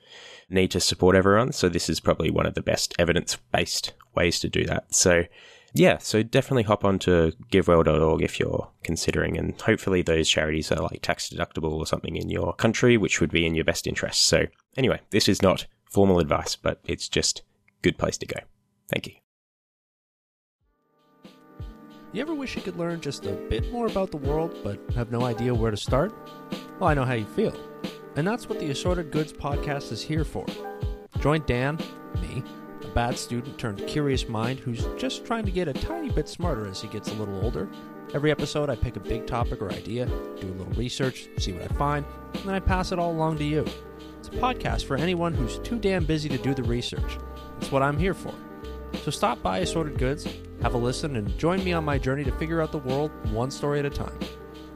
need 0.49 0.71
to 0.73 0.81
support 0.81 1.17
everyone. 1.17 1.53
So 1.53 1.69
this 1.69 1.89
is 1.89 2.01
probably 2.01 2.31
one 2.31 2.47
of 2.47 2.55
the 2.55 2.63
best 2.63 2.95
evidence-based 2.99 3.93
ways 4.15 4.41
to 4.41 4.49
do 4.49 4.65
that. 4.65 4.95
So. 4.95 5.25
Yeah, 5.75 5.99
so 5.99 6.23
definitely 6.23 6.63
hop 6.63 6.87
on 6.87 6.99
to 7.01 7.33
givewell.org 7.51 8.23
if 8.23 8.41
you're 8.41 8.71
considering, 8.83 9.37
and 9.37 9.61
hopefully 9.61 10.01
those 10.01 10.27
charities 10.27 10.73
are 10.73 10.81
like 10.81 11.03
tax 11.03 11.29
deductible 11.29 11.73
or 11.73 11.87
something 11.87 12.17
in 12.17 12.31
your 12.31 12.55
country, 12.55 12.97
which 12.97 13.21
would 13.21 13.31
be 13.31 13.45
in 13.45 13.55
your 13.55 13.65
best 13.67 13.87
interest. 13.87 14.23
So, 14.23 14.47
anyway, 14.79 15.01
this 15.11 15.29
is 15.29 15.43
not 15.43 15.67
formal 15.91 16.19
advice, 16.19 16.57
but 16.57 16.81
it's 16.85 17.09
just 17.09 17.43
good 17.83 17.99
place 17.99 18.19
to 18.19 18.27
go. 18.27 18.41
Thank 18.89 19.07
you. 19.07 19.15
You 22.13 22.23
ever 22.23 22.35
wish 22.35 22.57
you 22.57 22.63
could 22.63 22.77
learn 22.77 23.01
just 23.01 23.27
a 23.27 23.33
bit 23.33 23.71
more 23.73 23.87
about 23.87 24.11
the 24.11 24.17
world 24.17 24.57
but 24.65 24.81
have 24.95 25.11
no 25.11 25.25
idea 25.25 25.53
where 25.53 25.71
to 25.71 25.77
start? 25.77 26.15
Well, 26.79 26.89
I 26.89 26.95
know 26.95 27.05
how 27.05 27.15
you 27.15 27.27
feel. 27.27 27.55
And 28.15 28.27
that's 28.27 28.49
what 28.49 28.59
the 28.59 28.71
Assorted 28.71 29.11
Goods 29.11 29.33
podcast 29.33 29.93
is 29.93 30.01
here 30.01 30.25
for. 30.25 30.47
Join 31.21 31.43
Dan, 31.47 31.79
me, 32.23 32.43
a 32.83 32.89
bad 32.89 33.19
student 33.19 33.59
turned 33.59 33.87
curious 33.87 34.29
mind 34.29 34.61
who's 34.61 34.87
just 34.97 35.27
trying 35.27 35.45
to 35.45 35.51
get 35.51 35.69
a 35.69 35.75
tiny 35.75 36.09
bit 36.09 36.29
smarter 36.29 36.67
as 36.67 36.81
he 36.81 36.89
gets 36.89 37.11
a 37.11 37.15
little 37.15 37.45
older. 37.45 37.69
Every 38.15 38.31
episode, 38.31 38.71
I 38.71 38.77
pick 38.77 38.97
a 38.97 39.01
big 39.01 39.27
topic 39.27 39.61
or 39.61 39.71
idea, 39.73 40.07
do 40.07 40.47
a 40.47 40.57
little 40.57 40.73
research, 40.73 41.29
see 41.39 41.53
what 41.53 41.71
I 41.71 41.75
find, 41.75 42.07
and 42.33 42.45
then 42.45 42.55
I 42.55 42.61
pass 42.61 42.93
it 42.93 42.99
all 42.99 43.11
along 43.11 43.37
to 43.39 43.45
you. 43.45 43.67
It's 44.27 44.37
a 44.37 44.41
podcast 44.41 44.87
for 44.87 44.97
anyone 44.97 45.35
who's 45.35 45.61
too 45.61 45.79
damn 45.79 46.05
busy 46.05 46.29
to 46.29 46.39
do 46.39 46.53
the 46.53 46.65
research. 46.65 47.17
It's 47.61 47.71
what 47.71 47.83
I'm 47.83 47.97
here 47.97 48.13
for. 48.13 48.35
So 49.05 49.13
stop 49.13 49.41
by 49.41 49.59
Assorted 49.59 49.99
Goods, 49.99 50.27
have 50.63 50.75
a 50.75 50.79
listen, 50.79 51.15
and 51.15 51.39
join 51.39 51.63
me 51.63 51.73
on 51.73 51.85
my 51.85 51.97
journey 51.97 52.25
to 52.25 52.33
figure 52.33 52.61
out 52.61 52.73
the 52.73 52.79
world 52.79 53.13
one 53.31 53.53
story 53.53 53.79
at 53.79 53.85
a 53.85 53.91
time. 53.91 54.19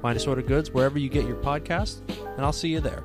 Find 0.02 0.16
Assorted 0.16 0.47
Goods 0.47 0.70
wherever 0.70 1.01
you 1.01 1.09
get 1.09 1.27
your 1.27 1.36
podcast, 1.39 2.09
and 2.36 2.44
I'll 2.44 2.52
see 2.52 2.68
you 2.68 2.78
there. 2.78 3.02